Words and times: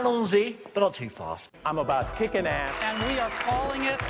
allons-y, 0.00 0.56
but 0.74 0.80
not 0.80 0.94
too 0.94 1.10
fast. 1.10 1.48
I'm 1.64 1.78
about 1.78 2.16
kicking 2.16 2.46
ass. 2.46 2.74
And 2.82 2.98
we 3.08 3.18
are 3.18 3.30
calling 3.30 3.84
it 3.84 4.00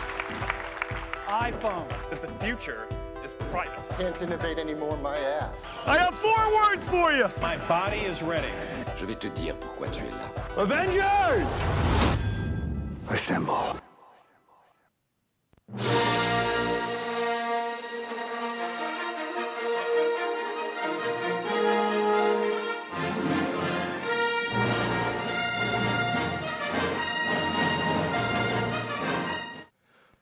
iPhone. 1.27 1.89
That 2.11 2.23
the 2.23 2.29
future 2.45 2.87
is 3.25 3.33
private. 3.51 3.79
Can't 3.99 4.21
innovate 4.23 4.59
anymore, 4.59 4.97
my 4.99 5.19
ass. 5.19 5.69
I 5.87 5.99
have 5.99 6.15
four 6.15 6.43
words 6.63 6.85
for 6.87 7.13
you. 7.13 7.29
My 7.41 7.57
body 7.69 7.99
is 7.99 8.23
ready. 8.23 8.53
Je 8.97 9.07
vais 9.07 9.17
te 9.17 9.29
dire 9.29 9.55
pourquoi 9.57 9.89
tu 9.89 10.05
es 10.05 10.11
là. 10.11 10.63
Avengers! 10.63 11.49
Assemble.« 13.09 13.81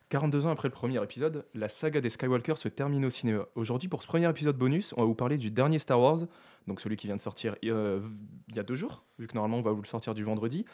42 0.09 0.47
ans 0.47 0.51
après 0.51 0.69
le 0.69 0.73
premier 0.73 1.03
épisode, 1.03 1.45
la 1.55 1.69
saga 1.69 2.01
des 2.01 2.09
Skywalker 2.09 2.57
se 2.57 2.69
termine 2.69 3.05
au 3.05 3.11
cinéma. 3.11 3.47
Aujourd'hui, 3.55 3.89
pour 3.89 4.03
ce 4.03 4.07
premier 4.07 4.29
épisode 4.29 4.57
bonus, 4.57 4.95
on 4.97 5.03
va 5.03 5.07
vous 5.07 5.15
parler 5.15 5.37
du 5.37 5.51
dernier 5.51 5.79
Star 5.79 6.01
Wars, 6.01 6.21
donc 6.67 6.81
celui 6.81 6.97
qui 6.97 7.07
vient 7.07 7.17
de 7.17 7.21
sortir 7.21 7.57
euh, 7.65 8.01
il 8.49 8.57
y 8.57 8.59
a 8.59 8.63
deux 8.63 8.75
jours, 8.75 9.05
vu 9.19 9.27
que 9.27 9.35
normalement 9.35 9.59
on 9.59 9.63
va 9.63 9.73
vous 9.73 9.83
le 9.83 9.87
sortir 9.87 10.15
du 10.15 10.25
vendredi. 10.25 10.65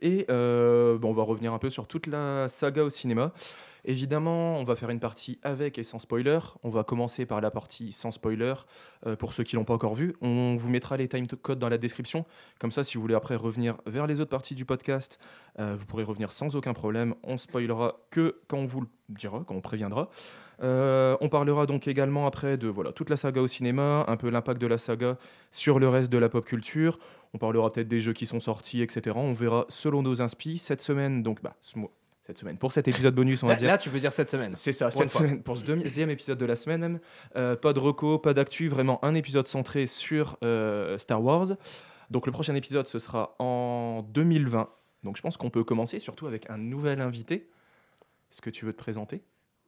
Et 0.00 0.26
euh, 0.30 0.98
bon, 0.98 1.10
on 1.10 1.14
va 1.14 1.22
revenir 1.22 1.52
un 1.52 1.58
peu 1.58 1.70
sur 1.70 1.86
toute 1.86 2.06
la 2.06 2.48
saga 2.48 2.84
au 2.84 2.90
cinéma. 2.90 3.32
Évidemment, 3.84 4.56
on 4.56 4.64
va 4.64 4.76
faire 4.76 4.90
une 4.90 5.00
partie 5.00 5.38
avec 5.42 5.78
et 5.78 5.82
sans 5.82 5.98
spoiler. 5.98 6.38
On 6.62 6.70
va 6.70 6.84
commencer 6.84 7.24
par 7.24 7.40
la 7.40 7.50
partie 7.50 7.92
sans 7.92 8.10
spoiler. 8.10 8.54
euh, 9.06 9.16
pour 9.16 9.32
ceux 9.32 9.44
qui 9.44 9.56
l'ont 9.56 9.64
pas 9.64 9.74
encore 9.74 9.94
vu, 9.94 10.14
on 10.20 10.56
vous 10.56 10.68
mettra 10.68 10.96
les 10.96 11.08
time 11.08 11.26
codes 11.26 11.58
dans 11.58 11.68
la 11.68 11.78
description. 11.78 12.26
Comme 12.58 12.70
ça, 12.70 12.84
si 12.84 12.96
vous 12.96 13.00
voulez 13.00 13.14
après 13.14 13.36
revenir 13.36 13.78
vers 13.86 14.06
les 14.06 14.20
autres 14.20 14.30
parties 14.30 14.54
du 14.54 14.64
podcast, 14.64 15.18
euh, 15.58 15.76
vous 15.78 15.86
pourrez 15.86 16.04
revenir 16.04 16.32
sans 16.32 16.56
aucun 16.56 16.74
problème. 16.74 17.14
On 17.22 17.38
spoilera 17.38 18.00
que 18.10 18.40
quand 18.48 18.58
on 18.58 18.66
vous 18.66 18.82
le 18.82 18.88
dira, 19.08 19.44
quand 19.46 19.54
on 19.54 19.60
préviendra. 19.60 20.10
Euh, 20.62 21.16
on 21.20 21.28
parlera 21.28 21.64
donc 21.66 21.88
également 21.88 22.26
après 22.26 22.56
de 22.58 22.68
voilà, 22.68 22.92
toute 22.92 23.08
la 23.10 23.16
saga 23.16 23.40
au 23.40 23.46
cinéma, 23.46 24.04
un 24.08 24.16
peu 24.16 24.28
l'impact 24.28 24.60
de 24.60 24.66
la 24.66 24.76
saga 24.78 25.16
sur 25.50 25.78
le 25.78 25.88
reste 25.88 26.10
de 26.10 26.18
la 26.18 26.28
pop 26.28 26.44
culture. 26.44 26.98
On 27.32 27.38
parlera 27.38 27.72
peut-être 27.72 27.88
des 27.88 28.00
jeux 28.00 28.12
qui 28.12 28.26
sont 28.26 28.40
sortis, 28.40 28.82
etc. 28.82 29.16
On 29.18 29.32
verra 29.32 29.64
selon 29.68 30.02
nos 30.02 30.20
inspi. 30.20 30.58
Cette 30.58 30.80
semaine, 30.82 31.22
donc, 31.22 31.42
bah, 31.42 31.54
ce 31.60 31.78
mois- 31.78 31.90
cette 32.26 32.38
semaine, 32.38 32.58
pour 32.58 32.70
cet 32.72 32.86
épisode 32.86 33.14
bonus, 33.14 33.42
on 33.42 33.46
va 33.48 33.54
Là, 33.54 33.58
dire. 33.58 33.68
là, 33.68 33.78
tu 33.78 33.90
peux 33.90 33.98
dire 33.98 34.12
cette 34.12 34.28
semaine. 34.28 34.54
C'est 34.54 34.70
ça, 34.72 34.88
Pour 34.90 34.98
cette 35.00 35.10
semaine, 35.10 35.42
pour 35.42 35.56
ce 35.56 35.64
deuxième 35.64 36.10
épisode 36.10 36.38
de 36.38 36.44
la 36.46 36.54
semaine 36.56 36.80
même. 36.80 37.00
Euh, 37.36 37.56
pas 37.56 37.72
de 37.72 37.80
reco, 37.80 38.18
pas 38.18 38.34
d'actu, 38.34 38.68
vraiment 38.68 39.04
un 39.04 39.14
épisode 39.14 39.48
centré 39.48 39.86
sur 39.86 40.36
euh, 40.44 40.96
Star 40.98 41.22
Wars. 41.24 41.48
Donc 42.10 42.26
le 42.26 42.32
prochain 42.32 42.54
épisode, 42.54 42.86
ce 42.86 42.98
sera 43.00 43.34
en 43.38 44.02
2020. 44.12 44.68
Donc 45.02 45.16
je 45.16 45.22
pense 45.22 45.36
qu'on 45.38 45.50
peut 45.50 45.64
commencer 45.64 45.98
surtout 45.98 46.26
avec 46.26 46.48
un 46.50 46.58
nouvel 46.58 47.00
invité. 47.00 47.48
Est-ce 48.30 48.42
que 48.42 48.50
tu 48.50 48.64
veux 48.64 48.72
te 48.72 48.78
présenter? 48.78 49.22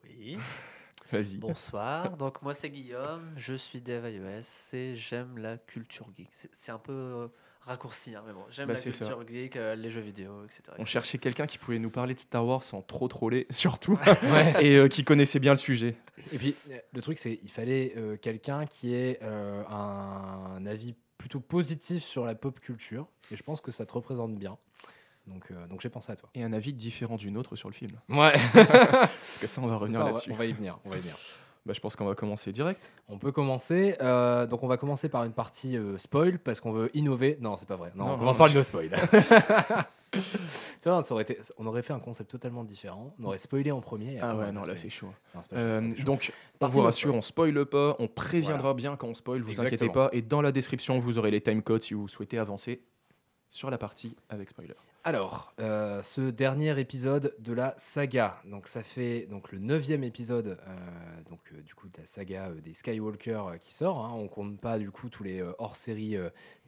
Oui, 0.05 0.37
Vas-y. 1.13 1.37
bonsoir. 1.37 2.17
Donc 2.17 2.43
moi 2.43 2.55
c'est 2.55 2.71
Guillaume, 2.71 3.33
je 3.37 3.55
suis 3.55 3.81
dev 3.81 4.09
iOS 4.11 4.75
et 4.77 4.95
j'aime 4.97 5.39
la 5.39 5.59
culture 5.59 6.09
geek. 6.17 6.29
C'est- 6.53 6.73
un 6.73 6.79
peu 6.79 6.93
euh, 6.93 7.29
raccourci, 7.63 8.15
hein, 8.15 8.23
mais 8.27 8.33
bon, 8.33 8.45
j'aime 8.51 8.67
Bah, 8.69 8.75
la 8.75 8.79
ça. 8.81 8.91
culture 8.91 9.25
geek, 9.29 9.57
euh, 9.57 9.75
les 9.75 9.91
jeux 9.91 10.01
vidéo, 10.01 10.45
etc. 10.45 10.63
On 10.79 10.85
cherchait 10.85 11.19
quelqu'un 11.19 11.47
qui 11.47 11.59
pouvait 11.59 11.79
nous 11.79 11.91
parler 11.91 12.15
de 12.15 12.19
Star 12.21 12.45
Wars 12.47 12.63
sans 12.63 12.83
trop 12.83 13.09
troller, 13.09 13.47
surtout, 13.51 13.99
Ouais. 14.33 14.55
et 14.65 14.77
euh, 14.77 14.89
qui 14.89 15.05
connaissait 15.05 15.39
bien 15.39 15.53
le 15.53 15.59
sujet. 15.59 15.97
Et 16.33 16.39
puis, 16.39 16.55
le 16.93 17.01
truc, 17.03 17.19
c'est 17.19 17.39
il 17.43 17.51
fallait 17.51 17.93
euh, 17.97 18.17
quelqu'un 18.17 18.67
qui 18.67 18.95
ait 18.95 19.19
euh, 19.23 19.63
un, 19.69 20.65
avis 20.67 20.95
plutôt 21.19 21.41
positif 21.41 22.03
sur 22.03 22.25
la 22.25 22.35
pop 22.35 22.59
culture. 22.59 23.07
Et 23.31 23.37
je 23.37 23.43
pense 23.43 23.61
que 23.61 23.71
ça 23.71 23.87
te 23.87 23.93
représente 23.93 24.37
bien. 24.39 24.59
Donc, 25.27 25.51
euh, 25.51 25.67
donc 25.69 25.81
j'ai 25.81 25.89
pensé 25.89 26.13
à 26.13 26.17
toi. 26.17 26.29
Et 26.35 26.43
un 26.43 26.53
avis 26.53 26.73
différent 26.73 27.17
du 27.17 27.31
nôtre 27.31 27.57
sur 27.57 27.69
le 27.69 27.75
film. 27.75 27.93
Ouais. 28.09 28.33
Parce 28.53 29.39
que 29.41 29.47
ça, 29.47 29.61
on 29.63 29.67
va 29.67 29.77
revenir 29.77 30.01
on 30.01 30.05
là-dessus. 30.05 30.33
on 30.33 30.37
va 30.37 30.47
y 30.47 30.53
venir. 30.53 30.79
On 30.85 30.91
va 30.91 30.97
y 30.97 31.01
venir. 31.01 31.17
Bah, 31.65 31.73
je 31.73 31.81
pense 31.81 31.95
qu'on 31.95 32.07
va 32.07 32.17
commencer 32.17 32.51
direct. 32.51 32.91
On 33.09 33.19
peut 33.19 33.31
commencer. 33.31 33.97
euh, 34.01 34.47
donc, 34.47 34.65
on 34.65 34.67
va 34.67 34.77
commencer 34.77 35.09
par 35.09 35.23
une 35.25 35.33
partie 35.33 35.77
euh, 35.77 35.97
spoil 35.97 36.41
parce 36.41 36.59
qu'on 36.59 36.73
veut 36.73 36.91
innover. 36.95 37.39
Non, 37.41 37.57
c'est 37.57 37.69
pas 37.69 37.77
vrai. 37.77 37.93
Non, 37.95 38.07
Non, 38.07 38.15
on 38.15 38.19
commence 38.19 38.37
non, 38.37 38.47
par 38.47 38.49
le 38.49 38.55
no 38.55 38.63
spoil. 38.65 38.91
tu 40.13 40.19
vois, 40.85 41.03
ça 41.05 41.15
aurait 41.15 41.23
été, 41.23 41.39
on 41.59 41.67
aurait 41.67 41.83
fait 41.83 41.93
un 41.93 42.01
concept 42.01 42.33
totalement 42.33 42.65
différent. 42.65 43.15
On 43.21 43.27
aurait 43.27 43.39
spoilé 43.39 43.71
en 43.71 43.81
premier. 43.81 44.19
Ah 44.21 44.37
ouais, 44.37 44.51
non, 44.51 44.63
là 44.63 44.77
c'est 44.77 44.91
chaud. 44.91 45.13
Non, 45.35 45.41
pas 45.41 45.57
Euh, 45.57 45.91
donc, 46.05 46.33
on 46.61 46.67
vous 46.67 46.83
rassure, 46.83 47.15
on 47.15 47.23
spoile 47.23 47.65
pas, 47.65 47.95
on 48.01 48.09
préviendra 48.09 48.75
bien 48.75 48.97
quand 48.97 49.09
on 49.09 49.15
spoil, 49.15 49.41
vous 49.41 49.61
inquiétez 49.61 49.89
pas. 49.89 50.11
Et 50.13 50.21
dans 50.21 50.43
la 50.43 50.51
description, 50.51 50.99
vous 50.99 51.19
aurez 51.19 51.31
les 51.31 51.41
timecodes 51.41 51.83
si 51.83 51.95
vous 51.95 52.09
souhaitez 52.09 52.39
avancer 52.39 52.83
sur 53.49 53.71
la 53.71 53.79
partie 53.79 54.17
avec 54.29 54.51
spoiler. 54.51 54.75
Alors, 55.05 55.53
euh, 55.59 56.01
ce 56.05 56.21
dernier 56.31 56.79
épisode 56.79 57.35
de 57.41 57.53
la 57.53 57.75
saga, 57.77 58.41
donc 58.45 58.69
ça 58.69 58.85
fait 58.85 59.27
donc 59.29 59.51
le 59.51 59.59
neuvième 59.59 60.05
épisode 60.05 60.59
euh, 60.69 60.77
donc 61.29 61.41
euh, 61.53 61.61
du 61.63 61.75
coup 61.75 61.89
de 61.89 61.99
la 61.99 62.07
saga 62.07 62.51
des 62.65 62.73
Skywalker 62.73 63.43
qui 63.61 63.75
sort. 63.75 64.05
Hein, 64.05 64.13
on 64.15 64.29
compte 64.29 64.61
pas 64.61 64.79
du 64.79 64.93
coup 64.93 65.09
tous 65.09 65.25
les 65.25 65.43
hors-série 65.59 66.17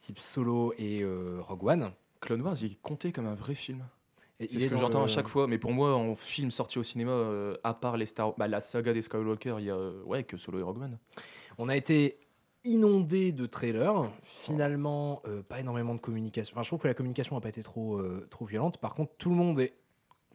type 0.00 0.19
Solo 0.19 0.75
et 0.78 1.05
Rogue 1.41 1.65
One. 1.65 1.93
Clone 2.21 2.41
Wars, 2.43 2.56
il 2.61 2.73
est 2.73 2.81
compté 2.83 3.12
comme 3.12 3.27
un 3.27 3.34
vrai 3.34 3.55
film. 3.55 3.84
Et 4.41 4.49
C'est 4.49 4.59
ce 4.59 4.67
que 4.67 4.77
j'entends 4.77 4.99
le- 5.00 5.05
à 5.05 5.09
chaque 5.09 5.28
fois, 5.28 5.47
mais 5.47 5.59
pour 5.59 5.71
moi, 5.71 5.94
en 5.94 6.17
film 6.17 6.50
sorti 6.50 6.81
au 6.81 6.83
cinéma, 6.83 7.53
à 7.62 7.73
part 7.73 7.97
les 7.97 8.06
Star, 8.06 8.34
bah, 8.37 8.49
la 8.49 8.61
saga 8.61 8.93
des 8.93 9.03
Skywalker, 9.03 9.56
il 9.61 9.67
y 9.67 9.71
a 9.71 9.78
ouais 10.06 10.25
que 10.25 10.37
Solo 10.37 10.59
et 10.59 10.62
Rogue 10.62 10.83
One. 10.83 10.99
On 11.59 11.69
a 11.69 11.77
été 11.77 12.19
inondé 12.64 13.32
de 13.32 13.47
trailers. 13.47 14.10
Finalement, 14.22 15.22
euh, 15.26 15.42
pas 15.42 15.60
énormément 15.60 15.94
de 15.94 16.00
communication. 16.00 16.54
Enfin, 16.54 16.62
je 16.62 16.69
trouve 16.69 16.80
que 16.80 16.88
la 16.88 16.94
communication 16.94 17.34
n'a 17.36 17.41
pas 17.41 17.48
été 17.50 17.62
trop 17.62 18.00
trop 18.00 18.20
trop 18.30 18.44
violente. 18.47 18.78
Par 18.78 18.94
contre, 18.94 19.12
tout 19.19 19.30
le 19.30 19.36
monde 19.36 19.60
est 19.60 19.75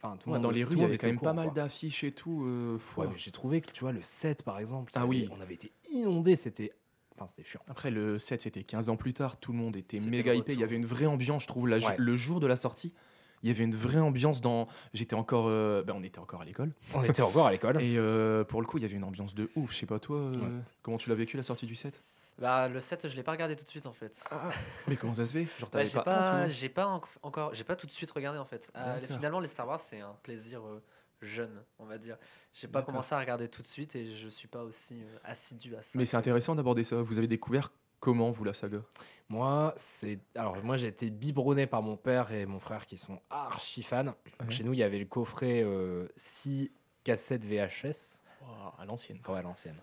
Enfin, 0.02 0.16
tout 0.16 0.30
le 0.30 0.32
Ouais, 0.32 0.38
monde- 0.38 0.44
dans 0.44 0.50
les 0.50 0.62
tout 0.62 0.68
rues, 0.70 0.74
le 0.76 0.76
il 0.76 0.78
y 0.78 0.80
monde 0.80 0.86
avait 0.86 0.94
était 0.94 1.06
quand 1.08 1.10
au 1.10 1.12
même 1.12 1.20
pas 1.20 1.32
mal 1.34 1.44
quoi. 1.48 1.54
d'affiches 1.54 2.04
et 2.04 2.12
tout. 2.12 2.42
euh, 2.46 2.78
Ouais, 2.96 3.04
ouais. 3.04 3.10
mais 3.12 3.18
j'ai 3.18 3.30
trouvé 3.32 3.60
que 3.60 3.70
tu 3.70 3.80
vois 3.82 3.92
le 3.92 4.00
7 4.00 4.42
par 4.44 4.58
exemple, 4.58 4.90
Ah 4.94 5.04
oui. 5.06 5.28
on 5.30 5.38
avait 5.42 5.52
été 5.52 5.72
inondé, 5.92 6.36
c'était 6.36 6.72
enfin 7.14 7.26
c'était 7.28 7.46
chiant. 7.46 7.60
Après, 7.68 7.90
le 7.90 8.18
7, 8.18 8.40
c'était 8.40 8.62
15 8.62 8.88
ans 8.88 8.96
plus 8.96 9.12
tard, 9.12 9.38
tout 9.38 9.52
le 9.52 9.58
monde 9.58 9.76
était 9.76 9.98
C'était 9.98 10.10
méga 10.10 10.32
le 10.32 10.38
hypé. 10.38 10.52
Il 10.52 10.54
y 10.54 10.56
retour. 10.62 10.68
avait 10.70 10.76
une 10.76 10.86
vraie 10.86 11.04
ambiance, 11.04 11.42
je 11.42 11.48
trouve, 11.48 11.68
la- 11.68 11.76
Ouais. 11.86 11.94
le 11.98 12.16
jour 12.16 12.40
de 12.40 12.46
la 12.46 12.56
sortie. 12.56 12.94
Il 13.42 13.48
y 13.50 13.52
avait 13.52 13.64
une 13.64 13.74
vraie 13.74 14.00
ambiance 14.00 14.40
dans. 14.40 14.68
J'étais 14.94 15.14
encore. 15.14 15.48
euh, 15.48 15.82
ben, 15.82 15.92
on 15.94 16.02
était 16.02 16.18
encore 16.18 16.40
à 16.40 16.44
l'école. 16.46 16.72
On 16.94 17.04
était 17.04 17.20
encore 17.20 17.46
à 17.46 17.52
l'école. 17.52 17.76
Et 17.82 17.98
euh, 17.98 18.42
pour 18.42 18.62
le 18.62 18.66
coup, 18.66 18.78
il 18.78 18.82
y 18.82 18.86
avait 18.86 18.96
une 18.96 19.04
ambiance 19.04 19.34
de 19.34 19.50
ouf. 19.54 19.72
Je 19.72 19.76
sais 19.80 19.86
pas, 19.86 19.98
toi, 19.98 20.16
euh, 20.16 20.60
comment 20.80 20.96
tu 20.96 21.10
l'as 21.10 21.14
vécu 21.14 21.36
la 21.36 21.42
sortie 21.42 21.66
du 21.66 21.74
7 21.74 22.02
Bah, 22.40 22.68
le 22.68 22.80
7, 22.80 23.08
je 23.08 23.16
l'ai 23.16 23.22
pas 23.22 23.32
regardé 23.32 23.54
tout 23.54 23.64
de 23.64 23.68
suite 23.68 23.86
en 23.86 23.92
fait. 23.92 24.24
Mais 24.88 24.96
comment 24.96 25.14
ça 25.14 25.26
se 25.26 25.32
fait? 25.32 25.46
Genre, 25.58 25.68
Bah, 25.70 25.84
t'avais 25.84 26.04
pas, 26.04 26.46
ou- 26.46 26.50
j'ai 26.50 26.68
pas 26.70 26.86
enc- 26.86 27.04
encore, 27.22 27.52
j'ai 27.54 27.64
pas 27.64 27.76
tout 27.76 27.86
de 27.86 27.92
suite 27.92 28.10
regardé 28.10 28.38
en 28.38 28.46
fait. 28.46 28.70
Euh, 28.76 28.98
finalement, 29.06 29.40
les 29.40 29.48
Star 29.48 29.68
Wars, 29.68 29.78
c'est 29.80 30.00
un 30.00 30.16
plaisir 30.22 30.62
euh, 30.66 30.82
jeune, 31.20 31.62
on 31.78 31.84
va 31.84 31.98
dire. 31.98 32.16
J'ai 32.54 32.66
pas 32.66 32.78
D'accord. 32.80 32.94
commencé 32.94 33.14
à 33.14 33.18
regarder 33.18 33.48
tout 33.48 33.60
de 33.60 33.66
suite 33.66 33.94
et 33.94 34.14
je 34.16 34.28
suis 34.28 34.48
pas 34.48 34.64
aussi 34.64 35.02
euh, 35.02 35.18
assidu 35.22 35.76
à 35.76 35.82
ça. 35.82 35.98
Mais 35.98 36.06
c'est 36.06 36.16
intéressant 36.16 36.54
d'aborder 36.54 36.82
ça. 36.82 36.96
Vous 37.02 37.18
avez 37.18 37.28
découvert 37.28 37.70
comment, 38.00 38.30
vous, 38.30 38.44
la 38.44 38.54
saga? 38.54 38.78
Moi, 39.28 39.74
c'est 39.76 40.18
alors 40.34 40.56
moi 40.64 40.78
j'ai 40.78 40.86
été 40.88 41.10
biberonné 41.10 41.66
par 41.66 41.82
mon 41.82 41.96
père 41.98 42.32
et 42.32 42.46
mon 42.46 42.58
frère 42.58 42.86
qui 42.86 42.96
sont 42.96 43.20
archi 43.28 43.82
fans. 43.82 44.06
Ouais. 44.06 44.50
Chez 44.50 44.64
nous, 44.64 44.72
il 44.72 44.78
y 44.78 44.82
avait 44.82 44.98
le 44.98 45.04
coffret 45.04 45.64
6 46.16 46.72
cassettes 47.04 47.44
VHS. 47.44 48.19
À 48.78 48.84
l'ancienne. 48.86 49.18
Ouais, 49.28 49.38
à 49.38 49.42
l'ancienne. 49.42 49.76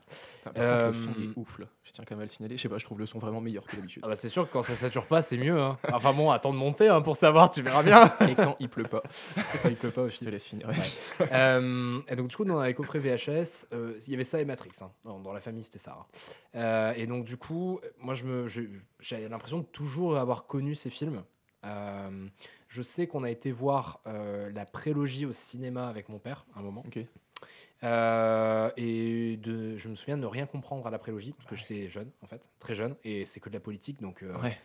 Putain, 0.44 0.52
Par 0.52 0.54
contre, 0.54 0.88
le 0.88 0.94
son 0.94 1.10
Euh, 1.20 1.24
est 1.32 1.38
ouf, 1.38 1.60
là. 1.60 1.66
Je 1.84 1.92
tiens 1.92 2.04
quand 2.08 2.16
même 2.16 2.22
à 2.22 2.26
le 2.26 2.30
signaler. 2.30 2.58
Je 2.58 2.62
sais 2.64 2.70
pas, 2.70 2.78
je 2.80 2.86
trouve 2.86 3.00
le 3.00 3.06
son 3.06 3.20
vraiment 3.20 3.42
meilleur 3.42 3.64
que 3.66 3.76
d'habitude. 3.76 4.02
Ah 4.06 4.08
bah 4.10 4.16
c'est 4.16 4.30
sûr 4.30 4.48
que 4.48 4.54
quand 4.54 4.64
ça 4.64 4.76
sature 4.76 5.06
pas, 5.06 5.22
c'est 5.22 5.38
mieux. 5.38 5.60
hein. 5.60 5.78
Enfin 5.94 6.14
bon, 6.14 6.32
attends 6.32 6.52
de 6.54 6.58
monter 6.58 6.88
hein, 6.90 7.02
pour 7.02 7.16
savoir, 7.16 7.50
tu 7.50 7.62
verras 7.62 7.84
bien. 7.84 8.12
Et 8.28 8.36
quand 8.36 8.56
il 8.60 8.70
pleut 8.70 8.84
pas. 8.88 9.04
il 9.66 9.76
peut 9.76 9.92
pas 9.92 10.10
Je 10.10 10.18
te 10.20 10.26
laisse 10.30 10.46
finir. 10.46 10.70
Euh, 11.32 12.00
et 12.08 12.16
donc 12.16 12.28
du 12.28 12.36
coup 12.36 12.46
dans 12.46 12.62
les 12.62 12.74
coffrets 12.74 13.00
VHS 13.00 13.66
euh, 13.74 13.98
il 14.06 14.12
y 14.12 14.16
avait 14.16 14.24
ça 14.24 14.40
et 14.40 14.46
Matrix 14.46 14.72
hein. 14.82 14.92
dans, 15.04 15.20
dans 15.20 15.34
la 15.34 15.40
famille 15.42 15.64
c'était 15.64 15.80
ça. 15.80 16.06
Euh, 16.56 16.94
et 16.96 17.08
donc 17.08 17.26
du 17.26 17.38
coup 17.38 17.80
moi 18.00 18.14
je 18.14 18.26
me 18.26 18.48
je- 18.48 18.62
j'avais 19.00 19.28
l'impression 19.30 19.60
de 19.60 19.66
toujours 19.66 20.18
avoir 20.18 20.46
connu 20.48 20.76
ces 20.76 20.90
films 20.90 21.24
Euh, 21.66 22.28
je 22.68 22.82
sais 22.82 23.08
qu'on 23.08 23.24
a 23.24 23.32
été 23.32 23.52
voir 23.52 24.00
euh, 24.08 24.52
la 24.54 24.66
prélogie 24.66 25.26
au 25.26 25.34
cinéma 25.34 25.88
avec 25.88 26.08
mon 26.10 26.20
père 26.20 26.46
à 26.56 26.60
un 26.60 26.62
moment 26.62 26.84
Ok. 26.86 27.00
Euh, 27.84 28.72
et 28.76 29.38
de, 29.38 29.78
je 29.78 29.88
me 29.88 29.94
souviens 29.96 30.18
de 30.18 30.22
ne 30.24 30.28
rien 30.28 30.48
comprendre 30.48 30.88
à 30.88 30.90
la 30.90 30.98
prélogie 30.98 31.34
parce 31.34 31.48
que 31.48 31.56
j'étais 31.56 31.88
jeune 31.90 32.10
en 32.24 32.28
fait 32.28 32.42
très 32.58 32.74
jeune 32.74 32.96
et 33.04 33.24
c'est 33.26 33.40
que 33.40 33.50
de 33.50 33.54
la 33.54 33.60
politique 33.60 34.02
donc 34.02 34.24
euh, 34.24 34.36
Ouais. 34.42 34.58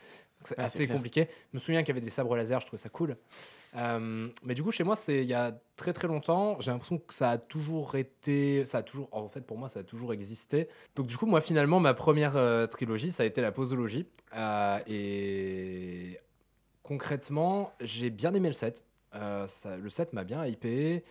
c'est 0.45 0.57
Ouais, 0.57 0.65
assez 0.65 0.89
compliqué. 0.89 1.29
Je 1.53 1.57
me 1.57 1.59
souviens 1.59 1.83
qu'il 1.83 1.89
y 1.89 1.91
avait 1.99 2.01
des 2.01 2.09
sabres 2.11 2.35
laser, 2.37 2.61
je 2.61 2.67
trouvais 2.67 2.81
ça 2.81 2.89
cool. 2.89 3.17
Euh, 3.77 4.29
mais 4.43 4.55
du 4.55 4.63
coup, 4.63 4.71
chez 4.71 4.83
moi, 4.85 4.97
c'est 4.97 5.19
il 5.23 5.29
y 5.29 5.35
a 5.35 5.55
très 5.77 5.93
très 5.93 6.09
longtemps. 6.09 6.59
J'ai 6.61 6.71
l'impression 6.71 6.99
que 6.99 7.13
ça 7.15 7.31
a 7.31 7.39
toujours 7.39 7.95
été, 7.97 8.65
ça 8.67 8.79
a 8.79 8.83
toujours, 8.83 9.09
en 9.13 9.29
fait, 9.29 9.43
pour 9.43 9.57
moi, 9.59 9.69
ça 9.69 9.81
a 9.81 9.83
toujours 9.83 10.13
existé. 10.13 10.69
Donc 10.97 11.07
du 11.07 11.17
coup, 11.17 11.27
moi, 11.27 11.41
finalement, 11.41 11.81
ma 11.81 11.95
première 11.95 12.35
trilogie, 12.71 13.13
ça 13.13 13.23
a 13.23 13.27
été 13.27 13.41
la 13.41 13.53
posologie. 13.53 14.07
Et 14.87 16.19
concrètement, 16.83 17.73
j'ai 17.81 18.11
bien 18.11 18.35
aimé 18.35 18.49
le 18.49 18.55
set. 18.55 18.85
Ça- 19.13 19.77
le 19.77 19.89
set 19.91 20.13
m'a 20.13 20.25
bien 20.25 20.45
hypé. 20.47 21.05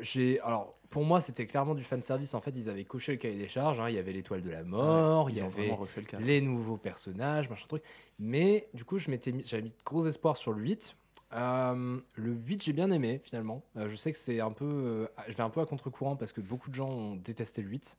J'ai 0.00 0.40
alors 0.40 0.76
pour 0.90 1.04
moi 1.04 1.20
c'était 1.20 1.46
clairement 1.46 1.74
du 1.74 1.84
fan 1.84 2.02
service 2.02 2.34
en 2.34 2.40
fait 2.40 2.50
ils 2.56 2.68
avaient 2.68 2.84
coché 2.84 3.12
le 3.12 3.18
cahier 3.18 3.38
des 3.38 3.48
charges 3.48 3.78
hein. 3.80 3.88
il 3.88 3.94
y 3.94 3.98
avait 3.98 4.12
l'étoile 4.12 4.42
de 4.42 4.50
la 4.50 4.64
mort 4.64 5.30
il 5.30 5.36
y 5.36 5.38
Ils 5.38 5.42
ont 5.42 5.46
avait 5.46 5.60
vraiment 5.62 5.76
refait 5.76 6.00
le 6.00 6.06
cas. 6.06 6.18
les 6.18 6.40
nouveaux 6.40 6.76
personnages, 6.76 7.48
machin 7.48 7.66
truc. 7.68 7.82
Mais 8.18 8.68
du 8.74 8.84
coup, 8.84 8.98
je 8.98 9.10
m'étais 9.10 9.32
mis, 9.32 9.42
j'avais 9.46 9.62
mis 9.62 9.70
de 9.70 9.74
gros 9.84 10.06
espoirs 10.06 10.36
sur 10.36 10.52
le 10.52 10.60
8. 10.60 10.94
Euh, 11.32 11.98
le 12.14 12.32
8, 12.32 12.62
j'ai 12.64 12.72
bien 12.72 12.90
aimé 12.90 13.20
finalement. 13.24 13.62
Euh, 13.76 13.88
je 13.88 13.94
sais 13.96 14.10
que 14.12 14.18
c'est 14.18 14.40
un 14.40 14.50
peu. 14.50 14.64
euh, 14.66 15.06
je 15.28 15.36
vais 15.36 15.42
un 15.42 15.48
peu 15.50 15.60
à 15.60 15.66
contre-courant 15.66 16.16
parce 16.16 16.32
que 16.32 16.40
beaucoup 16.40 16.70
de 16.70 16.74
gens 16.74 16.90
ont 16.90 17.14
détesté 17.14 17.62
le 17.62 17.68
8. 17.68 17.96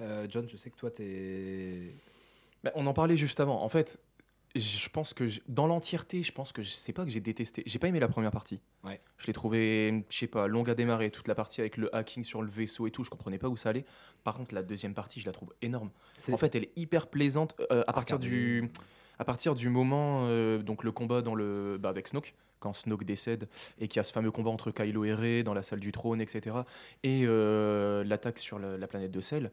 Euh, 0.00 0.26
John, 0.30 0.48
je 0.48 0.56
sais 0.56 0.70
que 0.70 0.76
toi, 0.76 0.90
t'es. 0.90 1.92
Bah, 2.62 2.70
on 2.76 2.86
en 2.86 2.94
parlait 2.94 3.16
juste 3.16 3.40
avant. 3.40 3.62
En 3.62 3.68
fait, 3.68 3.98
je 4.54 4.88
pense 4.88 5.14
que 5.14 5.28
dans 5.46 5.66
l'entièreté, 5.66 6.22
je 6.22 6.32
pense 6.32 6.52
que 6.52 6.62
je 6.62 6.70
sais 6.70 6.92
pas 6.92 7.04
que 7.04 7.10
j'ai 7.10 7.20
détesté. 7.20 7.62
J'ai 7.66 7.78
pas 7.78 7.88
aimé 7.88 8.00
la 8.00 8.08
première 8.08 8.30
partie. 8.30 8.60
Ouais. 8.84 9.00
Je 9.18 9.26
l'ai 9.26 9.32
trouvé, 9.32 10.04
je 10.10 10.16
sais 10.16 10.26
pas, 10.26 10.46
longue 10.46 10.70
à 10.70 10.74
démarrer. 10.74 11.10
Toute 11.10 11.28
la 11.28 11.34
partie 11.34 11.60
avec 11.60 11.76
le 11.76 11.94
hacking 11.94 12.24
sur 12.24 12.42
le 12.42 12.48
vaisseau 12.48 12.86
et 12.86 12.90
tout, 12.90 13.04
je 13.04 13.10
comprenais 13.10 13.38
pas 13.38 13.48
où 13.48 13.56
ça 13.56 13.70
allait. 13.70 13.84
Par 14.24 14.36
contre, 14.36 14.54
la 14.54 14.62
deuxième 14.62 14.94
partie, 14.94 15.20
je 15.20 15.26
la 15.26 15.32
trouve 15.32 15.54
énorme. 15.62 15.90
En 16.32 16.36
fait, 16.36 16.54
elle 16.54 16.64
est 16.64 16.72
hyper 16.76 17.08
plaisante 17.08 17.54
euh, 17.70 17.84
à 17.86 17.92
partir 17.92 18.16
regarder. 18.16 18.28
du, 18.28 18.70
à 19.18 19.24
partir 19.24 19.54
du 19.54 19.68
moment, 19.68 20.22
euh, 20.24 20.58
donc 20.62 20.84
le 20.84 20.92
combat 20.92 21.22
dans 21.22 21.34
le, 21.34 21.76
bah, 21.78 21.90
avec 21.90 22.08
Snoke, 22.08 22.34
quand 22.60 22.72
Snoke 22.72 23.04
décède 23.04 23.48
et 23.78 23.88
qu'il 23.88 23.98
y 23.98 24.00
a 24.00 24.04
ce 24.04 24.12
fameux 24.12 24.30
combat 24.30 24.50
entre 24.50 24.70
Kylo 24.70 25.04
et 25.04 25.14
Rey 25.14 25.42
dans 25.42 25.54
la 25.54 25.62
salle 25.62 25.80
du 25.80 25.92
trône, 25.92 26.20
etc. 26.20 26.56
Et 27.02 27.22
euh, 27.24 28.02
l'attaque 28.04 28.38
sur 28.38 28.58
la, 28.58 28.78
la 28.78 28.86
planète 28.86 29.12
de 29.12 29.20
sel. 29.20 29.50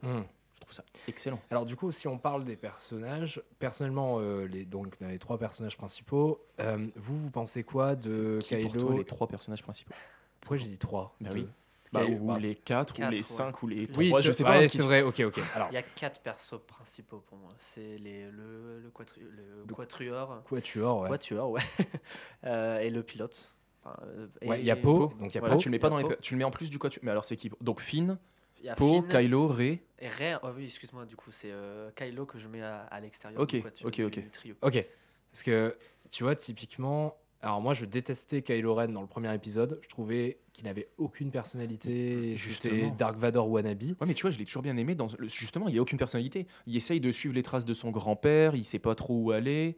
Trouve 0.65 0.73
ça 0.73 0.83
excellent. 1.07 1.39
Alors 1.51 1.65
du 1.67 1.75
coup, 1.75 1.91
si 1.91 2.07
on 2.07 2.17
parle 2.17 2.43
des 2.43 2.55
personnages, 2.55 3.39
personnellement, 3.59 4.17
euh, 4.19 4.45
les, 4.47 4.65
donc 4.65 4.99
dans 4.99 5.07
les 5.07 5.19
trois 5.19 5.37
personnages 5.37 5.77
principaux, 5.77 6.43
euh, 6.59 6.87
vous, 6.95 7.19
vous 7.19 7.29
pensez 7.29 7.63
quoi 7.63 7.95
de 7.95 8.39
qui, 8.41 8.55
pour 8.57 8.71
Kylo 8.71 8.85
toi, 8.87 8.95
les 8.95 9.05
trois 9.05 9.27
personnages 9.27 9.61
principaux 9.61 9.93
Pourquoi 10.41 10.57
j'ai 10.57 10.65
dit 10.67 10.79
trois 10.79 11.15
Deux. 11.21 11.31
oui. 11.31 11.47
Bah, 11.93 12.03
ou 12.03 12.27
bah, 12.27 12.39
les 12.39 12.55
4 12.55 12.93
ou 12.93 12.97
quatre, 12.97 13.11
les 13.11 13.17
ouais. 13.17 13.23
5 13.23 13.63
ou 13.63 13.67
les 13.67 13.87
Oui, 13.95 14.09
3, 14.09 14.19
je 14.21 14.31
sais 14.33 14.43
pas. 14.43 14.67
c'est 14.67 14.81
vrai, 14.81 15.01
ok, 15.03 15.19
ok. 15.27 15.39
Alors, 15.53 15.69
Il 15.71 15.75
y 15.75 15.77
a 15.77 15.81
quatre 15.83 16.19
persos 16.19 16.59
principaux 16.67 17.19
pour 17.19 17.37
moi. 17.37 17.51
C'est 17.57 17.97
les, 17.99 18.29
le, 18.31 18.79
le, 18.81 18.89
quatru- 18.89 19.21
le 19.21 19.73
quatuor, 19.73 20.41
Quatuor, 20.49 21.01
ouais. 21.01 21.09
quatuor, 21.09 21.51
ouais. 21.51 21.61
Euh, 22.43 22.79
et 22.79 22.89
le 22.89 23.01
pilote. 23.01 23.53
Enfin, 23.83 23.95
euh, 24.07 24.27
Ouais, 24.41 24.57
et- 24.57 24.61
il 24.61 24.65
y 24.65 24.71
a 24.71 24.75
Poe, 24.75 25.09
donc 25.19 25.31
il 25.31 25.35
y 25.35 25.37
a 25.37 25.39
Voilà, 25.39 25.57
tu 25.57 25.69
le 25.69 25.71
mets 25.71 25.79
pas 25.79 25.89
dans 25.89 25.99
les, 25.99 26.17
tu 26.17 26.33
le 26.33 26.39
mets 26.39 26.43
en 26.43 26.51
plus 26.51 26.69
du 26.69 26.79
quoi 26.79 26.89
tu... 26.89 26.99
Mais 27.01 27.11
alors 27.11 27.23
c'est 27.23 27.37
qui? 27.37 27.49
Donc 27.61 27.79
Finn, 27.79 28.17
il 28.59 28.65
y 28.65 28.69
a 28.69 28.75
Poe, 28.75 29.01
Finn 29.01 29.07
Kylo, 29.07 29.47
Rey. 29.47 29.81
Et 29.99 30.07
Rey, 30.09 30.35
oh 30.43 30.47
oui, 30.55 30.65
excuse-moi, 30.65 31.05
du 31.05 31.15
coup, 31.15 31.31
c'est 31.31 31.51
euh, 31.51 31.89
Kylo 31.95 32.25
que 32.25 32.37
je 32.39 32.47
mets 32.47 32.61
à, 32.61 32.81
à 32.83 32.99
l'extérieur 32.99 33.41
Ok, 33.41 33.51
du, 33.55 33.61
quatuor, 33.61 33.87
ok, 33.87 33.95
du- 33.95 34.03
ok. 34.05 34.19
du 34.19 34.29
trio. 34.29 34.55
Ok. 34.61 34.85
Parce 35.31 35.43
que, 35.43 35.75
tu 36.11 36.23
vois, 36.23 36.35
typiquement, 36.35 37.15
alors 37.41 37.61
moi, 37.61 37.73
je 37.73 37.85
détestais 37.85 38.41
Kylo 38.41 38.73
Ren 38.75 38.87
dans 38.89 39.01
le 39.01 39.07
premier 39.07 39.33
épisode. 39.35 39.79
Je 39.83 39.89
trouvais 39.89 40.39
qu'il 40.53 40.65
n'avait 40.65 40.89
aucune 40.97 41.31
personnalité. 41.31 41.89
C'était 41.89 42.37
Justement. 42.37 42.95
Dark 42.97 43.17
Vador 43.17 43.49
wannabe. 43.49 43.83
Ouais, 43.83 44.07
mais 44.07 44.13
tu 44.13 44.21
vois, 44.23 44.31
je 44.31 44.39
l'ai 44.39 44.45
toujours 44.45 44.63
bien 44.63 44.77
aimé. 44.77 44.95
Dans... 44.95 45.07
le- 45.17 45.27
Justement, 45.27 45.67
il 45.67 45.73
n'y 45.73 45.79
a 45.79 45.81
aucune 45.81 45.97
personnalité. 45.97 46.47
Il 46.65 46.75
essaye 46.75 46.99
de 46.99 47.11
suivre 47.11 47.35
les 47.35 47.43
traces 47.43 47.65
de 47.65 47.73
son 47.73 47.91
grand-père, 47.91 48.55
il 48.55 48.65
sait 48.65 48.79
pas 48.79 48.95
trop 48.95 49.15
où 49.15 49.31
aller. 49.31 49.77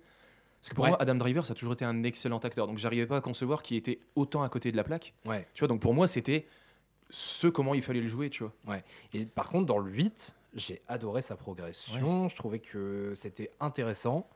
Parce 0.62 0.70
que 0.70 0.76
pour 0.76 0.84
Ouais. 0.86 0.90
moi, 0.92 1.02
Adam 1.02 1.16
Driver, 1.16 1.46
ça 1.46 1.52
a 1.54 1.56
toujours 1.56 1.74
été 1.74 1.86
un 1.86 2.04
excellent 2.04 2.40
acteur. 2.40 2.68
Donc 2.68 2.78
j'arrivais 2.78 3.06
pas 3.06 3.18
à 3.18 3.22
concevoir 3.22 3.62
qu'il 3.62 3.78
était 3.78 4.00
autant 4.16 4.42
à 4.44 4.50
côté 4.50 4.72
de 4.72 4.78
la 4.78 4.84
plaque. 4.84 5.14
Ouais. 5.26 5.48
Tu 5.54 5.60
vois, 5.60 5.68
donc 5.68 5.82
pour 5.82 5.94
moi, 5.94 6.08
c'était 6.08 6.46
ce 7.10 7.48
comment 7.48 7.74
il 7.74 7.82
fallait 7.82 8.02
le 8.02 8.08
jouer, 8.08 8.30
tu 8.30 8.44
vois. 8.44 8.78
Et 9.14 9.26
par 9.26 9.50
contre, 9.50 9.66
dans 9.66 9.78
le 9.80 9.92
8, 9.92 10.36
j'ai 10.54 10.82
adoré 10.88 11.22
sa 11.22 11.36
progression. 11.36 12.28
Je 12.28 12.36
trouvais 12.36 12.60
que 12.60 13.14
c'était 13.16 13.52
intéressant. 13.60 14.28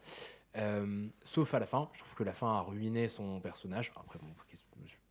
Euh, 0.57 1.07
sauf 1.23 1.53
à 1.53 1.59
la 1.59 1.65
fin. 1.65 1.89
Je 1.93 1.99
trouve 1.99 2.13
que 2.15 2.23
la 2.23 2.33
fin 2.33 2.55
a 2.57 2.61
ruiné 2.61 3.07
son 3.09 3.39
personnage. 3.39 3.91
Après, 3.95 4.19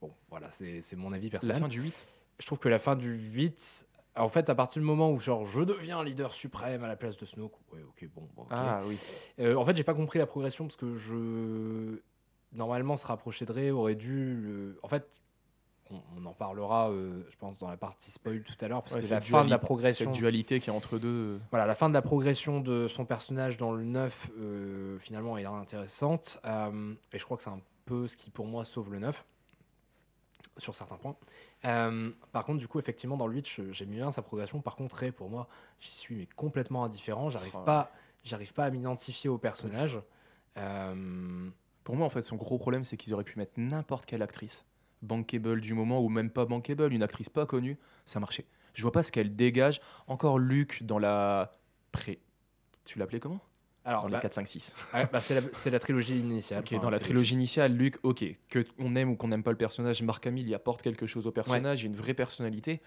bon, 0.00 0.12
voilà, 0.28 0.50
c'est 0.52 0.96
mon 0.96 1.12
avis 1.12 1.26
La 1.26 1.30
personnel. 1.38 1.58
fin 1.58 1.68
du 1.68 1.80
8. 1.82 2.06
je 2.38 2.46
trouve 2.46 2.58
que 2.58 2.68
la 2.68 2.78
fin 2.78 2.94
du 2.96 3.10
8, 3.12 3.86
en 4.16 4.28
fait, 4.28 4.50
à 4.50 4.54
partir 4.54 4.80
du 4.82 4.86
moment 4.86 5.10
où 5.10 5.18
genre 5.20 5.46
je 5.46 5.60
deviens 5.62 6.02
leader 6.04 6.32
suprême 6.34 6.84
à 6.84 6.88
la 6.88 6.96
place 6.96 7.16
de 7.16 7.24
Snoke, 7.24 7.54
ouais, 7.72 7.82
ok, 7.82 8.08
bon. 8.14 8.28
Ah 8.50 8.82
oui. 8.86 8.98
Euh, 9.38 9.54
en 9.56 9.64
fait, 9.64 9.76
j'ai 9.76 9.84
pas 9.84 9.94
compris 9.94 10.18
la 10.18 10.26
progression 10.26 10.66
parce 10.66 10.76
que 10.76 10.96
je 10.96 12.00
normalement 12.52 12.96
se 12.96 13.06
rapprocher 13.06 13.44
de 13.46 13.52
Rey 13.52 13.70
aurait 13.70 13.94
dû 13.94 14.34
le... 14.36 14.78
En 14.82 14.88
fait, 14.88 15.20
on, 15.90 16.00
on 16.16 16.26
en 16.26 16.32
parlera, 16.32 16.90
euh, 16.90 17.22
je 17.30 17.36
pense, 17.36 17.58
dans 17.58 17.68
la 17.68 17.76
partie 17.76 18.10
spoil 18.10 18.42
tout 18.42 18.54
à 18.60 18.68
l'heure 18.68 18.82
parce 18.82 18.94
Ouais, 18.94 19.00
que 19.02 19.06
la 19.08 19.20
fin 19.20 19.44
de 19.44 19.50
la 19.50 19.58
progression, 19.58 20.12
Cette 20.12 20.18
dualité 20.20 20.60
qui 20.60 20.70
est 20.70 20.72
entre 20.72 20.98
deux. 20.98 21.40
voilà, 21.50 21.66
la 21.66 21.74
fin 21.74 21.88
de 21.88 21.94
la 21.94 22.02
progression 22.02 22.60
de 22.60 22.88
son 22.88 23.04
personnage 23.04 23.56
dans 23.56 23.72
le 23.72 23.84
9 23.84 24.30
euh, 24.38 24.98
finalement 25.00 25.36
est 25.38 25.44
intéressante 25.44 26.38
euh, 26.44 26.94
et 27.12 27.18
je 27.18 27.24
crois 27.24 27.36
que 27.36 27.42
c'est 27.42 27.50
un 27.50 27.60
peu 27.86 28.06
ce 28.08 28.16
qui 28.16 28.30
pour 28.30 28.46
moi 28.46 28.64
sauve 28.64 28.92
le 28.92 28.98
9 29.00 29.24
sur 30.56 30.74
certains 30.74 30.96
points. 30.96 31.16
Euh, 31.64 32.10
par 32.32 32.44
contre, 32.44 32.58
du 32.58 32.68
coup, 32.68 32.78
effectivement, 32.78 33.16
dans 33.16 33.26
le 33.26 33.34
8, 33.34 33.48
je- 33.48 33.72
j'aime 33.72 33.88
bien 33.90 34.10
sa 34.10 34.22
progression. 34.22 34.60
Par 34.60 34.76
contre, 34.76 34.96
Rey, 34.96 35.12
pour 35.12 35.28
moi, 35.30 35.48
j'y 35.80 35.90
suis 35.90 36.16
mais 36.16 36.26
complètement 36.36 36.84
indifférent. 36.84 37.30
J'arrive 37.30 37.54
Oh, 37.56 37.64
pas, 37.64 37.90
j'arrive 38.24 38.52
pas 38.52 38.64
à 38.64 38.70
m'identifier 38.70 39.30
au 39.30 39.38
personnage. 39.38 39.98
Euh, 40.56 41.48
Pour 41.84 41.96
moi, 41.96 42.06
en 42.06 42.10
fait, 42.10 42.22
son 42.22 42.36
gros 42.36 42.58
problème, 42.58 42.84
c'est 42.84 42.96
qu'ils 42.98 43.14
auraient 43.14 43.24
pu 43.24 43.38
mettre 43.38 43.52
n'importe 43.56 44.04
quelle 44.06 44.22
actrice, 44.22 44.64
bankable 45.02 45.60
du 45.60 45.74
moment, 45.74 46.00
ou 46.02 46.08
même 46.08 46.30
pas 46.30 46.44
bankable, 46.44 46.92
une 46.92 47.02
actrice 47.02 47.28
pas 47.28 47.46
connue, 47.46 47.78
ça 48.06 48.20
marchait. 48.20 48.46
Je 48.74 48.82
vois 48.82 48.92
pas 48.92 49.02
ce 49.02 49.10
qu'elle 49.12 49.34
dégage. 49.34 49.80
Encore 50.06 50.38
Luc 50.38 50.82
dans 50.84 50.98
la 50.98 51.52
pré. 51.92 52.20
Tu 52.84 52.98
l'appelais 52.98 53.20
comment? 53.20 53.40
Alors, 53.84 54.04
Dans 54.04 54.10
bah, 54.10 54.20
4, 54.20 54.34
5, 54.34 54.46
6. 54.48 54.76
ouais, 54.94 55.08
bah, 55.10 55.20
c'est 55.20 55.34
la, 55.34 55.70
la 55.70 55.78
trilogie 55.78 56.18
initiale. 56.18 56.60
Ok, 56.60 56.68
enfin, 56.72 56.82
dans 56.82 56.90
la 56.90 56.98
trilogie 56.98 57.34
initiale, 57.34 57.74
Luc, 57.74 57.98
ok, 58.02 58.24
que 58.48 58.66
on 58.78 58.94
aime 58.94 59.10
ou 59.10 59.16
qu'on 59.16 59.28
n'aime 59.28 59.42
pas 59.42 59.50
le 59.52 59.56
personnage, 59.56 60.02
Mark 60.02 60.26
Hamill 60.26 60.46
y 60.48 60.54
apporte 60.54 60.82
quelque 60.82 61.06
chose 61.06 61.26
au 61.26 61.32
personnage, 61.32 61.80
il 61.80 61.84
y 61.84 61.86
a 61.86 61.90
une 61.90 61.96
vraie 61.96 62.14
personnalité. 62.14 62.82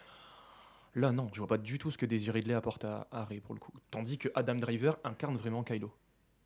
Là, 0.96 1.12
non, 1.12 1.30
je 1.34 1.40
vois 1.40 1.48
pas 1.48 1.58
du 1.58 1.80
tout 1.80 1.90
ce 1.90 1.98
que 1.98 2.06
Daisy 2.06 2.30
Ridley 2.30 2.54
apporte 2.54 2.86
à 2.86 3.08
à 3.12 3.26
Rey 3.26 3.40
pour 3.40 3.56
le 3.56 3.60
coup. 3.60 3.74
Tandis 3.90 4.20
que 4.20 4.30
Adam 4.36 4.54
Driver 4.56 5.00
incarne 5.04 5.36
vraiment 5.36 5.64
Kylo, 5.64 5.92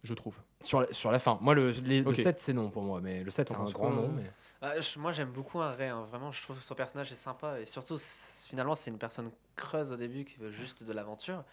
je 0.04 0.14
trouve. 0.14 0.36
Sur 0.62 0.82
la, 0.82 0.94
sur 0.94 1.12
la 1.12 1.20
fin. 1.20 1.38
Moi, 1.42 1.54
le, 1.56 1.70
les- 1.72 2.02
le 2.02 2.10
Ok. 2.10 2.16
7, 2.18 2.40
c'est 2.40 2.54
non 2.54 2.70
pour 2.70 2.84
moi. 2.84 3.02
Mais 3.02 3.24
le 3.24 3.32
7, 3.32 3.50
c'est 3.50 3.56
un 3.56 3.64
grand 3.66 3.90
nom. 3.92 4.04
euh 4.06 4.12
Mais... 4.16 4.32
Ah, 4.62 4.80
je- 4.80 4.98
moi 4.98 5.12
j'aime 5.12 5.32
beaucoup 5.32 5.60
un 5.60 5.72
Rey, 5.74 5.88
hein. 5.88 6.06
vraiment 6.10 6.32
je 6.32 6.42
trouve 6.42 6.58
que 6.58 6.64
son 6.64 6.74
personnage 6.74 7.12
est 7.12 7.16
sympa 7.16 7.60
et 7.60 7.68
surtout 7.68 8.00
finalement 8.00 8.74
c'est 8.74 8.90
une 8.90 8.98
personne 8.98 9.30
creuse 9.56 9.92
au 9.92 9.98
début 9.98 10.26
qui 10.26 10.38
veut 10.40 10.50
juste 10.50 10.84
de 10.84 10.92
l'aventure 10.94 11.44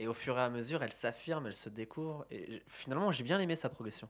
et 0.00 0.08
au 0.08 0.14
fur 0.14 0.36
et 0.36 0.42
à 0.42 0.50
mesure 0.50 0.82
elle 0.82 0.92
s'affirme, 0.92 1.46
elle 1.46 1.54
se 1.54 1.68
découvre 1.68 2.26
et 2.32 2.60
finalement 2.66 3.12
j'ai 3.12 3.22
bien 3.22 3.38
aimé 3.38 3.54
sa 3.54 3.68
progression. 3.68 4.08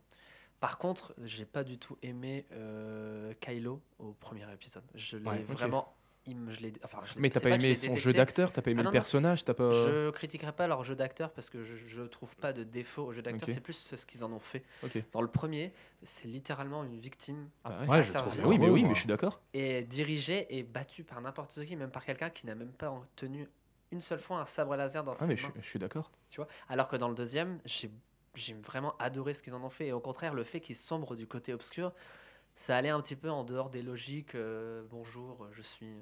Par 0.60 0.78
contre 0.78 1.12
j'ai 1.22 1.44
pas 1.44 1.62
du 1.62 1.76
tout 1.76 1.98
aimé 2.00 2.46
euh, 2.52 3.34
Kylo 3.40 3.82
au 3.98 4.12
premier 4.12 4.50
épisode. 4.50 4.84
Je 4.94 5.18
l'ai 5.18 5.28
Ouais, 5.28 5.42
vraiment... 5.42 5.92
il 6.26 6.36
me- 6.36 6.52
je 6.52 6.60
l'ai- 6.60 6.72
enfin, 6.84 7.00
je 7.04 7.14
l'ai- 7.14 7.20
Mais 7.20 7.30
t'as 7.30 7.40
pas 7.40 7.50
je 7.50 7.54
aimé 7.54 7.74
son 7.74 7.86
détesté. 7.88 7.96
jeu 8.02 8.12
d'acteur, 8.12 8.52
t'as 8.52 8.62
pas 8.62 8.70
aimé 8.70 8.80
Ah 8.80 8.84
non, 8.84 8.90
le 8.90 8.92
personnage, 8.92 9.44
t'as 9.44 9.54
pas. 9.54 9.70
Je 9.72 10.10
critiquerai 10.10 10.52
pas 10.52 10.66
leur 10.66 10.84
jeu 10.84 10.94
d'acteur 10.94 11.30
parce 11.32 11.50
que 11.50 11.64
je, 11.64 11.74
je 11.76 12.02
trouve 12.02 12.36
pas 12.36 12.52
de 12.52 12.62
défaut 12.64 13.02
au 13.04 13.12
jeu 13.12 13.22
d'acteur, 13.22 13.48
c'est 13.48 13.60
plus 13.60 13.94
ce 13.96 14.06
qu'ils 14.06 14.24
en 14.24 14.32
ont 14.32 14.38
fait. 14.38 14.62
Dans 15.12 15.20
le 15.22 15.28
premier, 15.28 15.72
c'est 16.02 16.28
littéralement 16.28 16.84
une 16.84 16.98
victime 16.98 17.48
Ah 17.64 17.84
Ouais, 17.88 18.02
je 18.02 18.12
trouve 18.12 18.40
oui, 18.46 18.58
mais 18.58 18.68
oui, 18.70 18.84
mais 18.84 18.94
je 18.94 19.00
suis 19.00 19.08
d'accord. 19.08 19.40
est 19.54 19.82
dirigé 19.82 20.46
et 20.56 20.62
battu 20.62 21.02
par 21.04 21.20
n'importe 21.20 21.64
qui, 21.64 21.76
même 21.76 21.90
par 21.90 22.04
quelqu'un 22.04 22.30
qui 22.30 22.46
n'a 22.46 22.54
même 22.54 22.72
pas 22.72 22.92
tenu 23.16 23.48
une 23.90 24.00
seule 24.00 24.20
fois 24.20 24.40
un 24.40 24.46
sabre 24.46 24.74
laser 24.76 25.04
dans 25.04 25.12
Ah, 25.12 25.16
ses 25.16 25.26
mais 25.26 25.36
je, 25.36 25.46
mains. 25.46 25.52
suis- 25.52 25.62
je 25.62 25.66
suis 25.68 25.78
d'accord. 25.78 26.10
Tu 26.30 26.36
vois? 26.36 26.48
Alors 26.68 26.88
que 26.88 26.96
dans 26.96 27.08
le 27.08 27.14
deuxième, 27.14 27.58
j'ai 27.64 27.90
j'ai 28.34 28.54
vraiment 28.54 28.94
adoré 28.98 29.34
ce 29.34 29.42
qu'ils 29.42 29.54
en 29.54 29.62
ont 29.62 29.68
fait. 29.68 29.88
Et 29.88 29.92
au 29.92 30.00
contraire, 30.00 30.32
le 30.32 30.42
fait 30.42 30.60
qu'ils 30.60 30.74
sombrent 30.76 31.14
du 31.16 31.26
côté 31.26 31.52
obscur, 31.52 31.92
ça 32.54 32.76
allait 32.76 32.90
un 32.90 33.00
petit 33.00 33.16
peu 33.16 33.30
en 33.30 33.44
dehors 33.44 33.70
des 33.70 33.82
logiques. 33.82 34.34
euh, 34.34 34.82
bonjour, 34.90 35.46
je 35.52 35.62
suis, 35.62 35.86
euh, 35.86 36.00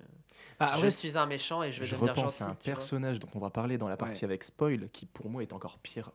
Ah, 0.58 0.74
je 0.80 0.88
suis 0.88 1.16
un 1.16 1.26
méchant 1.26 1.62
et 1.62 1.72
je 1.72 1.80
vais 1.80 1.86
Je 1.86 1.94
devenir 1.94 2.14
repense 2.16 2.38
gentil. 2.38 2.42
à 2.42 2.52
un 2.52 2.54
personnage 2.74 3.18
dont 3.20 3.28
on 3.34 3.38
va 3.38 3.50
parler 3.50 3.78
dans 3.78 3.88
la 3.88 3.96
partie 3.96 4.24
avec 4.24 4.44
spoil, 4.44 4.88
qui 4.92 5.06
pour 5.06 5.30
moi 5.30 5.42
est 5.42 5.52
encore 5.52 5.78
pire, 5.78 6.10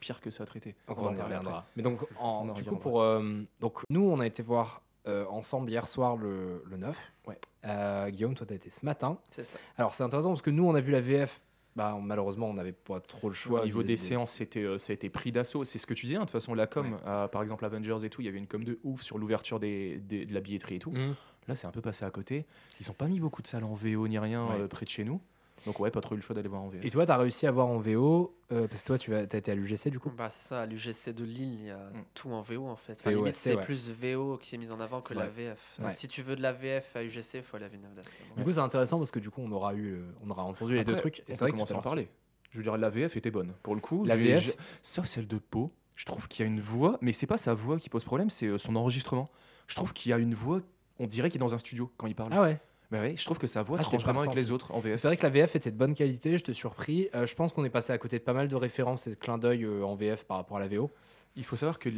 pire 0.00 0.20
que 0.20 0.30
ça 0.30 0.42
à 0.42 0.46
traiter. 0.46 0.74
Va 0.88 0.94
on 0.98 1.06
en 1.06 1.10
reviendra. 1.22 1.66
Mais 1.76 1.82
donc, 1.82 2.00
en, 2.18 2.48
On 2.48 2.52
du 2.52 2.64
coup, 2.64 2.76
pour. 2.76 3.00
euh, 3.00 3.42
donc, 3.60 3.80
nous, 3.88 4.02
on 4.04 4.20
a 4.20 4.26
été 4.26 4.42
voir 4.42 4.82
euh, 5.06 5.24
ensemble 5.26 5.70
hier 5.70 5.86
soir 5.88 6.16
le, 6.16 6.62
le 6.66 6.76
9. 6.76 6.96
Ouais. 7.28 7.38
Euh, 7.64 8.10
Guillaume, 8.10 8.34
toi, 8.34 8.46
tu 8.46 8.52
as 8.52 8.56
été 8.56 8.70
ce 8.70 8.84
matin. 8.84 9.18
C'est 9.30 9.44
ça. 9.44 9.58
Alors, 9.78 9.94
c'est 9.94 10.02
intéressant 10.02 10.30
parce 10.30 10.42
que 10.42 10.50
nous, 10.50 10.66
on 10.68 10.74
a 10.74 10.80
vu 10.80 10.90
la 10.92 11.00
VF. 11.00 11.40
Bah, 11.76 11.96
malheureusement, 12.02 12.48
on 12.48 12.54
n'avait 12.54 12.72
pas 12.72 13.00
trop 13.00 13.28
le 13.28 13.34
choix. 13.34 13.60
au 13.60 13.64
niveau 13.66 13.82
des 13.82 13.96
séances, 13.98 14.32
c'était, 14.32 14.62
euh, 14.64 14.78
ça 14.78 14.92
a 14.92 14.94
été 14.94 15.10
pris 15.10 15.30
d'assaut. 15.30 15.62
C'est 15.62 15.78
ce 15.78 15.86
que 15.86 15.92
tu 15.94 16.06
disais, 16.06 16.16
hein, 16.16 16.20
de 16.20 16.24
toute 16.24 16.32
façon, 16.32 16.54
la 16.54 16.66
com, 16.66 16.90
Ouais. 16.92 16.98
euh, 17.06 17.28
par 17.28 17.42
exemple 17.42 17.64
Avengers 17.66 17.98
et 18.04 18.08
tout, 18.10 18.22
il 18.22 18.24
y 18.24 18.28
avait 18.28 18.38
une 18.38 18.46
com 18.46 18.64
de 18.64 18.78
ouf 18.82 19.02
sur 19.02 19.18
l'ouverture 19.18 19.60
des, 19.60 19.98
des- 19.98 20.24
de 20.24 20.32
la 20.32 20.40
billetterie 20.40 20.76
et 20.76 20.78
tout. 20.78 20.90
Mhm. 20.90 21.14
Là, 21.48 21.54
c'est 21.54 21.66
un 21.66 21.70
peu 21.70 21.82
passé 21.82 22.04
à 22.06 22.10
côté. 22.10 22.46
Ils 22.80 22.90
ont 22.90 22.94
pas 22.94 23.06
mis 23.08 23.20
beaucoup 23.20 23.42
de 23.42 23.46
salles 23.46 23.62
en 23.64 23.74
VO 23.74 24.08
ni 24.08 24.18
rien 24.18 24.46
Ouais. 24.46 24.60
euh, 24.60 24.68
près 24.68 24.84
de 24.86 24.90
chez 24.90 25.04
nous. 25.04 25.20
Donc, 25.64 25.80
ouais, 25.80 25.90
pas 25.90 26.00
trop 26.00 26.14
eu 26.14 26.18
le 26.18 26.22
choix 26.22 26.34
d'aller 26.34 26.48
voir 26.48 26.62
en 26.62 26.68
VF. 26.68 26.84
Et 26.84 26.90
toi, 26.90 27.06
tu 27.06 27.12
as 27.12 27.16
réussi 27.16 27.46
à 27.46 27.50
voir 27.50 27.66
en 27.66 27.78
VO 27.78 28.36
euh, 28.52 28.68
Parce 28.68 28.82
que 28.82 28.86
toi, 28.86 28.98
tu 28.98 29.14
as, 29.14 29.22
été 29.22 29.50
à 29.50 29.54
l'UGC 29.54 29.88
du 29.88 29.98
coup 29.98 30.10
Bah, 30.16 30.28
c'est 30.30 30.46
ça, 30.48 30.62
à 30.62 30.66
l'UGC 30.66 31.10
de 31.14 31.24
Lille, 31.24 31.54
il 31.60 31.66
y 31.66 31.70
a 31.70 31.76
Mm. 31.76 32.04
tout 32.14 32.30
en 32.30 32.42
VO 32.42 32.66
en 32.66 32.76
fait. 32.76 32.96
Enfin, 33.00 33.10
VO, 33.10 33.18
limite, 33.18 33.34
c'est, 33.34 33.54
ouais. 33.56 33.62
plus 33.64 33.90
VO 33.90 34.38
qui 34.38 34.54
est 34.54 34.58
mis 34.58 34.70
en 34.70 34.80
avant 34.80 35.00
que 35.00 35.14
la. 35.14 35.26
VF. 35.26 35.58
Ouais. 35.80 35.90
Si 35.90 36.08
tu 36.08 36.22
veux 36.22 36.36
de 36.36 36.42
la 36.42 36.52
VF 36.52 36.94
à 36.94 37.02
UGC, 37.02 37.34
il 37.38 37.42
faut 37.42 37.56
aller 37.56 37.66
à 37.66 37.68
Villeneuve 37.68 37.94
d'Ascq. 37.94 38.14
Du 38.36 38.44
coup, 38.44 38.52
c'est 38.52 38.58
intéressant 38.60 38.98
parce 38.98 39.10
que 39.10 39.18
du 39.18 39.30
coup, 39.30 39.40
on 39.44 39.50
aura, 39.50 39.74
eu, 39.74 39.94
euh, 39.94 40.04
on 40.24 40.30
aura 40.30 40.44
entendu 40.44 40.74
les 40.74 40.84
deux 40.84 40.94
trucs. 40.96 41.24
Que 41.26 41.50
commencer 41.50 41.72
tout 41.72 41.76
à 41.76 41.80
en 41.80 41.82
parler. 41.82 42.08
Je 42.50 42.58
veux 42.58 42.62
dire, 42.62 42.76
la 42.76 42.90
VF 42.90 43.16
était 43.16 43.30
bonne. 43.30 43.52
Pour 43.62 43.74
le 43.74 43.80
coup, 43.80 44.04
La 44.04 44.16
VF 44.16 44.42
j'ai- 44.44 44.54
sauf 44.82 45.06
celle 45.06 45.26
de 45.26 45.38
Pau, 45.38 45.72
je 45.94 46.04
trouve 46.04 46.28
qu'il 46.28 46.44
y 46.44 46.48
a 46.48 46.50
une 46.50 46.60
voix, 46.60 46.98
mais 47.00 47.12
c'est 47.12 47.26
pas 47.26 47.38
sa 47.38 47.54
voix 47.54 47.78
qui 47.78 47.88
pose 47.90 48.04
problème, 48.04 48.30
c'est 48.30 48.46
euh, 48.46 48.58
son 48.58 48.76
enregistrement. 48.76 49.28
Je 49.66 49.74
trouve 49.74 49.92
qu'il 49.92 50.10
y 50.10 50.12
a 50.12 50.18
une 50.18 50.34
voix, 50.34 50.60
on 50.98 51.06
dirait 51.06 51.28
qu'il 51.28 51.38
est 51.38 51.44
dans 51.46 51.54
un 51.54 51.58
studio 51.58 51.90
quand 51.96 52.06
il 52.06 52.14
parle. 52.14 52.32
Ah 52.32 52.42
ouais 52.42 52.58
Bah 52.90 53.00
ouais, 53.00 53.16
je 53.16 53.24
trouve 53.24 53.38
que 53.38 53.46
sa 53.46 53.62
voix 53.62 53.78
Ah, 53.80 53.82
tranche 53.82 54.02
vraiment 54.02 54.20
avec 54.20 54.34
les 54.34 54.52
autres 54.52 54.72
en 54.72 54.78
VF. 54.78 55.00
C'est 55.00 55.08
vrai 55.08 55.16
que 55.16 55.22
la 55.24 55.30
VF 55.30 55.56
était 55.56 55.70
de 55.70 55.76
bonne 55.76 55.94
qualité, 55.94 56.38
je 56.38 56.44
te 56.44 56.52
surpris. 56.52 57.08
Euh, 57.14 57.26
je 57.26 57.34
pense 57.34 57.52
qu'on 57.52 57.64
est 57.64 57.70
passé 57.70 57.92
à 57.92 57.98
côté 57.98 58.18
de 58.18 58.24
pas 58.24 58.32
mal 58.32 58.48
de 58.48 58.54
références 58.56 59.06
et 59.06 59.10
de 59.10 59.14
clins 59.16 59.38
d'œil 59.38 59.64
euh, 59.64 59.84
en 59.84 59.96
VF 59.96 60.24
par 60.24 60.36
rapport 60.36 60.56
à 60.56 60.60
la 60.60 60.68
VO. 60.68 60.90
Il 61.34 61.44
faut 61.44 61.56
savoir 61.56 61.78
que. 61.78 61.88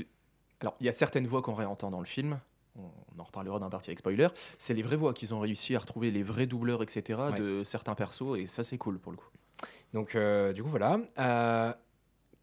Alors, 0.61 0.75
il 0.81 0.87
y 0.87 0.89
a 0.89 0.93
certaines 0.93 1.27
voix 1.27 1.43
qu'on 1.43 1.55
réentend 1.55 1.91
dans 1.91 2.01
le 2.01 2.07
film. 2.07 2.41
on 2.77 3.21
en 3.21 3.25
reparlera 3.25 3.59
d'un 3.59 3.69
parti 3.69 3.91
avec 3.91 3.99
spoiler, 3.99 4.29
c'est 4.59 4.75
les 4.75 4.83
vraies 4.83 4.97
voix 4.97 5.13
qu'ils 5.13 5.35
ont 5.35 5.41
réussi 5.41 5.77
à 5.77 5.79
retrouver 5.79 6.11
les 6.11 6.23
vrais 6.23 6.47
doubleurs, 6.47 6.83
etc. 6.83 7.19
Ouais. 7.33 7.39
de 7.39 7.63
certains 7.65 7.95
persos, 7.95 8.37
et 8.39 8.47
ça 8.47 8.63
c'est 8.63 8.79
cool 8.79 8.99
pour 8.99 9.13
le 9.13 9.19
coup. 9.19 9.29
Donc, 9.93 10.15
euh, 10.15 10.53
du 10.53 10.63
coup, 10.63 10.69
voilà. 10.71 10.99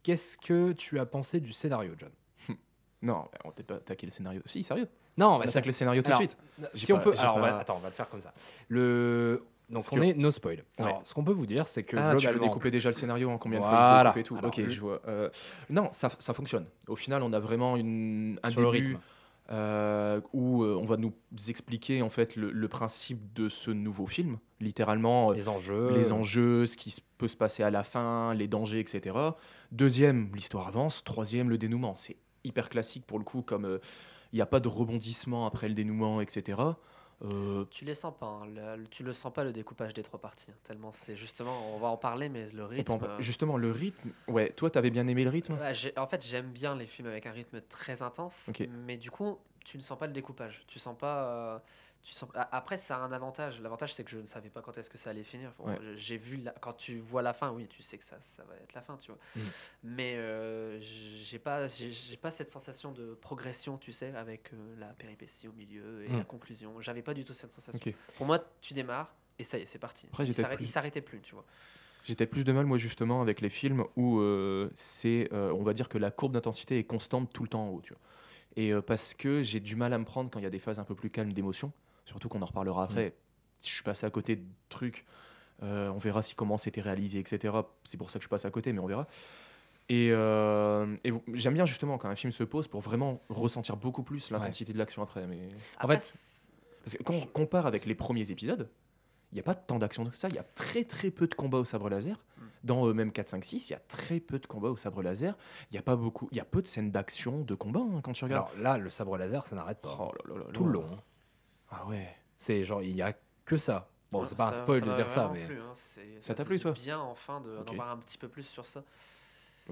Qu'est-ce 0.04 0.38
que 0.38 0.72
tu 0.74 1.00
as 1.00 1.06
pensé 1.08 1.40
du 1.40 1.52
scénario, 1.52 1.94
John? 1.98 2.12
Non, 3.02 3.26
on 3.44 3.52
peut-être 3.52 3.68
pas 3.68 3.76
attaquer 3.76 4.06
le 4.06 4.12
scénario. 4.12 4.42
Si, 4.46 4.64
sérieux? 4.64 4.88
Non, 5.18 5.36
On 5.36 5.40
bah, 5.40 5.46
attaque 5.48 5.66
le 5.66 5.72
scénario 5.72 6.02
tout 6.02 6.12
de 6.12 6.16
suite. 6.18 6.38
Si 6.74 6.92
on 6.92 7.00
peut. 7.00 7.14
Alors, 7.18 7.40
va- 7.40 7.50
pas- 7.54 7.60
attends, 7.60 7.76
on 7.78 7.80
va 7.80 7.90
le 7.90 7.94
faire 7.94 8.10
comme 8.10 8.22
ça. 8.22 8.34
Le. 8.70 9.44
Donc, 9.70 9.86
on 9.92 10.00
est 10.02 10.14
no 10.14 10.30
spoil. 10.30 10.64
Alors, 10.78 11.02
ce 11.06 11.14
qu'on 11.14 11.24
peut 11.24 11.32
vous 11.32 11.48
dire, 11.48 11.68
c'est 11.68 11.84
que 11.84 11.98
Ah, 11.98 12.16
tu 12.16 12.28
veux 12.28 12.40
découper 12.40 12.70
déjà 12.70 12.90
le 12.90 12.94
scénario 12.94 13.30
en 13.32 13.38
combien 13.38 13.60
de 13.60 13.64
fois 13.66 14.14
il 14.16 14.24
tout. 14.24 14.38
Ok, 14.44 14.62
je 14.68 14.80
vois. 14.80 15.02
Euh, 15.08 15.30
non, 15.70 15.90
ça, 15.92 16.10
fonctionne. 16.10 16.68
Au 16.88 16.96
final, 16.96 17.24
on 17.24 17.34
a 17.34 17.40
vraiment 17.40 17.76
une, 17.78 18.40
un 18.44 18.50
début 18.50 18.66
rythme. 18.66 19.00
euh, 19.52 20.22
où 20.34 20.64
euh, 20.64 20.76
on 20.82 20.86
va 20.86 20.98
nous 20.98 21.14
expliquer 21.50 22.02
en 22.02 22.10
fait 22.10 22.36
le, 22.36 22.52
le 22.52 22.68
principe 22.68 23.32
de 23.34 23.48
ce 23.48 23.70
nouveau 23.72 24.08
film, 24.08 24.38
littéralement 24.60 25.32
euh, 25.32 25.36
Les 25.36 25.48
enjeux. 25.50 25.92
les 25.94 26.12
enjeux, 26.12 26.66
ce 26.66 26.78
qui 26.78 26.96
peut 27.20 27.28
se 27.28 27.38
passer 27.38 27.62
à 27.64 27.70
la 27.70 27.84
fin, 27.84 28.34
les 28.34 28.48
dangers, 28.48 28.80
etc. 28.80 29.16
Deuxième, 29.72 30.30
l'histoire 30.34 30.68
avance. 30.68 31.04
Troisième, 31.04 31.50
le 31.50 31.58
dénouement. 31.60 31.96
C'est 31.96 32.18
hyper 32.44 32.70
classique 32.70 33.06
pour 33.06 33.20
le 33.20 33.24
coup, 33.24 33.42
comme 33.44 33.66
euh, 33.66 33.80
il 34.36 34.40
n'y 34.40 34.42
a 34.42 34.46
pas 34.46 34.60
de 34.60 34.68
rebondissement 34.68 35.46
après 35.48 35.70
le 35.70 35.74
dénouement, 35.74 36.20
etc. 36.20 36.76
Euh, 37.24 37.64
Tu 37.72 37.86
les 37.86 37.94
sens 37.96 38.14
pas, 38.20 38.26
hein, 38.26 38.46
le- 38.48 38.76
le- 38.82 38.88
tu 38.90 39.02
le 39.02 39.14
sens 39.14 39.32
pas 39.32 39.46
le 39.46 39.54
découpage 39.54 39.94
des 39.94 40.04
trois 40.04 40.20
parties. 40.20 40.52
hein, 40.52 40.56
tellement 40.66 40.92
c'est 40.92 41.16
justement, 41.16 41.74
on 41.74 41.80
va 41.80 41.88
en 41.88 41.96
parler, 41.96 42.28
mais 42.28 42.50
le 42.50 42.66
rythme. 42.66 43.00
euh, 43.02 43.22
Justement, 43.22 43.56
le 43.56 43.72
rythme. 43.72 44.12
Ouais, 44.28 44.50
toi, 44.52 44.70
t'avais 44.70 44.90
bien 44.90 45.08
aimé 45.08 45.24
le 45.24 45.30
rythme? 45.30 45.58
En 45.96 46.08
fait, 46.08 46.26
j'aime 46.26 46.52
bien 46.52 46.76
les 46.76 46.86
films 46.86 47.08
avec 47.08 47.26
un 47.28 47.32
rythme 47.32 47.62
très 47.62 48.02
intense, 48.02 48.50
mais 48.86 48.98
du 48.98 49.10
coup, 49.10 49.38
tu 49.64 49.78
ne 49.78 49.82
sens 49.82 49.98
pas 49.98 50.06
le 50.08 50.12
découpage. 50.14 50.64
Tu 50.68 50.80
sens 50.80 50.98
pas. 50.98 51.24
euh, 51.24 51.60
tu 52.06 52.14
sens... 52.14 52.30
a- 52.36 52.56
Après, 52.56 52.78
ça 52.78 52.96
a 52.96 53.00
un 53.00 53.12
avantage. 53.12 53.60
L'avantage, 53.60 53.94
c'est 53.94 54.04
que 54.06 54.12
je 54.12 54.20
ne 54.20 54.26
savais 54.28 54.50
pas 54.50 54.62
quand 54.62 54.78
est-ce 54.78 54.90
que 54.90 54.98
ça 54.98 55.10
allait 55.10 55.24
finir. 55.24 55.52
Bon, 55.58 55.68
Ouais. 55.68 55.78
je- 55.82 55.98
J'ai 55.98 56.18
vu 56.18 56.38
la- 56.38 56.52
quand 56.54 56.74
tu 56.74 57.00
vois 57.00 57.22
la 57.22 57.34
fin, 57.34 57.52
oui, 57.52 57.68
tu 57.68 57.84
sais 57.84 57.98
que 57.98 58.04
ça, 58.06 58.16
ça 58.22 58.44
va 58.44 58.54
être 58.56 58.74
la 58.74 58.82
fin, 58.82 58.96
tu 58.98 59.08
vois. 59.12 59.20
Mm. 59.36 59.40
Mais 59.84 60.14
euh, 60.16 60.78
j'ai 60.80 61.40
pas, 61.40 61.68
j'ai 61.68 62.18
pas 62.18 62.32
cette 62.32 62.50
sensation 62.52 62.92
de 62.92 63.16
progression, 63.16 63.78
tu 63.78 63.92
sais, 63.92 64.16
avec 64.16 64.54
euh, 64.54 64.76
la 64.80 64.88
péripétie 64.94 65.48
au 65.48 65.54
milieu 65.54 66.06
et 66.06 66.10
Mm. 66.10 66.18
la 66.20 66.24
conclusion. 66.24 66.80
J'avais 66.80 67.02
pas 67.02 67.14
du 67.14 67.26
tout 67.26 67.34
cette 67.34 67.52
sensation. 67.52 67.92
Pour 68.18 68.26
moi, 68.26 68.40
tu 68.62 68.74
démarres 68.74 69.14
et 69.40 69.44
ça 69.44 69.58
y 69.58 69.62
est, 69.64 69.66
c'est 69.66 69.80
parti. 69.80 70.08
Après, 70.08 70.24
il 70.24 70.28
j'étais 70.28 70.44
s'arrête- 70.44 70.58
plus- 70.58 70.66
s'arrêtait 70.68 71.02
plus, 71.02 71.20
tu 71.22 71.34
vois. 71.36 71.44
Peut-être 72.08 72.30
plus 72.30 72.44
de 72.44 72.52
mal, 72.54 72.68
moi, 72.68 72.78
justement, 72.78 73.24
avec 73.24 73.42
les 73.42 73.50
films 73.50 73.84
où 73.96 74.20
euh, 74.20 74.70
c'est, 74.76 75.28
euh, 75.34 75.52
on 75.54 75.64
va 75.64 75.74
dire 75.74 75.90
que 75.90 75.98
la 75.98 76.12
courbe 76.12 76.34
d'intensité 76.34 76.78
est 76.78 76.84
constante 76.84 77.34
tout 77.34 77.42
le 77.42 77.50
temps 77.50 77.66
en 77.66 77.70
haut, 77.70 77.82
tu 77.82 77.94
vois. 77.94 78.02
Et 78.58 78.72
parce 78.86 79.14
que 79.16 79.42
j'ai 79.42 79.60
du 79.60 79.76
mal 79.76 79.92
à 79.92 79.98
me 79.98 80.06
prendre 80.06 80.30
quand 80.30 80.40
il 80.40 80.44
y 80.44 80.46
a 80.46 80.52
des 80.52 80.60
phases 80.60 80.78
un 80.80 80.84
peu 80.86 80.96
plus 80.96 81.10
calmes 81.10 81.34
d'émotion, 81.34 81.74
surtout 82.06 82.30
qu'on 82.30 82.42
en 82.42 82.46
reparlera 82.46 82.84
après. 82.84 83.16
Si 83.60 83.70
je 83.70 83.76
suis 83.76 83.84
passé 83.84 84.06
à 84.06 84.10
côté 84.10 84.36
de 84.36 84.46
trucs, 84.70 85.06
euh, 85.64 85.90
on 85.90 85.98
verra 85.98 86.22
si 86.22 86.36
comment 86.36 86.58
c'était 86.58 86.82
réalisé, 86.82 87.20
etc. 87.20 87.54
C'est 87.84 87.98
pour 87.98 88.12
ça 88.12 88.20
que 88.20 88.24
je 88.24 88.30
passe 88.30 88.46
à 88.46 88.52
côté, 88.52 88.74
mais 88.74 88.80
on 88.80 88.88
verra. 88.88 89.08
Et, 89.88 90.10
euh, 90.12 90.96
et 91.04 91.14
j'aime 91.34 91.54
bien 91.54 91.66
justement 91.66 91.98
quand 91.98 92.10
un 92.10 92.16
film 92.16 92.32
se 92.32 92.44
pose 92.44 92.68
pour 92.68 92.82
vraiment 92.82 93.22
ressentir 93.30 93.78
beaucoup 93.78 94.04
plus 94.04 94.32
l'intensité 94.32 94.74
de 94.74 94.78
l'action 94.78 95.04
après. 95.04 95.28
Mais... 95.28 95.50
Après, 95.78 96.00
fait, 96.00 96.20
Parce 96.84 96.98
que 96.98 97.04
quand 97.04 97.14
on 97.14 97.26
compare 97.26 97.68
avec 97.68 97.86
les 97.86 97.96
premiers 97.96 98.32
épisodes, 98.32 98.70
il 99.32 99.36
n'y 99.36 99.42
a 99.42 99.44
pas 99.44 99.56
tant 99.56 99.78
d'action 99.78 100.06
que 100.06 100.16
ça. 100.16 100.28
Il 100.30 100.36
y 100.36 100.40
a 100.40 100.44
très 100.44 100.86
très 100.86 101.12
peu 101.12 101.28
de 101.28 101.36
combats 101.36 101.60
au 101.60 101.66
sabre 101.66 101.90
laser. 101.90 102.18
Mm. 102.18 102.42
Dans 102.64 102.88
euh, 102.88 102.94
même 102.94 103.12
4, 103.12 103.28
5, 103.28 103.46
6, 103.46 103.70
il 103.70 103.74
y 103.74 103.76
a 103.76 103.80
très 103.80 104.20
peu 104.20 104.40
de 104.40 104.48
combats 104.48 104.70
au 104.70 104.78
sabre 104.78 105.04
laser. 105.04 105.38
Il 105.72 105.76
y 105.76 105.78
a 105.78 105.84
pas 105.84 105.96
beaucoup, 105.96 106.30
il 106.32 106.38
y 106.38 106.42
a 106.42 106.46
peu 106.46 106.62
de 106.64 106.68
scènes 106.68 106.92
d'action, 106.92 107.42
de 107.42 107.54
combat 107.54 107.82
hein, 107.82 108.02
quand 108.02 108.14
tu 108.14 108.24
regardes. 108.24 108.50
Alors 108.54 108.64
là, 108.64 108.78
le 108.78 108.90
sabre 108.90 109.18
laser, 109.18 109.46
ça 109.46 109.56
n'arrête 109.56 109.82
pas. 109.82 109.96
Oh 110.00 110.12
là 110.18 110.34
là 110.34 110.40
là 110.40 110.46
là. 110.48 110.52
Tout 110.52 110.66
le 110.66 110.72
long. 110.72 110.86
Ah 111.78 111.86
ouais. 111.88 112.08
C'est 112.38 112.64
genre, 112.64 112.82
il 112.82 112.96
y 112.96 113.02
a 113.02 113.14
que 113.46 113.58
ça. 113.58 113.90
Bon, 114.12 114.22
Ouais, 114.22 114.28
c'est 114.28 114.36
pas 114.38 114.50
un 114.50 114.54
spoil 114.54 114.80
ça 114.82 114.86
de 114.86 114.94
dire 114.94 115.10
ça, 115.10 115.30
mais. 115.34 115.46
plu, 115.46 115.60
hein, 115.60 115.74
Ça 116.22 116.34
t'a 116.36 116.46
plu, 116.46 116.60
toi 116.60 116.72
Bien, 116.72 117.00
enfin, 117.00 117.42
de- 117.42 117.56
d'en 117.58 117.62
Ok. 117.72 117.76
voir 117.76 117.90
un 117.92 117.98
petit 117.98 118.18
peu 118.18 118.28
plus 118.28 118.44
sur 118.44 118.66
ça. 118.66 118.84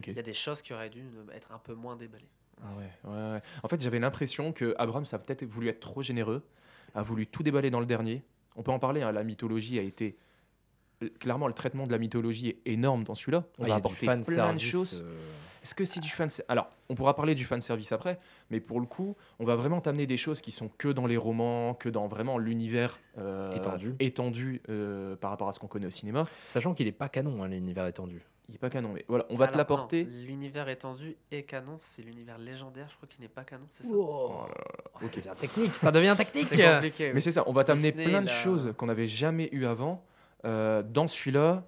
Il 0.08 0.14
y 0.14 0.20
a 0.20 0.24
des 0.24 0.34
choses 0.34 0.62
qui 0.62 0.74
auraient 0.74 0.90
dû 0.90 1.02
euh, 1.02 1.32
être 1.34 1.52
un 1.52 1.60
peu 1.60 1.74
moins 1.76 1.96
déballées. 1.96 2.28
Ah 2.64 2.74
ouais, 2.76 2.92
ouais, 3.04 3.32
ouais. 3.34 3.42
En 3.64 3.68
fait, 3.68 3.80
j'avais 3.82 4.00
l'impression 4.00 4.52
que 4.54 4.76
Abrams 4.78 5.06
a 5.12 5.20
peut-être 5.20 5.44
voulu 5.46 5.68
être 5.70 5.80
trop 5.80 6.02
généreux, 6.02 6.44
a 6.96 7.04
voulu 7.04 7.28
tout 7.28 7.44
déballer 7.44 7.70
dans 7.70 7.80
le 7.80 7.86
dernier. 7.86 8.24
On 8.56 8.64
peut 8.64 8.72
en 8.72 8.80
parler. 8.80 9.02
hein, 9.02 9.12
la 9.12 9.24
mythologie 9.24 9.78
a 9.80 9.82
été 9.82 10.18
clairement 11.20 11.48
le 11.48 11.54
traitement 11.54 11.86
de 11.86 11.92
la 11.92 11.98
mythologie 11.98 12.50
est 12.50 12.62
énorme 12.66 13.04
dans 13.04 13.16
celui-là. 13.16 13.44
On 13.60 13.70
Ah, 13.70 13.76
a 13.76 13.82
fan 13.90 14.24
plein 14.24 14.54
de 14.54 14.60
choses. 14.60 15.04
euh, 15.04 15.20
Est-ce 15.64 15.74
que 15.76 15.86
c'est 15.86 16.00
du 16.02 16.10
fan 16.10 16.30
Alors, 16.50 16.70
on 16.90 16.96
pourra 16.96 17.16
parler 17.16 17.36
du 17.36 17.46
fan 17.46 17.62
service 17.62 17.92
après, 17.94 18.20
mais 18.50 18.60
pour 18.60 18.80
le 18.82 18.86
coup, 18.86 19.16
on 19.40 19.46
va 19.46 19.56
vraiment 19.56 19.80
t'amener 19.82 20.06
des 20.06 20.18
choses 20.18 20.42
qui 20.42 20.52
sont 20.52 20.70
que 20.78 20.90
dans 20.90 21.06
les 21.08 21.16
romans, 21.18 21.74
que 21.74 21.88
dans 21.90 22.08
vraiment 22.08 22.38
l'univers 22.38 23.00
euh, 23.18 23.52
Étendu. 23.54 23.96
étendu 24.00 24.62
euh, 24.70 25.16
par 25.16 25.30
rapport 25.32 25.48
à 25.48 25.54
ce 25.54 25.60
qu'on 25.60 25.68
connaît 25.68 25.88
au 25.88 25.92
cinéma. 25.92 26.26
Sachant 26.46 26.74
qu'il 26.74 26.88
est 26.88 26.92
pas 26.92 27.08
canon, 27.10 27.42
hein, 27.44 27.48
l'univers 27.48 27.88
étendu. 27.88 28.22
Il 28.50 28.56
est 28.56 28.60
pas 28.60 28.70
canon, 28.70 28.90
mais 28.94 29.06
voilà, 29.08 29.26
on 29.30 29.36
va 29.38 29.48
te 29.48 29.58
l'apporter. 29.58 30.04
L'univers 30.04 30.68
étendu 30.68 31.16
est 31.32 31.44
canon, 31.44 31.78
c'est 31.80 32.02
l'univers 32.02 32.38
légendaire, 32.38 32.88
je 32.92 32.98
crois 32.98 33.08
qu'il 33.08 33.22
n'est 33.22 33.30
pas 33.30 33.46
canon, 33.46 33.64
c'est 33.70 33.84
ça 33.84 33.90
Oh, 33.94 34.42
Ok. 35.02 35.14
ça 35.24 35.30
devient 35.34 35.40
technique, 35.40 35.76
ça 35.78 35.92
devient 35.92 36.16
technique. 36.18 36.50
Compliqué. 36.50 37.14
Mais 37.14 37.22
c'est 37.22 37.32
ça, 37.32 37.44
on 37.48 37.54
va 37.54 37.64
t'amener 37.64 37.94
plein 37.94 38.22
de 38.22 38.28
là- 38.28 38.32
choses 38.34 38.74
qu'on 38.78 38.88
n'avait 38.88 39.08
jamais 39.08 39.48
eu 39.54 39.66
avant. 39.66 40.04
Euh, 40.46 40.84
dans 40.84 41.08
celui-là, 41.08 41.64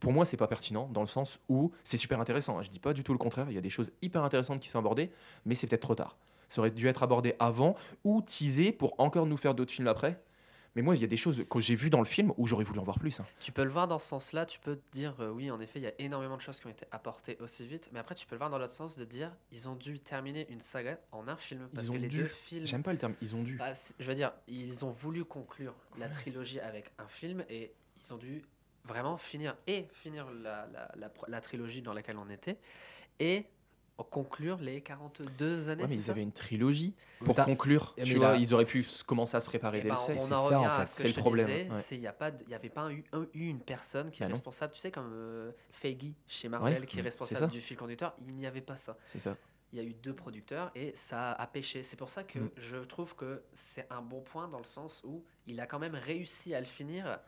pour 0.00 0.12
moi, 0.12 0.24
c'est 0.24 0.36
pas 0.36 0.46
pertinent, 0.46 0.88
dans 0.92 1.00
le 1.00 1.06
sens 1.06 1.40
où 1.48 1.72
c'est 1.84 1.96
super 1.96 2.20
intéressant. 2.20 2.58
hein. 2.58 2.62
Je 2.62 2.70
dis 2.70 2.78
pas 2.80 2.92
du 2.92 3.02
tout 3.02 3.12
le 3.12 3.18
contraire, 3.18 3.46
il 3.50 3.54
y 3.54 3.58
a 3.58 3.62
des 3.62 3.70
choses 3.70 3.92
hyper 4.02 4.22
intéressantes 4.24 4.60
qui 4.60 4.68
sont 4.68 4.78
abordées, 4.78 5.10
mais 5.44 5.54
c'est 5.54 5.66
peut-être 5.66 5.82
trop 5.82 5.94
tard. 5.94 6.16
Ça 6.48 6.60
aurait 6.60 6.70
dû 6.70 6.86
être 6.86 7.02
abordé 7.02 7.34
avant 7.38 7.74
ou 8.04 8.22
teasé 8.22 8.70
pour 8.72 8.94
encore 9.00 9.26
nous 9.26 9.36
faire 9.36 9.54
d'autres 9.54 9.72
films 9.72 9.88
après. 9.88 10.20
Mais 10.76 10.82
moi, 10.82 10.94
il 10.94 11.00
y 11.00 11.04
a 11.04 11.08
des 11.08 11.16
choses 11.16 11.42
que 11.48 11.58
j'ai 11.58 11.74
vues 11.74 11.88
dans 11.88 12.00
le 12.00 12.04
film 12.04 12.34
où 12.36 12.46
j'aurais 12.46 12.62
voulu 12.62 12.78
en 12.78 12.82
voir 12.82 12.98
plus. 12.98 13.18
hein. 13.18 13.24
Tu 13.40 13.50
peux 13.50 13.64
le 13.64 13.70
voir 13.70 13.88
dans 13.88 13.98
ce 13.98 14.06
sens-là, 14.08 14.44
tu 14.44 14.60
peux 14.60 14.76
te 14.76 14.82
dire 14.92 15.14
euh, 15.20 15.30
oui, 15.30 15.50
en 15.50 15.58
effet, 15.58 15.78
il 15.78 15.82
y 15.82 15.86
a 15.86 15.92
énormément 15.98 16.36
de 16.36 16.42
choses 16.42 16.60
qui 16.60 16.66
ont 16.66 16.70
été 16.70 16.84
apportées 16.92 17.38
aussi 17.40 17.66
vite, 17.66 17.88
mais 17.92 17.98
après 17.98 18.14
tu 18.14 18.26
peux 18.26 18.34
le 18.34 18.38
voir 18.40 18.50
dans 18.50 18.58
l'autre 18.58 18.74
sens 18.74 18.98
de 18.98 19.04
dire 19.06 19.32
ils 19.52 19.70
ont 19.70 19.74
dû 19.74 19.98
terminer 20.00 20.46
une 20.52 20.60
saga 20.60 20.98
en 21.12 21.28
un 21.28 21.36
film 21.38 21.66
parce 21.74 21.86
Ils 21.86 21.90
ont 21.92 21.94
que 21.94 21.98
les 22.00 22.08
dû. 22.08 22.18
deux 22.18 22.26
films 22.28 22.66
J'aime 22.66 22.82
pas 22.82 22.92
le 22.92 22.98
terme, 22.98 23.14
ils 23.22 23.34
ont 23.34 23.42
dû. 23.42 23.56
Bah, 23.56 23.72
je 23.98 24.06
veux 24.06 24.14
dire, 24.14 24.32
ils 24.48 24.84
ont 24.84 24.90
voulu 24.90 25.24
conclure 25.24 25.72
la 25.98 26.10
trilogie 26.10 26.60
avec 26.60 26.92
un 26.98 27.08
film 27.08 27.42
et 27.48 27.72
ils 28.04 28.12
ont 28.12 28.18
dû 28.18 28.42
vraiment 28.86 29.16
finir 29.16 29.56
et 29.66 29.86
finir 29.92 30.26
la, 30.42 30.66
la, 30.96 31.10
la 31.28 31.40
trilogie 31.40 31.82
dans 31.82 31.92
laquelle 31.92 32.16
on 32.18 32.30
était 32.30 32.56
et 33.18 33.46
conclure 34.10 34.58
les 34.58 34.82
42 34.82 35.70
années. 35.70 35.82
Ouais, 35.84 35.88
mais 35.88 35.94
ils 35.94 36.02
ça 36.02 36.12
avaient 36.12 36.22
une 36.22 36.32
trilogie 36.32 36.94
pour 37.24 37.34
T'as- 37.34 37.44
conclure. 37.46 37.94
Mais 37.96 38.04
Tu 38.04 38.12
là, 38.14 38.18
vois, 38.18 38.36
ils 38.36 38.52
auraient 38.52 38.66
pu 38.66 38.86
commencer 39.06 39.36
à 39.36 39.40
se 39.40 39.46
préparer 39.46 39.78
Eh 39.78 39.82
dès 39.84 39.88
ben, 39.88 39.94
le 39.94 40.00
16. 40.00 40.16
on 40.18 40.20
c'est 40.20 40.28
ça, 40.28 40.60
en 40.60 40.80
fait, 40.80 40.86
c'est 40.86 41.08
le 41.08 41.14
problème, 41.14 41.46
disais, 41.46 41.70
ouais. 41.70 41.82
il 41.92 42.00
n'y 42.00 42.08
pas, 42.12 42.30
de- 42.30 42.44
il 42.46 42.54
avait 42.54 42.68
pas 42.68 42.90
eu, 42.92 43.04
un- 43.12 43.26
eu 43.32 43.48
une 43.48 43.60
personne 43.60 44.10
qui 44.10 44.20
Bah 44.20 44.26
est 44.28 44.32
responsable, 44.32 44.74
tu 44.74 44.80
sais 44.80 44.90
comme 44.90 45.10
euh, 45.14 45.50
Feige 45.72 46.12
chez 46.26 46.48
Marvel 46.50 46.80
Ouais, 46.80 46.86
qui 46.86 46.98
est 46.98 47.02
responsable 47.02 47.50
du 47.50 47.60
fil 47.62 47.76
conducteur, 47.78 48.14
il 48.26 48.34
n'y 48.34 48.46
avait 48.46 48.60
pas 48.60 48.76
ça. 48.76 48.98
C'est 49.06 49.18
ça. 49.18 49.34
Il 49.72 49.78
y 49.78 49.82
a 49.82 49.84
eu 49.84 49.94
deux 49.94 50.14
producteurs 50.14 50.70
et 50.76 50.92
ça 50.94 51.32
a 51.32 51.46
pêché. 51.46 51.82
C'est 51.82 51.96
pour 51.96 52.08
ça 52.10 52.22
que 52.22 52.38
Mm. 52.38 52.50
je 52.56 52.76
trouve 52.76 53.14
que 53.16 53.42
c'est 53.54 53.86
un 53.90 54.00
bon 54.02 54.20
point 54.20 54.46
dans 54.46 54.58
le 54.58 54.64
sens 54.64 55.00
où 55.04 55.24
il 55.46 55.58
a 55.58 55.66
quand 55.66 55.78
même 55.78 55.94
réussi 55.96 56.54
à 56.54 56.60
le 56.60 56.66
finir 56.66 57.18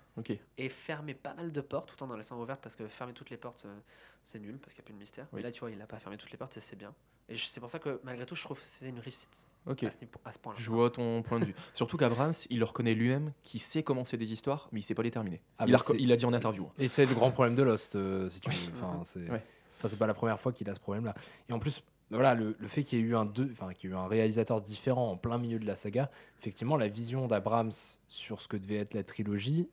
Et 0.56 0.68
fermer 0.68 1.14
pas 1.14 1.34
mal 1.34 1.52
de 1.52 1.60
portes 1.60 1.94
tout 1.96 2.02
en 2.02 2.10
en 2.10 2.16
laissant 2.16 2.40
ouvertes 2.40 2.60
parce 2.62 2.76
que 2.76 2.86
fermer 2.88 3.12
toutes 3.12 3.30
les 3.30 3.36
portes 3.36 3.64
euh, 3.66 3.78
c'est 4.24 4.38
nul 4.38 4.58
parce 4.58 4.74
qu'il 4.74 4.82
n'y 4.82 4.86
a 4.86 4.86
plus 4.86 4.94
de 4.94 4.98
mystère. 4.98 5.26
Oui. 5.32 5.36
Mais 5.36 5.42
là 5.42 5.50
tu 5.50 5.60
vois 5.60 5.70
il 5.70 5.78
n'a 5.78 5.86
pas 5.86 5.98
fermé 5.98 6.16
toutes 6.16 6.30
les 6.30 6.38
portes 6.38 6.56
et 6.56 6.60
c'est 6.60 6.76
bien. 6.76 6.94
Et 7.28 7.36
c'est 7.36 7.60
pour 7.60 7.70
ça 7.70 7.78
que 7.78 8.00
malgré 8.04 8.24
tout 8.24 8.34
je 8.34 8.42
trouve 8.42 8.58
que 8.58 8.66
c'est 8.66 8.88
une 8.88 9.00
réussite 9.00 9.46
Ok. 9.66 9.82
à 9.84 9.90
ce, 10.32 10.38
point-là. 10.38 10.58
Je 10.58 10.70
vois 10.70 10.90
ton 10.90 11.22
point 11.22 11.38
de 11.38 11.44
vue. 11.44 11.54
Surtout 11.74 11.98
qu'Abrams, 11.98 12.32
il 12.48 12.58
le 12.58 12.64
reconnaît 12.64 12.94
lui-même, 12.94 13.32
qui 13.42 13.58
sait 13.58 13.82
commencer 13.82 14.16
des 14.16 14.32
histoires, 14.32 14.68
mais 14.72 14.80
il 14.80 14.82
sait 14.82 14.94
pas 14.94 15.02
les 15.02 15.10
terminer. 15.10 15.42
Ah 15.58 15.64
il, 15.66 15.72
bah 15.72 15.78
a, 15.86 15.92
il 15.98 16.16
dit 16.16 16.24
en 16.24 16.32
interview. 16.32 16.64
hein. 16.64 16.72
Et 16.78 16.88
c'est 16.88 17.04
le 17.04 17.14
grand 17.14 17.30
problème 17.30 17.54
de 17.54 17.62
Lost, 17.62 17.94
euh, 17.96 18.30
si 18.30 18.40
tu 18.40 18.48
veux. 18.50 18.72
Enfin, 18.76 19.02
c'est 19.04 19.30
Ouais. 19.30 19.42
enfin, 19.84 19.94
pas 19.96 20.06
la 20.06 20.14
première 20.14 20.40
fois 20.40 20.52
qu'il 20.54 20.70
a 20.70 20.74
ce 20.74 20.80
problème-là. 20.80 21.14
Et 21.50 21.52
en 21.52 21.58
plus, 21.58 21.82
voilà, 22.10 22.34
le, 22.34 22.56
le 22.58 22.68
fait 22.68 22.82
qu'il 22.82 22.98
y 22.98 23.02
ait 23.02 23.04
eu 23.04 23.14
un 23.14 23.26
deux, 23.26 23.50
enfin, 23.52 23.74
qu'il 23.74 23.90
y 23.90 23.92
ait 23.92 23.96
eu 23.96 23.98
un 23.98 24.06
réalisateur 24.06 24.62
différent 24.62 25.10
en 25.10 25.16
plein 25.18 25.36
milieu 25.36 25.58
de 25.58 25.66
la 25.66 25.76
saga, 25.76 26.10
effectivement, 26.40 26.78
la 26.78 26.88
vision 26.88 27.26
d'Abrams 27.26 27.72
sur 28.08 28.40
ce 28.40 28.48
que 28.48 28.56
devait 28.56 28.76
être 28.76 28.94
la 28.94 29.04
trilogie 29.04 29.68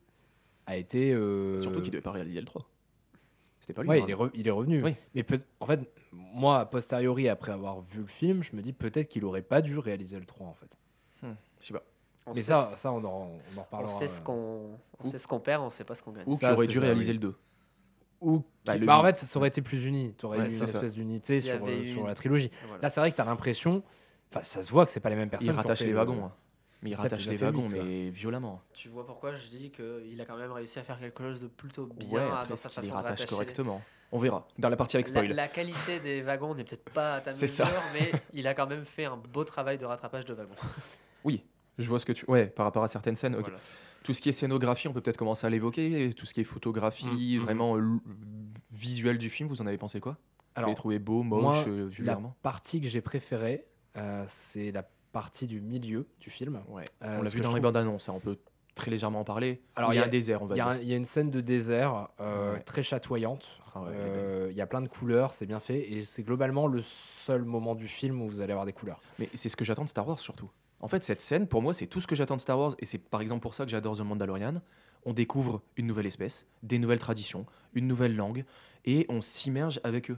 a 0.67 0.77
été. 0.77 1.11
euh, 1.13 1.59
Surtout 1.59 1.81
qu'il 1.81 1.91
devait 1.91 2.01
pas 2.01 2.11
réaliser 2.11 2.39
le 2.39 2.45
3. 2.45 2.65
C'était 3.59 3.73
pas 3.73 3.81
lui. 3.83 3.89
Ouais, 3.89 4.01
hein. 4.01 4.05
il 4.07 4.11
est, 4.11 4.15
re- 4.15 4.31
il 4.33 4.47
est 4.47 4.51
revenu. 4.51 4.83
Oui. 4.83 4.95
Mais 5.15 5.23
peut- 5.23 5.39
en 5.59 5.65
fait, 5.65 5.79
moi, 6.11 6.59
a 6.59 6.65
posteriori, 6.65 7.27
après 7.29 7.51
avoir 7.51 7.81
vu 7.81 8.01
le 8.01 8.07
film, 8.07 8.43
je 8.43 8.55
me 8.55 8.61
dis 8.61 8.73
peut-être 8.73 9.07
qu'il 9.09 9.25
aurait 9.25 9.41
pas 9.41 9.61
dû 9.61 9.77
réaliser 9.79 10.19
le 10.19 10.25
3, 10.25 10.47
en 10.47 10.53
fait. 10.53 10.77
Je 11.23 11.65
sais 11.67 11.73
pas. 11.73 11.83
On 12.27 12.33
Mais 12.33 12.41
ça, 12.41 12.69
ce- 12.71 12.77
ça 12.79 12.91
on, 12.91 12.97
en, 12.97 13.01
on 13.03 13.05
en 13.05 13.29
on 13.57 13.61
reparlera. 13.61 13.91
sait 13.99 14.07
ce 14.07 14.19
euh, 14.21 14.23
qu'on 14.23 14.79
on 15.03 15.09
sait 15.11 15.19
ce 15.19 15.27
qu'on 15.27 15.39
perd, 15.39 15.63
on 15.63 15.69
sait 15.69 15.83
pas 15.83 15.93
ce 15.95 16.01
qu'on 16.03 16.11
gagne. 16.11 16.23
Ou 16.27 16.37
qu'il 16.37 16.47
aurait 16.49 16.65
dû 16.67 16.75
ça, 16.75 16.81
réaliser 16.81 17.11
oui. 17.11 17.17
le 17.17 17.19
2. 17.19 17.35
Ou 18.21 18.43
Bah, 18.65 18.73
qui- 18.73 18.79
le- 18.79 18.85
bah, 18.87 18.97
en 18.99 19.03
fait, 19.03 19.17
ça 19.17 19.37
aurait 19.39 19.47
été 19.49 19.61
plus 19.61 19.85
uni. 19.85 20.13
Tu 20.17 20.25
aurais 20.25 20.39
Ouais, 20.39 20.45
eu 20.45 20.49
une 20.49 20.55
ça. 20.57 20.63
espèce 20.65 20.93
d'unité 20.93 21.41
S'il 21.41 21.51
sur, 21.51 21.65
euh, 21.67 21.85
sur 21.85 22.07
la 22.07 22.15
trilogie. 22.15 22.49
Voilà. 22.67 22.81
Là, 22.83 22.89
c'est 22.89 22.99
vrai 22.99 23.11
que 23.11 23.15
tu 23.15 23.21
as 23.21 23.25
l'impression. 23.25 23.83
Enfin, 24.31 24.41
ça 24.43 24.61
se 24.63 24.71
voit 24.71 24.85
que 24.85 24.91
c'est 24.91 24.99
pas 24.99 25.09
les 25.09 25.15
mêmes 25.15 25.29
personnes. 25.29 25.49
Il 25.49 25.51
qui 25.51 25.55
ont 25.59 25.61
rattache 25.61 25.79
fait 25.79 25.85
les 25.85 25.91
le- 25.91 25.97
wagons. 25.97 26.25
hein. 26.25 26.31
Mais 26.85 26.91
il 26.91 26.95
Ça, 26.95 27.01
rattache 27.01 27.25
il 27.25 27.31
les 27.31 27.37
wagons, 27.37 27.65
mais 27.67 28.09
violemment. 28.11 28.61
Tu 28.73 28.89
vois 28.89 29.05
pourquoi 29.07 29.35
je 29.35 29.47
dis 29.47 29.71
qu'il 29.71 30.21
a 30.21 30.25
quand 30.25 30.37
même 30.37 30.51
réussi 30.51 30.77
à 30.77 30.83
faire 30.83 30.99
quelque 30.99 31.23
chose 31.23 31.41
de 31.41 31.47
plutôt 31.47 31.87
bien 31.87 32.09
ouais, 32.11 32.21
à- 32.21 32.37
après, 32.41 32.49
dans 32.49 32.55
sa 32.55 32.69
les 32.69 32.75
façon 32.75 32.89
de 32.89 32.93
rattache 32.93 33.19
les- 33.21 33.25
correctement. 33.25 33.81
On 34.11 34.19
verra. 34.19 34.47
Dans 34.59 34.69
la 34.69 34.77
partie 34.77 34.97
avec 34.97 35.07
La, 35.07 35.11
spoil. 35.13 35.33
la 35.35 35.47
qualité 35.47 35.99
des 36.03 36.21
wagons 36.21 36.53
n'est 36.53 36.63
peut-être 36.63 36.87
pas 36.91 37.15
à 37.15 37.21
ta 37.21 37.31
mesure, 37.31 37.65
mais 37.95 38.11
il 38.33 38.45
a 38.47 38.53
quand 38.53 38.67
même 38.67 38.85
fait 38.85 39.05
un 39.05 39.17
beau 39.17 39.43
travail 39.43 39.79
de 39.79 39.85
rattrapage 39.85 40.25
de 40.25 40.35
wagons. 40.35 40.53
Oui, 41.23 41.43
Je 41.79 41.87
vois 41.89 41.99
ce 41.99 42.05
que 42.05 42.13
tu. 42.13 42.23
Ouais, 42.29 42.45
par 42.45 42.65
rapport 42.67 42.83
à 42.83 42.87
certaines 42.87 43.15
scènes. 43.15 43.35
Voilà. 43.35 43.57
Tout 44.03 44.13
ce 44.13 44.21
qui 44.21 44.29
est 44.29 44.33
scénographie, 44.33 44.87
on 44.87 44.93
peut 44.93 45.01
peut-être 45.01 45.17
commencer 45.17 45.47
à 45.47 45.49
l'évoquer. 45.49 46.13
Tout 46.13 46.27
ce 46.27 46.35
qui 46.35 46.41
est 46.41 46.43
photographie, 46.43 47.07
Mm, 47.07 47.39
mm. 47.39 47.43
vraiment 47.43 47.77
euh, 47.77 47.97
visuel 48.71 49.17
du 49.17 49.29
film, 49.31 49.49
vous 49.49 49.61
en 49.61 49.65
avez 49.67 49.79
pensé 49.79 49.99
quoi? 49.99 50.13
Vous 50.13 50.59
Alors, 50.59 50.69
l'avez 50.69 50.77
trouvé 50.77 50.99
beau, 50.99 51.23
moche, 51.23 51.41
moi, 51.41 51.65
euh, 51.67 51.89
la 51.99 52.19
partie 52.43 52.79
que 52.81 52.87
j'ai 52.87 53.01
préférée, 53.01 53.65
euh, 53.97 54.23
c'est 54.27 54.71
la 54.71 54.85
partie 55.15 55.47
du 55.47 55.61
milieu 55.61 56.05
du 56.19 56.29
film. 56.29 56.59
Ouais. 56.67 56.83
Euh, 57.01 57.19
On 57.19 57.21
l'a 57.23 57.29
vu 57.29 57.39
dans 57.39 57.53
les 57.55 57.61
bandes 57.61 57.77
annonces, 57.77 58.09
hein, 58.09 58.13
on 58.17 58.19
peut 58.19 58.37
très 58.75 58.91
légèrement 58.91 59.21
en 59.21 59.23
parler. 59.23 59.61
Alors, 59.77 59.93
il 59.93 59.95
y 59.95 59.99
a 59.99 60.01
y 60.01 60.03
a- 60.03 60.07
un 60.07 60.11
désert, 60.11 60.41
on 60.41 60.45
va 60.45 60.55
Il 60.55 60.57
y, 60.57 60.61
a 60.61 60.73
dire. 60.73 60.83
il 60.83 60.89
y 60.89 60.93
a 60.93 60.97
une 60.97 61.05
scène 61.05 61.31
de 61.31 61.39
désert 61.39 62.09
euh, 62.19 62.55
Ouais. 62.55 62.59
très 62.59 62.83
chatoyante. 62.83 63.49
Ah 63.73 63.81
ouais. 63.83 63.87
Euh, 63.93 64.47
Il 64.51 64.57
y 64.57 64.61
a 64.61 64.67
plein 64.67 64.81
de 64.81 64.89
couleurs, 64.89 65.33
c'est 65.33 65.45
bien 65.45 65.61
fait. 65.61 65.89
Et 65.89 66.03
c'est 66.03 66.23
globalement 66.23 66.67
le 66.67 66.81
seul 66.81 67.45
moment 67.45 67.75
du 67.75 67.87
film 67.87 68.21
où 68.21 68.27
vous 68.27 68.41
allez 68.41 68.51
avoir 68.51 68.65
des 68.65 68.73
couleurs. 68.73 68.99
Mais 69.19 69.29
c'est 69.35 69.47
ce 69.47 69.55
que 69.55 69.63
j'attends 69.63 69.85
de 69.85 69.89
Star 69.89 70.05
Wars 70.05 70.19
surtout. 70.19 70.49
En 70.81 70.89
fait, 70.89 71.05
cette 71.05 71.21
scène, 71.21 71.47
pour 71.47 71.61
moi, 71.61 71.73
c'est 71.73 71.87
tout 71.87 72.01
ce 72.01 72.07
que 72.07 72.15
j'attends 72.15 72.35
de 72.35 72.41
Star 72.41 72.59
Wars, 72.59 72.75
et 72.79 72.85
c'est 72.85 72.97
par 72.97 73.21
exemple 73.21 73.41
pour 73.41 73.53
ça 73.55 73.63
que 73.63 73.71
j'adore 73.71 73.95
The 73.95 74.01
Mandalorian. 74.01 74.61
On 75.05 75.13
découvre 75.13 75.61
une 75.77 75.87
nouvelle 75.87 76.05
espèce, 76.07 76.45
des 76.61 76.77
nouvelles 76.77 76.99
traditions, 76.99 77.45
une 77.73 77.87
nouvelle 77.87 78.15
langue, 78.17 78.43
et 78.83 79.05
on 79.07 79.21
s'immerge 79.21 79.79
avec 79.85 80.11
eux. 80.11 80.17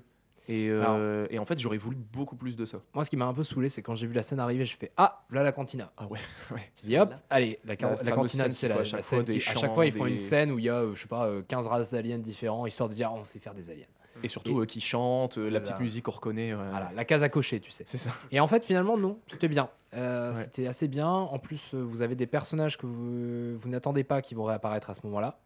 Et, 0.49 0.69
euh, 0.69 1.27
et 1.29 1.39
en 1.39 1.45
fait, 1.45 1.59
j'aurais 1.59 1.77
voulu 1.77 1.97
beaucoup 1.97 2.35
plus 2.37 2.55
de 2.55 2.63
ça. 2.65 2.79
Moi, 2.93 3.03
ce 3.03 3.09
qui 3.09 3.17
m'a 3.17 3.25
un 3.25 3.33
peu 3.33 3.43
saoulé, 3.43 3.67
c'est 3.69 3.81
quand 3.81 3.95
j'ai 3.95 4.07
vu 4.07 4.13
la 4.13 4.23
scène 4.23 4.39
arriver, 4.39 4.65
je 4.65 4.77
fais 4.77 4.91
Ah, 4.97 5.25
là 5.29 5.43
la 5.43 5.51
cantina. 5.51 5.91
Ah 5.97 6.07
ouais, 6.07 6.19
ouais. 6.51 6.71
Je 6.77 6.83
dis 6.87 6.97
hop, 6.97 7.13
allez, 7.29 7.59
la, 7.65 7.75
La 7.75 8.03
la 8.03 8.11
cantina, 8.13 8.49
c'est 8.49 8.67
la, 8.69 8.77
la 8.77 8.83
chaque 8.85 9.03
scène 9.03 9.19
fois 9.19 9.25
des 9.25 9.39
qui- 9.39 9.49
à 9.49 9.55
chaque 9.55 9.73
fois, 9.73 9.85
ils 9.85 9.93
font 9.93 10.05
des- 10.05 10.11
une 10.11 10.17
scène 10.17 10.51
où 10.51 10.59
il 10.59 10.65
y 10.65 10.69
a, 10.69 10.75
euh, 10.81 10.95
je 10.95 11.01
sais 11.01 11.07
pas, 11.07 11.25
euh, 11.27 11.41
15 11.47 11.67
races 11.67 11.91
d'aliens 11.91 12.17
différents, 12.17 12.65
histoire 12.65 12.87
de 12.89 12.93
dire 12.93 13.11
on 13.13 13.25
sait 13.25 13.39
faire 13.39 13.53
des 13.53 13.69
aliens. 13.69 13.85
Et 14.23 14.29
surtout, 14.29 14.61
euh, 14.61 14.65
qui 14.65 14.81
chantent, 14.81 15.37
euh, 15.37 15.47
la 15.49 15.59
petite 15.59 15.79
musique 15.79 16.05
qu'on 16.05 16.11
reconnaît. 16.11 16.51
ouais. 16.53 16.69
Voilà, 16.71 16.91
la 16.95 17.05
case 17.05 17.21
à 17.21 17.29
cocher, 17.29 17.59
tu 17.59 17.69
sais. 17.69 17.83
C'est 17.85 17.99
ça. 17.99 18.09
Et 18.31 18.39
en 18.39 18.47
fait, 18.47 18.65
finalement, 18.65 18.97
non, 18.97 19.19
c'était 19.27 19.47
bien. 19.47 19.69
Euh, 19.93 20.33
Ouais. 20.33 20.41
C'était 20.41 20.65
assez 20.65 20.87
bien. 20.87 21.07
En 21.07 21.37
plus, 21.37 21.73
euh, 21.75 21.81
vous 21.83 22.01
avez 22.01 22.15
des 22.15 22.25
personnages 22.25 22.77
que 22.77 22.87
vous, 22.87 23.55
vous 23.57 23.69
n'attendez 23.69 24.03
pas 24.03 24.21
qui 24.23 24.33
vont 24.33 24.45
réapparaître 24.45 24.89
à 24.89 24.95
ce 24.95 25.01
moment-là, 25.03 25.39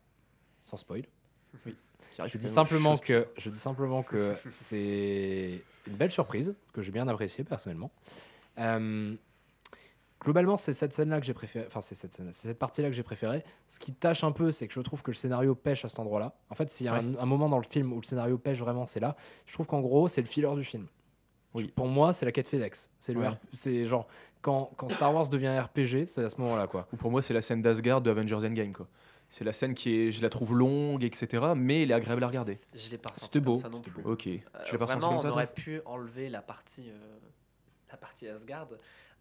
sans 0.64 0.78
spoil. 0.78 1.04
Je 2.18 2.38
dis 2.38 2.48
simplement 2.48 2.98
que, 2.98 3.28
je 3.38 3.50
dis 3.50 3.60
simplement 3.60 4.04
que 4.04 4.36
c'est 4.52 5.62
une 5.88 5.96
belle 5.96 6.12
surprise 6.12 6.54
que 6.74 6.82
j'ai 6.82 6.92
bien 6.92 7.08
appréciée 7.08 7.44
personnellement. 7.44 7.92
Euh, 8.60 9.16
globalement, 10.22 10.58
c'est 10.58 10.74
cette 10.74 10.94
scène-là 10.94 11.20
que 11.20 11.26
j'ai 11.26 11.34
préféré. 11.34 11.66
Enfin, 11.68 11.82
c'est 11.82 11.96
cette 11.96 12.60
partie-là 12.60 12.90
que 12.90 12.94
j'ai 12.94 13.04
préférée. 13.04 13.44
Ce 13.68 13.80
qui 13.80 13.94
tâche 13.94 14.24
un 14.24 14.32
peu, 14.32 14.52
c'est 14.52 14.68
que 14.68 14.74
je 14.74 14.82
trouve 14.82 15.02
que 15.02 15.12
le 15.12 15.16
scénario 15.16 15.56
pêche 15.56 15.86
à 15.86 15.90
cet 15.90 16.00
endroit-là. 16.00 16.36
En 16.50 16.56
fait, 16.56 16.72
s'il 16.72 16.86
y 16.86 16.90
a 16.90 16.96
un, 16.96 17.16
un 17.16 17.26
moment 17.26 17.50
dans 17.50 17.58
le 17.58 17.66
film 17.70 17.94
où 17.94 18.02
le 18.02 18.06
scénario 18.06 18.38
pêche 18.38 18.60
vraiment, 18.60 18.86
c'est 18.86 19.00
là. 19.00 19.16
Je 19.46 19.54
trouve 19.54 19.68
qu'en 19.68 19.82
gros, 19.82 20.08
c'est 20.08 20.22
le 20.22 20.28
filler 20.28 20.54
du 20.56 20.64
film. 20.64 20.88
Oui. 21.54 21.72
Pour 21.76 21.88
moi, 21.88 22.14
c'est 22.14 22.26
la 22.26 22.32
quête 22.32 22.48
FedEx. 22.48 22.90
C'est 22.98 23.14
le 23.14 23.22
Ouais. 23.22 23.28
C'est 23.54 23.86
genre 23.86 24.08
quand, 24.42 24.72
quand 24.78 24.90
Star 24.90 25.14
Wars 25.14 25.28
devient 25.28 25.60
RPG, 25.60 26.08
c'est 26.08 26.24
à 26.24 26.30
ce 26.30 26.40
moment-là 26.42 26.68
quoi. 26.68 26.88
Ou 26.94 26.96
pour 26.96 27.12
moi, 27.12 27.22
c'est 27.22 27.34
la 27.34 27.42
scène 27.42 27.62
d'Asgard 27.62 28.02
de 28.02 28.10
Avengers 28.10 28.36
Endgame. 28.48 28.74
Quoi. 28.74 28.88
C'est 29.34 29.46
la 29.46 29.54
scène 29.54 29.74
qui 29.76 29.96
est, 29.96 30.12
je 30.12 30.22
la 30.22 30.30
trouve 30.30 30.54
longue, 30.56 31.04
etc. 31.06 31.54
Mais 31.56 31.84
elle 31.84 31.92
est 31.92 31.94
agréable 31.94 32.22
à 32.24 32.28
regarder. 32.28 32.60
Je 32.76 32.90
l'ai 32.90 32.98
pas 32.98 33.10
ressenti 33.10 33.26
C'était 33.26 33.40
comme 33.40 33.46
beau, 33.46 33.58
ça 33.58 33.70
non 33.70 33.78
c'était 33.84 33.92
plus. 33.92 34.04
Ok. 34.04 34.28
Euh, 34.28 34.38
tu 34.66 34.74
l'as 34.74 34.78
pas 34.78 34.86
ressenti 34.86 35.00
vraiment, 35.00 35.08
comme 35.08 35.16
on 35.16 35.20
ça 35.20 35.28
toi 35.30 35.32
aurait 35.38 35.48
pu 35.54 35.82
enlever 35.86 36.28
la 36.30 36.42
partie, 36.42 36.90
euh, 36.90 37.18
la 37.90 37.96
partie 37.98 38.28
Asgard, 38.28 38.68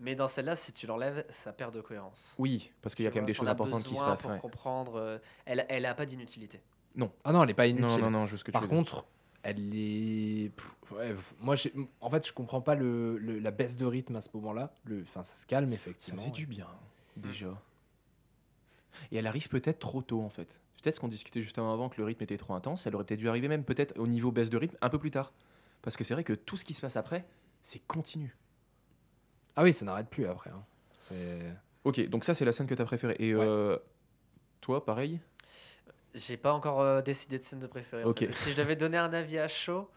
mais 0.00 0.16
dans 0.16 0.26
celle-là, 0.26 0.56
si 0.56 0.72
tu 0.72 0.86
l'enlèves, 0.88 1.24
ça 1.30 1.52
perd 1.52 1.72
de 1.74 1.80
cohérence. 1.80 2.34
Oui, 2.38 2.72
parce 2.82 2.96
qu'il 2.96 3.04
y 3.04 3.08
a 3.08 3.12
quand 3.12 3.18
même 3.18 3.26
des 3.26 3.32
on 3.32 3.36
choses 3.36 3.48
importantes 3.48 3.84
qui 3.84 3.94
se 3.94 4.00
passent. 4.02 4.22
pour 4.22 4.32
ouais. 4.32 4.38
comprendre. 4.40 4.96
euh, 4.96 5.18
elle, 5.46 5.64
elle 5.68 5.86
a 5.86 5.94
pas 5.94 6.06
d'inutilité. 6.06 6.60
Ah 7.24 7.32
non, 7.32 7.44
elle 7.44 7.50
est 7.50 7.54
pas 7.54 7.68
Non, 7.68 7.78
inutile. 7.78 8.00
non, 8.02 8.10
non, 8.10 8.26
je 8.26 8.32
veux 8.32 8.36
ce 8.36 8.42
que 8.42 8.50
tu 8.50 8.52
Par 8.52 8.66
contre, 8.66 9.04
elle 9.44 9.70
est. 9.74 10.50
pff, 10.56 10.74
ouais, 10.92 11.14
moi, 11.40 11.54
en 12.00 12.10
fait, 12.10 12.26
je 12.26 12.32
comprends 12.32 12.60
pas 12.60 12.74
le, 12.74 13.16
le- 13.18 13.38
la 13.38 13.52
baisse 13.52 13.76
de 13.76 13.86
rythme 13.86 14.16
à 14.16 14.20
ce 14.20 14.28
moment-là. 14.34 14.72
Le- 14.84 15.02
Enfin, 15.02 15.22
ça 15.22 15.36
se 15.36 15.46
calme 15.46 15.70
Ça 15.70 15.74
effectivement. 15.76 16.20
faisait 16.20 16.32
du 16.32 16.46
bien, 16.46 16.66
déjà. 17.16 17.56
Et 19.12 19.16
elle 19.16 19.26
arrive 19.26 19.48
peut-être 19.48 19.78
trop 19.78 20.02
tôt, 20.02 20.22
en 20.22 20.30
fait. 20.30 20.60
Peut-être 20.82 20.94
ce 20.96 21.00
qu'on 21.00 21.08
discutait 21.08 21.42
justement 21.42 21.72
avant, 21.72 21.88
que 21.88 21.98
le 21.98 22.04
rythme 22.04 22.22
était 22.22 22.36
trop 22.38 22.54
intense. 22.54 22.86
Elle 22.86 22.94
aurait 22.94 23.04
peut-être 23.04 23.20
dû 23.20 23.28
arriver 23.28 23.48
même 23.48 23.64
peut-être 23.64 23.98
au 23.98 24.06
niveau 24.06 24.32
baisse 24.32 24.50
de 24.50 24.56
rythme 24.56 24.76
un 24.80 24.88
peu 24.88 24.98
plus 24.98 25.10
tard. 25.10 25.32
Parce 25.82 25.96
que 25.96 26.04
c'est 26.04 26.14
vrai 26.14 26.24
que 26.24 26.32
tout 26.32 26.56
ce 26.56 26.64
qui 26.64 26.74
se 26.74 26.80
passe 26.80 26.96
après, 26.96 27.24
c'est 27.62 27.80
continu. 27.86 28.36
Ah 29.56 29.62
oui, 29.62 29.72
ça 29.72 29.84
n'arrête 29.84 30.08
plus 30.08 30.26
après. 30.26 30.50
hein. 30.50 30.62
C'est. 30.98 31.40
Ok, 31.84 32.06
donc 32.08 32.24
ça, 32.24 32.34
c'est 32.34 32.44
la 32.44 32.52
scène 32.52 32.66
que 32.66 32.74
tu 32.74 32.82
as 32.82 32.84
préférée. 32.84 33.16
Et 33.18 33.32
euh, 33.32 33.76
toi, 34.60 34.84
pareil? 34.84 35.20
J'ai 36.14 36.36
pas 36.36 36.52
encore 36.52 36.80
euh, 36.80 37.02
décidé 37.02 37.38
de 37.38 37.42
scène 37.44 37.60
de 37.60 37.66
préférée. 37.66 38.04
en 38.04 38.08
Ok. 38.08 38.20
fait. 38.20 38.32
Si 38.32 38.50
je 38.50 38.56
devais 38.56 38.76
donner 38.76 38.98
un 38.98 39.12
avis 39.12 39.38
à 39.38 39.48
chaud, 39.48 39.88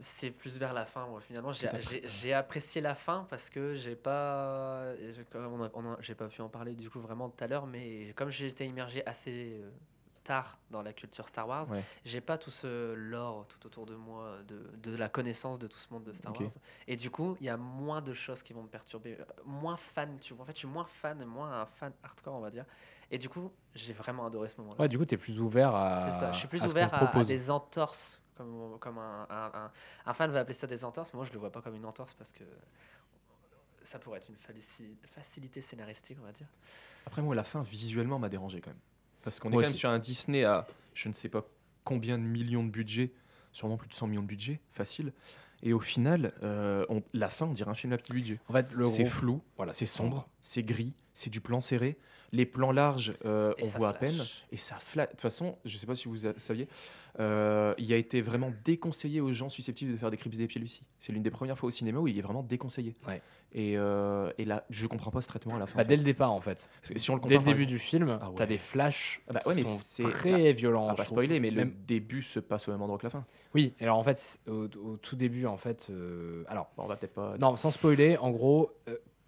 c'est 0.00 0.30
plus 0.30 0.58
vers 0.58 0.72
la 0.72 0.84
fin. 0.84 1.06
Moi, 1.06 1.20
finalement, 1.20 1.52
j'ai 1.52 2.32
apprécié 2.32 2.80
la 2.80 2.94
fin 2.94 3.26
parce 3.30 3.50
que 3.50 3.74
j'ai 3.74 3.96
pas, 3.96 4.94
j'ai- 6.00 6.14
pas 6.14 6.28
pu 6.28 6.40
en 6.42 6.48
parler 6.48 6.74
du 6.74 6.90
coup 6.90 7.00
vraiment 7.00 7.28
tout 7.28 7.42
à 7.42 7.46
l'heure, 7.46 7.66
mais 7.66 8.12
comme 8.16 8.30
j'ai 8.30 8.46
été 8.48 8.66
immergé 8.66 9.06
assez 9.06 9.60
euh, 9.62 9.70
tard 10.24 10.58
dans 10.70 10.80
la 10.82 10.92
culture 10.92 11.28
Star 11.28 11.46
Wars, 11.46 11.70
Ouais. 11.70 11.82
j'ai 12.04 12.20
pas 12.20 12.38
tout 12.38 12.50
ce 12.50 12.94
lore 12.94 13.46
tout 13.46 13.66
autour 13.66 13.84
de 13.86 13.94
moi 13.94 14.36
de, 14.48 14.58
de 14.82 14.96
la 14.96 15.08
connaissance 15.08 15.58
de 15.58 15.66
tout 15.66 15.78
ce 15.78 15.92
monde 15.92 16.04
de 16.04 16.12
Star. 16.12 16.32
Wars. 16.32 16.50
Et 16.88 16.96
du 16.96 17.10
coup, 17.10 17.36
il 17.40 17.46
y 17.46 17.50
a 17.50 17.56
moins 17.58 18.00
de 18.00 18.14
choses 18.14 18.42
qui 18.42 18.52
vont 18.52 18.62
me 18.62 18.68
perturber, 18.68 19.16
euh, 19.20 19.24
moins 19.44 19.76
fan. 19.76 20.18
Tu 20.20 20.32
vois, 20.34 20.44
en 20.44 20.46
fait, 20.46 20.52
je 20.54 20.58
suis 20.60 20.68
moins 20.68 20.86
fan, 20.86 21.22
moins 21.26 21.60
un 21.62 21.66
fan 21.66 21.92
hardcore, 22.02 22.34
on 22.34 22.40
va 22.40 22.50
dire. 22.50 22.64
Et 23.10 23.18
du 23.18 23.28
coup, 23.28 23.52
j'ai 23.74 23.92
vraiment 23.92 24.26
adoré 24.26 24.48
ce 24.48 24.58
moment-là. 24.62 24.80
Ouais, 24.80 24.88
du 24.88 24.98
coup, 24.98 25.04
t'es 25.04 25.18
plus 25.18 25.38
ouvert 25.40 25.74
à. 25.74 26.04
C'est 26.10 26.18
ça, 26.18 26.32
je 26.32 26.38
suis 26.38 26.48
plus 26.48 26.62
ouvert 26.62 26.92
à, 26.94 27.16
à 27.18 27.22
des 27.24 27.50
entorses. 27.50 28.22
Comme, 28.36 28.78
comme 28.80 28.98
un, 28.98 29.26
un- 29.30 29.50
un- 29.54 29.70
un 30.06 30.12
fan 30.14 30.30
va 30.32 30.40
appeler 30.40 30.54
ça 30.54 30.66
des 30.66 30.84
entorses, 30.84 31.12
mais 31.12 31.18
moi 31.18 31.24
je 31.26 31.32
le 31.32 31.38
vois 31.38 31.52
pas 31.52 31.62
comme 31.62 31.74
une 31.76 31.84
entorse 31.84 32.14
parce 32.14 32.32
que 32.32 32.42
ça 33.84 33.98
pourrait 33.98 34.18
être 34.18 34.28
une 34.30 34.36
facilité 35.06 35.60
scénaristique, 35.60 36.16
on 36.20 36.24
va 36.24 36.32
dire. 36.32 36.46
Après, 37.06 37.20
moi, 37.20 37.34
la 37.34 37.44
fin, 37.44 37.62
visuellement, 37.62 38.18
m'a 38.18 38.30
dérangé 38.30 38.60
quand 38.62 38.70
même. 38.70 38.78
Parce 39.22 39.38
qu'on 39.38 39.50
est 39.50 39.52
Moi 39.52 39.62
quand 39.62 39.68
même 39.68 39.76
sur 39.76 39.90
un 39.90 39.98
Disney 39.98 40.44
à 40.44 40.66
je 40.94 41.08
ne 41.08 41.14
sais 41.14 41.28
pas 41.28 41.44
combien 41.84 42.16
de 42.18 42.22
millions 42.22 42.64
de 42.64 42.70
budget, 42.70 43.12
sûrement 43.52 43.76
plus 43.76 43.88
de 43.88 43.94
100 43.94 44.06
millions 44.06 44.22
de 44.22 44.26
budget, 44.26 44.60
facile. 44.72 45.12
Et 45.62 45.72
au 45.72 45.80
final, 45.80 46.32
euh, 46.42 46.84
on- 46.88 47.02
la 47.12 47.28
fin, 47.28 47.46
on 47.46 47.52
dirait 47.52 47.70
un 47.70 47.74
film 47.74 47.92
à 47.92 47.98
petit 47.98 48.12
budget. 48.12 48.40
En 48.48 48.52
fait, 48.54 48.70
le 48.72 48.84
C'est 48.84 49.04
flou, 49.04 49.42
Voilà, 49.56 49.72
c'est 49.72 49.86
sombre. 49.86 50.28
c'est 50.40 50.62
gris, 50.62 50.94
c'est 51.12 51.30
du 51.30 51.40
plan 51.40 51.60
serré. 51.60 51.98
Les 52.34 52.46
plans 52.46 52.72
larges, 52.72 53.12
euh, 53.24 53.54
on 53.62 53.66
voit 53.68 53.90
à 53.90 53.92
peine. 53.92 54.14
flash. 54.16 54.44
Et 54.50 54.56
ça 54.56 54.74
flatte. 54.76 55.10
De 55.10 55.12
toute 55.12 55.20
façon, 55.20 55.56
je 55.64 55.74
ne 55.74 55.78
sais 55.78 55.86
pas 55.86 55.94
si 55.94 56.08
vous 56.08 56.16
saviez, 56.36 56.66
euh, 57.20 57.74
il 57.78 57.92
a 57.92 57.96
été 57.96 58.20
vraiment 58.20 58.52
déconseillé 58.64 59.20
aux 59.20 59.32
gens 59.32 59.48
susceptibles 59.48 59.92
de 59.92 59.96
faire 59.96 60.10
des 60.10 60.16
crips 60.16 60.36
d'épilepsie. 60.36 60.82
C'est 60.98 61.12
l'une 61.12 61.22
des 61.22 61.30
premières 61.30 61.56
fois 61.56 61.68
au 61.68 61.70
cinéma 61.70 62.00
où 62.00 62.08
il 62.08 62.18
est 62.18 62.22
vraiment 62.22 62.42
déconseillé. 62.42 62.94
Ouais. 63.06 63.22
Et, 63.52 63.74
euh, 63.78 64.32
et 64.36 64.44
là, 64.44 64.64
je 64.68 64.88
comprends 64.88 65.12
pas 65.12 65.20
ce 65.20 65.28
traitement 65.28 65.54
à 65.54 65.58
la 65.60 65.66
fin. 65.66 65.76
Bah, 65.76 65.84
dès 65.84 65.96
le 65.96 66.02
départ, 66.02 66.32
en 66.32 66.40
fait. 66.40 66.68
Si 66.96 67.08
on 67.10 67.14
le 67.14 67.20
Dès 67.20 67.22
compare, 67.22 67.30
le 67.30 67.36
par 67.36 67.44
début 67.44 67.62
exemple- 67.62 67.66
du 67.68 67.78
film, 67.78 68.18
Ah 68.20 68.28
ouais. 68.30 68.34
t'as 68.36 68.46
des 68.46 68.58
flashs 68.58 69.22
Ah 69.28 69.32
bah 69.34 69.40
qui 69.40 69.48
ouais, 69.50 69.54
mais 69.54 69.62
sont 69.64 69.78
c'est- 69.80 70.02
très 70.02 70.52
violents. 70.54 70.86
On 70.86 70.88
va 70.88 70.94
pas 70.94 71.04
spoiler, 71.04 71.38
mais 71.38 71.52
le 71.52 71.66
début 71.66 72.22
se 72.22 72.40
passe 72.40 72.66
au 72.66 72.72
même 72.72 72.82
endroit 72.82 72.98
que 72.98 73.06
la 73.06 73.10
fin. 73.10 73.24
Oui, 73.54 73.72
alors 73.80 73.96
en 73.98 74.02
fait, 74.02 74.40
au, 74.48 74.64
au 74.64 74.96
tout 75.00 75.14
début, 75.14 75.46
en 75.46 75.56
fait. 75.56 75.86
euh, 75.90 76.42
Alors, 76.48 76.68
Bon, 76.76 76.82
on 76.82 76.86
va 76.88 76.96
peut-être 76.96 77.14
pas. 77.14 77.36
non, 77.38 77.54
sans 77.54 77.70
spoiler, 77.70 78.16
en 78.18 78.32
gros, 78.32 78.72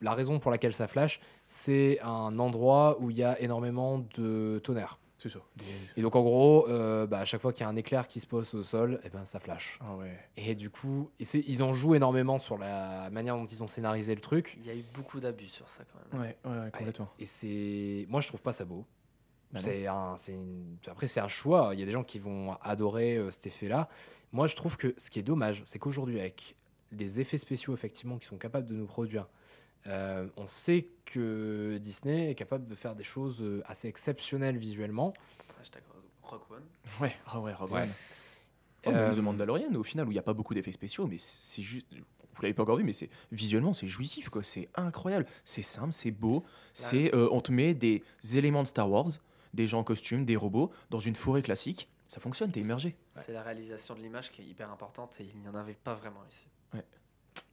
la 0.01 0.15
raison 0.15 0.39
pour 0.39 0.51
laquelle 0.51 0.73
ça 0.75 0.87
flash, 0.89 1.21
c'est 1.47 1.99
un 2.03 2.39
endroit 2.39 2.97
où 3.01 3.11
il 3.11 3.17
y 3.17 3.23
a 3.25 3.41
énormément 3.41 3.99
de 4.17 4.61
tonnerre. 4.63 4.99
C'est 5.19 5.31
ça. 5.31 5.39
Et 5.97 6.03
donc, 6.03 6.15
en 6.15 6.23
gros, 6.23 6.69
euh, 6.69 7.07
bah, 7.07 7.21
à 7.21 7.25
chaque 7.25 7.41
fois 7.41 7.53
qu'il 7.55 7.63
y 7.63 7.67
a 7.67 7.71
un 7.71 7.77
éclair 7.77 8.07
qui 8.07 8.21
se 8.21 8.27
pose 8.27 8.53
au 8.55 8.63
sol, 8.63 9.01
et 9.03 9.09
ben, 9.09 9.25
ça 9.25 9.41
flash. 9.41 9.79
Ah 9.83 9.97
ouais. 9.97 10.15
Et 10.37 10.55
du 10.55 10.69
coup, 10.69 11.11
et 11.19 11.25
c'est- 11.25 11.43
ils 11.47 11.63
en 11.63 11.73
jouent 11.73 11.95
énormément 11.95 12.39
sur 12.39 12.59
la 12.59 13.09
manière 13.11 13.35
dont 13.37 13.47
ils 13.47 13.63
ont 13.63 13.67
scénarisé 13.67 14.15
le 14.15 14.21
truc. 14.21 14.59
Il 14.61 14.67
y 14.67 14.71
a 14.71 14.75
eu 14.75 14.85
beaucoup 14.95 15.19
d'abus 15.19 15.49
sur 15.49 15.71
ça 15.71 15.85
quand 15.91 15.99
même. 16.19 16.23
Ouais, 16.23 16.37
ouais, 16.45 16.59
ouais, 16.65 16.71
complètement. 16.71 17.09
Et 17.19 17.25
c'est. 17.25 18.05
Moi, 18.11 18.21
je 18.21 18.29
trouve 18.29 18.43
pas 18.43 18.53
ça 18.53 18.67
beau. 18.67 18.85
Bah 19.53 19.61
non. 19.61 19.65
c'est 19.65 19.87
un, 19.87 20.17
c'est 20.19 20.33
une- 20.33 20.77
Après, 20.87 21.07
c'est 21.07 21.21
un 21.21 21.29
choix. 21.29 21.71
Il 21.73 21.81
y 21.81 21.83
a 21.83 21.87
des 21.87 21.93
gens 21.93 22.05
qui 22.05 22.19
vont 22.19 22.53
adorer 22.61 23.17
euh, 23.17 23.31
cet 23.31 23.47
effet-là. 23.47 23.89
Moi, 24.33 24.47
je 24.49 24.55
trouve 24.57 24.77
que 24.77 24.93
ce 24.99 25.09
qui 25.09 25.19
est 25.19 25.23
dommage, 25.23 25.63
c'est 25.65 25.79
qu'aujourd'hui, 25.79 26.21
avec 26.21 26.57
les 26.93 27.21
effets 27.21 27.39
spéciaux, 27.39 27.73
effectivement, 27.73 28.19
qui 28.19 28.27
sont 28.27 28.37
capables 28.37 28.67
de 28.67 28.75
nous 28.75 28.87
produire, 28.87 29.29
euh, 29.87 30.27
on 30.37 30.47
sait 30.47 30.89
que 31.05 31.79
Disney 31.81 32.31
est 32.31 32.35
capable 32.35 32.67
de 32.67 32.75
faire 32.75 32.95
des 32.95 33.05
choses 33.05 33.41
euh, 33.43 33.63
assez 33.67 33.89
exceptionnelles 33.89 34.57
visuellement. 34.59 35.13
Hashtag 35.61 35.83
Rogue 36.23 36.41
One. 36.51 36.63
Ouais, 37.01 37.15
ah 37.27 37.41
ouais, 37.41 37.53
Rogue 37.55 37.73
Ouais. 37.73 37.83
One. 37.83 37.89
Oh, 38.87 38.91
Euh, 38.91 39.13
The 39.13 39.19
Mandalorian, 39.19 39.75
au 39.75 39.83
final, 39.83 40.07
où 40.07 40.11
il 40.11 40.15
n'y 40.15 40.19
a 40.21 40.23
pas 40.23 40.33
beaucoup 40.35 40.55
d'effets 40.55 40.73
spéciaux, 40.73 41.07
mais 41.07 41.19
c'est 41.19 41.63
juste. 41.63 41.87
Vous 41.93 42.43
l'avez 42.43 42.55
pas 42.55 42.63
encore 42.65 42.77
vu, 42.77 42.85
mais 42.85 42.93
c'est 42.93 43.09
visuellement, 43.33 43.73
c'est 43.73 43.89
jouissif, 43.89 44.29
quoi. 44.29 44.43
C'est 44.43 44.69
incroyable. 44.75 45.27
C'est 45.43 45.63
simple, 45.63 45.93
c'est 45.95 46.11
beau. 46.11 46.45
C'est, 46.75 47.15
euh, 47.15 47.29
on 47.33 47.41
te 47.41 47.51
met 47.51 47.73
des 47.75 48.05
éléments 48.35 48.63
de 48.63 48.69
Star 48.69 48.91
Wars, 48.91 49.09
des 49.55 49.67
gens 49.67 49.79
en 49.81 49.85
costume, 49.85 50.25
des 50.27 50.37
robots, 50.37 50.71
dans 50.91 51.01
une 51.01 51.17
forêt 51.17 51.41
classique. 51.43 51.89
Ça 52.09 52.21
fonctionne, 52.21 52.53
t'es 52.53 52.61
immergé. 52.61 52.95
C'est 53.17 53.33
la 53.33 53.43
réalisation 53.43 53.95
de 53.95 54.01
l'image 54.01 54.31
qui 54.31 54.43
est 54.43 54.45
hyper 54.45 54.71
importante 54.71 55.17
et 55.21 55.25
il 55.35 55.41
n'y 55.41 55.49
en 55.49 55.55
avait 55.55 55.75
pas 55.75 55.95
vraiment 55.95 56.23
ici. 56.31 56.47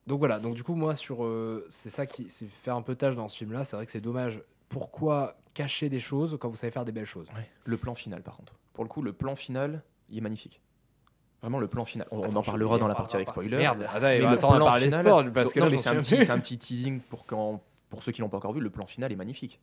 Donc 0.07 0.19
voilà, 0.19 0.39
donc 0.39 0.55
du 0.55 0.63
coup, 0.63 0.75
moi, 0.75 0.95
sur, 0.95 1.23
euh, 1.23 1.65
c'est 1.69 1.89
ça 1.89 2.05
qui 2.05 2.27
c'est 2.29 2.47
faire 2.47 2.75
un 2.75 2.81
peu 2.81 2.95
tâche 2.95 3.15
dans 3.15 3.29
ce 3.29 3.37
film-là. 3.37 3.63
C'est 3.65 3.75
vrai 3.75 3.85
que 3.85 3.91
c'est 3.91 4.01
dommage. 4.01 4.41
Pourquoi 4.69 5.35
cacher 5.53 5.87
des 5.89 5.99
choses 5.99 6.37
quand 6.41 6.49
vous 6.49 6.55
savez 6.55 6.71
faire 6.71 6.83
des 6.85 6.91
belles 6.91 7.05
choses? 7.05 7.27
Le 7.65 7.77
plan 7.77 7.95
final, 7.95 8.21
par 8.21 8.35
contre. 8.37 8.53
Pour 8.73 8.83
le 8.83 8.89
coup, 8.89 9.01
le 9.01 9.13
plan 9.13 9.35
final, 9.35 9.81
il 10.09 10.17
est 10.17 10.21
magnifique. 10.21 10.59
Vraiment, 11.41 11.59
le 11.59 11.67
plan 11.67 11.85
final. 11.85 12.07
On, 12.11 12.19
on 12.19 12.23
Attends, 12.23 12.39
en 12.39 12.43
parlera 12.43 12.75
on 12.75 12.79
dans 12.79 12.87
la 12.87 12.95
partie 12.95 13.15
avec 13.15 13.29
spoiler. 13.29 13.55
Merde, 13.57 13.83
attends, 13.83 14.01
Mais 14.01 14.19
va 14.19 14.31
à 14.31 14.37
plan 14.37 14.65
parler 14.65 14.85
final- 14.85 15.05
sport 15.05 15.23
parce 15.33 15.53
que 15.53 15.59
non, 15.59 15.65
là, 15.65 15.71
mais 15.71 15.77
j'en 15.77 15.83
c'est 15.83 15.89
un, 15.89 15.95
petit, 15.97 16.31
un 16.31 16.39
teasing 16.39 16.99
pour 17.01 17.25
quand 17.25 17.61
pour 17.89 18.01
ceux 18.01 18.11
qui 18.11 18.21
l'ont 18.21 18.29
pas 18.29 18.37
encore 18.37 18.53
vu, 18.53 18.59
le 18.61 18.69
plan 18.71 18.85
final 18.87 19.11
est 19.11 19.15
magnifique. 19.15 19.59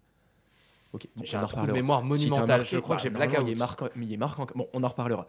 Ok, 0.93 1.07
bon, 1.17 1.23
J'ai 1.25 1.37
on 1.37 1.41
un 1.41 1.47
trou 1.47 1.67
de 1.67 1.73
mémoire 1.73 2.01
Si 2.01 2.05
t'as 2.09 2.09
monumental. 2.15 2.61
marqué, 2.61 2.77
je 2.77 2.81
crois 2.81 2.97
que 2.97 3.03
j'ai 3.03 3.11
blackout. 3.11 3.41
Il 3.47 4.13
est 4.13 4.17
marquant. 4.17 4.47
Bon, 4.55 4.69
on 4.73 4.83
en 4.85 4.89
reparlera. 4.89 5.27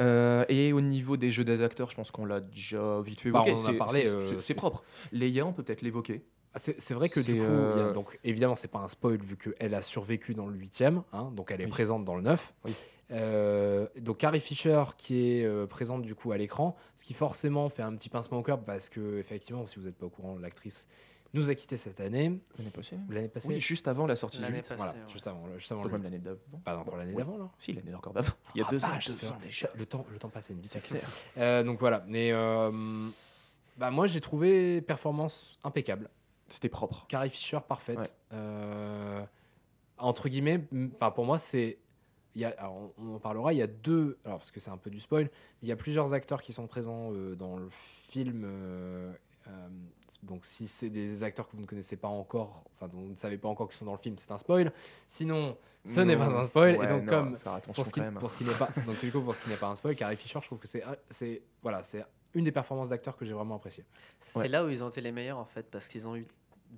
Euh, 0.00 0.44
et 0.48 0.72
au 0.72 0.80
niveau 0.80 1.16
des 1.16 1.30
jeux 1.30 1.44
des 1.44 1.62
acteurs, 1.62 1.90
je 1.90 1.94
pense 1.96 2.10
qu'on 2.10 2.24
l'a 2.24 2.40
déjà 2.40 3.00
vite 3.00 3.20
fait 3.20 3.30
Bah, 3.30 3.42
évoquer. 3.46 3.60
on 3.60 3.70
en 3.70 3.74
a 3.74 3.78
parlé, 3.78 4.04
c'est- 4.04 4.52
euh, 4.52 4.54
propre. 4.56 4.82
Leia, 5.12 5.46
on 5.46 5.52
peut 5.52 5.62
peut-être 5.62 5.82
l'évoquer. 5.82 6.24
Ah, 6.54 6.58
C'est 6.58 6.94
vrai 6.94 7.08
que 7.08 7.18
du 7.20 7.26
coup, 7.26 7.32
il 7.32 7.38
y 7.38 7.40
a- 7.44 7.48
euh, 7.48 7.92
donc 7.92 8.18
évidemment, 8.22 8.54
c'est 8.56 8.68
pas 8.68 8.78
un 8.78 8.88
spoil 8.88 9.18
vu 9.18 9.36
qu'elle 9.36 9.74
a 9.74 9.82
survécu 9.82 10.34
dans 10.34 10.46
le 10.46 10.56
8 10.56 10.82
hein, 11.12 11.32
donc 11.34 11.50
elle 11.50 11.60
est 11.60 11.64
Oui. 11.64 11.70
présente 11.70 12.04
dans 12.04 12.14
le 12.16 12.22
9. 12.22 12.52
Oui. 12.64 12.72
Euh, 13.10 13.86
donc 14.00 14.18
Carrie 14.18 14.40
Fisher 14.40 14.82
qui 14.96 15.38
est 15.38 15.44
euh, 15.44 15.66
présente 15.66 16.02
du 16.02 16.14
coup 16.14 16.32
à 16.32 16.38
l'écran, 16.38 16.74
ce 16.96 17.04
qui 17.04 17.12
forcément 17.12 17.68
fait 17.68 17.82
un 17.82 17.94
petit 17.94 18.08
pincement 18.08 18.38
au 18.38 18.42
cœur 18.42 18.60
parce 18.60 18.88
que 18.88 19.18
effectivement, 19.18 19.66
si 19.66 19.78
vous 19.78 19.84
n'êtes 19.86 19.96
pas 19.98 20.06
au 20.06 20.10
courant, 20.10 20.38
l'actrice 20.38 20.88
nous 21.34 21.50
a 21.50 21.54
quitté 21.54 21.76
cette 21.76 22.00
année, 22.00 22.40
L'année 22.58 22.70
passée. 22.70 22.96
ou 23.08 23.12
l'année 23.12 23.28
passée. 23.28 23.48
Oui, 23.48 23.60
juste 23.60 23.86
avant 23.88 24.06
la 24.06 24.16
sortie 24.16 24.38
du 24.38 24.42
L'année 24.44 24.56
8. 24.58 24.62
passée, 24.62 24.74
voilà, 24.76 24.92
ouais. 24.92 24.98
juste 25.12 25.26
avant, 25.26 25.44
juste 25.58 25.72
avant 25.72 25.84
le 25.84 25.90
même 25.90 26.00
8. 26.00 26.04
l'année 26.04 26.18
d'avant. 26.18 26.38
Pas 26.64 26.76
encore 26.78 26.96
l'année 26.96 27.12
Oui. 27.12 27.18
d'avant 27.18 27.38
là. 27.38 27.50
Si, 27.58 27.72
l'année 27.72 27.94
encore 27.94 28.12
d'avant. 28.12 28.32
Il 28.54 28.58
y 28.58 28.62
a 28.62 28.66
Ah, 28.68 28.70
deux 28.70 28.84
ans. 28.84 28.88
deux 29.06 29.14
déjà. 29.42 29.68
le 29.74 29.86
temps, 29.86 30.06
le 30.10 30.18
temps 30.18 30.28
passe 30.30 30.50
à 30.50 30.52
une 30.52 30.62
C'est 30.64 30.78
vitesse. 30.78 30.90
clair. 30.90 31.08
Euh, 31.38 31.62
donc 31.62 31.80
voilà, 31.80 32.04
mais 32.06 32.30
euh, 32.32 33.10
bah 33.76 33.90
moi 33.90 34.06
j'ai 34.06 34.20
trouvé 34.20 34.80
performance 34.80 35.58
impeccable. 35.64 36.08
C'était 36.48 36.68
propre. 36.68 37.06
Carrie 37.08 37.30
Fisher 37.30 37.58
parfaite. 37.66 37.98
Ouais. 37.98 38.06
Euh, 38.34 39.22
entre 39.98 40.28
guillemets, 40.28 40.62
enfin, 40.96 41.10
pour 41.10 41.24
moi, 41.24 41.38
c'est. 41.38 41.78
Il 42.36 42.40
y 42.42 42.44
a, 42.44 42.48
alors, 42.58 42.92
on 42.98 43.14
en 43.14 43.18
parlera. 43.20 43.52
Il 43.52 43.58
y 43.58 43.62
a 43.62 43.66
deux. 43.68 44.18
Alors, 44.24 44.38
parce 44.38 44.50
que 44.50 44.58
c'est 44.60 44.70
un 44.70 44.76
peu 44.76 44.90
du 44.90 45.00
spoil. 45.00 45.30
Il 45.62 45.68
y 45.68 45.72
a 45.72 45.76
plusieurs 45.76 46.12
acteurs 46.14 46.42
qui 46.42 46.52
sont 46.52 46.66
présents 46.66 47.12
euh, 47.12 47.34
dans 47.36 47.56
le 47.56 47.68
film. 48.10 48.44
Donc, 50.22 50.44
si 50.46 50.68
c'est 50.68 50.90
des 50.90 51.22
acteurs 51.22 51.46
que 51.48 51.56
vous 51.56 51.62
ne 51.62 51.66
connaissez 51.66 51.96
pas 51.96 52.08
encore, 52.08 52.64
enfin, 52.76 52.88
dont 52.88 53.00
vous 53.02 53.10
ne 53.10 53.16
savez 53.16 53.38
pas 53.38 53.48
encore 53.48 53.68
qu'ils 53.68 53.76
sont 53.78 53.84
dans 53.84 53.92
le 53.92 53.98
film, 53.98 54.16
c'est 54.18 54.30
un 54.30 54.38
spoil. 54.38 54.72
Sinon, 55.08 55.56
ce 55.86 56.00
n'est 56.00 56.16
pas 56.16 56.26
un 56.26 56.44
spoil. 56.46 56.76
Ouais, 56.76 56.84
et 56.84 56.88
donc, 56.88 57.04
non, 57.04 57.10
comme 57.10 57.36
faire 57.38 57.60
pour 57.60 57.76
ce, 57.76 57.84
qui, 57.84 58.00
quand 58.00 58.06
même. 58.06 58.14
pour 58.18 58.30
ce 58.30 58.36
qui 58.36 58.44
n'est 58.44 58.54
pas, 58.54 58.68
donc 58.86 58.98
du 59.00 59.10
coup, 59.12 59.20
pour 59.20 59.34
ce 59.34 59.42
qui 59.42 59.48
n'est 59.50 59.56
pas 59.56 59.68
un 59.68 59.76
spoil, 59.76 59.94
Carrie 59.96 60.16
Fisher, 60.16 60.38
je 60.40 60.46
trouve 60.46 60.58
que 60.58 60.66
c'est, 60.68 60.82
c'est, 61.10 61.42
voilà, 61.62 61.82
c'est 61.82 62.04
une 62.34 62.44
des 62.44 62.52
performances 62.52 62.88
d'acteurs 62.88 63.16
que 63.16 63.24
j'ai 63.24 63.32
vraiment 63.34 63.56
apprécié. 63.56 63.84
C'est 64.22 64.38
Ouais. 64.38 64.48
là 64.48 64.64
où 64.64 64.68
ils 64.68 64.82
ont 64.82 64.88
été 64.88 65.00
les 65.00 65.12
meilleurs 65.12 65.38
en 65.38 65.44
fait, 65.44 65.70
parce 65.70 65.88
qu'ils 65.88 66.08
ont 66.08 66.16
eu 66.16 66.26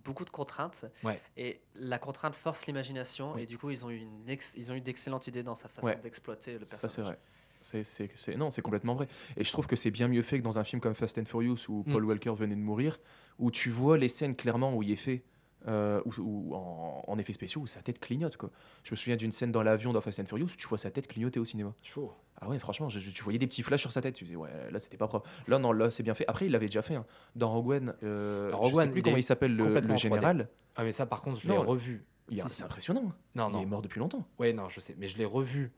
beaucoup 0.05 0.25
de 0.25 0.31
contraintes. 0.31 0.85
Ouais. 1.05 1.20
Et 1.37 1.61
la 1.75 1.99
contrainte 1.99 2.35
force 2.35 2.66
l'imagination, 2.66 3.33
Oui. 3.35 3.42
et 3.42 3.46
du 3.46 3.57
coup, 3.57 3.70
ils 3.70 3.85
ont 3.85 3.90
eu, 3.90 3.96
une 3.99 4.29
ex- 4.29 4.55
ils 4.57 4.70
ont 4.70 4.75
eu 4.75 4.81
d'excellentes 4.81 5.27
idées 5.27 5.42
dans 5.42 5.55
sa 5.55 5.68
façon 5.68 5.87
Ouais. 5.88 5.96
d'exploiter 6.03 6.55
le 6.59 6.64
Ça, 6.64 6.79
personnage. 6.79 6.92
c'est 6.94 7.03
vrai. 7.03 7.18
C'est, 7.62 7.83
c'est, 7.85 8.11
c'est- 8.14 8.37
non, 8.37 8.51
c'est 8.51 8.62
complètement 8.62 8.94
vrai. 8.94 9.09
Et 9.37 9.42
je 9.42 9.51
trouve 9.51 9.66
que 9.66 9.75
c'est 9.75 9.90
bien 9.90 10.07
mieux 10.09 10.22
fait 10.22 10.38
que 10.38 10.44
dans 10.44 10.59
un 10.59 10.62
film 10.64 10.81
comme 10.81 10.94
Fast 10.94 11.18
and 11.18 11.25
Furious 11.25 11.57
où 11.68 11.83
Mm. 11.87 11.92
Paul 11.92 12.05
Walker 12.05 12.31
venait 12.37 12.55
de 12.55 12.61
mourir, 12.61 13.01
où 13.38 13.51
tu 13.51 13.70
vois 13.70 13.99
les 13.99 14.09
scènes 14.09 14.35
clairement 14.37 14.75
où 14.75 14.83
il 14.83 14.90
est 14.90 14.96
fait, 14.96 15.22
euh, 15.68 16.01
où 16.16 16.55
en, 16.55 17.03
en 17.07 17.18
effets 17.18 17.33
spéciaux, 17.33 17.62
où 17.62 17.66
sa 17.66 17.81
tête 17.83 17.99
clignote. 17.99 18.37
Quoi. 18.37 18.51
Je 18.85 18.92
me 18.92 18.96
souviens 18.96 19.16
d'une 19.16 19.33
scène 19.33 19.51
dans 19.53 19.62
l'avion 19.62 19.92
dans 19.92 20.01
Fast 20.01 20.20
and 20.20 20.27
Furious 20.27 20.46
où 20.46 20.57
tu 20.57 20.66
vois 20.68 20.79
sa 20.79 20.90
tête 20.90 21.07
clignoter 21.09 21.40
au 21.40 21.44
cinéma. 21.44 21.72
Chaud. 21.83 22.12
Ah 22.40 22.49
ouais, 22.49 22.59
franchement, 22.59 22.88
je- 22.88 23.01
je- 23.01 23.11
tu 23.11 23.22
voyais 23.25 23.38
des 23.38 23.46
petits 23.46 23.62
flashs 23.62 23.81
sur 23.81 23.90
sa 23.92 24.01
tête. 24.03 24.14
Tu 24.14 24.25
disais, 24.25 24.37
ouais, 24.37 24.51
là, 24.70 24.79
c'était 24.79 24.96
pas 24.99 25.09
propre. 25.09 25.29
Là, 25.49 25.59
non, 25.59 25.72
là, 25.72 25.90
c'est 25.90 26.03
bien 26.03 26.14
fait. 26.14 26.25
Après, 26.29 26.46
il 26.46 26.53
l'avait 26.53 26.66
déjà 26.66 26.83
fait. 26.83 26.94
hein. 26.94 27.05
Dans 27.35 27.51
Rogue 27.51 27.68
One, 27.70 27.94
euh, 28.03 28.51
Dans 28.51 28.59
Rogue 28.59 28.70
je 28.70 28.75
sais 28.77 28.83
One, 28.83 28.90
plus 28.90 29.01
il 29.01 29.03
comment 29.03 29.16
il 29.16 29.22
s'appelle, 29.22 29.57
le, 29.57 29.64
complètement 29.64 29.88
le 29.88 29.94
en 29.94 29.96
3D. 29.96 30.03
général. 30.03 30.49
Ah, 30.77 30.85
mais 30.85 30.92
ça, 30.92 31.07
par 31.07 31.22
contre, 31.22 31.40
je 31.40 31.49
Non, 31.49 31.55
l'ai 31.62 31.66
revu. 31.66 32.05
C'est 32.31 32.49
si. 32.49 32.62
impressionnant. 32.62 33.05
hein. 33.09 33.14
Non, 33.35 33.49
il 33.49 33.53
non. 33.53 33.62
est 33.62 33.66
mort 33.66 33.83
depuis 33.83 33.99
longtemps. 34.01 34.27
Ouais, 34.38 34.53
non, 34.53 34.68
je 34.68 34.81
sais, 34.81 34.94
mais 34.99 35.09
je 35.09 35.16
l'ai 35.16 35.25
revu 35.25 35.72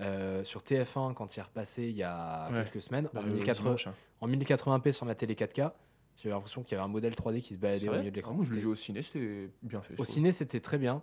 euh, 0.00 0.44
sur 0.44 0.60
TF1 0.62 1.14
quand 1.14 1.34
il 1.36 1.40
est 1.40 1.42
repassé 1.42 1.84
il 1.84 1.96
y 1.96 2.02
a 2.02 2.48
Ouais. 2.50 2.62
quelques 2.64 2.82
semaines 2.82 3.08
Bah, 3.14 3.20
en, 3.22 3.26
le 3.26 3.32
1080, 3.32 3.62
dimanche, 3.64 3.86
hein. 3.86 3.94
en 4.20 4.28
1080p 4.28 4.92
sur 4.92 5.06
ma 5.06 5.14
télé 5.14 5.34
4K. 5.34 5.72
J'avais 6.16 6.34
l'impression 6.34 6.62
qu'il 6.62 6.72
y 6.72 6.74
avait 6.76 6.84
un 6.84 6.88
modèle 6.88 7.14
3D 7.14 7.40
qui 7.40 7.54
se 7.54 7.58
baladait 7.58 7.88
au 7.88 7.92
milieu 7.92 8.04
de 8.04 8.08
Ah, 8.08 8.16
l'écran. 8.16 8.32
moi, 8.34 8.44
je 8.48 8.54
l'ai 8.54 8.60
vu 8.60 8.66
au 8.66 8.74
ciné, 8.74 9.02
c'était 9.02 9.50
bien 9.62 9.82
fait. 9.82 9.92
Au 9.92 9.96
trouve. 9.96 10.06
ciné, 10.06 10.32
c'était 10.32 10.60
très 10.60 10.78
bien. 10.78 11.02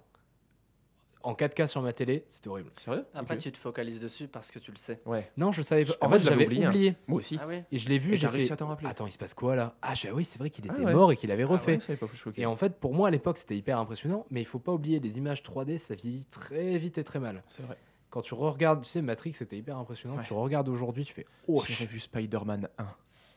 En 1.25 1.35
4K 1.35 1.67
sur 1.67 1.81
ma 1.81 1.93
télé, 1.93 2.25
c'était 2.27 2.49
horrible. 2.49 2.69
Sérieux? 2.77 3.05
Après, 3.13 3.37
tu 3.37 3.49
te 3.49 3.57
focalises 3.57 3.99
dessus 4.01 4.27
parce 4.27 4.51
que 4.51 4.59
tu 4.59 4.71
le 4.71 4.77
sais. 4.77 4.99
Ouais. 5.05 5.31
Non, 5.37 5.53
je 5.53 5.61
savais 5.61 5.85
pas. 5.85 5.93
Ah, 6.01 6.07
En 6.07 6.09
fait, 6.09 6.19
je 6.19 6.25
l'avais 6.25 6.35
j'avais 6.43 6.45
oublié, 6.47 6.67
oublié. 6.67 6.89
hein. 6.89 6.95
Moi 7.07 7.19
aussi. 7.19 7.39
Ah 7.41 7.47
Et 7.71 7.77
je 7.77 7.87
l'ai 7.87 7.97
vu, 7.97 8.17
j'ai 8.17 8.27
réussi 8.27 8.49
fait. 8.49 8.53
à 8.55 8.57
t'en 8.57 8.67
rappeler. 8.67 8.89
Attends, 8.89 9.07
il 9.07 9.11
se 9.11 9.17
passe 9.17 9.33
quoi 9.33 9.55
là? 9.55 9.73
Ah, 9.81 9.95
je- 9.95 10.09
oui, 10.09 10.25
c'est 10.25 10.37
vrai 10.37 10.49
qu'il 10.49 10.65
Ah 10.67 10.73
était 10.73 10.83
ouais. 10.83 10.93
mort 10.93 11.13
et 11.13 11.15
qu'il 11.15 11.31
avait 11.31 11.43
Ah 11.43 11.47
refait. 11.47 11.77
ouais, 11.87 11.95
pas. 11.95 12.07
Et 12.35 12.45
en 12.45 12.57
fait, 12.57 12.77
pour 12.77 12.93
moi, 12.93 13.07
à 13.07 13.11
l'époque, 13.11 13.37
c'était 13.37 13.55
hyper 13.55 13.79
impressionnant, 13.79 14.25
mais 14.31 14.41
il 14.41 14.45
faut 14.45 14.59
pas 14.59 14.73
oublier, 14.73 14.99
les 14.99 15.17
images 15.17 15.41
3D, 15.43 15.77
ça 15.77 15.95
vieillit 15.95 16.25
très 16.25 16.77
vite 16.77 16.97
et 16.97 17.05
très 17.05 17.19
mal. 17.21 17.41
C'est 17.47 17.63
vrai. 17.63 17.77
Quand 18.09 18.21
tu 18.21 18.33
regardes, 18.33 18.81
tu 18.83 18.89
sais, 18.89 19.01
Matrix, 19.01 19.31
c'était 19.33 19.57
hyper 19.57 19.77
impressionnant. 19.77 20.17
Ouais. 20.17 20.23
Tu 20.27 20.33
regardes 20.33 20.67
aujourd'hui, 20.67 21.05
tu 21.05 21.13
fais 21.13 21.25
Oh, 21.47 21.63
J'ai 21.65 21.85
revu 21.85 22.01
Spider-Man 22.01 22.67
1. 22.77 22.85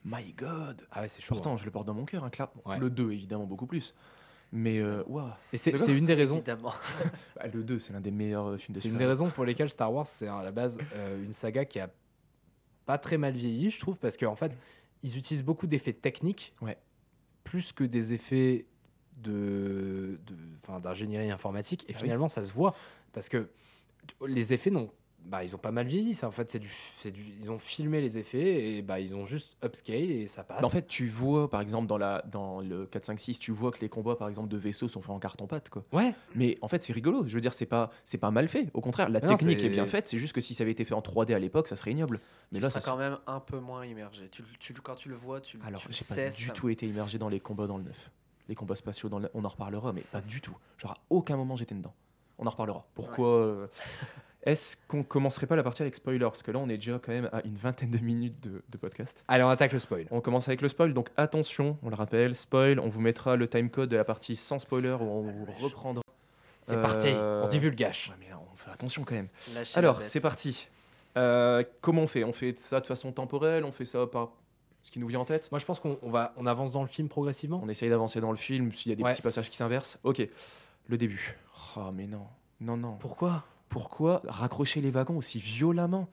My 0.06 0.32
God. 0.34 0.86
Ah 0.92 1.00
ouais, 1.02 1.08
c'est 1.08 1.20
chaud. 1.20 1.34
Pourtant, 1.34 1.54
hein. 1.54 1.56
je 1.56 1.64
le 1.64 1.72
porte 1.72 1.86
dans 1.86 1.94
mon 1.94 2.04
cœur, 2.04 2.22
hein, 2.22 2.30
clairement. 2.30 2.62
Ouais. 2.64 2.78
Le 2.78 2.90
2, 2.90 3.10
évidemment, 3.10 3.44
beaucoup 3.44 3.66
plus. 3.66 3.92
Mais, 4.52 4.78
euh, 4.78 5.02
waouh. 5.08 5.28
Et 5.52 5.58
c'est 5.58 5.72
une 5.88 6.04
des 6.04 6.14
raisons. 6.14 6.36
Évidemment. 6.36 6.72
Bah, 7.36 7.48
le 7.52 7.64
2, 7.64 7.80
c'est 7.80 7.92
l'un 7.92 8.00
des 8.00 8.12
meilleurs 8.12 8.46
euh, 8.50 8.56
films 8.56 8.76
de 8.76 8.80
C'est 8.80 8.88
une 8.88 8.96
des 8.96 9.04
raisons 9.04 9.30
pour 9.30 9.44
lesquelles 9.44 9.68
Star 9.68 9.92
Wars, 9.92 10.06
c'est 10.06 10.28
à 10.28 10.42
la 10.44 10.52
base 10.52 10.78
euh, 10.94 11.24
une 11.24 11.32
saga 11.32 11.64
qui 11.64 11.80
a 11.80 11.90
pas 12.86 12.98
très 12.98 13.18
mal 13.18 13.34
vieilli, 13.34 13.68
je 13.70 13.80
trouve, 13.80 13.96
parce 13.96 14.16
qu'en 14.16 14.36
fait, 14.36 14.56
ils 15.02 15.18
utilisent 15.18 15.44
beaucoup 15.44 15.66
d'effets 15.66 15.92
techniques, 15.92 16.54
Ouais. 16.62 16.78
plus 17.42 17.72
que 17.72 17.82
des 17.82 18.12
effets 18.12 18.66
de, 19.16 20.20
d'ingénierie 20.82 21.32
informatique. 21.32 21.82
Et 21.88 21.92
Ah 21.94 21.96
oui. 21.96 22.02
finalement, 22.04 22.28
ça 22.28 22.44
se 22.44 22.52
voit, 22.52 22.76
parce 23.12 23.28
que 23.28 23.48
les 24.24 24.52
effets 24.52 24.70
n'ont 24.70 24.92
bah, 25.26 25.44
ils 25.44 25.54
ont 25.54 25.58
pas 25.58 25.70
mal 25.72 25.86
vieilli. 25.86 26.14
Ça, 26.14 26.26
en 26.26 26.30
fait, 26.30 26.50
c'est 26.50 26.58
du, 26.58 26.72
c'est 26.98 27.10
du, 27.10 27.24
ils 27.40 27.50
ont 27.50 27.58
filmé 27.58 28.00
les 28.00 28.16
effets 28.18 28.76
et 28.76 28.82
bah, 28.82 29.00
ils 29.00 29.14
ont 29.14 29.26
juste 29.26 29.56
upscale 29.64 30.10
et 30.10 30.26
ça 30.26 30.44
passe. 30.44 30.60
Bah, 30.60 30.66
en 30.66 30.70
fait, 30.70 30.86
tu 30.86 31.06
vois, 31.08 31.50
par 31.50 31.60
exemple, 31.60 31.86
dans, 31.86 31.98
la, 31.98 32.22
dans 32.30 32.60
le 32.60 32.86
4, 32.86 33.04
5, 33.04 33.20
6, 33.20 33.38
tu 33.38 33.52
vois 33.52 33.70
que 33.72 33.80
les 33.80 33.88
combats, 33.88 34.16
par 34.16 34.28
exemple, 34.28 34.48
de 34.48 34.56
vaisseaux 34.56 34.88
sont 34.88 35.00
faits 35.02 35.10
en 35.10 35.18
carton-pâte, 35.18 35.68
quoi. 35.68 35.84
ouais, 35.92 36.14
Mais 36.34 36.56
en 36.62 36.68
fait, 36.68 36.82
c'est 36.82 36.92
rigolo. 36.92 37.24
Je 37.26 37.34
veux 37.34 37.40
dire, 37.40 37.52
c'est 37.52 37.66
pas, 37.66 37.90
c'est 38.04 38.18
pas 38.18 38.30
mal 38.30 38.48
fait. 38.48 38.68
Au 38.74 38.80
contraire, 38.80 39.08
la 39.08 39.20
non, 39.20 39.28
technique 39.28 39.62
est 39.64 39.68
bien 39.68 39.86
faite. 39.86 40.08
C'est 40.08 40.18
juste 40.18 40.32
que 40.32 40.40
si 40.40 40.54
ça 40.54 40.62
avait 40.62 40.72
été 40.72 40.84
fait 40.84 40.94
en 40.94 41.00
3D 41.00 41.34
à 41.34 41.38
l'époque, 41.38 41.68
ça 41.68 41.76
serait 41.76 41.90
ignoble. 41.92 42.20
Mais 42.52 42.58
tu 42.58 42.62
là, 42.62 42.70
ça 42.70 42.80
quand 42.80 42.96
même 42.96 43.18
un 43.26 43.40
peu 43.40 43.58
moins 43.58 43.84
immergé. 43.84 44.28
Tu, 44.30 44.42
tu, 44.58 44.72
le- 44.72 44.80
quand 44.80 44.94
tu 44.94 45.08
le 45.08 45.16
vois, 45.16 45.40
tu, 45.40 45.58
Alors, 45.66 45.80
tu 45.82 45.88
j'ai 45.92 46.04
pas 46.14 46.30
du 46.30 46.46
ça- 46.46 46.52
tout 46.52 46.68
été 46.68 46.86
immergé 46.86 47.18
dans 47.18 47.28
les 47.28 47.40
combats 47.40 47.66
dans 47.66 47.78
le 47.78 47.84
9. 47.84 48.10
Les 48.48 48.54
combats 48.54 48.76
spatiaux, 48.76 49.08
dans 49.08 49.18
le... 49.18 49.28
on 49.34 49.44
en 49.44 49.48
reparlera, 49.48 49.92
mais 49.92 50.02
pas 50.02 50.20
du 50.20 50.40
tout. 50.40 50.56
Genre, 50.78 50.92
à 50.92 50.98
aucun 51.10 51.36
moment 51.36 51.56
j'étais 51.56 51.74
dedans. 51.74 51.92
On 52.38 52.46
en 52.46 52.50
reparlera. 52.50 52.86
Pourquoi 52.94 53.26
euh, 53.28 53.66
Est-ce 54.46 54.76
qu'on 54.88 55.02
commencerait 55.02 55.46
pas 55.46 55.56
la 55.56 55.62
partie 55.64 55.82
avec 55.82 55.94
spoiler? 55.96 56.20
Parce 56.20 56.42
que 56.42 56.50
là, 56.52 56.58
on 56.60 56.68
est 56.68 56.76
déjà 56.76 56.98
quand 57.02 57.10
même 57.12 57.28
à 57.32 57.42
une 57.44 57.56
vingtaine 57.56 57.90
de 57.90 57.98
minutes 57.98 58.40
de, 58.40 58.62
de 58.68 58.78
podcast. 58.78 59.24
allez, 59.28 59.42
on 59.42 59.48
attaque 59.48 59.72
le 59.72 59.80
spoil. 59.80 60.06
On 60.12 60.20
commence 60.20 60.46
avec 60.48 60.60
le 60.62 60.68
spoil, 60.68 60.94
donc 60.94 61.08
attention, 61.16 61.76
on 61.82 61.88
le 61.90 61.96
rappelle, 61.96 62.34
spoil, 62.34 62.78
on 62.78 62.88
vous 62.88 63.00
mettra 63.00 63.34
le 63.36 63.48
timecode 63.48 63.88
de 63.90 63.96
la 63.96 64.04
partie 64.04 64.36
sans 64.36 64.58
spoiler 64.60 64.92
où 64.92 65.02
on 65.02 65.22
vous 65.22 65.46
reprendra. 65.60 66.02
C'est 66.62 66.76
Euh, 66.76 66.82
parti, 66.82 67.08
on 67.08 67.48
divulgage. 67.48 68.10
Ouais, 68.10 68.16
mais 68.20 68.30
là, 68.30 68.40
on 68.52 68.56
fait 68.56 68.70
attention 68.70 69.02
quand 69.04 69.14
même. 69.16 69.28
Alors, 69.74 70.00
c'est 70.04 70.20
parti. 70.20 70.68
Euh, 71.16 71.64
comment 71.80 72.02
on 72.02 72.06
fait? 72.06 72.22
On 72.24 72.32
fait 72.32 72.58
ça 72.58 72.80
de 72.80 72.86
façon 72.86 73.10
temporelle? 73.12 73.64
On 73.64 73.72
fait 73.72 73.84
ça 73.84 74.06
par 74.06 74.30
ce 74.82 74.90
qui 74.92 74.98
nous 75.00 75.06
vient 75.08 75.20
en 75.20 75.24
tête? 75.24 75.50
Moi, 75.50 75.58
je 75.58 75.64
pense 75.64 75.80
qu'on 75.80 75.98
on 76.02 76.10
va, 76.10 76.32
on 76.36 76.46
avance 76.46 76.70
dans 76.70 76.82
le 76.82 76.88
film 76.88 77.08
progressivement. 77.08 77.60
On 77.64 77.68
essaye 77.68 77.88
d'avancer 77.88 78.20
dans 78.20 78.30
le 78.30 78.36
film, 78.36 78.72
s'il 78.72 78.90
y 78.90 78.92
a 78.92 78.96
des 78.96 79.02
Ouais. 79.02 79.10
petits 79.12 79.22
passages 79.22 79.50
qui 79.50 79.56
s'inversent. 79.56 79.98
Ok, 80.04 80.22
le 80.86 80.96
début. 80.98 81.36
Oh, 81.76 81.90
mais 81.92 82.06
non, 82.06 82.26
non, 82.60 82.76
non. 82.76 82.96
Pourquoi? 82.98 83.44
Pourquoi 83.68 84.20
raccrocher 84.24 84.80
les 84.80 84.90
wagons 84.90 85.16
aussi 85.16 85.38
violemment? 85.38 86.08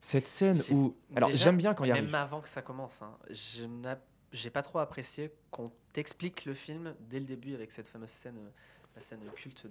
Cette 0.00 0.26
scène 0.28 0.60
où. 0.70 0.94
Alors, 1.14 1.30
j'aime 1.32 1.56
bien 1.56 1.74
quand 1.74 1.84
il 1.84 1.92
Même 1.92 2.04
arrive. 2.04 2.14
avant 2.14 2.40
que 2.40 2.48
ça 2.48 2.62
commence, 2.62 3.02
hein, 3.02 3.16
je 3.30 3.64
n'ai 3.64 3.94
j'ai 4.32 4.50
pas 4.50 4.62
trop 4.62 4.78
apprécié 4.80 5.32
qu'on 5.50 5.70
t'explique 5.92 6.44
le 6.44 6.54
film 6.54 6.94
dès 7.08 7.18
le 7.20 7.24
début 7.24 7.54
avec 7.54 7.72
cette 7.72 7.88
fameuse 7.88 8.10
scène, 8.10 8.38
la 8.94 9.00
scène 9.00 9.20
culte 9.34 9.66
de, 9.66 9.70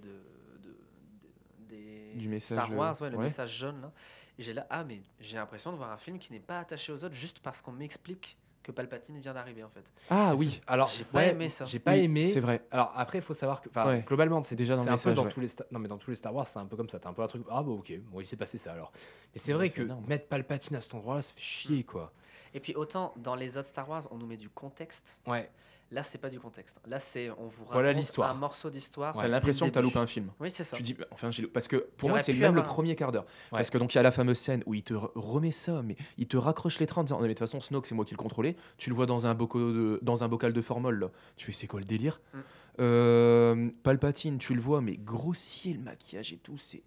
de- 0.63 0.69
de- 0.69 1.69
des 1.69 2.13
Du 2.15 2.27
message, 2.27 2.57
Star 2.57 2.73
Wars, 2.75 2.99
ouais, 3.01 3.09
le 3.09 3.17
ouais. 3.17 3.23
message 3.25 3.55
jaune 3.57 3.91
j'ai 4.37 4.53
là, 4.53 4.65
ah 4.69 4.83
mais 4.83 5.01
j'ai 5.19 5.37
l'impression 5.37 5.71
de 5.71 5.77
voir 5.77 5.91
un 5.91 5.97
film 5.97 6.19
qui 6.19 6.33
n'est 6.33 6.39
pas 6.41 6.59
attaché 6.59 6.91
aux 6.91 7.03
autres 7.03 7.15
juste 7.15 7.39
parce 7.39 7.61
qu'on 7.61 7.71
m'explique 7.71 8.37
que 8.65 8.71
Palpatine 8.71 9.19
vient 9.19 9.33
d'arriver 9.35 9.63
en 9.63 9.69
fait. 9.69 9.83
Ah 10.09 10.33
oui, 10.35 10.59
Alors, 10.65 10.87
J'ai 10.89 11.03
pas 11.03 11.19
ouais, 11.19 11.29
aimé 11.29 11.49
ça. 11.49 11.65
J'ai 11.65 11.77
pas 11.77 11.91
Oui, 11.91 11.99
aimé. 12.05 12.25
c'est 12.27 12.39
vrai. 12.39 12.65
Alors 12.71 12.91
après, 12.95 13.19
il 13.19 13.21
faut 13.21 13.35
savoir 13.35 13.61
que, 13.61 13.69
Ouais. 13.87 14.03
globalement, 14.07 14.41
c'est 14.41 14.55
Déjà 14.55 14.75
dans 14.75 14.87
un 14.87 14.97
peu 14.97 15.13
dans 15.13 15.23
ouais. 15.25 15.31
tous 15.31 15.39
les 15.39 15.49
non 15.71 15.77
mais 15.79 15.87
dans 15.87 15.99
tous 15.99 16.09
les 16.09 16.15
Star 16.15 16.33
Wars, 16.33 16.47
c'est 16.47 16.57
un 16.57 16.65
peu 16.65 16.75
comme 16.75 16.89
ça. 16.89 16.99
T'as 16.99 17.09
un 17.09 17.13
peu 17.13 17.21
un 17.21 17.27
truc. 17.27 17.43
Ah 17.49 17.61
bah 17.61 17.69
ok, 17.71 17.93
bon, 18.11 18.21
il 18.21 18.25
s'est 18.25 18.35
passé 18.37 18.57
ça 18.57 18.73
alors. 18.73 18.91
Mais 19.33 19.39
c'est 19.39 19.53
vrai 19.53 19.69
que 19.69 19.83
énorme. 19.83 20.03
mettre 20.07 20.27
Palpatine 20.27 20.75
à 20.77 20.81
cet 20.81 20.95
endroit-là, 20.95 21.21
ça 21.21 21.31
fait 21.33 21.39
chier 21.41 21.83
quoi. 21.83 22.11
Et 22.55 22.59
puis 22.59 22.73
autant 22.73 23.13
dans 23.17 23.35
les 23.35 23.55
autres 23.57 23.67
Star 23.67 23.87
Wars, 23.87 24.07
on 24.11 24.17
nous 24.17 24.25
met 24.25 24.37
du 24.37 24.49
contexte. 24.49 25.19
Ouais. 25.27 25.49
Là, 25.95 26.03
c'est 26.03 26.17
pas 26.17 26.29
du 26.29 26.41
contexte. 26.41 26.75
Là, 26.87 26.99
c'est 26.99 27.29
on 27.31 27.47
vous 27.47 27.63
Voilà 27.71 27.87
raconte 27.87 28.01
l'histoire. 28.01 28.29
un 28.29 28.33
morceau 28.33 28.69
d'histoire. 28.69 29.13
t'as 29.15 29.21
dès 29.21 29.27
l'impression 29.29 29.65
que 29.67 29.71
t'as 29.71 29.81
loupé 29.81 29.97
un 29.97 30.05
film. 30.05 30.29
Oui, 30.41 30.51
c'est 30.51 30.65
ça. 30.65 30.75
Tu 30.75 30.83
dis, 30.83 30.97
enfin, 31.11 31.31
j'ai- 31.31 31.47
parce 31.47 31.69
que 31.69 31.77
pour 31.95 32.09
Il 32.09 32.11
moi, 32.11 32.19
c'est 32.19 32.33
même 32.33 32.41
le 32.53 32.59
avoir 32.59 32.67
premier 32.67 32.97
quart 32.97 33.13
d'heure. 33.13 33.23
Ouais. 33.23 33.59
Parce 33.59 33.69
que 33.69 33.77
donc 33.77 33.93
il 33.93 33.97
y 33.97 33.99
a 33.99 34.03
la 34.03 34.11
fameuse 34.11 34.37
scène 34.37 34.61
où 34.65 34.73
il 34.73 34.83
te 34.83 34.93
re- 34.93 35.09
remet 35.15 35.51
ça, 35.51 35.81
mais 35.83 35.95
il 36.17 36.27
te 36.27 36.35
raccroche 36.35 36.79
les 36.79 36.85
trains 36.85 36.99
en 36.99 37.03
disant, 37.05 37.15
Non, 37.15 37.21
mais 37.21 37.29
de 37.29 37.33
toute 37.33 37.39
façon, 37.39 37.61
Snoke, 37.61 37.87
c'est 37.87 37.95
moi 37.95 38.03
qui 38.03 38.13
le 38.13 38.17
contrôlais. 38.17 38.57
Tu 38.77 38.89
le 38.89 38.95
vois 38.95 39.05
dans 39.05 39.25
un, 39.25 39.33
boco 39.35 39.57
de- 39.71 39.99
dans 40.01 40.21
un 40.25 40.27
bocal 40.27 40.51
de 40.51 40.61
formol, 40.61 40.99
là. 40.99 41.11
Tu 41.37 41.45
fais, 41.45 41.53
c'est 41.53 41.67
quoi 41.67 41.79
le 41.79 41.85
délire? 41.85 42.19
Mm. 42.33 42.37
Euh, 42.81 43.69
Palpatine, 43.83 44.37
tu 44.37 44.53
le 44.53 44.59
vois, 44.61 44.81
mais 44.81 44.97
grossier 44.97 45.73
le 45.73 45.79
maquillage 45.79 46.33
et 46.33 46.37
tout, 46.37 46.57
c'est 46.57 46.83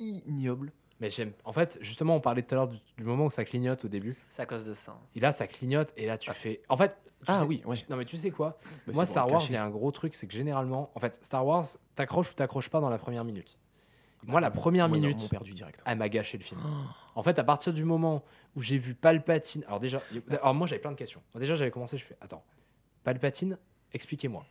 ignoble. 0.00 0.72
Mais 1.00 1.10
j'aime. 1.10 1.32
En 1.44 1.52
fait, 1.52 1.78
justement, 1.80 2.16
on 2.16 2.20
parlait 2.20 2.42
tout 2.42 2.54
à 2.54 2.56
l'heure 2.56 2.68
du, 2.68 2.78
du 2.96 3.04
moment 3.04 3.26
où 3.26 3.30
ça 3.30 3.44
clignote 3.44 3.84
au 3.84 3.88
début. 3.88 4.16
C'est 4.30 4.42
à 4.42 4.46
cause 4.46 4.64
de 4.64 4.74
ça. 4.74 4.92
hein. 4.92 5.06
Et 5.14 5.20
là, 5.20 5.30
ça 5.32 5.46
clignote 5.46 5.92
et 5.96 6.06
là, 6.06 6.18
tu 6.18 6.30
fais. 6.32 6.60
En 6.68 6.76
fait. 6.76 6.96
tu 7.20 7.24
Ah 7.28 7.40
sais- 7.40 7.44
oui, 7.46 7.62
ouais. 7.66 7.76
Non, 7.88 7.96
mais 7.96 8.04
tu 8.04 8.16
sais 8.16 8.30
quoi? 8.30 8.58
Bah, 8.86 8.92
Moi, 8.94 9.06
Star 9.06 9.30
Wars, 9.30 9.42
il 9.46 9.52
y 9.52 9.56
a 9.56 9.64
un 9.64 9.70
gros 9.70 9.92
truc, 9.92 10.14
c'est 10.16 10.26
que 10.26 10.32
généralement, 10.34 10.90
en 10.94 11.00
fait, 11.00 11.20
Star 11.22 11.46
Wars, 11.46 11.66
t'accroches 11.94 12.32
ou 12.32 12.34
t'accroches 12.34 12.68
pas 12.68 12.80
dans 12.80 12.90
la 12.90 12.98
première 12.98 13.22
minute. 13.24 13.58
Moi, 14.26 14.40
la 14.40 14.50
première 14.50 14.88
non, 14.88 14.94
minute, 14.96 15.16
m'ont 15.18 15.28
perdu 15.28 15.52
direct. 15.52 15.80
elle 15.86 15.98
m'a 15.98 16.08
gâché 16.08 16.36
le 16.38 16.42
film. 16.44 16.60
En 17.14 17.22
fait, 17.24 17.38
à 17.40 17.44
partir 17.44 17.72
du 17.72 17.84
moment 17.84 18.22
où 18.54 18.60
j'ai 18.62 18.78
vu 18.78 18.94
Palpatine. 18.94 19.64
Alors, 19.66 19.80
déjà, 19.80 20.00
alors 20.30 20.54
moi, 20.54 20.66
j'avais 20.68 20.80
plein 20.80 20.92
de 20.92 20.96
questions. 20.96 21.20
Déjà, 21.34 21.56
j'avais 21.56 21.70
commencé, 21.72 21.98
je 21.98 22.04
fais 22.04 22.16
Attends, 22.20 22.44
Palpatine, 23.04 23.58
expliquez-moi. 23.92 24.44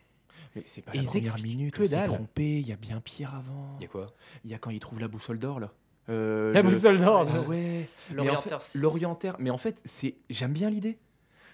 Mais 0.55 0.63
c'est 0.65 0.81
pas 0.81 0.93
Et 0.93 0.97
la 1.01 1.03
première 1.03 1.37
minute, 1.39 1.73
que 1.73 1.81
on 1.81 1.85
s'est 1.85 2.03
trompé, 2.03 2.59
il 2.59 2.67
y 2.67 2.71
a 2.73 2.75
bien 2.77 2.99
pire 3.01 3.33
avant. 3.35 3.75
Il 3.79 3.83
y 3.83 3.85
a 3.85 3.89
quoi? 3.89 4.07
Il 4.43 4.51
y 4.51 4.53
a 4.53 4.57
quand 4.59 4.69
il 4.69 4.79
trouve 4.79 4.99
la 4.99 5.07
boussole 5.07 5.39
d'or 5.39 5.59
là. 5.59 5.71
Euh, 6.09 6.53
La 6.53 6.61
le- 6.61 6.69
boussole 6.69 6.99
d'or 6.99 7.27
Ah 7.29 7.41
ouais. 7.41 7.87
Mais 8.11 8.19
en 8.21 8.23
L'orienteur 8.23 8.63
fait- 8.63 8.71
Sith. 8.71 8.81
L'orienteur. 8.81 9.35
Mais 9.39 9.49
en 9.49 9.57
fait, 9.57 9.81
c'est 9.85 10.15
j'aime 10.29 10.53
bien 10.53 10.69
l'idée, 10.69 10.97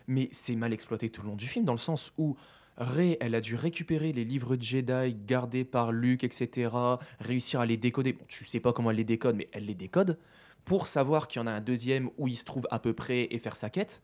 mais 0.08 0.30
c'est 0.32 0.56
mal 0.56 0.74
exploité 0.74 1.10
tout 1.10 1.22
le 1.24 1.30
long 1.30 1.36
du 1.36 1.48
film 1.48 1.66
dans 1.66 1.74
le 1.74 1.78
sens 1.80 2.14
où 2.18 2.36
Rey, 2.78 3.18
elle 3.22 3.36
a 3.36 3.42
dû 3.42 3.56
récupérer 3.56 4.14
les 4.14 4.24
livres 4.26 4.56
de 4.56 4.62
Jedi 4.64 5.16
gardés 5.26 5.64
par 5.64 5.92
Luke, 5.92 6.24
etc. 6.24 6.72
Réussir 7.20 7.60
à 7.60 7.66
les 7.68 7.78
décoder. 7.78 8.14
Bon, 8.14 8.26
tu 8.28 8.46
sais 8.46 8.60
pas 8.60 8.74
comment 8.74 8.90
elle 8.92 8.98
les 8.98 9.04
décode, 9.04 9.36
mais 9.36 9.48
elle 9.52 9.66
les 9.66 9.76
décode 9.76 10.18
pour 10.66 10.88
savoir 10.88 11.28
qu'il 11.28 11.40
y 11.40 11.44
en 11.44 11.48
a 11.48 11.52
un 11.52 11.62
deuxième 11.62 12.10
où 12.18 12.28
il 12.28 12.36
se 12.36 12.46
trouve 12.46 12.68
à 12.72 12.80
peu 12.80 12.94
près 12.94 13.28
et 13.32 13.38
faire 13.38 13.56
sa 13.56 13.70
quête. 13.70 14.02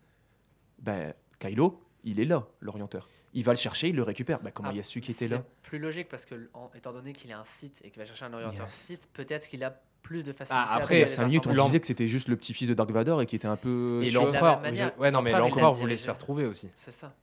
Ben, 0.79 1.13
Kylo, 1.39 1.81
il 2.03 2.19
est 2.19 2.25
là, 2.25 2.47
l'orienteur. 2.59 3.09
Il 3.33 3.43
va 3.43 3.53
le 3.53 3.57
chercher, 3.57 3.89
il 3.89 3.95
le 3.95 4.03
récupère. 4.03 4.39
Ben, 4.41 4.51
comment 4.51 4.69
Ah, 4.69 4.73
il 4.73 4.77
y 4.77 4.79
a 4.79 4.83
su 4.83 5.01
qui 5.01 5.11
était 5.11 5.27
c'est 5.27 5.35
là 5.35 5.43
plus 5.63 5.79
logique 5.79 6.07
parce 6.09 6.25
que, 6.25 6.49
en- 6.53 6.69
étant 6.75 6.93
donné 6.93 7.13
qu'il 7.13 7.29
est 7.31 7.33
un 7.33 7.43
site 7.43 7.81
et 7.83 7.89
qu'il 7.89 7.99
va 7.99 8.05
chercher 8.05 8.25
un 8.25 8.33
orienteur 8.33 8.65
Yes. 8.65 8.73
site, 8.73 9.09
peut-être 9.13 9.47
qu'il 9.47 9.63
a 9.63 9.81
plus 10.01 10.23
de 10.23 10.31
facilité. 10.33 10.63
Ah, 10.67 10.75
après, 10.75 10.79
trouver 10.81 10.95
Il 10.95 10.99
y 10.99 11.01
a 11.01 11.05
les 11.05 11.11
5 11.11 11.25
minutes, 11.25 11.47
on 11.47 11.65
disait 11.65 11.79
que 11.79 11.87
c'était 11.87 12.07
juste 12.07 12.27
le 12.27 12.35
petit-fils 12.35 12.67
de 12.67 12.73
Dark 12.73 12.89
Vador 12.91 13.21
et 13.21 13.25
qui 13.25 13.35
était 13.35 13.47
un 13.47 13.55
peu. 13.57 14.01
Et 14.03 14.11
l'empereur. 14.11 14.61
Ouais, 14.97 15.11
non, 15.11 15.21
mais 15.21 15.31
l'empereur, 15.31 15.73
voulait 15.73 15.97
se 15.97 16.05
faire 16.05 16.17
trouver 16.17 16.45
aussi. 16.45 16.69
C'est 16.75 16.91
ça. 16.91 17.13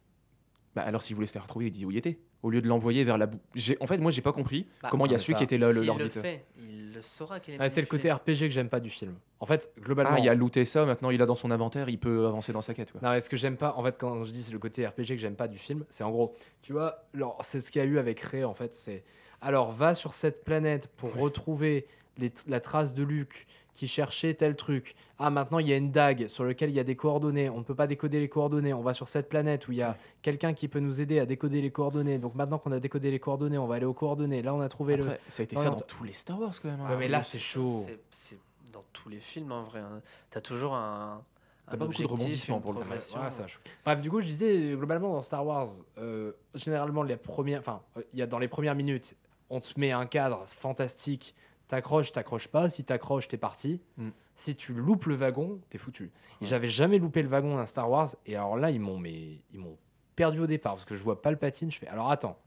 Bah 0.75 0.83
alors 0.83 1.01
s'il 1.01 1.17
voulait 1.17 1.27
se 1.27 1.33
faire 1.33 1.43
retrouver, 1.43 1.69
il 1.69 1.71
dit 1.71 1.87
où 1.87 1.91
il 1.91 1.97
était. 1.97 2.19
Au 2.43 2.51
lieu 2.51 2.61
de 2.61 2.69
l'envoyer 2.69 3.03
vers 3.03 3.17
la 3.17 3.25
boue. 3.25 3.39
En 3.81 3.87
fait, 3.87 3.97
moi 3.97 4.11
j'ai 4.11 4.21
pas 4.21 4.33
compris 4.33 4.67
Bah, 4.83 4.89
comment 4.91 5.07
il 5.07 5.11
y 5.11 5.15
a 5.15 5.17
mais 5.17 5.23
celui 5.23 5.33
ça- 5.33 5.39
qui 5.39 5.45
était 5.45 5.57
là, 5.57 5.73
le 5.73 5.83
l'orbiteur. 5.83 6.23
fait, 6.23 6.45
il 6.59 6.93
le 6.93 7.01
saura 7.01 7.41
qu'il 7.41 7.55
est 7.55 7.57
Ah, 7.59 7.71
c'est 7.71 7.81
le 7.81 7.87
côté. 7.87 8.13
RPG 8.13 8.41
que 8.41 8.51
j'aime 8.51 8.69
pas 8.69 8.79
du 8.79 8.91
film. 8.91 9.15
En 9.41 9.47
fait, 9.47 9.73
globalement. 9.81 10.13
Ah, 10.15 10.21
il 10.21 10.29
a 10.29 10.35
looté 10.35 10.67
ça, 10.67 10.85
maintenant 10.85 11.09
il 11.09 11.23
a 11.23 11.25
dans 11.27 11.35
son 11.35 11.51
inventaire, 11.51 11.89
il 11.89 11.99
peut 11.99 12.27
avancer 12.27 12.53
dans 12.53 12.61
sa 12.61 12.75
quête. 12.75 12.93
Quoi. 12.93 13.01
Non, 13.03 13.09
mais 13.13 13.23
ce 13.23 13.31
que 13.31 13.39
j'aime 13.39 13.57
pas, 13.57 13.73
en 13.79 13.83
fait, 13.83 13.97
quand 13.99 14.23
je 14.25 14.33
dis 14.33 14.43
c'est 14.43 14.53
le 14.53 14.59
côté 14.59 14.87
RPG 14.87 15.07
que 15.09 15.17
j'aime 15.17 15.35
pas 15.35 15.49
du 15.49 15.57
film, 15.57 15.87
c'est 15.89 16.05
en 16.05 16.11
gros, 16.11 16.35
tu 16.61 16.75
vois, 16.75 17.07
alors, 17.15 17.39
c'est 17.43 17.63
ce 17.63 17.71
qu'il 17.71 17.81
y 17.81 17.85
a 17.85 17.89
eu 17.89 17.99
avec 17.99 18.21
Rey, 18.21 18.45
en 18.45 18.53
fait, 18.55 18.75
c'est 18.75 19.03
alors 19.41 19.73
va 19.73 19.95
sur 19.95 20.13
cette 20.13 20.45
planète 20.45 20.89
pour 20.99 21.15
retrouver 21.15 21.87
les 22.19 22.33
la 22.47 22.61
trace 22.61 22.95
de 22.95 23.03
Luke 23.03 23.47
qui 23.75 23.89
cherchait 23.89 24.33
tel 24.33 24.57
truc. 24.57 24.95
Ah, 25.19 25.29
maintenant 25.29 25.59
il 25.59 25.69
y 25.69 25.73
a 25.73 25.77
une 25.77 25.91
dague 25.93 26.29
sur 26.29 26.45
laquelle 26.45 26.71
il 26.71 26.77
y 26.77 26.81
a 26.81 26.85
des 26.85 26.97
coordonnées. 26.97 27.51
On 27.51 27.59
ne 27.59 27.63
peut 27.63 27.75
pas 27.75 27.87
décoder 27.87 28.21
les 28.21 28.29
coordonnées. 28.29 28.73
On 28.73 28.81
va 28.83 28.95
sur 28.95 29.07
cette 29.07 29.29
planète 29.29 29.69
où 29.69 29.73
il 29.73 29.79
y 29.79 29.83
a 29.83 29.97
quelqu'un 30.23 30.55
qui 30.55 30.67
peut 30.69 30.81
nous 30.81 31.01
aider 31.01 31.19
à 31.19 31.27
décoder 31.27 31.61
les 31.61 31.71
coordonnées. 31.71 32.19
Donc 32.19 32.35
maintenant 32.35 32.59
qu'on 32.59 32.73
a 32.73 32.81
décodé 32.81 33.11
les 33.11 33.19
coordonnées, 33.21 33.59
on 33.59 33.67
va 33.67 33.75
aller 33.75 33.85
aux 33.85 33.93
coordonnées. 33.93 34.41
Là, 34.41 34.55
on 34.55 34.61
a 34.63 34.69
trouvé 34.69 34.97
le. 34.97 35.05
Ça 35.29 35.43
a 35.43 35.45
été 35.45 35.57
Non, 35.57 35.63
ça 35.63 35.71
dans 35.71 35.77
tous 35.81 36.05
les 36.05 36.15
Star 36.15 36.41
Wars 36.41 36.55
quand 36.63 36.69
même. 36.71 36.81
hein. 36.81 36.91
Ouais, 36.91 36.97
mais 36.97 37.09
là, 37.09 37.23
c'est 37.23 37.39
chaud. 37.39 37.83
C'est- 37.87 38.01
C'est 38.11 38.39
dans 38.73 38.85
tous 38.95 39.11
les 39.11 39.21
films 39.21 39.53
en 39.53 39.65
vrai. 39.65 39.81
hein. 39.81 40.01
T'as 40.31 40.41
toujours 40.41 40.75
un. 40.75 41.23
T'as 41.67 41.75
un 41.75 41.79
pas 41.79 41.85
beaucoup 41.87 42.01
de 42.03 42.07
rebondissements 42.07 42.61
pour 42.61 42.73
le 42.73 42.79
progression. 42.81 43.21
Ouais, 43.21 43.31
ça, 43.31 43.47
je- 43.49 43.57
Bref, 43.85 44.01
du 44.01 44.09
coup, 44.09 44.21
je 44.21 44.27
disais, 44.27 44.71
globalement, 44.77 45.13
dans 45.13 45.23
Star 45.23 45.45
Wars, 45.45 45.69
euh, 45.99 46.31
généralement, 46.55 47.03
les 47.03 47.17
premières, 47.17 47.59
enfin, 47.59 47.83
euh, 47.99 48.03
il 48.13 48.21
y 48.21 48.23
a 48.23 48.27
dans 48.29 48.39
les 48.39 48.47
premières 48.47 48.77
minutes, 48.77 49.17
on 49.51 49.59
te 49.61 49.79
met 49.79 49.91
un 49.91 50.07
cadre 50.07 50.45
fantastique, 50.47 51.35
t'accroches, 51.69 52.13
t'accroches 52.13 52.49
pas, 52.49 52.69
si 52.69 52.85
t'accroches, 52.85 53.29
t'es 53.29 53.37
parti. 53.37 53.81
Mm. 53.97 54.09
Si 54.37 54.55
tu 54.55 54.75
loupes 54.75 55.07
le 55.07 55.15
wagon, 55.15 55.61
t'es 55.71 55.79
foutu. 55.79 56.11
Et 56.43 56.47
j'avais 56.47 56.69
jamais 56.69 56.99
loupé 56.99 57.23
le 57.23 57.29
wagon 57.29 57.57
d'un 57.57 57.67
Star 57.67 57.91
Wars, 57.91 58.15
et 58.27 58.37
alors 58.37 58.57
là, 58.57 58.71
ils 58.71 58.81
m'ont, 58.81 58.99
mais, 58.99 59.41
ils 59.53 59.59
m'ont 59.59 59.79
perdu 60.15 60.41
au 60.41 60.47
départ, 60.47 60.75
parce 60.75 60.85
que 60.85 60.95
je 60.95 61.03
vois 61.03 61.23
Palpatine, 61.23 61.71
je 61.71 61.79
fais, 61.79 61.89
alors 61.89 62.11
attends, 62.11 62.39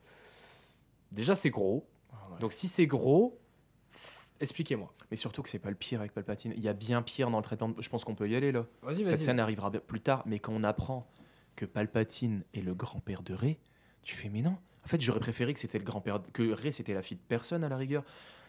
déjà 1.12 1.36
c'est 1.36 1.50
gros, 1.50 1.88
Ah 2.12 2.30
ouais. 2.32 2.40
donc 2.40 2.54
si 2.54 2.68
c'est 2.68 2.86
gros, 2.88 3.40
expliquez-moi. 4.40 4.94
Mais 5.12 5.18
surtout 5.18 5.42
que 5.42 5.50
c'est 5.50 5.58
pas 5.60 5.70
le 5.70 5.76
pire 5.76 6.00
avec 6.02 6.14
Palpatine. 6.14 6.54
Il 6.56 6.62
y 6.62 6.68
a 6.70 6.74
bien 6.74 7.02
pire 7.02 7.32
dans 7.32 7.38
le 7.38 7.44
traitement. 7.44 7.70
de- 7.70 7.82
Je 7.82 7.90
pense 7.90 8.06
qu'on 8.06 8.14
peut 8.14 8.30
y 8.30 8.36
aller 8.36 8.52
là. 8.52 8.66
Vas-y, 8.84 9.06
Cette 9.06 9.24
scène 9.24 9.40
arrivera 9.40 9.72
plus 9.72 10.02
tard, 10.02 10.22
mais 10.28 10.38
quand 10.38 10.54
on 10.54 10.64
apprend 10.64 11.08
que 11.56 11.66
Palpatine 11.66 12.44
est 12.54 12.62
le 12.62 12.76
grand-père 12.76 13.24
de 13.24 13.34
Rey, 13.34 13.58
tu 14.04 14.16
fais 14.16 14.30
mais 14.30 14.42
non. 14.44 14.56
En 14.86 14.88
fait, 14.88 15.02
j'aurais 15.02 15.20
préféré 15.20 15.54
que 15.56 15.60
c'était 15.60 15.80
le 15.80 15.84
grand-père, 15.84 16.22
que 16.32 16.52
Rey 16.54 16.72
c'était 16.72 16.94
la 16.94 17.02
fille 17.02 17.18
de 17.18 17.24
personne 17.28 17.64
à 17.64 17.70
la 17.70 17.76
rigueur. 17.78 18.04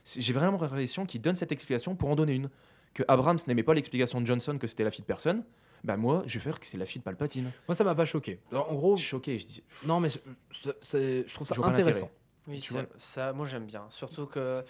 J'ai 0.04 0.32
vraiment 0.32 0.58
l'impression 0.60 1.06
qu'il 1.06 1.20
donne 1.20 1.34
cette 1.34 1.52
explication 1.52 1.94
pour 1.94 2.08
en 2.08 2.16
donner 2.16 2.34
une. 2.34 2.50
Que 2.94 3.02
Abrams 3.06 3.38
n'aimait 3.46 3.62
pas 3.62 3.74
l'explication 3.74 4.20
de 4.20 4.26
Johnson 4.26 4.58
que 4.58 4.66
c'était 4.66 4.84
la 4.84 4.90
fille 4.90 5.02
de 5.02 5.06
personne. 5.06 5.44
Bah 5.84 5.96
moi, 5.96 6.22
je 6.26 6.38
vais 6.38 6.44
faire 6.44 6.58
que 6.60 6.66
c'est 6.66 6.76
la 6.76 6.86
fille 6.86 7.00
de 7.00 7.04
Palpatine. 7.04 7.50
Moi, 7.68 7.74
ça 7.74 7.84
m'a 7.84 7.94
pas 7.94 8.04
choqué. 8.04 8.40
Alors, 8.50 8.70
en 8.70 8.74
gros, 8.74 8.96
Choqué, 8.96 9.38
je 9.38 9.46
dis. 9.46 9.62
non, 9.84 10.00
mais 10.00 10.08
je 10.10 11.22
trouve 11.32 11.46
ça 11.46 11.54
Je 11.54 11.62
intéressant. 11.62 12.10
Oui, 12.46 12.60
Tu 12.60 12.72
ça, 12.72 12.82
vois. 12.82 12.88
ça, 12.98 13.32
moi 13.32 13.46
j'aime 13.46 13.66
bien. 13.66 13.86
Surtout 13.90 14.26
que. 14.26 14.64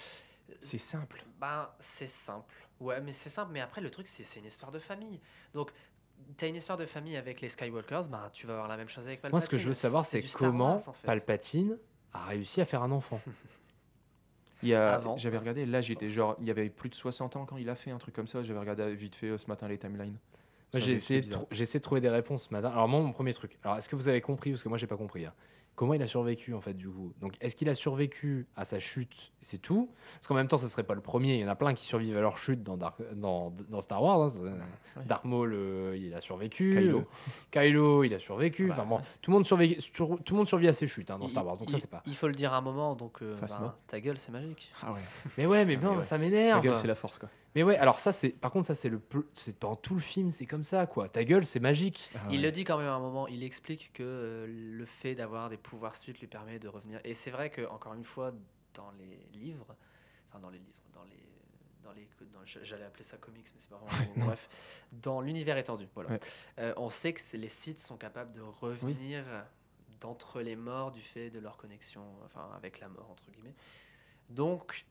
C'est 0.61 0.79
simple. 0.79 1.25
Ben, 1.41 1.69
c'est 1.79 2.07
simple. 2.09 2.55
Ouais, 2.81 3.01
mais 3.01 3.13
c'est 3.13 3.31
simple. 3.31 3.51
Mais 3.53 3.61
après, 3.61 3.81
le 3.81 3.91
truc, 3.91 4.07
c'est 4.07 4.25
c'est 4.25 4.41
une 4.41 4.47
histoire 4.47 4.71
de 4.71 4.79
famille. 4.79 5.21
Donc, 5.55 5.71
t'as 6.37 6.49
une 6.49 6.57
histoire 6.57 6.77
de 6.79 6.87
famille 6.87 7.17
avec 7.17 7.41
les 7.41 7.49
Skywalkers, 7.49 8.09
ben, 8.09 8.29
tu 8.33 8.47
vas 8.47 8.55
avoir 8.55 8.69
la 8.69 8.77
même 8.77 8.89
chose 8.89 9.07
avec 9.07 9.21
Palpatine. 9.21 9.33
Moi, 9.33 9.41
ce 9.41 9.49
que 9.49 9.59
je 9.59 9.67
veux 9.69 9.75
savoir, 9.75 10.05
c'est 10.07 10.23
comment 10.33 10.75
Wars, 10.75 10.89
en 10.89 10.93
fait. 10.93 11.07
Palpatine 11.07 11.79
a 12.13 12.27
réussi 12.27 12.61
à 12.61 12.65
faire 12.67 12.83
un 12.83 12.91
enfant. 12.91 13.21
Il 13.27 13.31
y 13.31 13.33
a, 13.33 13.37
Avant. 13.37 14.50
J'avais 15.17 15.39
regardé, 15.39 15.67
là 15.67 15.81
j'étais 15.81 16.07
genre, 16.09 16.37
il 16.41 16.47
y 16.47 16.51
avait 16.51 16.69
plus 16.69 16.89
de 16.89 16.95
60 16.95 17.37
ans 17.37 17.47
quand 17.47 17.57
il 17.57 17.69
a 17.69 17.75
fait 17.75 17.91
un 17.91 17.99
truc 17.99 18.15
comme 18.15 18.27
ça. 18.27 18.43
J'avais 18.43 18.59
regardé 18.61 18.95
vite 18.95 19.15
fait 19.17 19.29
euh, 19.29 19.39
ce 19.39 19.47
matin 19.47 19.69
les 19.69 19.79
timelines. 19.79 20.17
Essayé, 20.95 21.21
de 21.23 21.27
j'ai 21.51 21.63
essayé 21.65 21.81
de 21.81 21.85
trouver 21.85 22.01
des 22.01 22.09
réponses 22.11 22.45
ce 22.49 22.55
matin. 22.55 22.69
Alors, 22.69 22.87
moi, 22.87 23.01
mon 23.01 23.13
premier 23.13 23.35
truc. 23.35 23.59
Alors, 23.65 23.77
est-ce 23.79 23.89
que 23.89 23.97
vous 23.97 24.09
avez 24.09 24.21
compris 24.21 24.51
Parce 24.51 24.63
que 24.63 24.69
moi, 24.69 24.79
j'ai 24.79 24.87
pas 24.87 24.97
compris. 24.97 25.25
hein. 25.27 25.33
Comment 25.81 25.95
il 25.95 26.03
a 26.03 26.07
survécu, 26.07 26.53
en 26.53 26.61
fait, 26.61 26.75
du 26.75 26.91
coup 26.91 27.15
Donc, 27.23 27.39
est-ce 27.41 27.57
qu'il 27.57 27.71
a 27.71 27.75
survécu 27.75 28.47
à 28.55 28.67
sa 28.67 28.79
chute 28.79 29.33
C'est 29.41 29.57
tout 29.63 29.89
Parce 30.17 30.27
qu'en 30.27 30.35
même 30.35 30.47
temps, 30.47 30.59
ce 30.59 30.69
serait 30.69 30.83
pas 30.83 30.93
le 30.93 31.01
premier. 31.01 31.37
Il 31.37 31.41
y 31.41 31.45
en 31.47 31.49
a 31.49 31.55
plein 31.57 31.73
qui 31.73 31.87
survivent 31.87 32.19
à 32.19 32.21
leur 32.21 32.37
chute 32.37 32.63
dans, 32.63 32.77
Dark- 32.77 33.01
dans, 33.15 33.51
dans 33.71 33.81
Star 33.81 34.03
Wars. 34.03 34.21
hein. 34.27 34.29
C'est- 34.95 35.07
Darth 35.07 35.25
Maul, 35.25 35.55
euh, 35.55 35.97
il 35.97 36.13
a 36.13 36.21
survécu. 36.21 36.69
Kylo. 36.77 37.05
Kylo, 37.51 38.05
il 38.05 38.13
a 38.13 38.19
survécu. 38.19 38.67
Bah, 38.67 38.75
enfin, 38.77 38.85
bon, 38.87 38.99
tout, 39.23 39.31
le 39.31 39.37
monde 39.39 39.47
survécu- 39.47 39.81
sur- 39.81 40.19
tout 40.23 40.35
le 40.35 40.37
monde 40.37 40.47
survit 40.49 40.69
à 40.69 40.75
ses 40.75 40.87
chutes 40.87 41.11
hein, 41.11 41.19
dans 41.19 41.29
Star 41.29 41.47
Wars. 41.47 41.57
Donc, 41.57 41.69
il, 41.71 41.73
ça, 41.73 41.79
c'est 41.79 41.89
pas. 41.91 42.03
il 42.05 42.15
faut 42.15 42.29
le 42.29 42.35
dire 42.35 42.53
à 42.53 42.59
un 42.59 42.61
moment, 42.61 42.95
donc 42.95 43.23
euh, 43.23 43.35
ben, 43.41 43.75
ta 43.87 44.01
gueule, 44.03 44.19
c'est 44.19 44.33
magique. 44.33 44.71
Ah 44.83 44.93
ouais. 44.93 45.01
Mais 45.39 45.47
ouais, 45.47 45.65
mais 45.65 45.77
Putain, 45.77 45.93
non, 45.93 45.97
ouais. 45.97 46.03
ça 46.03 46.17
Ta 46.17 46.19
m'énerve. 46.19 46.63
gueule, 46.63 46.77
c'est 46.77 46.89
la 46.89 46.95
force 46.95 47.19
quoi. 47.19 47.31
Mais 47.55 47.63
ouais, 47.65 47.77
alors 47.77 47.99
ça, 47.99 48.13
c'est. 48.13 48.29
Par 48.31 48.51
contre, 48.53 48.67
ça, 48.67 48.75
c'est 48.75 48.89
le. 48.89 48.99
plus- 49.01 49.25
C'est 49.35 49.61
dans 49.61 49.75
tout 49.77 49.95
le 49.95 50.01
film, 50.01 50.31
c'est 50.31 50.47
comme 50.47 50.63
ça, 50.63 50.87
quoi. 50.87 51.09
Ta 51.09 51.25
gueule, 51.25 51.45
c'est 51.45 51.59
magique. 51.61 52.11
Ah 52.15 52.21
Il 52.31 52.43
le 52.43 52.51
dit 52.53 52.63
quand 52.65 52.79
même 52.79 52.87
à 52.89 52.93
un 52.95 53.01
moment, 53.01 53.27
il 53.27 53.43
explique 53.43 53.91
que 53.93 54.03
euh, 54.05 54.47
le 54.49 54.85
fait 54.87 55.15
d'avoir 55.17 55.49
des 55.51 55.57
pouvoirs 55.57 55.97
suite 55.97 56.21
lui 56.21 56.29
permet 56.29 56.59
de 56.61 56.69
revenir. 56.69 57.01
Et 57.05 57.13
c'est 57.15 57.31
vrai 57.33 57.51
que, 57.51 57.67
encore 57.69 57.95
une 57.95 58.05
fois, 58.05 58.33
dans 58.75 58.93
les 58.93 59.27
livres, 59.39 59.75
enfin 60.29 60.39
dans 60.39 60.51
les 60.51 60.59
livres, 60.59 60.71
dans 60.95 61.03
les. 61.05 61.17
Dans 61.83 61.93
les 61.93 62.07
dans- 62.33 62.45
J'allais 62.45 62.85
appeler 62.85 63.03
ça 63.05 63.17
comics, 63.17 63.47
mais 63.55 63.61
c'est 63.61 63.71
pas 63.71 63.79
vraiment. 63.85 64.13
bon, 64.17 64.25
bref, 64.27 64.49
dans 64.93 65.21
l'univers 65.21 65.57
étendu, 65.59 65.89
voilà. 65.95 66.11
Ouais. 66.11 66.21
Euh, 66.61 66.73
on 66.77 66.89
sait 66.91 67.13
que 67.13 67.21
les 67.37 67.49
Sith 67.49 67.81
sont 67.81 67.97
capables 67.97 68.33
de 68.33 68.41
revenir 68.43 69.25
d'entre 70.01 70.41
les 70.41 70.57
morts 70.57 70.93
du 70.93 71.01
fait 71.03 71.31
de 71.31 71.39
leur 71.41 71.57
connexion, 71.57 72.03
enfin 72.25 72.49
avec 72.57 72.79
la 72.81 72.89
mort 72.89 73.11
entre 73.11 73.25
guillemets. 73.33 73.55
Donc, 74.29 74.87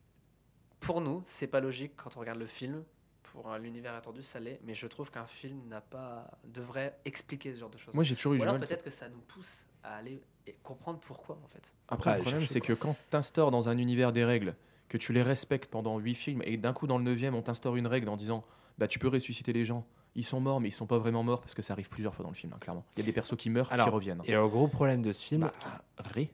pour 0.80 1.02
nous, 1.02 1.22
c'est 1.26 1.48
pas 1.48 1.60
logique 1.60 1.94
quand 1.96 2.16
on 2.18 2.20
regarde 2.20 2.40
le 2.40 2.48
film. 2.48 2.84
Pour 3.24 3.52
euh, 3.52 3.60
l'univers 3.60 3.96
étendu, 3.96 4.24
ça 4.24 4.40
l'est, 4.40 4.60
mais 4.64 4.74
je 4.74 4.88
trouve 4.88 5.12
qu'un 5.12 5.28
film 5.28 5.62
n'a 5.68 5.82
pas 5.82 6.32
devrait 6.46 6.98
expliquer 7.06 7.54
ce 7.54 7.60
genre 7.60 7.70
de 7.70 7.78
choses. 7.78 7.94
Moi 7.94 8.04
j'ai 8.04 8.16
toujours 8.16 8.34
eu 8.34 8.40
Ou 8.40 8.44
alors 8.44 8.58
peut-être 8.60 8.84
que 8.84 8.90
ça 8.90 9.08
nous 9.08 9.20
pousse 9.20 9.68
à 9.84 9.98
aller 9.98 10.20
et 10.48 10.56
comprendre 10.64 11.00
pourquoi 11.00 11.38
en 11.44 11.48
fait. 11.48 11.72
Après, 11.90 12.16
le 12.18 12.22
problème, 12.24 12.48
c'est 12.48 12.60
que 12.60 12.74
quand 12.74 12.96
tu 13.12 13.16
instaures 13.16 13.52
dans 13.52 13.70
un 13.70 13.78
univers 13.78 14.12
des 14.12 14.26
règles, 14.26 14.56
que 14.88 14.98
tu 14.98 15.14
les 15.14 15.22
respectes 15.22 15.70
pendant 15.70 16.00
8 16.00 16.16
films, 16.16 16.42
et 16.44 16.58
d'un 16.58 16.74
coup, 16.74 16.88
dans 16.88 16.98
le 16.98 17.04
9 17.04 17.34
on 17.36 17.44
t'instaure 17.44 17.76
une 17.76 17.86
règle 17.86 18.10
en 18.10 18.18
disant 18.18 18.44
bah, 18.80 18.88
tu 18.88 18.98
peux 18.98 19.10
ressusciter 19.10 19.54
les 19.54 19.64
gens. 19.66 19.86
Ils 20.16 20.26
sont 20.26 20.40
morts, 20.40 20.60
mais 20.60 20.70
ils 20.70 20.74
sont 20.74 20.88
pas 20.88 20.98
vraiment 20.98 21.22
morts 21.22 21.42
parce 21.42 21.54
que 21.54 21.62
ça 21.62 21.74
arrive 21.74 21.88
plusieurs 21.88 22.16
fois 22.16 22.24
dans 22.24 22.32
le 22.32 22.36
film, 22.36 22.52
hein, 22.54 22.58
clairement. 22.60 22.84
Il 22.98 23.02
y 23.02 23.04
a 23.04 23.06
des 23.06 23.14
persos 23.14 23.36
qui 23.38 23.52
meurent, 23.52 23.68
qui 23.68 23.74
Alors, 23.76 23.92
reviennent. 23.92 24.22
Et 24.26 24.32
le 24.32 24.48
gros 24.48 24.68
problème 24.68 25.04
de 25.04 25.12
ce 25.12 25.24
film. 25.24 25.42
Bah, 25.42 25.52
Rey, 26.00 26.32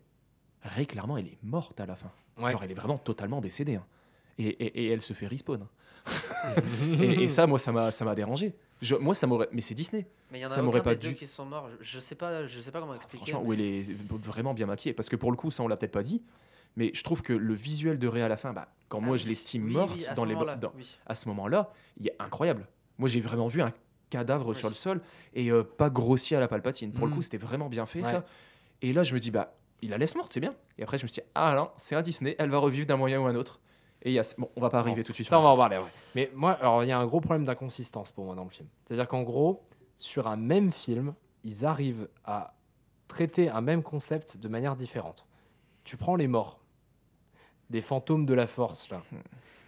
Rey, 0.64 0.86
clairement, 0.86 1.18
elle 1.18 1.28
est 1.28 1.38
morte 1.44 1.78
à 1.82 1.86
la 1.86 1.98
fin. 1.98 2.10
Ouais. 2.38 2.52
Genre, 2.52 2.64
elle 2.64 2.72
est 2.72 2.76
vraiment 2.76 2.98
totalement 2.98 3.42
décédée. 3.42 3.76
hein. 3.76 3.86
Et, 4.38 4.48
et- 4.48 4.86
et 4.86 4.90
elle 4.90 5.02
se 5.02 5.14
fait 5.14 5.28
respawn. 5.28 5.62
hein. 5.62 5.68
et, 7.02 7.24
et 7.24 7.30
ça, 7.30 7.48
moi, 7.48 7.58
ça 7.60 7.72
m'a 7.72 7.92
ça 7.92 8.06
m'a 8.06 8.14
dérangé. 8.16 8.54
Je- 8.82 8.96
moi, 8.96 9.16
ça 9.16 9.28
m'aurait. 9.28 9.48
Mais 9.52 9.62
c'est 9.62 9.74
Disney. 9.74 10.06
Mais 10.32 10.40
il 10.40 10.42
y 10.42 10.46
en 10.46 10.50
Ça 10.50 10.60
a 10.60 10.62
m'aurait 10.62 10.80
aucun 10.80 10.90
pas 10.92 10.96
des 10.96 11.02
deux 11.02 11.10
dû- 11.10 11.16
qui 11.16 11.28
sont 11.28 11.46
morts. 11.46 11.70
Je, 11.82 12.00
sais 12.00 12.16
pas, 12.16 12.46
je 12.46 12.60
sais 12.60 12.72
pas 12.72 12.80
comment 12.80 12.94
expliquer. 12.96 13.32
Franchement, 13.32 13.42
où 13.48 13.50
mais- 13.56 13.80
elle 13.80 13.90
est 13.92 13.96
vraiment 14.24 14.54
bien 14.54 14.66
maquillée. 14.66 14.94
Parce 14.94 15.10
que 15.10 15.16
pour 15.16 15.32
le 15.32 15.38
coup, 15.38 15.52
ça, 15.52 15.64
on 15.64 15.68
l'a 15.68 15.78
peut-être 15.78 15.92
pas 15.94 16.04
dit. 16.04 16.22
Mais 16.78 16.92
je 16.94 17.04
trouve 17.04 17.22
que 17.22 17.32
le 17.34 17.54
visuel 17.54 17.98
de 17.98 18.08
Rey 18.08 18.22
à 18.22 18.28
la 18.28 18.36
fin, 18.38 18.52
bah, 18.52 18.68
quand 18.90 18.98
Ah 19.02 19.06
moi 19.06 19.14
oui, 19.14 19.20
je 19.20 19.28
l'estime 19.30 19.66
oui, 19.66 19.74
morte 19.74 19.96
oui, 19.98 20.06
à 20.06 20.12
ce 20.12 20.16
dans 20.16 20.26
les, 20.26 20.36
dans- 20.36 20.74
à 21.06 21.16
ce 21.16 21.28
moment-là, 21.30 21.72
il 22.00 22.08
est 22.08 22.16
incroyable. 22.20 22.68
Moi, 22.98 23.08
j'ai 23.08 23.22
vraiment 23.22 23.48
vu 23.48 23.62
un 23.62 23.72
cadavre 24.10 24.54
sur 24.54 24.68
le 24.68 24.76
sol 24.76 25.02
et 25.34 25.50
euh, 25.52 25.64
pas 25.64 25.90
grossi 25.90 26.36
à 26.36 26.40
la 26.42 26.48
palpatine. 26.50 26.92
Pour 26.92 27.06
le 27.08 27.12
Mm. 27.12 27.16
coup, 27.16 27.22
c'était 27.22 27.38
vraiment 27.38 27.70
bien 27.70 27.86
fait 27.86 28.04
Ouais. 28.04 28.12
ça. 28.12 28.26
Et 28.82 28.92
là, 28.92 29.04
je 29.04 29.14
me 29.14 29.20
dis, 29.22 29.32
bah, 29.32 29.56
il 29.82 29.90
la 29.90 29.98
laisse 29.98 30.16
morte, 30.16 30.34
c'est 30.34 30.42
bien. 30.42 30.54
Et 30.78 30.84
après, 30.84 30.98
je 30.98 31.04
me 31.04 31.08
suis 31.08 31.22
dit, 31.22 31.28
ah 31.34 31.56
non, 31.56 31.70
c'est 31.78 31.96
un 31.96 32.02
Disney, 32.02 32.36
elle 32.38 32.50
va 32.50 32.58
revivre 32.58 32.86
d'un 32.86 32.98
moyen 32.98 33.22
ou 33.22 33.26
un 33.26 33.36
autre. 33.36 33.60
Et 34.06 34.12
il 34.12 34.14
y 34.14 34.20
a... 34.20 34.24
bon, 34.38 34.50
on 34.56 34.62
va 34.62 34.70
pas 34.70 34.80
arriver 34.80 35.04
tout 35.04 35.12
de 35.12 35.16
suite. 35.16 35.28
Ça, 35.28 35.40
on 35.40 35.44
va 35.44 35.50
en 35.50 35.58
parler. 35.58 35.78
ouais. 35.78 35.84
Mais 36.16 36.32
moi, 36.34 36.52
alors, 36.54 36.84
il 36.84 36.88
y 36.88 36.92
a 36.92 36.98
un 37.00 37.06
gros 37.08 37.20
problème 37.20 37.44
d'inconsistance 37.44 38.12
pour 38.12 38.24
moi 38.26 38.36
dans 38.36 38.44
le 38.44 38.50
film. 38.52 38.70
C'est-à-dire 38.86 39.08
qu'en 39.08 39.24
gros, 39.24 39.64
sur 39.98 40.28
un 40.28 40.36
même 40.38 40.72
film, 40.72 41.14
ils 41.44 41.66
arrivent 41.66 42.08
à 42.24 42.54
traiter 43.08 43.50
un 43.50 43.62
même 43.62 43.82
concept 43.84 44.38
de 44.38 44.48
manière 44.48 44.76
différente. 44.76 45.26
Tu 45.84 45.98
prends 45.98 46.16
les 46.16 46.28
morts, 46.28 46.60
des 47.72 47.82
fantômes 47.82 48.26
de 48.26 48.34
la 48.36 48.48
force, 48.48 48.90
là. 48.90 49.02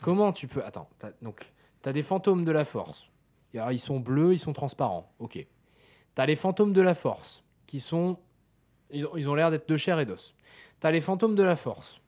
Comment 0.01 0.31
tu 0.31 0.47
peux. 0.47 0.63
Attends, 0.63 0.87
t'as- 0.99 1.11
donc, 1.23 1.51
tu 1.81 1.89
as 1.89 1.93
des 1.93 2.03
fantômes 2.03 2.45
de 2.45 2.51
la 2.51 2.63
force. 2.65 3.09
Et 3.53 3.59
alors, 3.59 3.71
ils 3.71 3.79
sont 3.79 3.99
bleus, 3.99 4.33
ils 4.33 4.39
sont 4.39 4.53
transparents. 4.53 5.11
Ok. 5.19 5.33
Tu 5.33 5.47
as 6.21 6.25
les 6.27 6.35
fantômes 6.35 6.73
de 6.73 6.81
la 6.81 6.93
force 6.93 7.43
qui 7.65 7.79
sont. 7.79 8.17
Ils 8.91 9.05
ont- 9.05 9.17
ils 9.17 9.27
ont 9.29 9.33
l'air 9.35 9.49
d'être 9.51 9.67
de 9.67 9.77
chair 9.77 9.99
et 9.99 10.05
d'os. 10.05 10.35
Tu 10.79 10.85
as 10.87 10.91
les 10.91 11.01
fantômes 11.01 11.33
de 11.35 11.43
la 11.43 11.55
force 11.55 11.99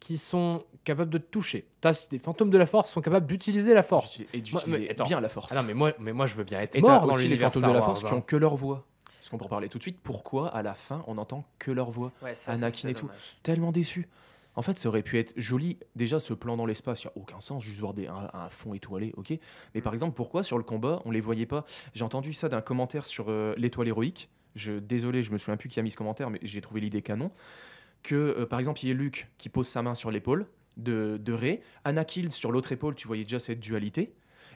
qui 0.00 0.16
sont 0.18 0.62
capables 0.84 1.10
de 1.10 1.18
te 1.18 1.30
toucher. 1.30 1.66
T'as 1.80 2.06
des 2.10 2.18
fantômes 2.18 2.50
de 2.50 2.58
la 2.58 2.66
force 2.66 2.88
qui 2.88 2.92
sont 2.94 3.00
capables 3.00 3.26
d'utiliser 3.26 3.74
la 3.74 3.82
force. 3.82 4.20
Et 4.32 4.40
d'utiliser 4.40 4.94
bien 5.04 5.20
la 5.20 5.28
force. 5.28 5.52
Ah 5.52 5.56
non, 5.56 5.62
mais 5.62 5.74
moi, 5.74 5.92
mais 5.98 6.12
moi 6.12 6.26
je 6.26 6.34
veux 6.36 6.44
bien 6.44 6.60
être 6.60 6.76
Et 6.76 6.82
t'as 6.82 6.88
mort 6.88 7.06
dans 7.06 7.14
aussi 7.14 7.28
les 7.28 7.36
fantômes 7.36 7.62
Star 7.62 7.70
de 7.70 7.74
la 7.74 7.80
Wars, 7.80 7.88
force 7.90 8.04
qui 8.04 8.14
hein. 8.14 8.18
ont 8.18 8.20
que 8.22 8.36
leur 8.36 8.56
voix. 8.56 8.84
Parce 9.04 9.30
qu'on 9.30 9.38
peut 9.38 9.44
en 9.46 9.48
parler 9.48 9.68
tout 9.68 9.78
de 9.78 9.82
suite. 9.82 9.98
Pourquoi 10.02 10.48
à 10.48 10.62
la 10.62 10.74
fin 10.74 11.02
on 11.08 11.18
entend 11.18 11.44
que 11.58 11.70
leur 11.72 11.90
voix? 11.90 12.12
Ouais, 12.22 12.34
ça, 12.34 12.52
Anakin 12.52 12.88
et 12.88 12.94
tout. 12.94 13.06
dommage. 13.06 13.36
Tellement 13.42 13.72
déçu. 13.72 14.08
En 14.54 14.62
fait, 14.62 14.78
ça 14.78 14.88
aurait 14.88 15.02
pu 15.02 15.18
être 15.18 15.34
joli. 15.36 15.78
Déjà, 15.96 16.18
ce 16.20 16.32
plan 16.32 16.56
dans 16.56 16.64
l'espace, 16.64 17.02
il 17.02 17.08
n'y 17.08 17.10
a 17.10 17.16
aucun 17.16 17.40
sens. 17.40 17.62
Juste 17.62 17.78
voir 17.80 17.92
des, 17.92 18.06
un, 18.06 18.30
un 18.32 18.48
fond 18.48 18.72
étoilé, 18.72 19.12
ok. 19.16 19.30
Mais 19.74 19.80
Mm. 19.80 19.82
par 19.82 19.92
exemple, 19.92 20.14
pourquoi 20.14 20.42
sur 20.44 20.56
le 20.58 20.64
combat, 20.64 21.02
on 21.04 21.10
les 21.10 21.20
voyait 21.20 21.44
pas? 21.44 21.64
J'ai 21.94 22.04
entendu 22.04 22.32
ça 22.32 22.48
d'un 22.48 22.60
commentaire 22.62 23.04
sur 23.04 23.26
euh, 23.28 23.52
l'étoile 23.58 23.88
héroïque. 23.88 24.30
Je, 24.54 24.72
désolé, 24.78 25.22
je 25.22 25.30
me 25.32 25.36
souviens 25.38 25.58
plus 25.58 25.68
qui 25.68 25.78
a 25.78 25.82
mis 25.82 25.90
ce 25.90 25.96
commentaire, 25.98 26.30
mais 26.30 26.38
j'ai 26.42 26.62
trouvé 26.62 26.80
l'idée 26.80 27.02
canon. 27.02 27.30
Que 28.06 28.14
euh, 28.14 28.46
par 28.46 28.58
exemple, 28.60 28.80
il 28.84 28.88
y 28.88 28.90
ait 28.92 28.94
Luke 28.94 29.26
qui 29.36 29.48
pose 29.48 29.66
sa 29.66 29.82
main 29.82 29.94
sur 29.96 30.10
l'épaule 30.12 30.46
de, 30.76 31.18
de 31.20 31.32
Rey, 31.32 31.60
Anakin 31.84 32.30
sur 32.30 32.52
l'autre 32.52 32.70
épaule, 32.70 32.94
tu 32.94 33.08
voyais 33.08 33.24
déjà 33.24 33.38
cette 33.40 33.58
dualité. 33.58 34.14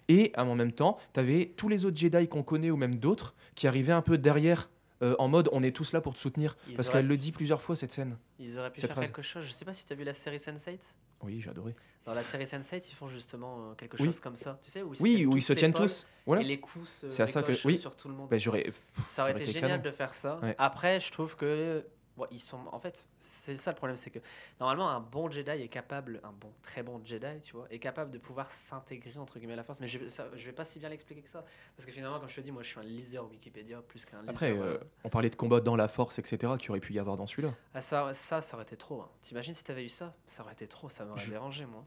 Et 0.08 0.32
en 0.36 0.54
même 0.54 0.72
temps, 0.72 0.98
tu 1.14 1.20
avais 1.20 1.52
tous 1.56 1.68
les 1.68 1.84
autres 1.84 1.96
Jedi 1.96 2.28
qu'on 2.28 2.42
connaît 2.44 2.70
ou 2.70 2.76
même 2.76 2.96
d'autres 2.96 3.34
qui 3.56 3.66
arrivaient 3.66 3.92
un 3.92 4.02
peu 4.02 4.18
derrière. 4.18 4.70
euh, 5.02 5.16
en 5.18 5.28
mode 5.28 5.48
on 5.52 5.62
est 5.62 5.74
tous 5.74 5.92
là 5.92 6.00
pour 6.00 6.12
te 6.14 6.18
soutenir 6.18 6.56
Ils 6.68 6.76
parce 6.76 6.88
auraient- 6.88 6.98
qu'elle 6.98 7.06
le 7.08 7.16
dit 7.16 7.32
plusieurs 7.32 7.60
fois 7.62 7.74
cette 7.74 7.90
scène 7.90 8.18
Ils 8.38 8.58
auraient 8.58 8.70
pu 8.70 8.80
Cette 8.80 8.90
faire 8.90 8.96
phrase. 8.98 9.06
quelque 9.08 9.22
chose. 9.22 9.44
Je 9.46 9.50
sais 9.50 9.64
pas 9.64 9.72
si 9.72 9.84
tu 9.86 9.92
as 9.92 9.96
vu 9.96 10.04
la 10.04 10.12
série 10.14 10.36
Sense8. 10.36 10.78
oui 11.22 11.40
j'ai 11.40 11.48
adoré 11.50 11.74
Dans 12.04 12.12
la 12.12 12.22
série 12.22 12.44
Sense8, 12.44 12.84
ils 12.90 12.94
font 12.94 13.08
justement 13.08 13.70
euh, 13.70 13.74
quelque 13.76 13.96
Oui. 13.98 14.04
chose 14.06 14.20
comme 14.20 14.36
ça. 14.36 14.58
Tu 14.62 14.70
sais, 14.70 14.82
où 14.82 14.92
ils 14.94 15.00
oui 15.00 15.24
où 15.26 15.36
ils 15.38 15.42
se 15.42 15.54
tiennent 15.54 15.72
tous 15.72 16.06
voilà 16.26 16.42
Et 16.42 16.44
les 16.44 16.60
coups 16.60 16.86
se 16.88 17.08
C'est 17.10 17.22
à 17.22 17.26
ça 17.26 17.42
que- 17.42 17.52
oui. 17.64 17.78
sur 17.78 17.96
tout 17.96 18.08
le 18.08 18.14
monde. 18.14 18.28
Ben, 18.28 18.38
ça 18.38 18.50
aurait 18.50 18.70
ça 19.06 19.22
aurait 19.22 19.32
été 19.32 19.42
été 19.44 19.52
génial 19.52 19.70
canon. 19.70 19.82
de 19.84 19.90
faire 19.90 20.12
ça. 20.14 20.38
Ouais. 20.42 20.54
Après, 20.58 21.00
je 21.00 21.10
trouve 21.10 21.34
que 21.34 21.82
bon, 22.20 22.26
ils 22.30 22.40
sont 22.40 22.58
en 22.72 22.78
fait, 22.78 23.06
c'est 23.18 23.56
ça 23.56 23.70
le 23.70 23.76
problème, 23.76 23.96
c'est 23.96 24.10
que 24.10 24.18
normalement 24.60 24.88
un 24.90 25.00
bon 25.00 25.30
Jedi 25.30 25.50
est 25.50 25.68
capable, 25.68 26.20
un 26.24 26.32
bon 26.32 26.52
très 26.62 26.82
bon 26.82 27.00
Jedi, 27.04 27.40
tu 27.42 27.54
vois, 27.56 27.66
est 27.70 27.78
capable 27.78 28.10
de 28.10 28.18
pouvoir 28.18 28.50
s'intégrer 28.50 29.16
entre 29.18 29.38
guillemets 29.38 29.54
à 29.54 29.56
la 29.56 29.64
Force. 29.64 29.80
Mais 29.80 29.88
je, 29.88 30.06
ça, 30.08 30.26
je 30.36 30.44
vais 30.44 30.52
pas 30.52 30.64
si 30.64 30.78
bien 30.78 30.88
l'expliquer 30.88 31.22
que 31.22 31.28
ça, 31.30 31.44
parce 31.76 31.86
que 31.86 31.92
finalement, 31.92 32.20
comme 32.20 32.28
je 32.28 32.36
te 32.36 32.40
dis, 32.40 32.50
moi, 32.52 32.62
je 32.62 32.68
suis 32.68 32.78
un 32.78 32.82
liseur 32.84 33.28
Wikipédia 33.30 33.80
plus 33.82 34.04
qu'un 34.04 34.20
liseur. 34.20 34.30
après 34.34 34.52
euh, 34.52 34.62
euh, 34.74 34.78
on 35.04 35.08
parlait 35.08 35.30
de 35.30 35.36
combat 35.36 35.60
dans 35.60 35.76
la 35.76 35.88
force 35.88 36.18
etc 36.18 36.52
qui 36.58 36.70
aurait 36.70 36.80
pu 36.80 36.92
y 36.92 36.98
avoir 36.98 37.16
dans 37.16 37.26
celui-là 37.26 37.54
ah, 37.74 37.80
ça, 37.80 38.12
ça, 38.14 38.40
ça 38.42 38.54
aurait 38.56 38.64
été 38.64 38.76
trop. 38.76 39.00
hein. 39.02 39.08
T'imagines 39.22 39.54
si 39.54 39.64
t'avais 39.64 39.84
eu 39.84 39.88
ça, 39.88 40.14
ça 40.26 40.42
aurait 40.42 40.52
été 40.52 40.66
trop, 40.66 40.88
ça 40.90 41.04
m'aurait 41.04 41.20
Je- 41.20 41.30
dérangé 41.30 41.66
moi. 41.66 41.84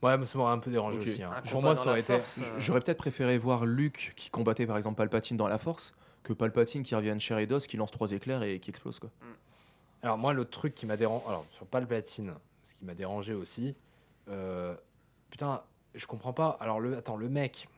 Ouais, 0.00 0.24
ça 0.26 0.38
m'aurait 0.38 0.52
un 0.52 0.58
peu 0.60 0.70
dérangé 0.70 0.98
aussi. 1.00 1.22
hein. 1.24 1.42
Pour 1.50 1.60
moi, 1.60 1.74
ça 1.74 1.90
aurait 1.90 2.00
été. 2.00 2.14
Force, 2.14 2.38
euh, 2.38 2.54
j'aurais 2.58 2.80
peut-être 2.80 2.98
préféré 2.98 3.36
voir 3.36 3.66
Luke 3.66 4.12
qui 4.16 4.30
combattait 4.30 4.64
par 4.66 4.76
exemple 4.76 4.96
Palpatine 4.96 5.36
dans 5.36 5.48
la 5.48 5.58
force 5.58 5.92
que 6.22 6.32
Palpatine 6.32 6.82
qui 6.84 6.94
revienne 6.94 7.18
chair 7.20 7.38
et 7.38 7.46
d'os 7.46 7.66
qui 7.66 7.76
lance 7.76 7.90
trois 7.90 8.12
éclairs 8.12 8.42
et 8.42 8.60
qui 8.60 8.70
explose 8.70 8.98
quoi 9.00 9.10
Alors, 10.02 10.18
moi, 10.18 10.32
le 10.32 10.44
truc 10.44 10.74
qui 10.74 10.86
m'a 10.86 10.96
dérangé. 10.96 11.24
Alors, 11.26 11.44
sur 11.50 11.66
Palpatine, 11.66 12.34
ce 12.64 12.74
qui 12.74 12.84
m'a 12.84 12.94
dérangé 12.94 13.34
aussi. 13.34 13.74
euh, 14.28 14.74
Putain, 15.30 15.62
je 15.94 16.06
comprends 16.06 16.32
pas. 16.32 16.56
Alors, 16.60 16.80
le... 16.80 16.96
attends, 16.96 17.16
le 17.16 17.28
mec, 17.28 17.68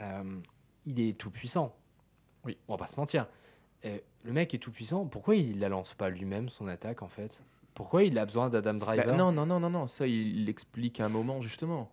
euh, 0.00 0.40
il 0.86 1.00
est 1.00 1.16
tout 1.16 1.30
puissant. 1.30 1.74
Oui. 2.44 2.58
On 2.68 2.74
va 2.74 2.78
pas 2.78 2.86
se 2.86 2.96
mentir. 2.96 3.26
Et 3.82 4.02
le 4.24 4.32
mec 4.32 4.52
est 4.54 4.58
tout 4.58 4.72
puissant. 4.72 5.06
Pourquoi 5.06 5.36
il 5.36 5.60
la 5.60 5.68
lance 5.68 5.94
pas 5.94 6.08
lui-même, 6.10 6.48
son 6.48 6.66
attaque, 6.66 7.02
en 7.02 7.08
fait? 7.08 7.42
Pourquoi 7.74 8.02
il 8.02 8.18
a 8.18 8.26
besoin 8.26 8.48
d'Adam 8.48 8.74
Driver? 8.74 9.06
Bah, 9.06 9.12
non 9.16 9.30
non 9.30 9.46
non 9.46 9.60
non 9.60 9.70
non 9.70 9.86
ça 9.86 10.04
il 10.04 10.46
l'explique 10.46 10.98
à 10.98 11.04
un 11.04 11.08
moment 11.08 11.40
justement 11.40 11.88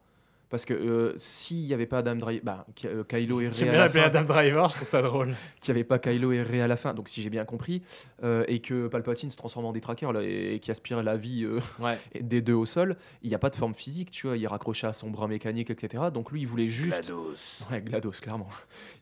parce 0.49 0.65
que 0.65 0.73
euh, 0.73 1.13
s'il 1.17 1.65
n'y 1.65 1.73
avait 1.73 1.85
pas 1.85 1.97
Adam 1.99 2.15
Driver 2.15 2.41
bah, 2.43 2.65
Ky- 2.75 2.87
euh, 2.87 3.03
Kylo 3.03 3.41
et 3.41 3.47
Rey 3.47 3.53
J'aime 3.53 3.67
à 3.69 3.71
bien 3.71 3.79
la 3.79 3.85
l'appeler 3.85 4.01
fin, 4.03 4.07
Adam 4.07 4.21
Driver, 4.23 4.69
je 4.69 4.75
trouve 4.75 4.87
ça 4.87 5.01
drôle. 5.01 5.35
qu'il 5.61 5.73
n'y 5.73 5.79
avait 5.79 5.83
pas 5.87 5.99
Kylo 5.99 6.31
et 6.31 6.41
Rey 6.43 6.61
à 6.61 6.67
la 6.67 6.75
fin, 6.75 6.93
donc 6.93 7.09
si 7.09 7.21
j'ai 7.21 7.29
bien 7.29 7.45
compris, 7.45 7.81
euh, 8.23 8.43
et 8.47 8.59
que 8.59 8.87
Palpatine 8.87 9.31
se 9.31 9.37
transforme 9.37 9.65
en 9.65 9.71
détraqueur 9.73 10.13
là, 10.13 10.21
et, 10.23 10.55
et 10.55 10.59
qui 10.59 10.71
aspire 10.71 11.01
la 11.03 11.17
vie 11.17 11.43
euh, 11.43 11.59
Ouais. 11.79 11.97
des 12.21 12.41
deux 12.41 12.53
au 12.53 12.65
sol, 12.65 12.95
il 13.23 13.29
n'y 13.29 13.35
a 13.35 13.39
pas 13.39 13.49
de 13.49 13.55
forme 13.55 13.73
physique, 13.73 14.11
tu 14.11 14.27
vois, 14.27 14.37
il 14.37 14.43
est 14.43 14.47
raccroché 14.47 14.87
à 14.87 14.93
son 14.93 15.09
bras 15.09 15.27
mécanique, 15.27 15.69
etc. 15.69 16.05
Donc 16.13 16.31
lui, 16.31 16.41
il 16.41 16.47
voulait 16.47 16.67
juste... 16.67 17.07
GLaDOS. 17.07 17.67
Ouais, 17.71 17.81
GLaDOS, 17.81 18.11
clairement. 18.21 18.47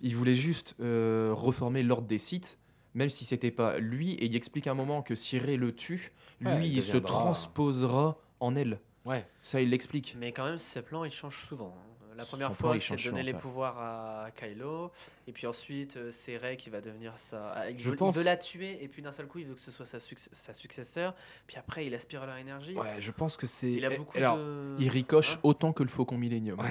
Il 0.02 0.16
voulait 0.16 0.36
juste 0.36 0.76
euh, 0.82 1.32
reformer 1.34 1.84
l'ordre 1.84 2.08
des 2.08 2.18
Sith, 2.18 2.58
même 2.96 3.10
si 3.10 3.26
c'était 3.26 3.52
pas 3.52 3.80
lui, 3.80 4.12
et 4.14 4.26
il 4.26 4.36
explique 4.36 4.68
à 4.68 4.72
un 4.72 4.76
moment 4.76 5.02
que 5.02 5.16
si 5.16 5.38
Rey 5.40 5.58
le 5.58 5.74
tue, 5.74 6.12
lui, 6.40 6.48
Ouais, 6.50 6.62
il 6.68 6.74
il, 6.78 6.84
se 6.84 6.98
deviendra- 6.98 7.08
transposera 7.08 8.18
en 8.40 8.56
elle. 8.56 8.80
Ouais. 9.06 9.26
Ça, 9.42 9.62
il 9.62 9.70
l'explique. 9.70 10.16
Mais 10.18 10.32
quand 10.32 10.46
même, 10.46 10.60
ces 10.60 10.82
plans, 10.82 11.04
ils 11.04 11.12
changent 11.12 11.46
souvent. 11.46 11.76
La 12.16 12.24
Son 12.26 12.32
première 12.38 12.52
plan, 12.52 12.68
fois, 12.68 12.76
il 12.76 12.80
c'est 12.80 12.86
change 12.90 13.06
donner 13.06 13.22
souvent, 13.22 13.26
les 13.26 13.32
ça. 13.32 13.38
pouvoirs 13.40 13.80
à 13.80 14.30
Kylo, 14.36 14.92
et 15.26 15.32
puis 15.32 15.48
ensuite, 15.48 15.98
euh, 15.98 16.12
c'est 16.12 16.38
Rey 16.38 16.58
qui 16.58 16.70
va 16.70 16.80
devenir 16.80 17.18
sa. 17.18 17.54
ah, 17.54 17.70
Il 17.72 17.80
Je 17.80 17.90
veut, 17.90 17.96
il 17.96 17.98
pense- 17.98 18.16
veut 18.16 18.22
la 18.22 18.38
tuer, 18.38 18.84
et 18.84 18.88
puis 18.88 19.02
d'un 19.02 19.12
seul 19.12 19.26
coup, 19.26 19.40
il 19.40 19.48
veut 19.48 19.56
que 19.56 19.62
ce 19.62 19.72
soit 19.72 19.88
sa, 19.88 19.98
succ- 19.98 20.30
sa 20.32 20.54
successeur, 20.54 21.16
puis 21.48 21.58
après, 21.58 21.88
il 21.88 21.96
aspire 21.96 22.24
leur 22.28 22.38
énergie. 22.38 22.76
Ouais, 22.78 22.98
je 23.02 23.12
pense 23.12 23.36
que 23.36 23.48
c'est. 23.48 23.72
Il 23.72 23.84
a 23.84 23.92
Eh, 23.92 23.98
beaucoup 23.98 24.16
alors, 24.16 24.38
de. 24.38 24.76
Il 24.80 24.90
ricoche 24.90 25.38
Hein 25.38 25.40
autant 25.42 25.74
que 25.74 25.82
le 25.82 25.90
Faucon 25.90 26.20
Millennium. 26.20 26.62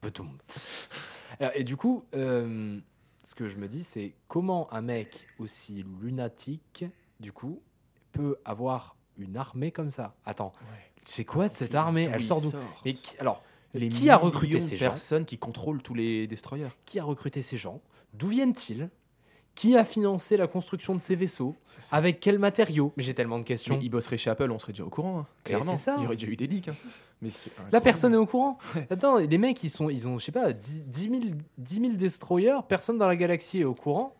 Petum. 0.00 0.36
Alors, 1.40 1.52
Et 1.54 1.62
du 1.64 1.76
coup, 1.76 2.04
euh, 2.14 2.78
ce 3.24 3.34
que 3.36 3.46
je 3.46 3.56
me 3.56 3.68
dis, 3.68 3.84
c'est 3.84 4.14
comment 4.28 4.72
un 4.72 4.80
mec 4.80 5.26
aussi 5.38 5.84
lunatique, 6.02 6.84
du 7.20 7.32
coup, 7.32 7.62
peut 8.12 8.36
avoir 8.44 8.96
une 9.18 9.36
armée 9.36 9.70
comme 9.72 9.90
ça 9.90 10.14
Attends, 10.24 10.52
c'est 11.04 11.24
quoi 11.24 11.48
cette 11.48 11.74
armée? 11.74 12.08
Elle 12.12 12.22
sort 12.22 12.40
d'où? 12.40 12.50
Mais 12.84 12.92
qui- 12.92 13.16
alors, 13.18 13.42
Les 13.74 13.88
qui 13.88 14.10
a 14.10 14.16
recruté 14.16 14.60
ces 14.60 14.76
gens 14.76 14.86
personnes 14.88 15.24
qui 15.24 15.38
contrôlent 15.38 15.82
tous 15.82 15.94
les 15.94 16.26
destroyers. 16.26 16.66
Qui 16.84 16.98
a 16.98 17.04
recruté 17.04 17.42
ces 17.42 17.56
gens? 17.56 17.80
D'où 18.14 18.28
viennent-ils? 18.28 18.88
Qui 19.54 19.74
a 19.76 19.86
financé 19.86 20.36
la 20.36 20.46
construction 20.48 20.94
de 20.94 21.00
ces 21.00 21.14
vaisseaux? 21.16 21.54
Avec 21.90 22.20
quels 22.20 22.38
matériaux? 22.38 22.92
Mais 22.98 23.02
j'ai 23.02 23.14
tellement 23.14 23.38
de 23.38 23.44
questions. 23.44 23.78
Mais 23.78 23.84
il 23.84 23.88
bosserait 23.88 24.18
chez 24.18 24.28
Apple, 24.28 24.50
on 24.50 24.58
serait 24.58 24.72
déjà 24.72 24.84
au 24.84 24.90
courant, 24.90 25.20
hein, 25.20 25.26
clairement. 25.44 25.76
ça. 25.76 25.94
Il 25.96 26.02
y 26.02 26.06
aurait 26.06 26.16
déjà 26.16 26.26
eu 26.30 26.36
des 26.36 26.46
leaks. 26.46 26.68
hein. 26.68 26.76
Mais 27.22 27.30
incroyable. 27.30 27.80
personne 27.82 28.12
n'est 28.12 28.18
au 28.18 28.26
courant. 28.26 28.58
Ouais. 28.74 28.86
Attends, 28.90 29.16
les 29.16 29.38
mecs, 29.38 29.62
ils, 29.64 29.70
sont, 29.70 29.88
ils 29.88 30.06
ont, 30.06 30.18
je 30.18 30.26
sais 30.26 30.32
pas, 30.32 30.52
10, 30.52 30.82
10 30.84 31.02
000, 31.08 31.22
10 31.56 31.74
000 31.80 31.92
destroyers, 31.94 32.58
personne 32.68 32.98
dans 32.98 33.08
la 33.08 33.16
galaxie 33.16 33.60
est 33.60 33.64
au 33.64 33.74
courant. 33.74 34.14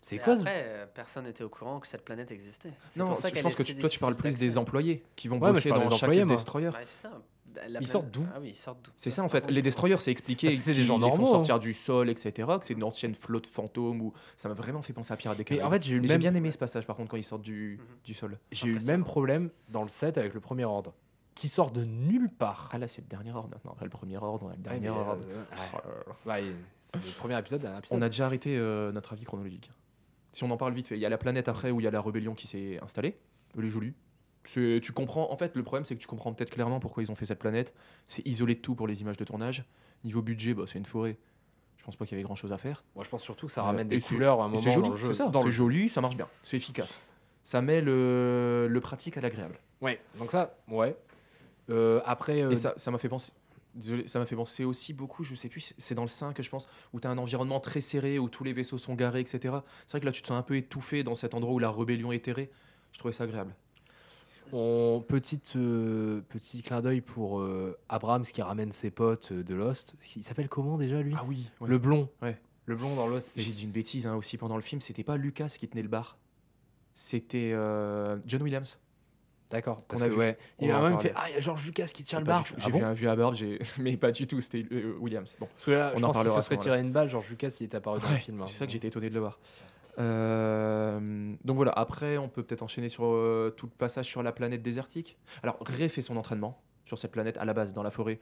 C'est 0.00 0.18
quoi 0.18 0.34
Après, 0.34 0.64
euh, 0.66 0.86
personne 0.94 1.24
n'était 1.24 1.44
au 1.44 1.48
courant 1.48 1.80
que 1.80 1.86
cette 1.88 2.04
planète 2.04 2.30
existait. 2.30 2.72
C'est 2.90 3.00
Non, 3.00 3.08
pour 3.08 3.18
ça 3.18 3.28
je 3.28 3.34
qu'elle 3.34 3.42
pense 3.42 3.52
est 3.54 3.56
que 3.56 3.64
si 3.64 3.74
tu- 3.74 3.80
toi, 3.80 3.88
tu 3.90 3.98
parles 3.98 4.14
plus 4.14 4.36
des 4.36 4.46
d'accès. 4.46 4.58
employés 4.58 5.04
qui 5.16 5.28
vont 5.28 5.36
Ouais, 5.36 5.48
mais 5.48 5.48
je 5.48 5.54
bosser 5.54 5.68
parle 5.70 5.82
dans 5.82 5.88
des 5.88 5.94
chaque 5.96 6.02
employés, 6.04 6.24
moi. 6.24 6.36
destroyer. 6.36 6.68
Ouais, 6.68 6.74
c'est 6.84 7.02
ça. 7.08 7.10
Bah, 7.10 7.62
la 7.62 7.66
Ils 7.66 7.72
planète- 7.72 7.88
sortent 7.88 8.10
d'où 8.10 8.26
Ah 8.34 8.38
oui, 8.40 8.48
ils 8.50 8.54
sortent 8.54 8.84
d'où? 8.84 8.90
C'est 8.94 9.10
Ça, 9.10 9.22
en 9.24 9.28
c'est 9.28 9.40
fait. 9.40 9.50
Les 9.50 9.62
destroyers, 9.62 9.96
c'est 9.98 10.10
expliqué. 10.12 10.48
Que 10.48 10.54
c'est 10.54 10.70
des 10.70 10.76
qu'ils 10.76 10.84
gens 10.84 10.98
les 10.98 11.02
font 11.02 11.08
normaux, 11.08 11.26
hein. 11.28 11.30
sortir 11.32 11.58
du 11.58 11.72
sol, 11.72 12.08
etc. 12.10 12.30
Que 12.60 12.64
c'est 12.64 12.74
une 12.74 12.84
ancienne 12.84 13.14
flotte 13.14 13.46
fantôme. 13.46 14.00
Ou 14.02 14.12
ça 14.36 14.48
m'a 14.48 14.54
vraiment 14.54 14.82
fait 14.82 14.92
penser 14.92 15.12
à 15.12 15.16
Pirates 15.16 15.36
des 15.36 15.42
Mais 15.42 15.56
Caraïbes. 15.56 15.66
en 15.66 15.70
fait, 15.70 15.82
j'ai 15.82 15.92
eu 15.92 15.96
le 15.96 16.02
Mais 16.02 16.08
j'ai 16.08 16.14
même, 16.14 16.20
bien 16.20 16.34
aimé 16.34 16.50
ce 16.52 16.58
passage 16.58 16.86
par 16.86 16.94
contre 16.96 17.10
quand 17.10 17.16
ils 17.16 17.24
sortent 17.24 17.42
du, 17.42 17.78
Mhm. 17.80 17.86
du 18.04 18.14
sol. 18.14 18.38
j'ai 18.52 18.66
eu 18.66 18.70
le 18.70 18.74
Impressionnant. 18.76 18.98
même 18.98 19.04
problème 19.04 19.50
dans 19.70 19.82
le 19.82 19.88
set 19.88 20.16
avec 20.18 20.34
le 20.34 20.40
premier 20.40 20.64
ordre, 20.66 20.94
qui 21.34 21.48
sort 21.48 21.70
de 21.72 21.84
nulle 21.84 22.28
part. 22.30 22.68
Ah 22.72 22.78
là, 22.78 22.86
c'est 22.86 23.00
le 23.02 23.08
dernier 23.08 23.32
ordre 23.32 23.48
maintenant. 23.50 23.72
Après 23.72 23.84
le 23.86 23.90
premier 23.90 24.18
ordre, 24.18 24.46
on 24.46 24.50
a 24.50 24.52
le 24.52 24.58
Ouais, 24.58 24.62
dernier 24.64 24.88
euh, 24.88 24.92
ordre. 24.92 25.26
ouais. 25.26 25.34
Oh 25.74 25.76
là 25.76 25.94
là. 26.06 26.32
Ouais, 26.34 26.44
il- 26.44 27.00
c'est 27.00 27.06
le 27.08 27.18
premier 27.18 27.38
épisode, 27.38 27.60
dernier 27.62 27.78
épisode. 27.78 27.98
On 27.98 28.02
a 28.02 28.08
déjà 28.08 28.26
arrêté 28.26 28.56
euh, 28.56 28.92
notre 28.92 29.12
avis 29.14 29.24
chronologique. 29.24 29.70
Si 30.32 30.44
on 30.44 30.50
en 30.50 30.56
parle 30.56 30.74
vite 30.74 30.88
fait, 30.88 30.96
il 30.96 31.00
y 31.00 31.06
a 31.06 31.08
la 31.08 31.18
planète 31.18 31.48
après 31.48 31.70
où 31.70 31.80
il 31.80 31.84
y 31.84 31.86
a 31.86 31.90
la 31.90 32.00
rébellion 32.00 32.34
qui 32.34 32.46
s'est 32.46 32.78
installée. 32.82 33.16
Elle 33.58 33.64
est 33.64 33.70
jolie. 33.70 33.94
Tu 34.44 34.80
comprends. 34.94 35.30
En 35.30 35.36
fait, 35.36 35.56
le 35.56 35.62
problème, 35.62 35.84
c'est 35.84 35.94
que 35.94 36.00
tu 36.00 36.06
comprends 36.06 36.32
peut-être 36.32 36.50
clairement 36.50 36.80
pourquoi 36.80 37.02
ils 37.02 37.10
ont 37.10 37.14
fait 37.14 37.26
cette 37.26 37.38
planète. 37.38 37.74
C'est 38.06 38.26
isolé 38.26 38.54
de 38.54 38.60
tout 38.60 38.74
pour 38.74 38.86
les 38.86 39.00
images 39.02 39.16
de 39.18 39.24
tournage. 39.24 39.64
Niveau 40.04 40.22
budget, 40.22 40.54
bah, 40.54 40.64
c'est 40.66 40.78
une 40.78 40.86
forêt. 40.86 41.18
Je 41.76 41.84
pense 41.84 41.96
pas 41.96 42.06
qu'il 42.06 42.16
y 42.16 42.20
avait 42.20 42.24
grand 42.24 42.34
chose 42.34 42.52
à 42.52 42.58
faire. 42.58 42.84
Moi, 42.94 43.04
je 43.04 43.10
pense 43.10 43.22
surtout 43.22 43.46
que 43.46 43.52
ça 43.52 43.60
Euh, 43.62 43.64
ramène 43.64 43.86
et 43.92 43.96
des 43.96 44.00
couleurs 44.00 44.40
à 44.40 44.44
un 44.44 44.48
moment 44.48 44.60
c'est 44.60 44.70
joli, 44.70 44.86
dans 44.88 44.92
le 44.94 44.98
jeu. 44.98 45.12
c'est 45.12 45.52
joli, 45.52 45.88
ça 45.88 46.00
marche 46.00 46.16
bien, 46.16 46.28
c'est 46.42 46.56
efficace. 46.56 47.00
Ça 47.42 47.62
met 47.62 47.80
le, 47.80 48.66
le 48.68 48.80
pratique 48.80 49.16
à 49.16 49.20
l'agréable. 49.22 49.58
Ouais, 49.80 50.00
donc 50.18 50.30
ça, 50.30 50.54
ouais. 50.68 50.94
Euh, 51.70 52.00
après, 52.04 52.42
euh, 52.42 52.50
Et 52.50 52.56
ça 52.56 52.74
ça 52.76 52.90
m'a 52.90 52.98
fait 52.98 53.08
penser. 53.08 53.32
Désolé, 53.74 54.08
ça 54.08 54.18
m'a 54.18 54.26
fait 54.26 54.34
penser 54.36 54.64
aussi 54.64 54.92
beaucoup, 54.92 55.22
je 55.24 55.34
sais 55.34 55.48
plus, 55.48 55.74
c'est- 55.78 55.94
dans 55.94 56.02
le 56.02 56.08
5 56.08 56.34
que 56.34 56.42
je 56.42 56.50
pense, 56.50 56.68
où 56.92 57.00
tu 57.00 57.06
as 57.06 57.10
un 57.10 57.18
environnement 57.18 57.60
très 57.60 57.80
serré, 57.80 58.18
où 58.18 58.28
tous 58.28 58.42
les 58.44 58.52
vaisseaux 58.52 58.78
sont 58.78 58.94
garés, 58.94 59.20
etc. 59.20 59.54
C'est 59.86 59.92
vrai 59.92 60.00
que 60.00 60.06
là, 60.06 60.12
tu 60.12 60.22
te 60.22 60.26
sens 60.28 60.38
un 60.38 60.42
peu 60.42 60.56
étouffé 60.56 61.02
dans 61.04 61.14
cet 61.14 61.34
endroit 61.34 61.54
où 61.54 61.58
la 61.58 61.70
rébellion 61.70 62.10
est 62.10 62.24
terrée. 62.24 62.50
Je 62.92 62.98
trouvais 62.98 63.12
ça 63.12 63.24
agréable. 63.24 63.54
on, 64.52 65.04
petite, 65.06 65.56
euh, 65.56 66.22
petit 66.30 66.62
clin 66.62 66.80
d'œil 66.80 67.02
pour 67.02 67.40
euh, 67.40 67.78
Abrams 67.90 68.22
qui 68.24 68.40
ramène 68.40 68.72
ses 68.72 68.90
potes 68.90 69.30
euh, 69.32 69.44
de 69.44 69.54
Lost. 69.54 69.94
Il 70.16 70.24
s'appelle 70.24 70.48
comment 70.48 70.78
déjà 70.78 71.02
lui? 71.02 71.14
Ah 71.16 71.24
oui, 71.28 71.50
ouais. 71.60 71.68
Le 71.68 71.76
blond. 71.78 72.08
Ouais. 72.22 72.40
Le 72.64 72.74
blond 72.74 72.94
dans 72.96 73.06
Lost. 73.06 73.34
j'ai 73.38 73.52
dit 73.52 73.64
une 73.64 73.70
bêtise 73.70 74.06
hein, 74.06 74.16
aussi 74.16 74.38
pendant 74.38 74.56
le 74.56 74.62
film, 74.62 74.80
c'était 74.80 75.04
pas 75.04 75.16
Lucas 75.18 75.54
qui 75.58 75.68
tenait 75.68 75.82
le 75.82 75.88
bar, 75.88 76.16
c'était 76.94 77.52
euh, 77.54 78.16
John 78.26 78.42
Williams. 78.42 78.78
D'accord. 79.50 79.82
Parce 79.88 80.02
a 80.02 80.06
que 80.08 80.12
vu. 80.12 80.18
ouais, 80.18 80.36
On 80.58 80.64
il 80.66 80.70
a 80.70 80.80
même 80.80 80.98
fait 81.00 81.12
Ah, 81.16 81.24
il 81.30 81.34
y 81.34 81.36
a 81.38 81.40
George 81.40 81.64
Lucas 81.64 81.86
qui 81.86 82.02
tient 82.02 82.18
le 82.18 82.26
bar. 82.26 82.44
Ah 82.50 82.54
J'ai 82.58 82.70
bon 82.70 82.78
vu 82.78 82.84
un 82.84 82.92
vieux 82.92 83.08
à 83.08 83.16
Barbe, 83.16 83.34
j'ai- 83.34 83.58
mais 83.78 83.96
pas 83.96 84.10
du 84.10 84.26
tout, 84.26 84.40
c'était 84.42 84.66
euh, 84.72 84.94
Williams. 85.00 85.36
Bon, 85.40 85.46
Parce 85.54 85.64
que 85.64 85.70
là, 85.70 85.92
On 85.94 85.98
je 85.98 86.04
en 86.04 86.08
pense 86.08 86.16
parlera 86.16 86.40
se 86.42 86.46
serait 86.46 86.58
tiré 86.58 86.78
une 86.80 86.92
balle. 86.92 87.08
George 87.08 87.30
Lucas, 87.30 87.56
il 87.60 87.64
est 87.64 87.74
apparu 87.74 88.00
dans 88.00 88.10
le 88.10 88.16
film. 88.16 88.42
hein. 88.42 88.46
C'est 88.48 88.58
ça 88.58 88.66
que 88.66 88.72
j'étais 88.72 88.88
étonné 88.88 89.08
de 89.08 89.14
le 89.14 89.20
voir. 89.20 89.38
Euh, 89.98 91.34
donc 91.44 91.56
voilà, 91.56 91.72
après, 91.72 92.18
on 92.18 92.28
peut 92.28 92.42
peut-être 92.42 92.62
enchaîner 92.62 92.88
sur 92.88 93.04
euh, 93.04 93.52
tout 93.56 93.66
le 93.66 93.72
passage 93.72 94.06
sur 94.06 94.22
la 94.22 94.32
planète 94.32 94.62
désertique. 94.62 95.18
Alors, 95.42 95.56
Rey 95.66 95.88
fait 95.88 96.02
son 96.02 96.16
entraînement 96.16 96.60
sur 96.84 96.98
cette 96.98 97.12
planète 97.12 97.36
à 97.38 97.44
la 97.44 97.52
base, 97.54 97.72
dans 97.72 97.82
la 97.82 97.90
forêt. 97.90 98.20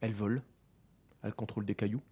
Elle 0.00 0.12
vole, 0.12 0.42
elle 1.22 1.34
contrôle 1.34 1.64
des 1.64 1.74
cailloux. 1.74 2.02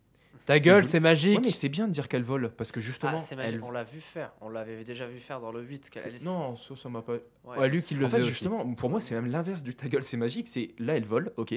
Ta 0.44 0.58
gueule, 0.58 0.88
c'est 0.88 1.00
magique. 1.00 1.38
Ouais, 1.38 1.44
mais 1.46 1.52
c'est 1.52 1.68
bien 1.68 1.88
de 1.88 1.92
dire 1.92 2.08
qu'elle 2.08 2.22
vole, 2.22 2.50
parce 2.50 2.70
que 2.72 2.80
justement. 2.80 3.12
Ah, 3.14 3.18
c'est 3.18 3.36
magique, 3.36 3.54
elle... 3.54 3.62
on 3.64 3.70
l'a 3.70 3.84
vu 3.84 4.00
faire. 4.00 4.32
On 4.40 4.48
l'avait 4.48 4.84
déjà 4.84 5.06
vu 5.06 5.18
faire 5.20 5.40
dans 5.40 5.50
le 5.52 5.62
8. 5.62 5.88
qu'elle- 5.90 6.02
c'est- 6.02 6.12
elle- 6.14 6.22
Non, 6.24 6.54
ça, 6.56 6.76
ça 6.76 6.88
m'a 6.88 7.02
pas. 7.02 7.14
Ouais. 7.44 7.58
Ouais, 7.58 7.68
Luc, 7.68 7.90
il 7.90 7.98
le 7.98 8.06
En 8.06 8.08
fait, 8.10 8.18
aussi. 8.20 8.28
justement, 8.28 8.74
pour 8.74 8.90
moi, 8.90 9.00
c'est 9.00 9.14
même 9.14 9.26
l'inverse 9.26 9.62
du 9.62 9.74
ta 9.74 9.88
gueule, 9.88 10.04
c'est 10.04 10.16
magique. 10.16 10.48
C'est 10.48 10.74
là, 10.78 10.96
elle 10.96 11.04
vole, 11.06 11.32
ok. 11.36 11.54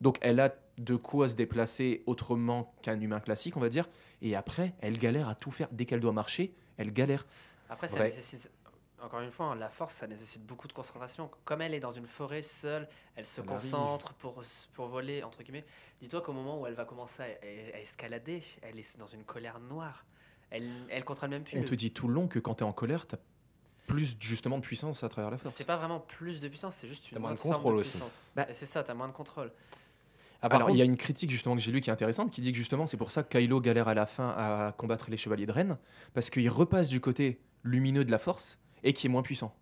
Donc, 0.00 0.18
elle 0.20 0.40
a 0.40 0.54
de 0.78 0.94
quoi 0.96 1.28
se 1.28 1.36
déplacer 1.36 2.02
autrement 2.06 2.74
qu'un 2.82 3.00
humain 3.00 3.20
classique, 3.20 3.56
on 3.56 3.60
va 3.60 3.70
dire. 3.70 3.88
Et 4.20 4.36
après, 4.36 4.74
elle 4.80 4.98
galère 4.98 5.28
à 5.28 5.34
tout 5.34 5.50
faire. 5.50 5.68
Dès 5.72 5.86
qu'elle 5.86 6.00
doit 6.00 6.12
marcher, 6.12 6.54
elle 6.76 6.92
galère. 6.92 7.26
Après, 7.70 7.88
ça 7.88 7.98
Ouais. 7.98 8.04
nécessite. 8.04 8.50
Encore 9.06 9.20
une 9.20 9.30
fois, 9.30 9.46
hein, 9.46 9.54
la 9.54 9.68
force, 9.68 9.94
ça 9.94 10.06
nécessite 10.08 10.44
beaucoup 10.44 10.66
de 10.66 10.72
concentration. 10.72 11.30
Comme 11.44 11.62
elle 11.62 11.74
est 11.74 11.80
dans 11.80 11.92
une 11.92 12.08
forêt 12.08 12.42
seule, 12.42 12.88
elle 13.14 13.24
se 13.24 13.40
Elle 13.40 13.48
arrive. 13.48 13.60
concentre 13.70 14.14
pour, 14.14 14.42
pour 14.74 14.88
voler, 14.88 15.22
entre 15.22 15.42
guillemets. 15.44 15.64
Dis-toi 16.02 16.20
qu'au 16.22 16.32
moment 16.32 16.60
où 16.60 16.66
elle 16.66 16.74
va 16.74 16.84
commencer 16.84 17.22
à, 17.22 17.26
à- 17.26 17.76
à 17.76 17.80
escalader, 17.80 18.42
elle 18.62 18.78
est 18.78 18.98
dans 18.98 19.06
une 19.06 19.22
colère 19.22 19.60
noire. 19.60 20.04
Elle, 20.50 20.68
elle 20.90 21.04
contrôle 21.04 21.30
même 21.30 21.44
plus. 21.44 21.56
On 21.56 21.60
le- 21.62 21.68
te 21.68 21.74
dit 21.76 21.92
tout 21.92 22.08
le 22.08 22.14
long 22.14 22.26
que 22.26 22.40
quand 22.40 22.56
tu 22.56 22.64
es 22.64 22.66
en 22.66 22.72
colère, 22.72 23.06
tu 23.06 23.14
as 23.14 23.18
plus 23.86 24.16
justement 24.18 24.58
de 24.58 24.62
puissance 24.62 25.04
à 25.04 25.08
travers 25.08 25.30
la 25.30 25.38
force. 25.38 25.54
C'est 25.54 25.64
pas 25.64 25.76
vraiment 25.76 26.00
plus 26.00 26.40
de 26.40 26.48
puissance, 26.48 26.74
c'est 26.74 26.88
juste 26.88 27.12
une 27.12 27.20
moins 27.20 27.32
de 27.34 27.38
contrôle 27.38 27.76
aussi. 27.76 27.90
puissance. 27.92 28.32
Bah- 28.34 28.48
c'est 28.52 28.66
ça, 28.66 28.82
t'as 28.82 28.94
moins 28.94 29.06
de 29.06 29.12
contrôle. 29.12 29.52
Ah, 30.42 30.48
par 30.48 30.56
Alors, 30.58 30.70
il 30.70 30.76
y 30.78 30.82
a 30.82 30.84
une 30.84 30.96
critique 30.96 31.30
justement 31.30 31.54
que 31.54 31.62
j'ai 31.62 31.70
lue 31.70 31.80
qui 31.80 31.90
est 31.90 31.92
intéressante, 31.92 32.32
qui 32.32 32.40
dit 32.40 32.50
que 32.50 32.58
justement 32.58 32.86
c'est 32.86 32.96
pour 32.96 33.12
ça 33.12 33.22
que 33.22 33.38
Kylo 33.38 33.60
galère 33.60 33.86
à 33.86 33.94
la 33.94 34.04
fin 34.06 34.30
à 34.36 34.72
combattre 34.76 35.10
les 35.10 35.16
chevaliers 35.16 35.46
de 35.46 35.52
Rennes, 35.52 35.78
parce 36.12 36.28
qu'il 36.30 36.48
repasse 36.50 36.88
du 36.88 37.00
côté 37.00 37.40
lumineux 37.62 38.04
de 38.04 38.10
la 38.10 38.18
force 38.18 38.58
et 38.82 38.92
qui 38.92 39.06
est 39.06 39.10
moins 39.10 39.22
puissant. 39.22 39.54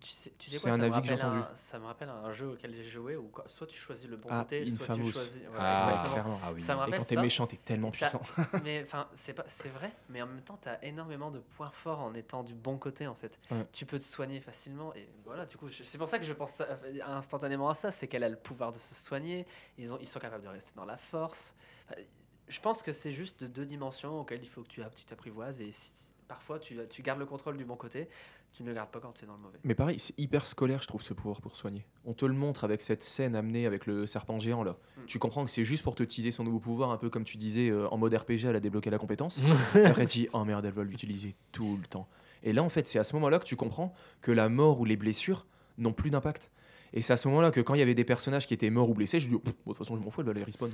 Tu 0.00 0.10
sais, 0.12 0.32
tu 0.38 0.48
sais 0.48 0.60
quoi, 0.60 0.70
un 0.70 0.72
ça 0.74 0.78
me 0.78 0.84
avis 0.94 1.02
que 1.02 1.08
j'ai 1.08 1.14
rappelle 1.14 1.26
entendu. 1.40 1.52
un- 1.52 1.56
Ça 1.56 1.78
me 1.80 1.84
rappelle 1.86 2.08
un 2.08 2.32
jeu 2.32 2.50
auquel 2.50 2.72
j'ai 2.72 2.84
joué 2.84 3.16
où 3.16 3.24
quoi- 3.30 3.42
soit 3.48 3.66
tu 3.66 3.76
choisis 3.76 4.06
le 4.08 4.16
bon 4.16 4.28
Ah, 4.30 4.42
côté, 4.44 4.64
soit 4.64 4.94
tu 4.94 5.10
choisis. 5.12 5.42
ouais, 5.42 5.48
Ah, 5.58 5.86
exactement. 5.86 6.12
clairement. 6.12 6.40
Ah 6.44 6.52
oui. 6.52 6.60
Ça 6.60 6.74
me 6.74 6.78
Et 6.78 6.84
rappelle 6.84 6.98
quand 7.00 7.04
t'es 7.06 7.16
méchant, 7.20 7.46
t'es 7.48 7.56
tellement 7.56 7.90
puissant. 7.90 8.22
mais 8.62 8.84
enfin, 8.84 9.08
c'est 9.14 9.32
pas, 9.34 9.42
c'est 9.48 9.70
vrai. 9.70 9.90
Mais 10.08 10.22
en 10.22 10.28
même 10.28 10.42
temps, 10.42 10.56
t'as 10.60 10.78
énormément 10.82 11.32
de 11.32 11.40
points 11.40 11.72
forts 11.72 11.98
en 11.98 12.14
étant 12.14 12.44
du 12.44 12.54
bon 12.54 12.78
côté 12.78 13.08
en 13.08 13.16
fait. 13.16 13.36
Ouais. 13.50 13.66
Tu 13.72 13.86
peux 13.86 13.98
te 13.98 14.04
soigner 14.04 14.40
facilement 14.40 14.94
et 14.94 15.08
voilà. 15.24 15.46
Du 15.46 15.56
coup, 15.56 15.68
c'est 15.72 15.98
pour 15.98 16.08
ça 16.08 16.20
que 16.20 16.24
je 16.24 16.32
pense 16.32 16.60
à- 16.60 16.78
instantanément 17.08 17.68
à 17.68 17.74
ça, 17.74 17.90
c'est 17.90 18.06
qu'elle 18.06 18.22
a 18.22 18.28
le 18.28 18.36
pouvoir 18.36 18.70
de 18.70 18.78
se 18.78 18.94
soigner. 18.94 19.46
Ils 19.78 19.92
ont, 19.92 19.98
ils 20.00 20.06
sont 20.06 20.20
capables 20.20 20.44
de 20.44 20.48
rester 20.48 20.70
dans 20.76 20.84
la 20.84 20.96
force. 20.96 21.54
Enfin, 21.90 22.00
Je 22.46 22.60
pense 22.60 22.82
que 22.84 22.92
c'est 22.92 23.12
juste 23.12 23.42
deux 23.42 23.66
dimensions 23.66 24.20
auxquelles 24.20 24.42
il 24.44 24.48
faut 24.48 24.62
que 24.62 24.68
tu, 24.68 24.80
app- 24.82 24.94
tu 24.94 25.04
t'apprivoises 25.04 25.60
et 25.60 25.70
si, 25.72 25.92
parfois 26.28 26.58
tu, 26.58 26.78
tu 26.90 27.02
gardes 27.02 27.18
le 27.18 27.26
contrôle 27.26 27.56
du 27.56 27.64
bon 27.64 27.76
côté, 27.76 28.08
tu 28.52 28.62
ne 28.62 28.68
le 28.68 28.74
gardes 28.74 28.90
pas 28.90 29.00
quand 29.00 29.12
tu 29.12 29.24
es 29.24 29.26
dans 29.26 29.34
le 29.34 29.40
mauvais. 29.40 29.58
Mais 29.64 29.74
pareil, 29.74 29.98
c'est 29.98 30.16
hyper 30.18 30.46
scolaire, 30.46 30.82
je 30.82 30.86
trouve, 30.88 31.02
ce 31.02 31.14
pouvoir 31.14 31.40
pour 31.40 31.56
soigner. 31.56 31.84
On 32.04 32.12
te 32.14 32.24
le 32.24 32.34
montre 32.34 32.64
avec 32.64 32.82
cette 32.82 33.02
scène 33.02 33.34
amenée 33.34 33.66
avec 33.66 33.86
le 33.86 34.06
serpent 34.06 34.38
géant 34.38 34.62
là. 34.62 34.76
Mm. 34.96 35.06
Tu 35.06 35.18
comprends 35.18 35.44
que 35.44 35.50
c'est 35.50 35.64
juste 35.64 35.82
pour 35.82 35.94
te 35.94 36.02
teaser 36.02 36.30
son 36.30 36.44
nouveau 36.44 36.60
pouvoir, 36.60 36.90
un 36.90 36.96
peu 36.98 37.10
comme 37.10 37.24
tu 37.24 37.36
disais 37.36 37.68
euh, 37.70 37.88
en 37.88 37.96
mode 37.96 38.14
RPG, 38.14 38.44
elle 38.46 38.56
a 38.56 38.60
débloqué 38.60 38.90
la 38.90 38.98
compétence. 38.98 39.40
Et 39.74 39.84
après, 39.84 40.06
tu 40.06 40.18
dis, 40.18 40.28
oh 40.32 40.44
merde, 40.44 40.64
elle 40.64 40.72
va 40.72 40.84
l'utiliser 40.84 41.34
tout 41.52 41.76
le 41.80 41.86
temps. 41.86 42.08
Et 42.42 42.52
là, 42.52 42.62
en 42.62 42.68
fait, 42.68 42.86
c'est 42.86 42.98
à 42.98 43.04
ce 43.04 43.14
moment-là 43.16 43.38
que 43.38 43.44
tu 43.44 43.56
comprends 43.56 43.92
que 44.20 44.30
la 44.30 44.48
mort 44.48 44.80
ou 44.80 44.84
les 44.84 44.96
blessures 44.96 45.46
n'ont 45.76 45.92
plus 45.92 46.10
d'impact. 46.10 46.50
Et 46.92 47.02
c'est 47.02 47.12
à 47.12 47.16
ce 47.16 47.28
moment-là 47.28 47.50
que 47.50 47.60
quand 47.60 47.74
il 47.74 47.80
y 47.80 47.82
avait 47.82 47.94
des 47.94 48.04
personnages 48.04 48.46
qui 48.46 48.54
étaient 48.54 48.70
morts 48.70 48.88
ou 48.90 48.94
blessés, 48.94 49.20
je 49.20 49.28
dis, 49.28 49.34
oh, 49.34 49.42
de 49.44 49.50
toute 49.50 49.76
façon, 49.76 49.96
je 49.96 50.02
m'en 50.02 50.10
fous, 50.10 50.20
elle 50.20 50.26
va 50.28 50.32
les 50.32 50.44
respawn. 50.44 50.70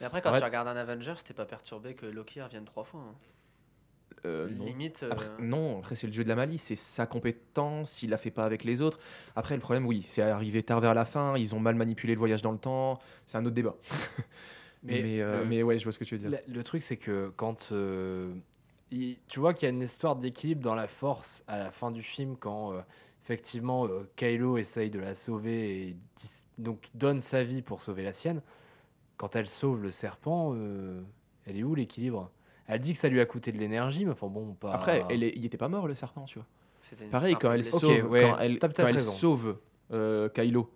Mais 0.00 0.06
après, 0.06 0.20
quand 0.20 0.28
Arrête. 0.28 0.42
tu 0.42 0.44
regardes 0.46 0.68
un 0.68 0.76
Avengers, 0.76 1.14
t'es 1.24 1.32
pas 1.32 1.46
perturbé 1.46 1.94
que 1.94 2.04
Loki 2.06 2.42
revienne 2.42 2.64
trois 2.64 2.84
fois. 2.84 3.00
hein. 3.00 3.14
Euh, 4.24 4.48
non. 4.48 4.64
Limite. 4.64 5.02
euh, 5.02 5.10
Après, 5.12 5.28
non, 5.40 5.78
après 5.78 5.94
c'est 5.94 6.06
le 6.06 6.12
jeu 6.12 6.24
de 6.24 6.28
la 6.28 6.34
malice, 6.34 6.62
c'est 6.62 6.74
sa 6.74 7.06
compétence, 7.06 8.02
il 8.02 8.10
la 8.10 8.16
fait 8.18 8.30
pas 8.30 8.44
avec 8.44 8.64
les 8.64 8.82
autres. 8.82 8.98
Après 9.36 9.54
le 9.54 9.60
problème, 9.60 9.86
oui, 9.86 10.02
c'est 10.06 10.22
arrivé 10.22 10.62
tard 10.62 10.80
vers 10.80 10.94
la 10.94 11.04
fin, 11.04 11.36
ils 11.36 11.54
ont 11.54 11.60
mal 11.60 11.74
manipulé 11.76 12.14
le 12.14 12.18
voyage 12.18 12.42
dans 12.42 12.52
le 12.52 12.58
temps, 12.58 12.98
c'est 13.26 13.36
un 13.38 13.44
autre 13.44 13.54
débat. 13.54 13.76
mais, 14.82 15.02
Mais 15.02 15.20
euh, 15.20 15.44
mais 15.46 15.62
ouais, 15.62 15.78
je 15.78 15.84
vois 15.84 15.92
ce 15.92 15.98
que 15.98 16.04
tu 16.04 16.16
veux 16.16 16.28
dire. 16.28 16.40
Le, 16.46 16.54
le 16.54 16.62
truc, 16.64 16.82
c'est 16.82 16.96
que 16.96 17.30
quand. 17.36 17.68
euh, 17.72 18.32
il- 18.90 19.18
tu 19.28 19.40
vois 19.40 19.52
qu'il 19.54 19.66
y 19.66 19.70
a 19.70 19.74
une 19.74 19.82
histoire 19.82 20.16
d'équilibre 20.16 20.62
dans 20.62 20.74
la 20.74 20.86
force 20.88 21.44
à 21.48 21.58
la 21.58 21.70
fin 21.70 21.90
du 21.90 22.02
film, 22.02 22.36
quand 22.36 22.72
euh, 22.72 22.80
effectivement 23.24 23.86
euh, 23.86 24.08
Kylo 24.16 24.58
essaye 24.58 24.90
de 24.90 24.98
la 25.00 25.14
sauver 25.14 25.88
et 25.88 25.96
donc 26.58 26.88
donne 26.94 27.20
sa 27.20 27.44
vie 27.44 27.62
pour 27.62 27.82
sauver 27.82 28.02
la 28.04 28.12
sienne. 28.12 28.40
Quand 29.16 29.34
elle 29.36 29.48
sauve 29.48 29.82
le 29.82 29.90
serpent, 29.90 30.52
euh, 30.56 31.00
elle 31.46 31.56
est 31.56 31.62
où 31.64 31.74
l'équilibre? 31.74 32.30
Elle 32.68 32.80
dit 32.80 32.92
que 32.94 32.98
ça 32.98 33.08
lui 33.08 33.20
a 33.20 33.26
coûté 33.26 33.52
de 33.52 33.58
l'énergie, 33.58 34.04
mais 34.04 34.12
enfin 34.12 34.26
bon, 34.26 34.54
pas. 34.54 34.72
Après, 34.72 35.04
elle 35.08 35.22
est- 35.22 35.32
il 35.36 35.44
était 35.44 35.56
pas 35.56 35.68
mort 35.68 35.86
le 35.86 35.94
serpent, 35.94 36.24
tu 36.24 36.38
vois. 36.38 36.46
c'était 36.80 37.04
une 37.04 37.10
Pareil, 37.10 37.32
simple 37.32 37.42
quand 37.46 37.52
elle 37.52 37.60
blessure. 37.62 37.76
Ok, 37.90 37.96
sauve, 38.00 38.10
ouais, 38.10 38.20
quand 38.22 38.38
elle, 38.38 38.58
t'as 38.58 38.68
quand 38.68 38.74
peut-être 38.74 38.88
elle 38.88 38.94
raison. 38.96 39.12
sauve 39.12 39.58
euh, 39.92 40.28
Kylo, 40.28 40.70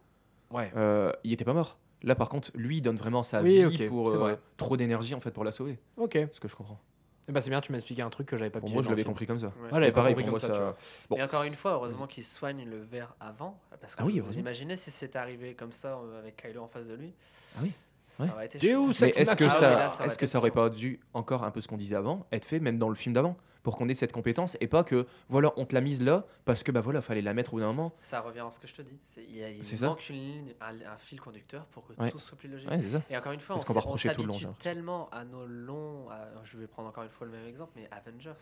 Ouais. 0.50 0.72
euh, 0.76 1.12
il 1.24 1.32
était 1.32 1.44
pas 1.44 1.52
mort. 1.52 1.78
Là, 2.02 2.14
par 2.14 2.28
contre, 2.28 2.50
lui, 2.54 2.78
il 2.78 2.80
donne 2.80 2.96
vraiment 2.96 3.22
sa 3.22 3.42
Oui, 3.42 3.58
vie 3.58 3.66
ok, 3.84 3.88
pour 3.88 4.08
c'est 4.10 4.14
euh, 4.16 4.18
vrai. 4.18 4.38
trop 4.56 4.76
d'énergie 4.76 5.14
en 5.14 5.20
fait 5.20 5.30
pour 5.32 5.44
la 5.44 5.52
sauver. 5.52 5.78
Ok. 5.96 6.18
Ce 6.32 6.40
que 6.40 6.48
je 6.48 6.56
comprends. 6.56 6.80
Eh 7.28 7.32
ben, 7.32 7.40
c'est 7.42 7.50
bien, 7.50 7.60
tu 7.60 7.70
m'as 7.70 7.78
expliqué 7.78 8.02
un 8.02 8.10
truc 8.10 8.26
que 8.26 8.36
j'avais 8.36 8.50
pas 8.50 8.58
Pour 8.58 8.66
pigé 8.68 8.74
moi, 8.74 8.82
je 8.82 8.86
dans 8.86 8.90
le 8.90 8.94
l'avais 8.96 9.02
film. 9.02 9.12
compris 9.12 9.26
comme 9.26 9.38
ça. 9.38 9.48
Ouais, 9.48 9.68
c'est 9.70 9.70
pas 9.70 9.92
pareil 9.92 10.14
compris 10.14 10.24
pour 10.24 10.30
moi, 10.32 10.40
comme 10.40 10.48
ça, 10.48 10.48
tu 10.48 10.54
ça. 10.54 10.60
vois. 10.64 10.76
Bon, 11.10 11.16
Et 11.16 11.22
encore 11.22 11.42
une 11.44 11.54
fois, 11.54 11.72
heureusement 11.72 12.06
qu'il 12.08 12.24
soigne 12.24 12.64
le 12.64 12.78
verre 12.80 13.14
avant. 13.20 13.56
Parce 13.80 13.94
que 13.94 14.02
Ah 14.02 14.06
oui, 14.06 14.14
vous 14.14 14.20
heureusement. 14.24 14.40
imaginez 14.40 14.76
si 14.76 14.90
c'était 14.90 15.18
arrivé 15.18 15.54
comme 15.54 15.70
ça 15.72 15.98
euh, 15.98 16.18
avec 16.18 16.36
Kylo 16.36 16.62
en 16.62 16.66
face 16.68 16.88
de 16.88 16.94
lui. 16.94 17.12
Ah 17.56 17.60
oui, 17.62 17.72
Ça 18.20 18.26
ouais. 18.26 18.32
aurait 18.32 18.46
été. 18.46 18.58
Ex 18.58 19.00
Mais 19.00 19.08
est-ce 19.10 19.36
que. 19.36 19.44
Ah 19.44 19.50
ça, 19.50 19.70
là, 19.70 19.88
ça 19.90 20.04
est-ce 20.06 20.18
que 20.18 20.26
ça 20.26 20.38
aurait 20.38 20.50
pas 20.50 20.70
dû 20.70 21.00
encore 21.14 21.44
un 21.44 21.50
peu 21.50 21.60
ce 21.60 21.68
qu'on 21.68 21.76
disait 21.76 21.96
avant 21.96 22.26
être 22.32 22.44
fait 22.44 22.60
même 22.60 22.78
dans 22.78 22.88
le 22.88 22.94
film 22.94 23.14
d'avant 23.14 23.36
pour 23.62 23.76
qu'on 23.76 23.88
ait 23.90 23.94
cette 23.94 24.12
compétence 24.12 24.56
et 24.60 24.66
pas 24.68 24.84
que 24.84 25.06
voilà 25.28 25.52
on 25.58 25.66
te 25.66 25.74
l'a 25.74 25.82
mise 25.82 26.00
là 26.02 26.24
parce 26.46 26.62
que 26.62 26.72
bah 26.72 26.80
voilà 26.80 27.02
fallait 27.02 27.20
la 27.20 27.34
mettre 27.34 27.52
au 27.52 27.56
bout 27.56 27.60
d'un 27.60 27.66
moment. 27.66 27.92
Ça 28.00 28.20
revient 28.20 28.40
à 28.40 28.50
ce 28.50 28.58
que 28.58 28.66
je 28.66 28.74
te 28.74 28.80
dis. 28.82 28.98
C'est- 29.02 29.22
Il, 29.24 29.36
y 29.36 29.44
a- 29.44 29.50
il 29.50 29.62
C'est 29.62 29.76
ça. 29.76 29.88
manque 29.88 30.08
une 30.08 30.16
ligne, 30.16 30.54
un, 30.62 30.92
un 30.94 30.96
fil 30.96 31.20
conducteur 31.20 31.66
pour 31.66 31.86
que 31.86 31.92
Ouais. 32.00 32.10
tout 32.10 32.18
soit 32.18 32.38
plus 32.38 32.48
logique. 32.48 32.70
Ouais 32.70 32.80
c'est 32.80 32.90
ça. 32.90 33.02
Et 33.10 33.16
encore 33.18 33.32
une 33.32 33.40
fois, 33.40 33.56
C'est 33.56 33.60
on, 33.60 33.62
ce 33.62 33.66
qu'on 33.66 33.72
va 33.74 33.80
on 33.80 33.82
reprocher 33.84 34.12
tout 34.12 34.22
le 34.22 34.28
long, 34.28 34.54
tellement 34.60 35.10
à 35.10 35.24
nos 35.24 35.44
longs. 35.46 36.08
à- 36.10 36.28
je 36.44 36.56
vais 36.56 36.66
prendre 36.66 36.88
encore 36.88 37.04
une 37.04 37.10
fois 37.10 37.26
le 37.26 37.32
même 37.34 37.46
exemple, 37.46 37.72
mais 37.76 37.86
Avengers. 37.90 38.32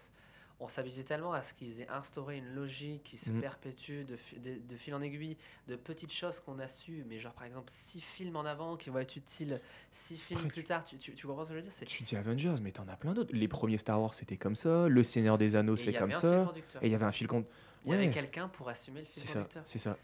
On 0.61 0.67
s'habitue 0.67 1.05
tellement 1.05 1.33
à 1.33 1.43
ce 1.45 1.55
qu'ils 1.55 1.81
aient 1.81 1.89
instauré 1.89 2.39
une 2.39 2.53
logique 2.55 3.05
qui 3.05 3.17
se 3.17 3.31
Mhm. 3.31 3.41
perpétue 3.41 4.03
de, 4.05 4.17
fi- 4.17 4.41
de, 4.41 4.57
de 4.69 4.77
fil 4.77 4.93
en 4.93 5.01
aiguille, 5.01 5.37
de 5.69 5.77
petites 5.77 6.13
choses 6.13 6.41
qu'on 6.41 6.59
a 6.59 6.67
su, 6.67 7.05
mais 7.09 7.21
genre 7.21 7.33
par 7.33 7.45
exemple 7.45 7.69
six 7.71 8.01
films 8.01 8.35
en 8.35 8.45
avant 8.45 8.77
qui 8.77 8.91
vont 8.91 8.99
être 8.99 9.15
utiles, 9.17 9.61
six 9.93 10.17
films 10.17 10.41
Après, 10.41 10.49
plus 10.53 10.65
tard. 10.65 10.83
Tu, 10.83 10.97
tu, 10.97 11.15
tu 11.15 11.27
comprends 11.29 11.45
ce 11.45 11.51
que 11.51 11.55
je 11.55 11.59
veux 11.61 11.65
dire? 11.71 11.87
Tu 11.87 12.03
dis 12.03 12.17
Avengers 12.17 12.57
mais 12.61 12.73
t'en 12.73 12.89
as 12.89 12.97
plein 12.97 13.15
d'autres. 13.15 13.33
Les 13.33 13.47
premiers 13.47 13.79
Star 13.79 14.01
Wars 14.03 14.15
c'était 14.15 14.37
comme 14.37 14.57
ça, 14.57 14.89
Le 14.89 15.03
Seigneur 15.05 15.39
des 15.39 15.55
Anneaux 15.55 15.77
c'est 15.77 15.93
comme 15.93 16.13
ça 16.13 16.53
et 16.83 16.87
il 16.87 16.91
y 16.91 16.95
avait 16.97 17.05
un 17.05 17.13
fil 17.13 17.29
conducteur. 17.29 17.55
Il 17.85 17.93
y 17.93 17.95
avait 17.95 18.11
quelqu'un 18.11 18.49
pour 18.49 18.69
assumer 18.69 19.01
le 19.01 19.07
fil 19.07 19.23
C'est 19.23 19.29
ça, 19.29 19.35
conducteur. 19.39 19.63
c'est 19.65 19.79
ça. 19.79 19.97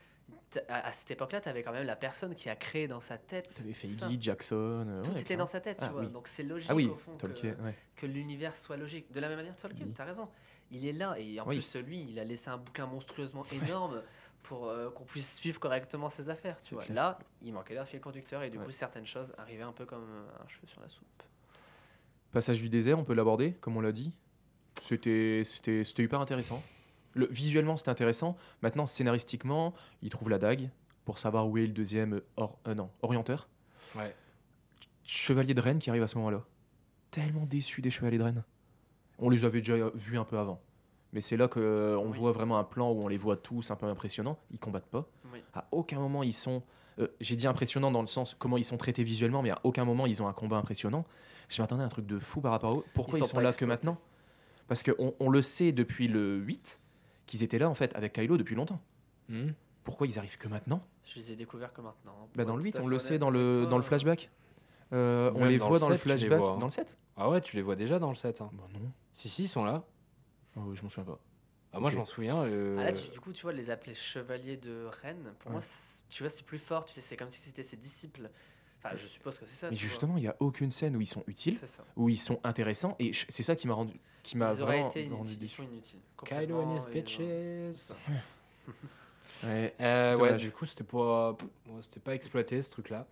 À, 0.69 0.87
à 0.87 0.93
cette 0.93 1.11
époque-là, 1.11 1.41
tu 1.41 1.49
avais 1.49 1.65
quand 1.65 1.73
même 1.73 1.85
la 1.85 1.97
personne 1.97 2.33
qui 2.37 2.49
a 2.49 2.55
créé 2.55 2.87
dans 2.87 3.01
sa 3.01 3.19
tête. 3.19 3.53
T'avais 3.59 3.73
ça. 3.73 4.07
Feige, 4.09 4.21
Jackson. 4.21 4.55
euh, 4.87 5.03
Tout 5.03 5.11
ouais, 5.11 5.21
était 5.21 5.37
dans 5.37 5.49
sa 5.49 5.61
tête, 5.61 5.79
tu 5.79 5.85
Ah 5.85 5.89
vois. 5.89 6.03
oui. 6.03 6.09
Donc 6.09 6.29
c'est 6.29 6.45
logique 6.45 6.69
Ah 6.71 6.77
oui, 6.77 6.87
au 6.87 6.95
fond 6.95 7.11
que- 7.17 7.23
Tolkien, 7.23 7.57
ouais. 7.65 7.75
que 7.97 8.07
l'univers 8.07 8.55
soit 8.55 8.77
logique. 8.77 9.11
De 9.11 9.19
la 9.19 9.27
même 9.27 9.37
manière, 9.39 9.57
Tolkien, 9.57 9.85
Oui. 9.87 9.93
tu 9.93 10.01
as 10.01 10.05
raison. 10.05 10.29
Il 10.71 10.87
est 10.87 10.93
là 10.93 11.15
et 11.19 11.39
en 11.41 11.47
Oui. 11.47 11.57
plus, 11.57 11.77
lui, 11.83 12.03
il 12.09 12.19
a 12.19 12.25
laissé 12.25 12.49
un 12.51 12.57
bouquin 12.57 12.87
monstrueusement 12.87 13.45
énorme 13.53 14.03
pour 14.43 14.67
euh, 14.69 14.91
qu'on 14.91 15.05
puisse 15.05 15.37
suivre 15.37 15.59
correctement 15.61 16.11
ses 16.11 16.29
affaires. 16.29 16.61
Tu 16.61 16.75
vois. 16.75 16.85
clair. 16.85 16.95
Là, 16.97 17.19
il 17.43 17.53
manquait 17.53 17.75
d'un 17.75 17.85
fil 17.85 18.01
conducteur 18.01 18.43
et 18.43 18.51
du 18.51 18.59
Ouais. 18.59 18.65
coup, 18.65 18.73
certaines 18.73 19.07
choses 19.07 19.33
arrivaient 19.39 19.63
un 19.63 19.73
peu 19.73 19.87
comme 19.87 20.03
euh, 20.05 20.45
un 20.45 20.49
cheveu 20.49 20.67
sur 20.67 20.81
la 20.81 20.89
soupe. 20.89 21.07
Passage 22.33 22.61
du 22.61 22.69
désert, 22.69 22.99
on 22.99 23.05
peut 23.05 23.15
l'aborder, 23.15 23.53
comme 23.61 23.77
on 23.77 23.81
l'a 23.81 23.93
dit. 23.93 24.13
C'était 24.83 25.43
c'était- 25.45 25.85
c'était 25.85 26.03
hyper 26.03 26.21
intéressant. 26.21 26.63
Le, 27.15 27.27
visuellement, 27.29 27.77
c'était 27.77 27.91
intéressant. 27.91 28.37
Maintenant, 28.61 28.87
scénaristiquement, 28.87 29.73
il 30.03 30.11
trouve 30.11 30.29
la 30.31 30.39
dague 30.39 30.69
pour 31.05 31.19
savoir 31.19 31.47
où 31.49 31.57
est 31.59 31.67
le 31.67 31.73
deuxième 31.73 32.21
or, 32.37 32.59
euh, 32.67 32.75
non, 32.75 32.91
orienteur. 33.03 33.49
Ouais. 33.95 34.15
Chevalier 35.05 35.55
de 35.55 35.61
Rennes 35.61 35.79
qui 35.79 35.91
arrive 35.91 36.03
à 36.03 36.09
ce 36.09 36.17
moment-là. 36.19 36.43
Tellement 37.13 37.47
déçu 37.47 37.83
des 37.83 37.91
Chevaliers 37.91 38.19
de 38.19 38.25
Rennes. 38.25 38.43
On 39.19 39.31
les 39.31 39.45
avait 39.45 39.61
déjà 39.61 39.91
vus 39.95 40.19
un 40.19 40.25
peu 40.25 40.39
avant. 40.39 40.61
Mais 41.13 41.21
c'est 41.21 41.37
là 41.37 41.47
qu'on 41.49 41.61
Oui. 42.11 42.19
voit 42.19 42.33
vraiment 42.33 42.59
un 42.59 42.65
plan 42.65 42.91
où 42.91 43.03
on 43.03 43.09
les 43.09 43.17
voit 43.19 43.37
tous 43.37 43.71
un 43.71 43.77
peu 43.77 43.87
impressionnants. 43.87 44.39
Ils 44.51 44.59
combattent 44.59 44.89
pas. 44.91 45.07
Oui. 45.33 45.41
À 45.55 45.67
aucun 45.71 45.99
moment 46.01 46.23
ils 46.25 46.33
sont. 46.35 46.63
euh, 46.99 47.07
J'ai 47.21 47.37
dit 47.37 47.47
impressionnants 47.47 47.93
dans 47.93 48.01
le 48.01 48.09
sens 48.09 48.35
comment 48.39 48.57
ils 48.57 48.65
sont 48.65 48.77
traités 48.77 49.05
visuellement, 49.05 49.41
mais 49.43 49.51
à 49.51 49.61
aucun 49.63 49.85
moment 49.85 50.07
ils 50.07 50.23
ont 50.23 50.29
un 50.29 50.33
combat 50.33 50.57
impressionnant. 50.57 51.05
Je 51.49 51.63
m'attendais 51.63 51.83
à 51.83 51.87
un 51.87 51.91
truc 51.91 52.07
de 52.07 52.19
fou 52.19 52.41
par 52.41 52.51
rapport 52.53 52.73
à 52.73 52.77
eux. 52.79 52.85
Pourquoi 52.95 53.19
Ils 53.19 53.23
ils 53.23 53.29
sont 53.29 53.39
là 53.39 53.51
exploités. 53.51 53.59
que 53.59 53.65
maintenant? 53.87 53.99
Parce 54.67 54.83
qu'on 54.83 55.15
on 55.21 55.29
le 55.31 55.43
sait 55.43 55.71
depuis 55.73 56.09
le 56.09 56.37
8 56.39 56.81
qu'ils 57.27 57.45
étaient 57.45 57.59
là 57.59 57.69
en 57.69 57.75
fait 57.75 57.95
avec 57.95 58.13
Kylo 58.15 58.37
depuis 58.37 58.57
longtemps. 58.57 58.81
Hmm. 59.29 59.51
Pourquoi 59.85 60.07
ils 60.07 60.19
arrivent 60.19 60.39
que 60.39 60.49
maintenant? 60.49 60.83
Je 61.05 61.17
les 61.21 61.33
ai 61.33 61.37
découverts 61.37 61.73
que 61.73 61.83
maintenant. 61.83 62.29
bah, 62.35 62.45
Dans 62.45 62.57
le 62.57 62.61
être 62.61 62.65
8, 62.67 62.73
tout 62.73 62.79
à 62.79 62.83
on 62.83 62.87
le 62.87 62.99
sait 62.99 63.19
dans 63.19 63.29
avec 63.29 63.41
le, 63.41 63.53
toi, 63.61 63.67
dans 63.71 63.77
le 63.79 63.85
euh, 63.85 63.87
flashback. 63.87 64.31
Euh, 64.93 65.31
on 65.35 65.45
les 65.45 65.59
voit 65.59 65.75
le 65.75 65.79
dans 65.81 65.89
le 65.91 65.95
7, 65.97 66.03
flashback. 66.03 66.39
vois, 66.41 66.51
hein. 66.53 66.59
Dans 66.59 66.67
le 66.67 66.71
7 66.73 66.99
Ah 67.17 67.29
ouais, 67.29 67.41
tu 67.41 67.57
les 67.57 67.63
vois 67.63 67.77
déjà 67.77 67.99
dans 67.99 68.09
le 68.09 68.15
set. 68.15 68.41
hein. 68.41 68.51
Bah 68.55 68.65
non. 68.73 68.81
Si, 69.15 69.29
si, 69.31 69.45
ils 69.45 69.49
sont 69.49 69.65
là. 69.65 69.83
Oh, 70.57 70.75
je 70.75 70.83
m'en 70.83 70.89
souviens 70.91 71.05
pas. 71.13 71.19
Ah, 71.73 71.81
moi, 71.81 71.91
je 71.91 71.97
m'en 71.97 72.05
souviens. 72.05 72.43
euh, 72.45 72.77
Ah, 72.79 72.85
là, 72.85 72.93
tu- 72.93 73.09
du 73.11 73.19
coup, 73.21 73.33
tu 73.33 73.43
vois, 73.43 73.53
les 73.53 73.71
appeler 73.71 73.95
chevaliers 73.95 74.57
de 74.57 74.87
Rennes, 75.03 75.33
pour 75.41 75.49
Ouais. 75.49 75.55
moi, 75.55 75.63
c'est- 75.63 76.05
tu 76.09 76.23
vois, 76.23 76.31
c'est 76.31 76.45
plus 76.45 76.59
fort. 76.59 76.85
Tu 76.85 76.95
sais, 76.95 77.01
c'est 77.01 77.17
comme 77.17 77.29
si 77.31 77.41
c'était 77.41 77.65
ses 77.65 77.77
disciples. 77.77 78.29
Enfin, 78.79 78.95
je 78.97 79.07
suppose 79.07 79.39
que 79.39 79.47
c'est 79.47 79.55
ça. 79.57 79.71
Mais 79.71 79.77
justement, 79.77 80.17
il 80.19 80.21
n'y 80.23 80.29
a 80.29 80.37
aucune 80.41 80.71
scène 80.71 80.95
où 80.97 81.01
ils 81.01 81.07
sont 81.09 81.25
utiles, 81.27 81.59
où 81.97 82.09
ils 82.11 82.19
sont 82.19 82.39
intéressants, 82.45 82.95
et 82.99 83.13
c'est 83.29 83.43
ça 83.43 83.57
qui 83.57 83.67
m'a 83.67 83.75
rendu, 83.75 83.99
qui 84.23 84.37
m'a 84.37 84.53
Ils 84.53 84.61
auraient 84.63 84.73
vraiment 84.75 84.91
été 84.91 85.03
rendu 85.09 85.31
inutiles. 85.31 85.43
Ils 85.43 85.49
sont 85.49 85.63
inutiles. 85.63 86.01
Kylo 86.25 86.61
and 86.61 86.77
his 86.77 86.87
bitches. 86.93 87.19
Ouais. 87.21 88.67
Euh, 89.45 90.17
ouais, 90.17 90.37
du 90.39 90.51
coup, 90.51 90.65
c'était 90.65 90.85
pas, 90.85 91.33
ouais, 91.33 91.83
c'était 91.83 92.01
pas 92.01 92.15
exploité 92.15 92.63
ce 92.63 92.71
truc-là. 92.71 93.07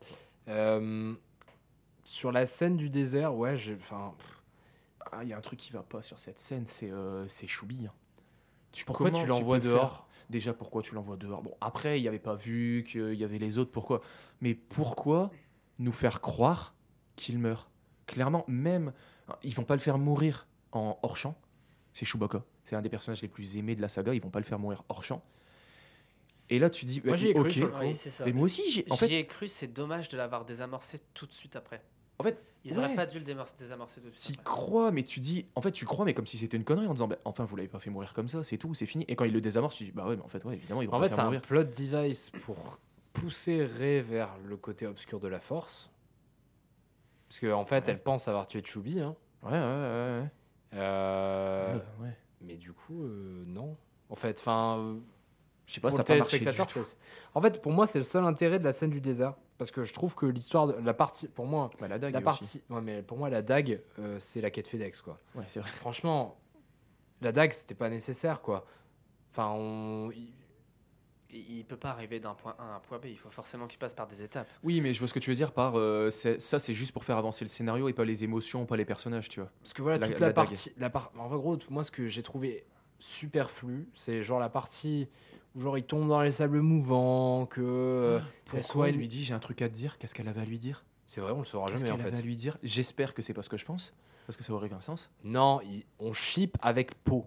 Euh, 0.49 1.15
sur 2.05 2.33
la 2.33 2.47
scène 2.47 2.77
du 2.79 2.89
désert, 2.89 3.35
ouais, 3.35 3.57
j'ai, 3.59 3.75
enfin, 3.75 4.15
pff, 4.17 4.42
Ah, 5.13 5.23
il 5.23 5.29
y 5.29 5.33
a 5.33 5.37
un 5.39 5.41
truc 5.43 5.59
qui 5.59 5.73
va 5.73 5.83
pas 5.83 6.03
sur 6.03 6.19
cette 6.19 6.39
scène, 6.39 6.65
c'est 6.69 6.91
euh, 6.91 7.29
c'est 7.29 7.47
Choubi. 7.47 7.87
hein. 7.87 7.93
Tu- 8.73 8.85
pourquoi 8.87 9.11
tu 9.11 9.27
l'envoies 9.27 9.59
dehors 9.61 9.97
faire- 9.97 10.07
Déjà, 10.31 10.55
pourquoi 10.55 10.81
tu 10.83 10.95
l'envoies 10.95 11.17
dehors? 11.19 11.43
Bon, 11.43 11.55
après, 11.61 11.99
il 11.99 12.03
n'y 12.03 12.09
avait 12.09 12.19
pas 12.19 12.35
vu 12.37 12.85
qu'il 12.89 13.15
y 13.15 13.25
avait 13.25 13.39
les 13.39 13.59
autres, 13.59 13.71
pourquoi? 13.71 14.01
Mais 14.41 14.55
pourquoi 14.55 15.31
nous 15.79 15.93
faire 15.93 16.23
croire 16.23 16.75
qu'il 17.17 17.39
meurt? 17.39 17.69
Clairement, 18.07 18.45
même, 18.49 18.93
hein, 19.29 19.37
ils 19.43 19.55
vont 19.55 19.65
pas 19.65 19.75
le 19.75 19.81
faire 19.81 19.99
mourir 19.99 20.47
en 20.73 20.99
hors 21.03 21.19
champ. 21.19 21.37
C'est 21.93 22.07
Chewbacca. 22.07 22.45
C'est 22.65 22.77
un 22.77 22.81
des 22.81 22.89
personnages 22.89 23.21
les 23.21 23.29
plus 23.29 23.59
aimés 23.59 23.75
de 23.77 23.83
la 23.83 23.89
saga. 23.91 24.15
Ils 24.15 24.23
vont 24.23 24.31
pas 24.31 24.39
le 24.39 24.47
faire 24.47 24.59
mourir 24.59 24.85
hors 24.89 25.05
champ. 25.05 25.23
Et 26.49 26.59
là, 26.59 26.71
tu 26.71 26.87
dis, 26.87 27.01
Moi, 27.05 27.11
bah, 27.13 27.17
j'y 27.17 27.29
ai 27.29 27.35
cru 27.35 27.43
ok. 27.49 27.57
le 27.57 27.75
Oui, 27.89 27.97
c'est 27.97 28.11
ça. 28.11 28.25
Mais 28.25 28.33
moi 28.33 28.45
aussi, 28.45 28.71
j'ai- 28.71 28.87
en 28.91 28.95
J'y 28.95 29.01
fait, 29.09 29.21
ai 29.21 29.27
cru, 29.27 29.49
c'est 29.49 29.67
dommage 29.69 30.09
de 30.09 30.17
l'avoir 30.17 30.47
désamorcé 30.47 31.01
tout 31.13 31.27
de 31.27 31.33
suite 31.33 31.57
après. 31.57 31.83
En 32.19 32.23
fait, 32.25 32.43
Ils 32.65 32.79
auraient 32.79 32.89
ouais. 32.89 32.95
pas 32.95 33.07
dû 33.07 33.19
le 33.19 33.25
désamorcer 33.25 34.01
tout 34.01 34.11
de 34.11 34.17
suite. 34.19 34.39
après. 34.41 34.45
crois, 34.45 34.91
mais 34.93 35.03
tu 35.03 35.19
dis. 35.21 35.47
En 35.57 35.61
fait, 35.63 35.73
tu 35.73 35.85
crois, 35.85 36.05
mais 36.05 36.15
comme 36.15 36.27
si 36.27 36.39
c'était 36.39 36.57
une 36.57 36.65
connerie 36.65 36.87
en 36.87 36.93
disant 36.93 37.09
bah, 37.09 37.17
Enfin, 37.25 37.45
vous 37.45 37.57
l'avez 37.57 37.69
pas 37.69 37.81
fait 37.81 37.91
mourir 37.91 38.13
comme 38.15 38.29
ça, 38.29 38.43
c'est 38.43 38.59
tout, 38.59 38.75
c'est 38.75 38.87
fini. 38.87 39.05
Et 39.09 39.17
quand 39.17 39.25
il 39.25 39.33
le 39.33 39.41
désamorce, 39.41 39.75
tu 39.75 39.85
dis 39.85 39.91
Bah 39.93 40.07
ouais, 40.07 40.17
mais 40.17 40.23
en 40.23 40.29
fait, 40.29 40.45
ouais, 40.45 40.55
évidemment, 40.55 40.83
il 40.83 40.89
va 40.89 40.97
En 40.97 41.01
pas 41.01 41.07
fait, 41.07 41.11
le 41.11 41.11
c'est 41.11 41.17
faire 41.17 41.25
un 41.25 41.29
mourir. 41.29 41.43
plot 41.43 41.65
device 41.65 42.31
pour 42.45 42.79
pousser 43.13 43.65
Rey 43.65 44.01
vers 44.03 44.31
le 44.45 44.57
côté 44.57 44.87
obscur 44.87 45.19
de 45.21 45.29
la 45.29 45.41
Force. 45.41 45.91
Parce 47.29 47.41
qu'en 47.41 47.61
en 47.61 47.65
fait, 47.65 47.89
elle 47.89 48.03
pense 48.03 48.29
avoir 48.29 48.47
tué 48.47 48.63
Chubby. 48.65 49.01
Hein. 49.01 49.17
Ouais, 49.43 49.51
ouais, 49.53 49.59
ouais. 49.59 50.25
Euh, 50.75 51.79
ouais. 52.01 52.17
Mais 52.41 52.57
du 52.57 52.73
coup, 52.73 53.03
euh, 53.03 53.45
non. 53.47 53.77
En 54.09 54.15
fait, 54.15 54.39
enfin, 54.41 54.97
Je 55.67 55.75
sais 55.75 55.81
pas, 55.81 55.91
ça 55.91 56.05
pas 56.05 56.17
marché 56.17 56.39
du 56.39 56.45
tout. 56.45 56.85
c'est- 56.85 56.97
En 57.35 57.41
fait, 57.41 57.63
pour 57.63 57.73
moi, 57.73 57.87
c'est 57.87 57.99
le 57.99 58.05
seul 58.05 58.25
intérêt 58.25 58.59
de 58.59 58.65
la 58.65 58.73
scène 58.73 58.91
du 58.91 59.01
désert. 59.01 59.35
Parce 59.63 59.71
que 59.71 59.85
je 59.85 59.95
trouve 59.95 60.17
que 60.17 60.27
l'histoire, 60.27 60.67
de 60.67 60.73
la 60.85 60.93
partie, 60.93 61.29
pour 61.29 61.47
moi, 61.47 61.71
Bah, 61.79 61.87
la 61.87 62.01
dague 62.01 62.13
la 62.13 62.21
partie, 62.21 62.63
ouais, 62.69 62.81
mais 62.81 63.01
pour 63.01 63.17
moi, 63.17 63.31
la 63.31 63.43
dague, 63.43 63.81
euh, 64.01 64.19
c'est 64.19 64.41
la 64.41 64.51
quête 64.51 64.67
FedEx, 64.67 65.01
quoi. 65.03 65.21
Ouais, 65.37 65.45
vrai. 65.61 65.71
Franchement, 65.71 66.37
la 67.21 67.31
dague, 67.31 67.53
c'était 67.53 67.77
pas 67.77 67.89
nécessaire, 67.89 68.41
quoi. 68.41 68.67
Enfin, 69.31 69.53
on... 69.57 70.11
il- 70.11 70.33
peut 71.65 71.77
pas 71.77 71.91
arriver 71.91 72.19
d'un 72.19 72.35
point 72.35 72.57
A 72.59 72.63
à 72.73 72.75
un 72.75 72.81
point 72.81 72.99
B. 72.99 73.05
Il 73.07 73.17
faut 73.17 73.31
forcément 73.31 73.69
qu'il 73.69 73.79
passe 73.79 73.95
par 73.95 74.09
des 74.09 74.21
étapes. 74.23 74.49
Oui, 74.65 74.81
mais 74.81 74.93
je 74.93 74.99
vois 74.99 75.07
ce 75.07 75.15
que 75.15 75.21
tu 75.21 75.31
veux 75.31 75.37
dire 75.37 75.53
par. 75.53 75.79
euh, 75.79 76.11
ça, 76.11 76.59
c'est 76.59 76.75
juste 76.75 76.91
pour 76.93 77.05
faire 77.05 77.17
avancer 77.17 77.45
le 77.45 77.49
scénario 77.49 77.89
et 77.89 77.93
pas 77.93 78.05
les 78.05 78.25
émotions, 78.25 78.67
pas 78.67 78.77
les 78.77 78.85
personnages, 78.85 79.29
tu 79.29 79.39
vois. 79.41 79.51
Parce 79.63 79.73
que 79.75 79.81
voilà, 79.83 79.99
La- 79.99 80.09
toute 80.09 80.19
la 80.19 80.33
partie. 80.33 80.73
La 80.77 80.91
par... 80.91 81.13
En 81.17 81.29
gros, 81.37 81.57
moi, 81.71 81.85
ce 81.85 81.93
que 81.93 82.09
j'ai 82.09 82.25
trouvé 82.25 82.67
superflu, 82.99 83.89
c'est 83.95 84.25
genre 84.25 84.41
la 84.41 84.49
partie 84.51 85.09
genre 85.57 85.77
il 85.79 85.85
tombe 85.85 86.09
dans 86.09 86.21
les 86.23 86.33
sables 86.33 86.61
mouvants, 86.61 87.47
que. 87.47 87.61
euh, 87.63 88.19
qu'elle 88.19 88.61
Pourquoi 88.61 88.63
soit 88.63 88.89
une- 88.91 88.97
lui 88.97 89.09
dit 89.09 89.25
J'ai 89.25 89.35
un 89.35 89.39
truc 89.39 89.63
à 89.63 89.69
te 89.69 89.75
dire 89.75 89.99
Qu'est-ce 89.99 90.15
qu'elle 90.15 90.29
avait 90.29 90.41
à 90.41 90.45
lui 90.45 90.59
dire? 90.59 90.85
C'est 91.07 91.21
vrai, 91.21 91.33
on 91.33 91.41
le 91.41 91.45
saura 91.45 91.67
Qu'est-ce 91.67 91.81
jamais 91.81 91.93
qu'elle 91.93 92.01
en 92.01 92.07
avait 92.07 92.17
fait. 92.17 92.23
à 92.23 92.27
lui 92.27 92.37
dire? 92.37 92.57
J'espère 92.63 93.13
que 93.15 93.23
c'est 93.23 93.35
pas 93.35 93.43
ce 93.43 93.49
que 93.49 93.57
je 93.57 93.65
pense, 93.65 93.93
parce 94.27 94.37
que 94.37 94.45
ça 94.45 94.53
aurait 94.53 94.69
qu'un 94.69 94.81
sens. 94.81 95.11
Non, 95.25 95.61
il- 95.63 95.85
on 95.99 96.13
ship 96.13 96.57
avec 96.63 96.95
Poe. 97.05 97.25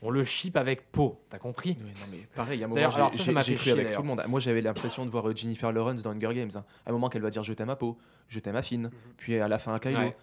On 0.00 0.10
le 0.10 0.22
ship 0.22 0.56
avec 0.56 0.92
Poe, 0.92 1.18
t'as 1.28 1.38
compris? 1.40 1.70
Ouais, 1.70 1.76
non, 2.00 2.06
mais 2.12 2.18
pareil, 2.36 2.62
à 2.62 2.66
un 2.66 2.68
moment, 2.68 2.76
D'ailleurs, 2.76 2.94
alors 2.94 3.10
ça, 3.12 3.18
ça 3.18 3.24
j'ai 3.24 3.32
m'a 3.32 3.40
j'ai 3.42 3.52
fait 3.52 3.56
cru 3.56 3.62
chier, 3.64 3.72
avec 3.72 3.84
tout 3.86 3.88
d'ailleurs. 3.88 4.02
le 4.02 4.08
monde. 4.08 4.22
Moi, 4.28 4.38
j'avais 4.38 4.60
l'impression 4.60 5.04
de 5.04 5.10
voir 5.10 5.28
euh, 5.28 5.34
Jennifer 5.34 5.72
Lawrence 5.72 6.02
dans 6.02 6.10
Hunger 6.12 6.34
Games. 6.34 6.50
hein. 6.54 6.64
À 6.86 6.90
un 6.90 6.92
moment 6.92 7.08
qu'elle 7.08 7.20
va 7.22 7.30
dire 7.30 7.42
Je 7.42 7.52
t'aime 7.52 7.68
à 7.70 7.74
Poe, 7.76 7.96
je 8.28 8.38
t'aime 8.38 8.54
à 8.54 8.62
Finn, 8.62 8.90
puis 9.16 9.36
à 9.40 9.48
la 9.48 9.58
fin 9.58 9.74
à 9.74 9.80
Kylo. 9.80 9.98
Ouais. 9.98 10.16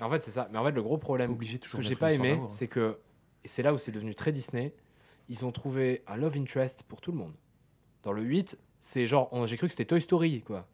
En 0.00 0.08
fait, 0.10 0.20
c'est 0.22 0.30
ça. 0.30 0.48
Mais 0.52 0.58
en 0.58 0.64
fait, 0.64 0.70
le 0.72 0.82
gros 0.82 0.96
problème, 0.96 1.30
obligé 1.32 1.58
ce 1.58 1.62
toujours 1.64 1.78
que 1.80 1.84
j'ai 1.84 1.90
mettre 1.90 2.00
pas 2.00 2.06
une 2.08 2.12
histoire 2.14 2.26
aimé, 2.28 2.34
d'amour, 2.36 2.50
hein. 2.50 2.54
c'est 2.56 2.68
que, 2.68 2.98
et 3.44 3.48
c'est 3.48 3.62
là 3.62 3.74
où 3.74 3.78
c'est 3.78 3.92
devenu 3.92 4.14
très 4.14 4.32
Disney, 4.32 4.72
ils 5.28 5.44
ont 5.44 5.52
trouvé 5.52 6.02
un 6.06 6.16
love 6.16 6.36
interest 6.36 6.82
pour 6.88 7.00
tout 7.00 7.12
le 7.12 7.18
monde. 7.18 7.32
Dans 8.02 8.12
le 8.12 8.22
8, 8.22 8.58
c'est 8.80 9.06
genre, 9.06 9.28
on- 9.32 9.46
j'ai 9.46 9.56
cru 9.56 9.66
que 9.66 9.72
c'était 9.72 9.84
Toy 9.84 10.00
Story, 10.00 10.42
quoi. 10.42 10.66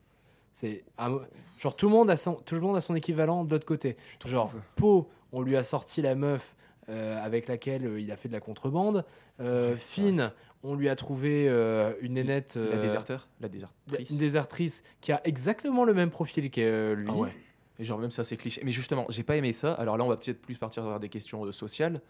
C'est 0.53 0.85
un- 0.99 1.21
genre 1.59 1.75
tout 1.75 1.87
le 1.87 1.93
monde 1.93 2.11
a 2.11 2.17
son, 2.17 2.35
tout 2.35 2.55
le 2.55 2.61
monde 2.61 2.77
a 2.77 2.81
son 2.81 2.95
équivalent 2.95 3.45
de 3.45 3.51
l'autre 3.51 3.67
côté. 3.67 3.97
Genre 4.25 4.53
Poe, 4.77 5.07
on 5.33 5.43
lui 5.43 5.57
a 5.57 5.65
sorti 5.65 6.01
la 6.03 6.15
meuf 6.15 6.55
euh, 6.89 7.19
avec 7.25 7.49
laquelle 7.49 7.87
euh, 7.87 8.01
il 8.01 8.13
a 8.13 8.17
fait 8.17 8.29
de 8.29 8.35
la 8.35 8.41
contrebande. 8.41 9.05
Euh, 9.41 9.73
Ouais, 9.73 9.79
Finn, 9.79 10.31
on 10.63 10.75
lui 10.77 10.89
a 10.89 10.95
trouvé 10.97 11.49
euh, 11.49 11.95
une 12.03 12.13
nénette, 12.15 12.57
La 12.57 12.77
déserteur 12.77 13.27
La 13.41 13.49
désertrice 13.49 14.11
une 14.11 14.19
désertrice 14.19 14.85
qui 15.01 15.11
a 15.11 15.21
exactement 15.27 15.85
le 15.85 15.93
même 15.95 16.11
profil 16.11 16.51
que 16.51 16.93
lui. 16.93 17.09
Ah 17.11 17.15
ouais. 17.17 17.31
Et 17.81 17.85
genre 17.85 17.99
même 17.99 18.13
ça 18.13 18.23
c'est 18.23 18.37
cliché. 18.37 18.61
Mais 18.65 18.71
justement, 18.71 19.07
j'ai 19.09 19.25
pas 19.25 19.37
aimé 19.37 19.53
ça. 19.53 19.73
Alors 19.73 19.97
là, 19.97 20.05
on 20.05 20.09
va 20.09 20.17
peut-être 20.17 20.41
plus 20.41 20.57
partir 20.59 20.85
vers 20.87 21.01
des 21.01 21.09
questions 21.09 21.45
euh, 21.45 21.51
sociales. 21.53 22.01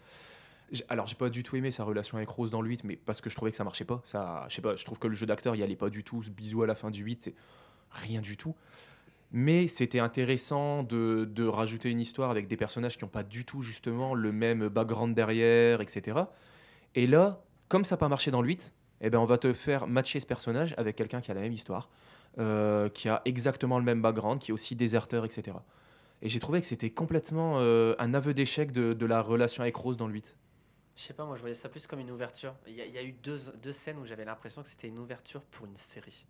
Alors 0.89 1.07
j'ai 1.07 1.15
pas 1.15 1.29
du 1.29 1.43
tout 1.43 1.55
aimé 1.55 1.71
sa 1.71 1.83
relation 1.83 2.17
avec 2.17 2.29
Rose 2.29 2.49
dans 2.49 2.61
le 2.61 2.69
8, 2.69 2.83
mais 2.83 2.95
parce 2.95 3.21
que 3.21 3.29
je 3.29 3.35
trouvais 3.35 3.51
que 3.51 3.57
ça 3.57 3.63
marchait 3.63 3.85
pas. 3.85 4.01
Ça, 4.03 4.45
je 4.49 4.55
sais 4.55 4.61
pas. 4.61 4.75
Je 4.75 4.83
trouve 4.83 4.99
que 4.99 5.07
le 5.07 5.15
jeu 5.15 5.25
d'acteur, 5.25 5.55
il 5.55 5.59
y 5.59 5.63
allait 5.63 5.75
pas 5.75 5.89
du 5.89 6.03
tout. 6.03 6.23
Ce 6.23 6.29
bisou 6.29 6.63
à 6.63 6.67
la 6.67 6.75
fin 6.75 6.91
du 6.91 7.03
8, 7.03 7.23
c'est 7.23 7.35
rien 7.91 8.21
du 8.21 8.37
tout. 8.37 8.55
Mais 9.31 9.67
c'était 9.67 9.99
intéressant 9.99 10.83
de, 10.83 11.27
de 11.29 11.45
rajouter 11.45 11.89
une 11.89 11.99
histoire 11.99 12.29
avec 12.29 12.47
des 12.47 12.57
personnages 12.57 12.97
qui 12.97 13.03
n'ont 13.03 13.09
pas 13.09 13.23
du 13.23 13.45
tout 13.45 13.61
justement 13.61 14.13
le 14.13 14.31
même 14.31 14.69
background 14.69 15.15
derrière, 15.15 15.81
etc. 15.81 16.19
Et 16.95 17.07
là, 17.07 17.41
comme 17.67 17.83
ça 17.83 17.95
n'a 17.95 17.99
pas 17.99 18.09
marché 18.09 18.31
dans 18.31 18.41
le 18.41 18.47
8, 18.47 18.73
eh 19.01 19.09
ben 19.09 19.19
on 19.19 19.25
va 19.25 19.37
te 19.37 19.51
faire 19.53 19.87
matcher 19.87 20.19
ce 20.19 20.25
personnage 20.25 20.73
avec 20.77 20.95
quelqu'un 20.95 21.21
qui 21.21 21.31
a 21.31 21.33
la 21.33 21.41
même 21.41 21.53
histoire, 21.53 21.89
euh, 22.39 22.89
qui 22.89 23.09
a 23.09 23.21
exactement 23.25 23.77
le 23.77 23.83
même 23.83 24.01
background, 24.01 24.39
qui 24.39 24.51
est 24.51 24.53
aussi 24.53 24.75
déserteur, 24.75 25.25
etc. 25.25 25.57
Et 26.21 26.29
j'ai 26.29 26.39
trouvé 26.39 26.61
que 26.61 26.67
c'était 26.67 26.89
complètement 26.89 27.55
euh, 27.57 27.93
un 27.99 28.13
aveu 28.13 28.33
d'échec 28.33 28.71
de, 28.71 28.93
de 28.93 29.05
la 29.05 29.21
relation 29.21 29.63
avec 29.63 29.75
Rose 29.75 29.97
dans 29.97 30.07
le 30.07 30.13
8. 30.13 30.35
Je 30.95 31.03
sais 31.03 31.13
pas, 31.13 31.25
moi 31.25 31.35
je 31.35 31.41
voyais 31.41 31.55
ça 31.55 31.67
plus 31.69 31.87
comme 31.87 31.99
une 31.99 32.11
ouverture. 32.11 32.55
Il 32.67 32.73
y, 32.73 32.81
a- 32.81 32.85
il 32.85 32.93
y 32.93 32.97
a 32.97 33.03
eu 33.03 33.11
deux, 33.11 33.37
deux 33.61 33.73
scènes 33.73 33.97
où 33.99 34.05
j'avais 34.05 34.23
l'impression 34.25 34.61
que 34.63 34.67
c'était 34.69 34.87
une 34.87 34.99
ouverture 34.99 35.41
pour 35.41 35.65
une 35.65 35.75
série. 35.75 36.25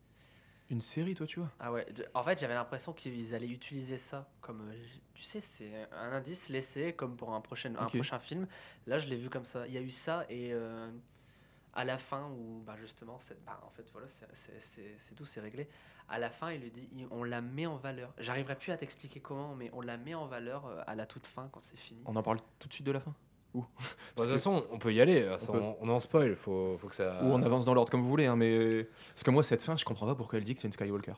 Une 0.72 0.82
série, 0.82 1.13
toi, 1.13 1.28
tu 1.28 1.39
vois? 1.39 1.51
Ah 1.59 1.72
ouais, 1.72 1.86
de- 1.93 2.07
en 2.16 2.24
fait 2.24 2.39
j'avais 2.39 2.55
l'impression 2.55 2.91
qu'ils 2.91 3.36
allaient 3.36 3.47
utiliser 3.47 3.99
ça 3.99 4.28
comme, 4.41 4.68
euh, 4.72 4.86
tu 5.13 5.22
sais, 5.22 5.39
c'est 5.39 5.88
un 5.91 6.11
indice 6.13 6.49
laissé 6.49 6.93
comme 6.93 7.16
pour 7.16 7.34
un 7.34 7.41
prochain, 7.41 7.76
un 7.76 7.86
Ok. 7.86 7.91
prochain 7.95 8.18
film. 8.18 8.47
Là 8.88 8.97
je 8.97 9.07
l'ai 9.07 9.16
vu 9.18 9.30
comme 9.30 9.45
ça. 9.45 9.68
Il 9.68 9.74
y 9.74 9.78
a 9.78 9.82
eu 9.82 9.91
ça 9.91 10.26
et 10.30 10.51
euh, 10.53 10.89
à 11.76 11.84
la 11.84 11.99
fin 11.99 12.28
où 12.32 12.63
bah, 12.66 12.76
justement, 12.78 13.20
c'est- 13.20 13.38
bah, 13.45 13.59
en 13.63 13.70
fait 13.70 13.88
voilà, 13.91 14.07
c'est- 14.07 14.26
c'est 14.34 14.59
c'est- 14.59 14.95
c'est 14.97 15.13
tout, 15.13 15.26
c'est 15.26 15.41
réglé. 15.41 15.70
À 16.09 16.18
la 16.18 16.32
fin 16.32 16.51
il 16.51 16.61
lui 16.61 16.72
dit, 16.72 16.89
il- 16.93 17.07
on 17.11 17.24
la 17.24 17.41
met 17.41 17.68
en 17.68 17.76
valeur. 17.78 18.11
J'arriverai 18.18 18.55
plus 18.55 18.72
à 18.72 18.78
t'expliquer 18.78 19.20
comment, 19.20 19.53
mais 19.53 19.70
on 19.74 19.82
la 19.82 19.97
met 19.97 20.16
en 20.16 20.26
valeur 20.26 20.66
euh, 20.66 20.82
à 20.88 20.95
la 20.95 21.05
toute 21.05 21.28
fin 21.28 21.49
quand 21.51 21.61
c'est 21.61 21.78
fini. 21.78 22.01
On 22.05 22.16
en 22.16 22.24
parle 22.24 22.39
tout 22.57 22.68
de 22.68 22.74
suite 22.74 22.88
de 22.88 22.91
la 22.91 22.99
fin? 22.99 23.13
Ou 23.56 23.62
Bah, 23.62 23.68
Parce 23.78 23.88
de 23.88 24.22
toute 24.22 24.26
que- 24.28 24.38
façon, 24.38 24.66
on 24.72 24.78
peut 24.80 24.93
y 24.93 24.99
aller. 25.01 25.24
ça, 25.39 25.47
On 25.49 25.51
peut. 25.53 25.60
On, 25.60 25.78
on 25.82 25.89
en 25.89 25.99
spoil. 25.99 26.36
Faut, 26.36 26.78
faut 26.78 26.88
que 26.88 26.95
ça. 26.95 27.20
Ou 27.24 27.28
on 27.28 27.41
avance 27.41 27.64
dans 27.66 27.74
l'ordre 27.74 27.89
comme 27.91 28.01
vous 28.01 28.10
voulez, 28.10 28.26
hein, 28.26 28.36
mais 28.36 28.84
parce 29.10 29.24
que 29.24 29.32
moi 29.32 29.43
cette 29.43 29.62
fin, 29.62 29.76
je 29.78 29.86
comprends 29.86 30.06
pas 30.06 30.16
pourquoi 30.16 30.38
elle 30.39 30.45
dit 30.45 30.53
que 30.53 30.60
c'est 30.60 30.68
une 30.68 30.74
Skywalker. 30.74 31.14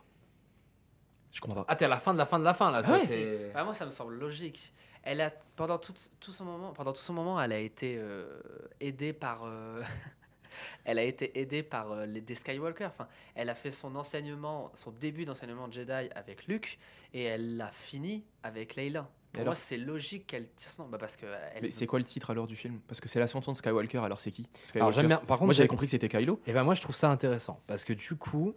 Je 1.31 1.41
comprends 1.41 1.63
pas. 1.63 1.65
Ah, 1.67 1.75
t'es 1.75 1.85
à 1.85 1.89
la 1.89 1.99
fin 1.99 2.13
de 2.13 2.17
la 2.17 2.25
fin 2.25 2.39
de 2.39 2.43
la 2.43 2.53
fin 2.53 2.71
là. 2.71 2.81
Ah 2.85 2.91
ouais, 2.91 2.99
c'est- 2.99 3.51
Bah, 3.53 3.63
moi, 3.63 3.73
ça 3.73 3.85
me 3.85 3.91
semble 3.91 4.15
logique. 4.15 4.73
Elle 5.03 5.21
a 5.21 5.31
pendant 5.55 5.77
tout, 5.77 5.93
tout 6.19 6.31
son 6.31 6.43
moment, 6.45 6.73
pendant 6.73 6.93
tout 6.93 7.01
son 7.01 7.13
moment, 7.13 7.39
elle 7.41 7.53
a 7.53 7.59
été 7.59 7.95
euh, 7.97 8.39
aidée 8.79 9.13
par, 9.13 9.43
euh, 9.45 9.81
elle 10.85 10.99
a 10.99 11.03
été 11.03 11.39
aidée 11.39 11.63
par 11.63 11.91
euh, 11.91 12.05
les 12.05 12.21
des 12.21 12.35
Skywalker. 12.35 12.85
Enfin, 12.85 13.07
elle 13.35 13.49
a 13.49 13.55
fait 13.55 13.71
son 13.71 13.95
enseignement, 13.95 14.71
son 14.75 14.91
début 14.91 15.25
d'enseignement 15.25 15.71
Jedi 15.71 15.91
avec 16.15 16.47
Luke, 16.47 16.77
et 17.13 17.23
elle 17.23 17.57
l'a 17.57 17.71
fini 17.71 18.25
avec 18.43 18.75
Leila. 18.75 19.07
Pour 19.38 19.45
moi, 19.45 19.55
c'est 19.55 19.77
logique 19.77 20.27
qu'elle 20.27 20.47
tire 20.55 20.71
ce 20.71 20.81
nom, 20.81 20.88
bah 20.88 20.97
parce 20.97 21.15
que 21.15 21.25
elle 21.55 21.63
Mais 21.63 21.71
c'est 21.71 21.88
quoi 21.88 21.99
le 21.99 22.05
titre 22.05 22.29
alors 22.29 22.47
du 22.47 22.55
film? 22.55 22.79
Parce 22.88 22.99
que 22.99 23.07
c'est 23.07 23.19
l'ascension 23.19 23.51
de 23.51 23.57
Skywalker, 23.57 23.99
alors 23.99 24.19
c'est 24.19 24.31
qui? 24.31 24.43
Alors 24.43 24.65
Skywalker 24.65 24.95
j'aime 24.95 25.07
bien. 25.07 25.17
Par 25.17 25.38
contre, 25.38 25.45
Moi 25.45 25.53
j'avais 25.53 25.67
compris 25.67 25.88
que 25.88 25.91
c'était 25.91 26.09
Kylo. 26.09 26.39
Et 26.47 26.53
ben 26.53 26.63
moi 26.63 26.75
je 26.75 26.81
trouve 26.81 26.95
ça 26.95 27.09
intéressant 27.09 27.61
parce 27.67 27.85
que 27.85 27.93
du 27.93 28.15
coup 28.15 28.53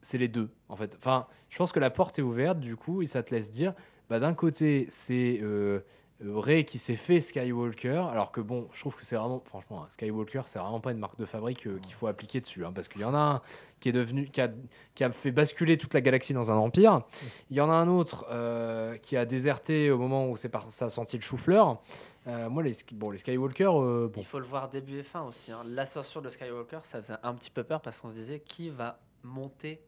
c'est 0.00 0.18
les 0.18 0.28
deux 0.28 0.50
en 0.68 0.76
fait. 0.76 0.96
Enfin, 0.96 1.26
je 1.48 1.58
pense 1.58 1.72
que 1.72 1.80
la 1.80 1.90
porte 1.90 2.18
est 2.18 2.22
ouverte 2.22 2.60
du 2.60 2.76
coup 2.76 3.02
et 3.02 3.06
ça 3.06 3.22
te 3.22 3.34
laisse 3.34 3.50
dire 3.50 3.74
bah 4.08 4.20
d'un 4.20 4.34
côté 4.34 4.86
c'est 4.88 5.40
euh, 5.42 5.46
euh, 5.46 5.80
Rey 6.24 6.64
qui 6.64 6.78
s'est 6.78 6.96
fait 6.96 7.20
Skywalker 7.20 8.08
alors 8.10 8.32
que 8.32 8.40
bon 8.40 8.68
je 8.72 8.80
trouve 8.80 8.96
que 8.96 9.04
c'est 9.04 9.16
vraiment 9.16 9.42
franchement 9.44 9.84
un 9.84 9.90
Skywalker 9.90 10.42
c'est 10.46 10.58
vraiment 10.58 10.80
pas 10.80 10.92
une 10.92 10.98
marque 10.98 11.18
de 11.18 11.26
fabrique 11.26 11.66
euh, 11.66 11.78
qu'il 11.82 11.92
faut 11.94 12.06
appliquer 12.06 12.40
dessus 12.40 12.64
hein, 12.64 12.72
parce 12.74 12.88
qu'il 12.88 13.02
y 13.02 13.04
en 13.04 13.14
a 13.14 13.18
un 13.18 13.42
qui 13.80 13.90
est 13.90 13.92
devenu 13.92 14.26
qui 14.30 14.40
a, 14.40 14.48
qui 14.94 15.04
a 15.04 15.10
fait 15.12 15.30
basculer 15.30 15.76
toute 15.76 15.92
la 15.92 16.00
galaxie 16.00 16.32
dans 16.32 16.50
un 16.50 16.56
empire 16.56 17.02
il 17.50 17.56
y 17.56 17.60
en 17.60 17.70
a 17.70 17.74
un 17.74 17.88
autre 17.88 18.26
euh, 18.30 18.96
qui 18.96 19.16
a 19.16 19.26
déserté 19.26 19.90
au 19.90 19.98
moment 19.98 20.30
où 20.30 20.36
par- 20.50 20.70
ça 20.70 20.86
a 20.86 20.88
senti 20.88 21.16
le 21.16 21.22
chou-fleur 21.22 21.80
Euh, 22.28 22.48
moi 22.48 22.62
les 22.64 22.72
bon 22.94 23.10
les 23.10 23.18
Skywalker 23.18 23.68
euh, 23.74 24.08
Il 24.16 24.24
faut 24.24 24.40
le 24.40 24.46
voir 24.46 24.68
début 24.68 24.98
et 24.98 25.02
fin 25.04 25.22
aussi. 25.22 25.52
hein. 25.52 25.62
L'ascension 25.64 26.20
de 26.20 26.28
Skywalker, 26.28 26.80
ça 26.82 27.00
faisait 27.00 27.14
un 27.22 27.34
petit 27.34 27.50
peu 27.52 27.62
peur 27.62 27.80
parce 27.80 28.00
qu'on 28.00 28.08
se 28.10 28.14
disait 28.14 28.40
qui 28.40 28.68
va 28.68 28.98
monter 29.22 29.80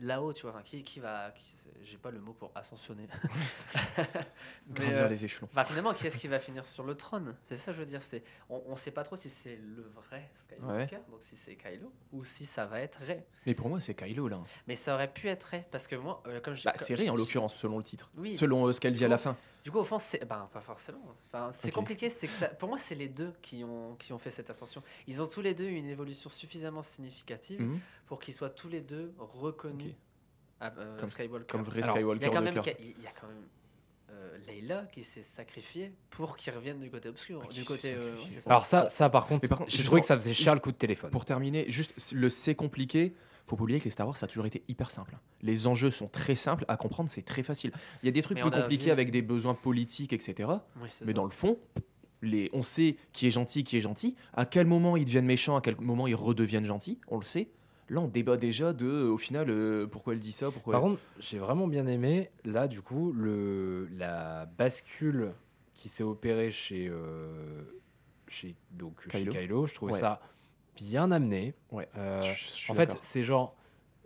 là-haut, 0.00 0.32
tu 0.32 0.42
vois. 0.42 0.50
Enfin, 0.50 0.62
qui, 0.62 0.82
qui 0.82 1.00
va. 1.00 1.32
J'ai 1.82 1.96
pas 1.96 2.10
le 2.10 2.20
mot 2.20 2.32
pour 2.32 2.50
ascensionner. 2.54 3.06
Gravir 4.70 4.98
euh, 4.98 5.08
les 5.08 5.24
échelons. 5.24 5.48
Enfin, 5.52 5.64
finalement, 5.64 5.94
qui 5.94 6.06
est-ce 6.06 6.18
qui 6.18 6.28
va 6.28 6.40
finir 6.40 6.66
sur 6.66 6.84
le 6.84 6.94
trône? 6.94 7.34
C'est 7.48 7.56
ça, 7.56 7.72
je 7.72 7.78
veux 7.78 7.86
dire. 7.86 8.02
C'est, 8.02 8.22
on, 8.48 8.62
on 8.66 8.76
sait 8.76 8.90
pas 8.90 9.02
trop 9.04 9.16
si 9.16 9.28
c'est 9.28 9.56
le 9.56 9.90
vrai 9.94 10.30
Skywalker, 10.36 10.98
donc 11.10 11.22
si 11.22 11.36
c'est 11.36 11.56
Kylo, 11.56 11.92
ou 12.12 12.24
si 12.24 12.44
ça 12.44 12.66
va 12.66 12.80
être 12.80 12.98
Rey. 13.00 13.24
Mais 13.46 13.54
pour 13.54 13.68
moi, 13.68 13.80
c'est 13.80 13.94
Kylo 13.94 14.28
là. 14.28 14.40
Mais 14.66 14.76
ça 14.76 14.94
aurait 14.94 15.12
pu 15.12 15.28
être 15.28 15.44
Rey, 15.44 15.66
parce 15.70 15.86
que 15.86 15.96
moi, 15.96 16.22
euh, 16.26 16.40
comme 16.40 16.54
je 16.54 16.64
Bah, 16.64 16.72
c'est 16.76 16.94
Rey 16.94 17.08
en 17.08 17.16
l'occurrence, 17.16 17.54
selon 17.54 17.78
le 17.78 17.84
titre. 17.84 18.10
Oui. 18.16 18.36
Selon 18.36 18.66
euh, 18.66 18.72
ce 18.72 18.80
qu'elle 18.80 18.94
dit 18.94 19.04
à 19.04 19.08
la 19.08 19.18
fin. 19.18 19.36
Du 19.62 19.70
coup, 19.70 19.78
au 19.78 19.84
fond, 19.84 19.98
c'est. 19.98 20.24
Ben, 20.26 20.48
pas 20.52 20.60
forcément. 20.60 21.02
Enfin, 21.26 21.50
c'est 21.52 21.70
compliqué. 21.70 22.08
C'est 22.08 22.26
que 22.26 22.32
ça... 22.32 22.48
Pour 22.48 22.68
moi, 22.68 22.78
c'est 22.78 22.94
les 22.94 23.08
deux 23.08 23.32
qui 23.42 23.62
ont, 23.64 23.94
qui 23.96 24.12
ont 24.12 24.18
fait 24.18 24.30
cette 24.30 24.48
ascension. 24.48 24.82
Ils 25.06 25.20
ont 25.20 25.26
tous 25.26 25.42
les 25.42 25.52
deux 25.54 25.66
eu 25.66 25.74
une 25.76 25.88
évolution 25.88 26.30
suffisamment 26.30 26.82
significative 26.82 27.60
Mhm. 27.60 27.78
pour 28.06 28.18
qu'ils 28.20 28.34
soient 28.34 28.50
tous 28.50 28.68
les 28.68 28.80
deux 28.80 29.12
reconnus 29.18 29.94
à, 30.60 30.72
euh, 30.78 30.98
Comme- 30.98 31.08
Skywalker. 31.10 31.46
Comme 31.46 31.62
vrai 31.62 31.82
Alors, 31.82 31.96
il 31.96 32.00
y 32.00 32.02
Skywalker 32.02 32.24
a 32.26 32.30
quand 32.30 32.40
même, 32.42 32.62
il 32.80 33.02
y 33.02 33.06
a 33.06 33.10
quand 33.20 33.26
même 33.28 33.46
euh, 34.12 34.38
Leila 34.48 34.86
qui 34.92 35.02
s'est 35.02 35.22
sacrifiée 35.22 35.92
pour 36.10 36.36
qu'il 36.36 36.52
revienne 36.54 36.80
du 36.80 36.90
côté 36.90 37.08
obscur. 37.08 37.42
Ah, 37.44 37.52
du 37.52 37.64
côté. 37.64 37.92
euh, 37.94 38.16
ouais, 38.16 38.40
ça. 38.40 38.50
Alors 38.50 38.64
ça, 38.66 38.88
ça 38.88 39.08
par 39.10 39.26
contre, 39.26 39.44
Mais 39.44 39.48
par 39.48 39.58
contre, 39.58 39.70
j'ai 39.70 39.84
trouvé 39.84 40.00
que 40.00 40.06
ça 40.06 40.16
faisait 40.16 40.34
cher 40.34 40.54
le 40.54 40.60
coup 40.60 40.72
de 40.72 40.76
téléphone. 40.76 41.10
Pour 41.10 41.24
terminer, 41.24 41.70
juste 41.70 42.12
le 42.12 42.28
c'est 42.30 42.54
compliqué. 42.54 43.14
Faut 43.50 43.56
pas 43.56 43.64
oublier 43.64 43.80
que 43.80 43.84
les 43.86 43.90
Star 43.90 44.06
Wars, 44.06 44.16
ça 44.16 44.26
a 44.26 44.28
toujours 44.28 44.46
été 44.46 44.62
hyper 44.68 44.92
simple. 44.92 45.16
Les 45.42 45.66
enjeux 45.66 45.90
sont 45.90 46.06
très 46.06 46.36
simples 46.36 46.64
à 46.68 46.76
comprendre, 46.76 47.10
c'est 47.10 47.22
très 47.24 47.42
facile. 47.42 47.72
Il 48.02 48.06
y 48.06 48.08
a 48.08 48.12
des 48.12 48.22
trucs 48.22 48.36
Mais 48.38 48.42
plus 48.48 48.52
compliqués 48.52 48.84
vu- 48.84 48.90
avec 48.92 49.10
des 49.10 49.22
besoins 49.22 49.54
politiques, 49.54 50.12
etc. 50.12 50.48
Oui, 50.80 50.88
Mais 51.00 51.06
ça. 51.08 51.12
dans 51.14 51.24
le 51.24 51.30
fond, 51.32 51.58
les, 52.22 52.48
on 52.52 52.62
sait 52.62 52.94
qui 53.12 53.26
est 53.26 53.32
gentil, 53.32 53.64
qui 53.64 53.76
est 53.76 53.80
gentil. 53.80 54.14
À 54.34 54.46
quel 54.46 54.68
moment 54.68 54.96
ils 54.96 55.04
deviennent 55.04 55.26
méchants, 55.26 55.56
à 55.56 55.60
quel 55.60 55.74
moment 55.80 56.06
ils 56.06 56.14
redeviennent 56.14 56.64
gentils, 56.64 57.00
on 57.08 57.16
le 57.18 57.24
sait. 57.24 57.48
Là, 57.88 58.00
on 58.02 58.06
débat 58.06 58.36
déjà 58.36 58.72
de, 58.72 58.86
au 59.08 59.18
final, 59.18 59.50
euh, 59.50 59.84
pourquoi 59.88 60.12
elle 60.12 60.20
dit 60.20 60.30
ça, 60.30 60.52
pourquoi. 60.52 60.74
Par 60.74 60.82
contre, 60.82 61.00
j'ai 61.18 61.40
vraiment 61.40 61.66
bien 61.66 61.88
aimé, 61.88 62.30
là, 62.44 62.68
du 62.68 62.82
coup, 62.82 63.10
le, 63.12 63.88
la 63.98 64.46
bascule 64.58 65.32
qui 65.74 65.88
s'est 65.88 66.04
opérée 66.04 66.52
chez, 66.52 66.86
euh, 66.88 67.64
chez, 68.28 68.54
donc, 68.70 69.00
chez 69.02 69.08
Kylo. 69.08 69.32
Kylo. 69.32 69.66
Je 69.66 69.74
trouvais 69.74 69.94
Ouais. 69.94 69.98
ça 69.98 70.20
bien 70.82 71.10
amené. 71.12 71.54
Ouais. 71.70 71.88
Euh, 71.96 72.22
Je- 72.22 72.34
je 72.34 72.44
suis 72.50 72.72
en 72.72 72.74
fait, 72.74 72.96
c'est 73.00 73.24
genre, 73.24 73.54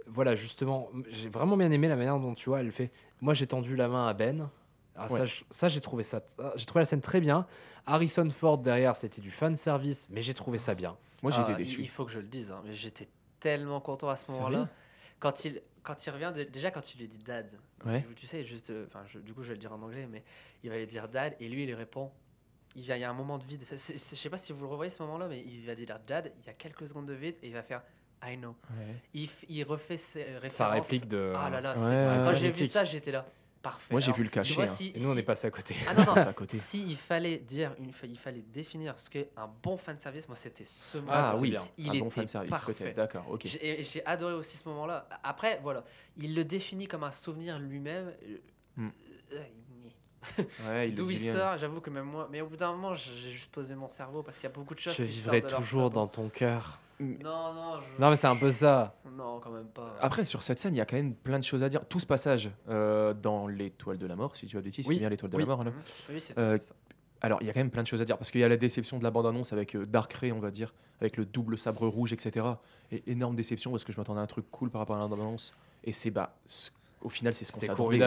voilà, 0.07 0.35
justement, 0.35 0.89
j'ai 1.09 1.29
vraiment 1.29 1.57
bien 1.57 1.71
aimé 1.71 1.89
la 1.89 1.97
manière 1.97 2.19
dont 2.19 2.35
tu 2.35 2.49
vois, 2.49 2.61
elle 2.61 2.73
fait. 2.73 2.91
Moi, 3.21 3.35
j'ai 3.35 3.47
tendu 3.47 3.77
la 3.77 3.89
main 3.89 4.07
à 4.07 4.13
Ben. 4.15 4.49
Ah, 4.97 5.09
ça, 5.09 5.15
Ouais. 5.23 5.27
je- 5.27 5.45
ça, 5.51 5.69
j'ai 5.69 5.81
trouvé 5.81 6.05
ça, 6.05 6.21
ah, 6.39 6.53
j'ai 6.57 6.67
trouvé 6.67 6.81
la 6.83 6.85
scène 6.85 7.01
très 7.01 7.21
bien. 7.21 7.47
Harrison 7.87 8.29
Ford 8.31 8.59
derrière, 8.59 8.95
c'était 8.97 9.21
du 9.21 9.31
fan 9.33 9.57
service, 9.57 10.07
mais 10.11 10.23
j'ai 10.23 10.35
trouvé 10.35 10.59
ça 10.59 10.75
bien. 10.75 10.97
moi 11.23 11.31
j'étais 11.33 11.53
Ah, 11.53 11.55
déçu. 11.55 11.81
Il 11.81 11.89
faut 11.89 12.05
que 12.05 12.13
je 12.13 12.19
le 12.19 12.27
dise, 12.27 12.53
hein, 12.53 12.61
mais 12.67 12.75
j'étais 12.75 13.09
tellement 13.41 13.81
content 13.81 14.11
à 14.11 14.17
ce 14.17 14.31
moment-là. 14.33 14.69
Quand 15.21 15.45
il, 15.47 15.63
quand 15.83 16.07
il 16.07 16.11
revient, 16.11 16.33
de- 16.37 16.45
déjà 16.45 16.71
quand 16.71 16.83
tu 16.83 16.99
lui 16.99 17.09
dis 17.09 17.17
dad, 17.19 17.51
Ouais. 17.87 18.05
tu 18.15 18.27
sais, 18.27 18.45
juste, 18.45 18.69
euh, 18.71 18.87
je- 19.09 19.19
du 19.21 19.33
coup, 19.33 19.43
je 19.43 19.49
vais 19.49 19.55
le 19.55 19.59
dire 19.61 19.73
en 19.73 19.81
anglais, 19.81 20.07
mais 20.11 20.23
il 20.63 20.69
va 20.71 20.77
lui 20.77 20.87
dire 20.87 21.09
dad, 21.09 21.35
et 21.41 21.49
lui, 21.49 21.63
il 21.63 21.67
lui 21.67 21.75
répond. 21.75 22.11
Il 22.77 22.85
y 22.85 22.91
a, 22.93 22.97
il 22.97 23.01
y 23.01 23.05
a 23.05 23.11
un 23.11 23.15
moment 23.15 23.39
de 23.39 23.45
vide. 23.45 23.63
Je 23.71 23.77
sais 23.77 24.31
pas 24.31 24.39
si 24.39 24.53
vous 24.53 24.61
le 24.61 24.67
revoyez 24.67 24.91
ce 24.91 25.03
moment-là, 25.05 25.29
mais 25.29 25.41
il 25.47 25.65
va 25.65 25.75
dire 25.75 25.99
dad, 26.07 26.33
il 26.43 26.47
y 26.47 26.51
a 26.51 26.55
quelques 26.55 26.89
secondes 26.89 27.07
de 27.07 27.15
vide, 27.15 27.37
et 27.43 27.49
il 27.49 27.53
va 27.53 27.63
faire 27.63 27.83
I 28.27 28.37
know. 28.37 28.57
Ouais. 28.71 28.95
Il, 29.13 29.27
f- 29.27 29.45
il 29.49 29.63
refait 29.65 29.97
ses 29.97 30.23
références. 30.25 30.55
Sa 30.55 30.69
réplique 30.71 31.07
de. 31.09 31.33
Ah 31.37 31.51
là 31.51 31.61
là, 31.61 31.77
c'est- 31.77 31.83
Ouais, 31.83 31.89
ouais, 31.91 32.17
quand 32.25 32.27
ouais. 32.31 32.35
j'ai 32.37 32.41
vu 32.47 32.49
mythique. 32.49 32.71
ça, 32.71 32.83
j'étais 32.85 33.13
là. 33.13 33.27
Parfait. 33.63 33.93
Moi, 33.93 34.01
j'ai 34.01 34.07
Alors, 34.07 34.17
vu 34.19 34.25
le 34.25 34.29
tu 34.29 34.35
cachet, 34.35 34.55
vois, 34.55 34.65
hein. 34.65 34.67
si- 34.67 34.93
Et 34.95 35.01
nous, 35.01 35.09
on 35.09 35.13
si- 35.15 35.19
est 35.21 35.23
passé 35.23 35.47
à 35.47 35.51
côté. 35.51 35.75
Ah 35.87 35.95
non, 35.95 36.05
non, 36.07 36.15
à 36.17 36.33
côté. 36.35 36.57
S'il 36.59 36.97
fallait 36.99 37.39
dire, 37.39 37.75
une, 37.79 37.93
il 38.03 38.19
fallait 38.19 38.43
définir 38.43 38.99
ce 38.99 39.09
qu'est 39.09 39.31
un 39.37 39.49
bon 39.63 39.77
fan 39.79 39.99
service, 39.99 40.27
moi 40.29 40.37
c'était 40.37 40.65
ce 40.65 40.99
moment. 40.99 41.13
Ah, 41.15 41.31
c'était 41.31 41.43
oui, 41.43 41.51
bien. 41.51 41.69
Il 41.79 41.89
un 41.91 41.93
bon 42.01 42.07
était 42.07 42.11
fan 42.11 42.27
service 42.27 42.51
parfait. 42.51 42.73
peut-être. 42.75 42.97
D'accord, 42.97 43.25
ok. 43.31 43.43
J'ai 43.47 43.81
et 43.81 43.83
j'ai 43.85 44.05
adoré 44.05 44.35
aussi 44.35 44.57
ce 44.59 44.69
moment-là. 44.69 45.09
Après, 45.23 45.61
voilà, 45.63 45.85
il 46.17 46.35
le 46.35 46.45
définit 46.45 46.89
comme 46.89 47.05
un 47.05 47.13
souvenir 47.13 47.59
lui-même. 47.59 48.13
Euh, 48.29 48.37
Hmm. 48.77 48.89
euh, 49.33 49.43
Ouais, 50.67 50.89
D'où 50.91 51.07
dit 51.07 51.15
il 51.15 51.33
sort, 51.33 51.59
j'avoue 51.59 51.81
que 51.81 51.91
même 51.91 52.05
moi. 52.07 52.29
Mais 52.31 52.41
au 52.41 52.47
bout 52.47 52.57
d'un 52.57 52.73
moment, 52.73 52.95
j'ai 52.95 53.31
juste 53.31 53.51
posé 53.51 53.75
mon 53.75 53.91
cerveau 53.91 54.23
parce 54.23 54.37
qu'il 54.39 54.45
y 54.49 54.53
a 54.53 54.55
beaucoup 54.55 54.75
de 54.75 54.79
choses 54.81 54.95
Je 54.95 55.05
qui 55.05 55.11
vivrai 55.11 55.41
sortent 55.41 55.47
de 55.47 55.51
leur 55.53 55.61
toujours 55.61 55.91
dans 55.91 56.07
ton 56.07 56.29
cœur. 56.29 56.79
Non, 57.01 57.53
non, 57.53 57.81
je- 57.81 58.01
Non, 58.01 58.11
mais 58.11 58.17
c'est 58.17 58.29
un 58.29 58.37
peu 58.37 58.53
ça. 58.53 58.95
Non, 59.17 59.41
quand 59.41 59.51
même 59.51 59.67
pas. 59.67 59.97
Après, 60.01 60.25
sur 60.25 60.43
cette 60.45 60.59
scène, 60.61 60.75
il 60.75 60.79
y 60.79 60.81
a 60.81 60.87
quand 60.87 60.97
même 60.97 61.15
plein 61.15 61.39
de 61.41 61.45
choses 61.45 61.63
à 61.65 61.69
dire. 61.69 61.85
Tout 61.87 61.99
ce 61.99 62.07
passage 62.07 62.51
euh, 62.69 63.13
dans 63.15 63.49
l'étoile 63.49 63.99
de 63.99 64.07
la 64.07 64.15
mort, 64.17 64.37
si 64.37 64.47
tu 64.47 64.57
as 64.57 64.61
du 64.61 64.73
c'est 64.73 64.87
Oui, 64.87 64.99
bien 65.01 65.09
l'étoile 65.09 65.31
de 65.33 65.37
oui. 65.37 65.43
la 65.43 65.47
mort. 65.49 65.65
là. 65.65 65.71
Mhm. 65.71 65.77
Oui, 66.11 66.21
c'est 66.21 66.39
Euh, 66.39 66.59
ça. 66.59 66.75
Alors, 67.21 67.39
il 67.41 67.47
y 67.47 67.51
a 67.51 67.53
quand 67.55 67.61
même 67.61 67.71
plein 67.71 67.83
de 67.83 67.89
choses 67.89 68.03
à 68.03 68.05
dire 68.05 68.19
parce 68.19 68.31
qu'il 68.31 68.41
y 68.43 68.45
a 68.45 68.49
la 68.49 68.57
déception 68.59 68.99
de 68.99 69.03
la 69.03 69.11
bande-annonce 69.11 69.53
avec 69.53 69.75
euh, 69.75 69.87
Dark 69.87 70.13
Ray, 70.13 70.31
on 70.31 70.41
va 70.41 70.51
dire, 70.51 70.73
avec 71.01 71.17
le 71.17 71.25
double 71.25 71.57
sabre 71.59 71.87
rouge, 71.89 72.13
etc. 72.13 72.47
Et 72.93 73.03
énorme 73.11 73.35
déception 73.35 73.71
parce 73.71 73.83
que 73.83 73.93
je 73.93 73.99
m'attendais 73.99 74.21
à 74.21 74.23
un 74.23 74.27
truc 74.27 74.45
cool 74.51 74.71
par 74.71 74.81
rapport 74.81 74.97
à 74.97 74.99
la 75.01 75.09
bande-annonce. 75.09 75.53
Et 75.85 75.93
c'est 75.93 76.11
bah, 76.11 76.35
au 77.05 77.09
final, 77.11 77.35
c'est 77.35 77.45
ce 77.45 77.53
qu'on 77.53 77.61
C'était 77.61 77.73
s'attendait. 77.73 77.99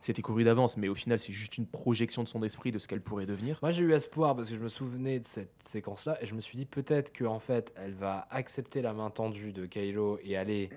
C'était 0.00 0.22
couru 0.22 0.44
d'avance, 0.44 0.76
mais 0.76 0.88
au 0.88 0.94
final, 0.94 1.18
c'est 1.18 1.32
juste 1.32 1.58
une 1.58 1.66
projection 1.66 2.22
de 2.22 2.28
son 2.28 2.42
esprit 2.42 2.70
de 2.72 2.78
ce 2.78 2.88
qu'elle 2.88 3.00
pourrait 3.02 3.26
devenir. 3.26 3.58
Moi, 3.62 3.70
j'ai 3.72 3.82
eu 3.82 3.92
espoir 3.92 4.34
parce 4.34 4.48
que 4.48 4.54
je 4.56 4.60
me 4.60 4.68
souvenais 4.68 5.18
de 5.18 5.26
cette 5.26 5.52
séquence-là 5.64 6.16
et 6.22 6.26
je 6.26 6.34
me 6.34 6.40
suis 6.40 6.56
dit 6.56 6.64
peut-être 6.64 7.12
qu'en 7.16 7.40
fait, 7.40 7.72
elle 7.76 7.94
va 7.94 8.26
accepter 8.30 8.80
la 8.80 8.92
main 8.94 9.10
tendue 9.10 9.52
de 9.52 9.66
Kylo 9.66 10.18
et 10.22 10.36
aller 10.36 10.70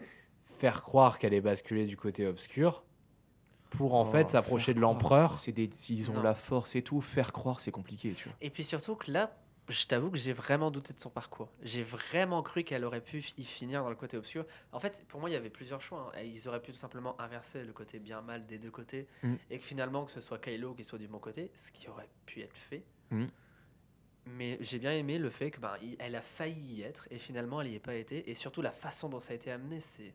faire 0.59 0.82
croire 0.82 1.18
qu'elle 1.20 1.34
est 1.34 1.41
basculée 1.41 1.86
du 1.86 1.95
côté 1.97 2.28
obscur 2.28 2.84
pour 3.70 3.93
en 3.95 4.01
Oh, 4.01 4.12
fait 4.12 4.30
s'approcher 4.30 4.74
de 4.74 4.80
l'empereur. 4.82 5.39
C'est 5.39 5.51
des, 5.53 5.70
ils 5.89 6.12
ont 6.12 6.16
Non. 6.16 6.24
la 6.24 6.34
force 6.36 6.76
et 6.76 6.82
tout. 6.82 6.99
Faire 6.99 7.32
croire, 7.32 7.62
c'est 7.62 7.72
compliqué, 7.72 8.14
tu 8.18 8.26
vois. 8.28 8.38
Et 8.41 8.49
puis 8.49 8.64
surtout 8.64 8.95
que 8.95 9.09
là, 9.12 9.32
je 9.70 9.86
t'avoue 9.86 10.12
que 10.12 10.18
j'ai 10.18 10.34
vraiment 10.34 10.70
douté 10.72 10.93
de 10.93 10.99
son 10.99 11.09
parcours. 11.09 11.49
J'ai 11.62 11.84
vraiment 11.84 12.41
cru 12.43 12.64
qu'elle 12.64 12.84
aurait 12.84 13.01
pu 13.01 13.24
y 13.38 13.43
finir 13.43 13.84
dans 13.84 13.89
le 13.89 13.95
côté 13.95 14.18
obscur. 14.18 14.45
En 14.72 14.80
fait, 14.80 15.05
pour 15.07 15.20
moi, 15.20 15.30
il 15.30 15.34
y 15.34 15.36
avait 15.36 15.49
plusieurs 15.49 15.82
choix. 15.82 16.12
hein. 16.16 16.22
Ils 16.22 16.47
auraient 16.47 16.62
pu 16.62 16.72
tout 16.72 16.78
simplement 16.78 17.20
inverser 17.22 17.64
le 17.64 17.72
côté 17.72 17.99
bien-mal 17.99 18.45
des 18.47 18.57
deux 18.57 18.72
côtés. 18.72 19.07
Mm. 19.24 19.36
Et 19.49 19.59
que 19.59 19.64
finalement, 19.66 20.05
que 20.05 20.12
ce 20.12 20.20
soit 20.22 20.39
Kylo 20.39 20.74
qui 20.74 20.84
soit 20.84 20.99
du 20.99 21.07
bon 21.07 21.20
côté, 21.20 21.51
ce 21.55 21.72
qui 21.72 21.88
aurait 21.88 22.09
pu 22.26 22.41
être 22.41 22.55
fait. 22.57 22.84
Mm. 23.12 23.26
Mais 24.26 24.57
j'ai 24.62 24.78
bien 24.78 24.91
aimé 24.91 25.18
le 25.18 25.30
fait 25.30 25.49
que 25.51 25.59
ben, 25.59 25.74
elle 25.99 26.16
a 26.16 26.22
failli 26.22 26.76
y 26.76 26.82
être 26.84 27.07
et 27.09 27.18
finalement 27.18 27.59
elle 27.62 27.70
n'y 27.70 27.76
est 27.76 27.80
pas 27.80 27.95
été. 27.95 28.30
Et 28.30 28.36
surtout 28.36 28.62
la 28.62 28.72
façon 28.72 29.09
dont 29.09 29.20
ça 29.22 29.32
a 29.34 29.36
été 29.36 29.51
amené, 29.51 29.80
c'est. 29.80 30.14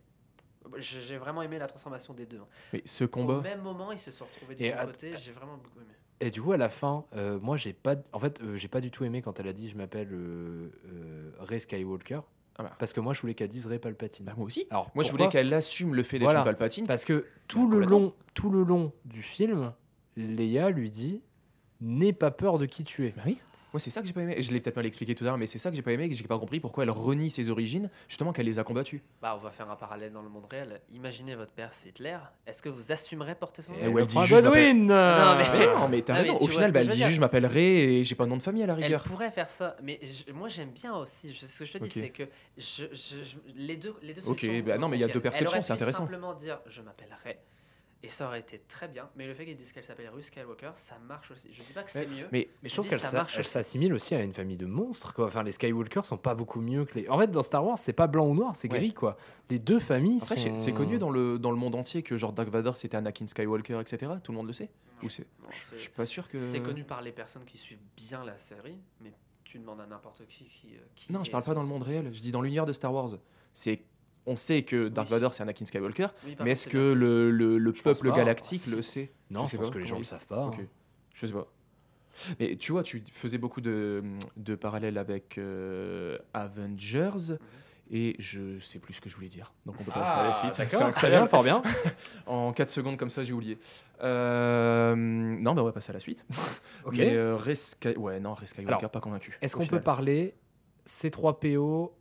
J'ai 0.77 1.17
vraiment 1.17 1.41
aimé 1.41 1.57
la 1.57 1.67
transformation 1.67 2.13
des 2.13 2.25
deux. 2.25 2.39
hein. 2.39 2.47
Mais 2.73 2.81
ce 2.85 3.05
combat, 3.05 3.37
Au 3.37 3.41
même 3.41 3.61
moment, 3.61 3.91
ils 3.91 3.99
se 3.99 4.11
sont 4.11 4.25
retrouvés 4.25 4.55
du 4.55 4.69
bon 4.69 4.85
côté. 4.85 5.15
J'ai 5.17 5.31
vraiment 5.31 5.57
beaucoup 5.57 5.79
aimé. 5.79 5.93
Et 6.19 6.29
du 6.31 6.41
coup, 6.41 6.51
à 6.51 6.57
la 6.57 6.69
fin, 6.69 7.05
euh, 7.15 7.39
moi, 7.39 7.57
j'ai 7.57 7.73
pas, 7.73 7.95
en 8.11 8.19
fait, 8.19 8.41
euh, 8.41 8.55
j'ai 8.55 8.67
pas 8.67 8.81
du 8.81 8.89
tout 8.89 9.03
aimé 9.03 9.21
quand 9.21 9.39
elle 9.39 9.47
a 9.47 9.53
dit 9.53 9.69
je 9.69 9.77
m'appelle 9.77 10.09
euh, 10.11 10.71
euh, 10.91 11.31
Rey 11.39 11.59
Skywalker. 11.59 12.21
Ah 12.57 12.63
bah. 12.63 12.71
Parce 12.79 12.91
que 12.91 12.99
moi, 12.99 13.13
je 13.13 13.21
voulais 13.21 13.35
qu'elle 13.35 13.49
dise 13.49 13.67
Rey 13.67 13.77
Palpatine. 13.77 14.25
bah, 14.25 14.33
moi 14.35 14.47
aussi. 14.47 14.65
Alors, 14.71 14.89
Moi, 14.95 15.03
je 15.03 15.11
voulais 15.11 15.27
qu'elle 15.29 15.53
assume 15.53 15.93
le 15.93 16.01
fait 16.01 16.17
d'être 16.17 16.25
Voilà. 16.29 16.43
Palpatine. 16.43 16.87
Parce 16.87 17.05
que 17.05 17.25
tout 17.47 17.67
Bah, 17.67 17.75
le 17.75 17.81
complètement. 17.83 17.99
long, 17.99 18.13
tout 18.33 18.49
le 18.49 18.63
long 18.63 18.91
du 19.05 19.21
film, 19.21 19.73
Leia 20.15 20.71
lui 20.71 20.89
dit 20.89 21.21
n'aie 21.81 22.13
pas 22.13 22.31
peur 22.31 22.57
de 22.57 22.65
qui 22.65 22.83
tu 22.83 23.05
es. 23.05 23.13
Bah 23.15 23.21
oui. 23.27 23.37
Moi, 23.77 23.81
c'est 23.83 23.91
ça 23.91 24.01
que 24.01 24.07
j'ai 24.07 24.13
pas 24.13 24.21
aimé. 24.23 24.41
Je 24.41 24.51
l'ai 24.51 24.59
peut-être 24.59 24.75
mal 24.75 24.87
expliqué 24.87 25.13
tout 25.13 25.23
à 25.23 25.27
l'heure, 25.27 25.37
mais 25.37 25.45
c'est 25.45 25.59
ça 25.59 25.69
que 25.69 25.75
j'ai 25.75 25.83
pas 25.83 25.91
aimé 25.91 26.05
et 26.05 26.09
que 26.09 26.15
j'ai 26.15 26.23
pas 26.23 26.39
compris 26.39 26.59
pourquoi 26.59 26.83
elle 26.83 26.89
renie 26.89 27.29
ses 27.29 27.51
origines, 27.51 27.91
justement 28.09 28.33
qu'elle 28.33 28.47
les 28.47 28.57
a 28.57 28.63
combattues. 28.63 29.03
Bah, 29.21 29.35
on 29.39 29.43
va 29.43 29.51
faire 29.51 29.69
un 29.69 29.75
parallèle 29.75 30.11
dans 30.11 30.23
le 30.23 30.29
monde 30.29 30.47
réel. 30.49 30.81
Imaginez 30.89 31.35
votre 31.35 31.51
père, 31.51 31.69
c'est 31.73 31.89
Hitler. 31.89 32.17
Est-ce 32.47 32.63
que 32.63 32.69
vous 32.69 32.91
assumerez 32.91 33.35
porter 33.35 33.61
son 33.61 33.73
nom? 33.73 33.77
le 33.93 33.99
elle 34.01 34.07
dit 34.07 34.17
juste, 34.25 34.31
Godwin 34.43 34.87
Non, 34.87 35.35
mais- 35.37 35.59
Mais 35.59 35.65
non, 35.67 35.87
mais 35.89 36.01
t'as 36.01 36.13
Ah, 36.15 36.15
mais 36.15 36.21
raison. 36.21 36.37
tu 36.37 36.43
Au 36.45 36.47
final, 36.47 36.71
bah, 36.71 36.79
elle 36.81 36.87
dit 36.87 36.95
dire. 36.95 37.05
juste 37.05 37.17
je 37.17 37.21
m'appelle 37.21 37.45
Ray 37.45 37.99
et 37.99 38.03
j'ai 38.03 38.15
pas 38.15 38.25
de 38.25 38.29
nom 38.31 38.37
de 38.37 38.41
famille 38.41 38.63
à 38.63 38.65
la 38.65 38.73
Elle 38.73 38.83
rigueur. 38.85 39.03
pourrait 39.03 39.29
faire 39.29 39.51
ça, 39.51 39.75
mais 39.83 39.99
je- 40.01 40.31
moi 40.33 40.49
j'aime 40.49 40.71
bien 40.71 40.95
aussi. 40.95 41.35
Je- 41.35 41.45
ce 41.45 41.59
que 41.59 41.65
je 41.65 41.73
te 41.73 41.77
dis, 41.83 41.89
c'est 41.91 42.09
que 42.09 42.23
je, 42.57 42.85
je- 42.91 43.23
je- 43.23 43.35
les 43.57 43.75
deux, 43.77 43.93
les 44.01 44.15
deux 44.15 44.27
Ok, 44.27 44.39
solutions 44.39 44.65
bah 44.65 44.79
non, 44.79 44.87
mais 44.87 44.97
il 44.97 45.01
y 45.01 45.03
a 45.03 45.07
deux 45.07 45.21
perceptions, 45.21 45.55
Elle 45.59 45.63
c'est 45.63 45.73
intéressant. 45.73 45.99
simplement 45.99 46.33
dire 46.33 46.59
je 46.65 46.81
m'appellerai. 46.81 47.37
Et 48.03 48.09
ça 48.09 48.27
aurait 48.27 48.41
été 48.41 48.59
très 48.67 48.87
bien, 48.87 49.09
mais 49.15 49.25
le 49.25 49.33
fait 49.33 49.43
qu'ils 49.43 49.57
disent 49.57 49.71
qu'elle 49.71 49.83
s'appelle 49.83 50.07
Ruth 50.09 50.23
Skywalker, 50.25 50.69
ça 50.75 50.99
marche 50.99 51.31
aussi. 51.31 51.47
Je 51.51 51.63
dis 51.63 51.73
pas 51.73 51.81
que 51.81 51.89
c'est 51.89 52.05
mieux. 52.05 52.27
Mais 52.31 52.47
Mais 52.61 52.69
je 52.69 52.69
Je 52.69 52.73
trouve 52.75 52.85
dis, 52.85 52.89
qu'elle 52.91 53.45
s'assimile 53.45 53.91
aussi 53.91 54.13
à 54.13 54.21
une 54.21 54.33
famille 54.33 54.55
de 54.55 54.67
monstres. 54.67 55.15
Quoi. 55.15 55.25
Enfin, 55.25 55.41
les 55.41 55.51
Skywalkers 55.51 56.05
sont 56.05 56.17
pas 56.17 56.35
beaucoup 56.35 56.61
mieux 56.61 56.85
que 56.85 56.99
les. 56.99 57.09
En 57.09 57.17
fait, 57.17 57.31
dans 57.31 57.41
Star 57.41 57.65
Wars, 57.65 57.79
c'est 57.79 57.93
pas 57.93 58.05
blanc 58.05 58.27
ou 58.27 58.35
noir, 58.35 58.55
c'est 58.55 58.71
Ouais. 58.71 58.77
gris 58.77 58.93
quoi. 58.93 59.17
Les 59.49 59.57
deux 59.57 59.79
familles 59.79 60.19
après, 60.21 60.35
sont. 60.37 60.55
c'est- 60.55 60.73
connu 60.73 60.99
dans 60.99 61.09
le, 61.09 61.39
dans 61.39 61.49
le 61.49 61.57
monde 61.57 61.73
entier 61.73 62.03
que 62.03 62.17
genre 62.17 62.33
Dark 62.33 62.49
Vador 62.49 62.77
c'était 62.77 62.97
Anakin 62.97 63.25
Skywalker, 63.25 63.79
etc. 63.81 64.11
Tout 64.23 64.31
le 64.31 64.37
monde 64.37 64.47
le 64.47 64.53
sait 64.53 64.69
Ou 65.01 65.09
c'est 65.09 65.25
Je 65.49 65.77
suis 65.79 65.89
pas 65.89 66.05
sûr 66.05 66.27
que. 66.27 66.39
C'est 66.41 66.59
connu 66.61 66.83
par 66.83 67.01
les 67.01 67.11
personnes 67.11 67.45
qui 67.45 67.57
suivent 67.57 67.81
bien 67.95 68.23
la 68.23 68.37
série, 68.37 68.77
mais 69.01 69.11
tu 69.43 69.57
demandes 69.57 69.81
à 69.81 69.87
n'importe 69.87 70.21
qui 70.27 70.43
qui. 70.45 70.75
euh, 70.75 70.79
qui 70.95 71.11
Non, 71.11 71.23
je 71.23 71.31
parle 71.31 71.43
pas 71.43 71.55
dans 71.55 71.63
le 71.63 71.67
monde 71.67 71.81
réel. 71.83 72.11
Je 72.13 72.21
dis 72.21 72.29
dans 72.31 72.41
l'univers 72.43 72.67
de 72.67 72.73
Star 72.73 72.93
Wars. 72.93 73.09
C'est 73.53 73.81
on 74.27 74.35
sait 74.35 74.61
que 74.63 74.87
Dark 74.89 75.07
Oui. 75.07 75.11
Vador 75.15 75.33
c'est 75.33 75.41
Anakin 75.41 75.65
Skywalker, 75.65 76.07
Oui, 76.25 76.35
mais 76.43 76.51
est-ce 76.51 76.67
que 76.69 76.77
le, 76.93 77.31
le, 77.31 77.73
Je 77.73 77.81
peuple 77.81 78.09
pas. 78.09 78.15
galactique 78.17 78.63
Ah, 78.67 78.71
le 78.75 78.81
sait 78.83 79.11
Non, 79.31 79.45
je, 79.45 79.51
sais 79.51 79.57
pense 79.57 79.67
pas 79.67 79.73
que 79.73 79.79
les 79.79 79.87
gens 79.87 79.97
le 79.97 80.03
savent 80.03 80.25
pas. 80.27 80.45
Ok. 80.47 80.57
hein. 80.61 80.65
Je 81.15 81.25
sais 81.25 81.33
pas. 81.33 81.47
Mais 82.39 82.55
tu 82.55 82.71
vois, 82.71 82.83
tu 82.83 83.01
faisais 83.11 83.37
beaucoup 83.37 83.61
de, 83.61 84.03
de 84.37 84.55
parallèles 84.55 84.97
avec 84.97 85.37
euh, 85.37 86.17
Avengers 86.33 87.33
Mhm. 87.33 87.37
et 87.91 88.15
je 88.19 88.59
sais 88.59 88.79
plus 88.79 88.95
ce 88.95 89.01
que 89.01 89.09
je 89.09 89.15
voulais 89.15 89.27
dire. 89.29 89.53
Donc 89.65 89.75
on 89.79 89.83
peut 89.83 89.91
pas 89.91 90.01
passer 90.01 90.19
à 90.19 90.23
la 90.23 90.29
Ah, 90.29 90.33
suite. 90.33 90.53
C'est 90.55 90.77
d'accord, 90.77 90.93
très 90.93 91.09
bien, 91.09 91.27
fort 91.27 91.43
bien. 91.43 91.61
En 92.25 92.51
4 92.53 92.69
secondes 92.69 92.97
comme 92.97 93.09
ça, 93.11 93.23
j'ai 93.23 93.33
oublié. 93.33 93.57
Euh, 94.03 94.95
non, 94.95 95.53
bah 95.53 95.61
on 95.61 95.65
va 95.65 95.71
passer 95.71 95.91
à 95.91 95.93
la 95.93 95.99
suite. 95.99 96.25
Ok. 96.85 96.95
Mais 96.97 97.15
euh, 97.15 97.37
Sky- 97.55 97.95
ouais, 97.97 98.19
non, 98.19 98.35
Skywalker, 98.35 98.77
Alors, 98.79 98.91
pas 98.91 98.99
convaincu. 99.01 99.37
Est-ce 99.41 99.55
qu'on 99.55 99.67
peut 99.67 99.81
parler 99.81 100.33
C3PO 100.87 101.91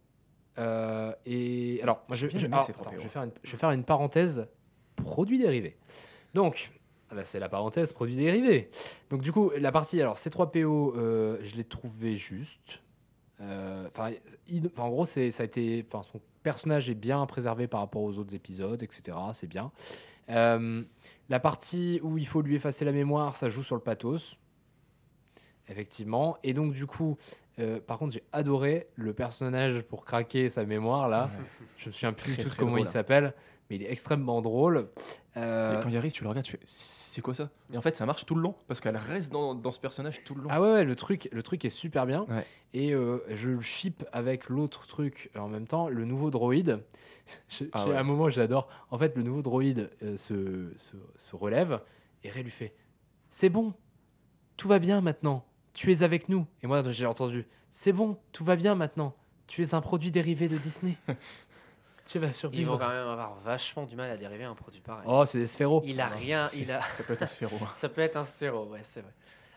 Euh, 0.59 1.13
et 1.27 1.81
alors, 1.83 2.03
moi, 2.09 2.17
je, 2.17 2.27
alors, 2.47 2.61
attends, 2.81 2.91
vais 3.03 3.09
faire 3.09 3.23
une, 3.23 3.33
je 3.43 3.53
vais 3.53 3.59
faire 3.59 3.71
une 3.73 3.85
parenthèse 3.85 4.47
produits 4.97 5.39
dérivés. 5.39 5.77
Donc, 6.35 6.73
ah 7.11 7.15
bah, 7.15 7.25
c'est 7.25 7.39
la 7.39 7.49
parenthèse 7.49 7.93
produits 7.93 8.17
dérivés. 8.17 8.71
Donc, 9.11 9.23
du 9.23 9.33
coup, 9.33 9.51
la 9.59 9.71
partie, 9.73 10.01
alors, 10.01 10.19
ces 10.19 10.31
trois 10.31 10.51
PO, 10.51 10.95
euh, 10.97 11.39
je 11.43 11.57
l'ai 11.57 11.65
trouvé 11.65 12.17
juste. 12.17 12.81
Euh, 13.43 13.89
il- 14.49 14.71
en 14.79 14.89
gros, 14.89 15.05
ça 15.05 15.21
a 15.21 15.45
été, 15.45 15.85
enfin, 15.87 16.03
son 16.03 16.21
personnage 16.43 16.89
est 16.89 16.95
bien 16.95 17.25
préservé 17.27 17.67
par 17.67 17.81
rapport 17.81 18.03
aux 18.03 18.19
autres 18.19 18.35
épisodes, 18.35 18.83
etc. 18.83 19.17
C'est 19.35 19.47
bien. 19.47 19.71
Euh, 20.31 20.83
la 21.29 21.39
partie 21.41 22.01
où 22.03 22.17
il 22.19 22.27
faut 22.27 22.41
lui 22.41 22.55
effacer 22.55 22.85
la 22.85 22.93
mémoire, 22.93 23.37
ça 23.37 23.49
joue 23.51 23.63
sur 23.63 23.75
le 23.77 23.83
pathos. 23.83 24.39
Effectivement. 25.69 26.39
Et 26.45 26.55
donc, 26.55 26.73
du 26.73 26.87
coup, 26.87 27.19
euh, 27.59 27.81
par 27.81 27.99
contre, 27.99 28.13
j'ai 28.13 28.23
adoré 28.33 28.89
le 28.97 29.13
personnage 29.15 29.83
pour 29.83 30.05
craquer 30.05 30.49
sa 30.49 30.65
mémoire, 30.65 31.09
là. 31.09 31.31
Je 31.79 31.89
me 31.89 31.93
souviens 31.93 32.13
plus 32.13 32.33
Très, 32.33 32.43
du 32.43 32.49
tout 32.49 32.55
très 32.55 32.59
comment 32.63 32.77
il 32.79 32.87
s'appelle, 32.87 33.35
mais 33.71 33.77
il 33.77 33.83
est 33.83 33.91
extrêmement 33.91 34.41
drôle. 34.43 34.89
Euh, 35.37 35.79
Et 35.79 35.83
quand 35.83 35.89
il 35.91 35.97
arrive, 35.97 36.13
tu 36.13 36.23
le 36.23 36.29
regardes, 36.31 36.47
tu 36.47 36.53
fais 36.53 36.61
c'est 36.67 37.21
quoi 37.23 37.33
ça? 37.35 37.49
Et 37.73 37.79
en 37.79 37.81
fait, 37.83 37.97
ça 37.97 38.05
marche 38.05 38.27
tout 38.27 38.35
le 38.35 38.43
long 38.43 38.55
parce 38.69 38.81
qu'elle 38.83 38.97
reste 38.97 39.33
dans, 39.33 39.55
dans 39.55 39.71
ce 39.71 39.81
personnage 39.81 40.23
tout 40.25 40.35
le 40.35 40.43
long. 40.43 40.49
Ah 40.51 40.61
ouais, 40.61 40.71
ouais, 40.73 40.85
le 40.85 40.95
truc, 40.97 41.29
le 41.33 41.43
truc 41.43 41.65
est 41.65 41.71
super 41.71 42.05
bien. 42.07 42.27
Ouais. 42.29 42.45
Et 42.75 42.93
euh, 42.95 43.19
je 43.31 43.49
le 43.51 43.61
ship 43.63 44.05
avec 44.13 44.49
l'autre 44.51 44.87
truc 44.87 45.31
en 45.35 45.49
même 45.49 45.67
temps, 45.67 45.89
le 45.89 46.05
nouveau 46.05 46.31
droïde. 46.31 46.83
J'ai- 47.49 47.71
Ah 47.73 47.87
ouais. 47.89 47.97
un 47.97 48.03
moment, 48.03 48.29
j'adore. 48.29 48.69
En 48.91 48.99
fait, 48.99 49.17
le 49.17 49.23
nouveau 49.23 49.41
droïde 49.43 49.91
euh, 50.03 50.17
se, 50.19 50.73
se, 50.77 50.97
se 51.17 51.37
relève 51.37 51.81
et 52.23 52.29
Ray 52.31 52.43
lui 52.43 52.51
fait 52.51 52.75
C'est 53.31 53.49
bon, 53.49 53.73
tout 54.59 54.69
va 54.69 54.79
bien 54.79 55.01
maintenant. 55.01 55.45
Tu 55.77 55.93
es 55.93 56.03
avec 56.03 56.31
nous. 56.31 56.47
Et 56.63 56.67
moi, 56.67 56.83
j'ai 56.91 57.05
entendu 57.05 57.47
C'est 57.71 57.93
bon, 57.93 58.17
tout 58.33 58.47
va 58.47 58.57
bien 58.57 58.75
maintenant. 58.75 59.15
Tu 59.47 59.63
es 59.63 59.75
un 59.75 59.83
produit 59.83 60.11
dérivé 60.11 60.49
de 60.49 60.57
Disney. 60.57 60.97
tu 62.07 62.19
vas 62.19 62.29
Ils 62.29 62.31
vont 62.31 62.33
survivre. 62.33 62.79
quand 62.79 62.89
même 62.89 63.07
avoir 63.07 63.35
vachement 63.41 63.85
du 63.85 63.95
mal 63.95 64.11
à 64.11 64.17
dériver 64.17 64.45
un 64.45 64.55
produit 64.55 64.81
pareil. 64.81 65.05
Oh, 65.07 65.27
c'est 65.27 65.39
des 65.39 65.47
sphéros. 65.47 65.83
il 65.85 66.01
a 66.01 66.09
rien, 66.09 66.49
il 66.55 66.73
a. 66.73 66.81
Ça 66.81 67.05
peut 67.05 67.13
être 67.13 67.23
un 67.23 67.27
sphéro. 67.27 67.59
Ça 67.75 67.91
peut 67.91 68.01
être 68.01 68.17
un 68.17 68.25
sphéro, 68.25 68.65
ouais, 68.69 68.81
c'est 68.83 69.03
vrai. 69.03 69.13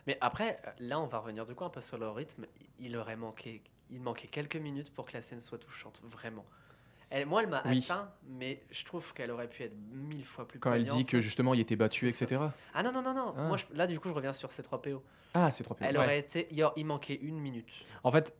Mais 0.07 0.17
après, 0.19 0.61
là, 0.79 0.99
on 0.99 1.07
va 1.07 1.19
revenir 1.19 1.45
de 1.45 1.53
quoi 1.53 1.67
un 1.67 1.69
peu 1.69 1.79
sur 1.79 1.97
le 1.97 2.09
rythme? 2.09 2.45
Il 2.79 2.97
aurait 2.97 3.15
manqué, 3.15 3.63
il 3.89 4.01
manquait 4.01 4.27
quelques 4.27 4.57
minutes 4.57 4.93
pour 4.93 5.05
que 5.05 5.13
la 5.13 5.21
scène 5.21 5.39
soit 5.39 5.57
touchante, 5.57 6.01
vraiment. 6.03 6.43
Elle, 7.11 7.25
moi, 7.25 7.41
elle 7.41 7.49
m'a 7.49 7.63
Oui. 7.65 7.79
atteint, 7.83 8.09
mais 8.27 8.61
je 8.69 8.85
trouve 8.85 9.13
qu'elle 9.13 9.31
aurait 9.31 9.47
pu 9.47 9.63
être 9.63 9.75
mille 9.91 10.25
fois 10.25 10.47
plus 10.47 10.59
Quand 10.59 10.73
elle 10.73 10.85
dit 10.85 11.03
que 11.05 11.21
justement 11.21 11.53
il 11.55 11.59
était 11.59 11.75
battu, 11.75 12.07
etc. 12.07 12.39
Ah 12.73 12.83
non, 12.83 12.91
non, 12.91 13.01
non, 13.01 13.13
non. 13.13 13.33
Ah. 13.35 13.47
Moi, 13.47 13.57
je- 13.57 13.65
là, 13.75 13.87
du 13.87 13.99
coup, 13.99 14.09
je 14.09 14.13
reviens 14.13 14.33
sur 14.33 14.51
ces 14.51 14.61
trois 14.61 14.81
PO. 14.81 15.01
Ah, 15.33 15.49
c'est 15.51 15.63
trop 15.63 15.75
Elle 15.79 15.97
Ouais. 15.97 16.03
aurait 16.03 16.19
été. 16.19 16.47
Il 16.51 16.85
manquait 16.85 17.15
une 17.15 17.39
minute. 17.39 17.71
En 18.03 18.11
fait, 18.11 18.35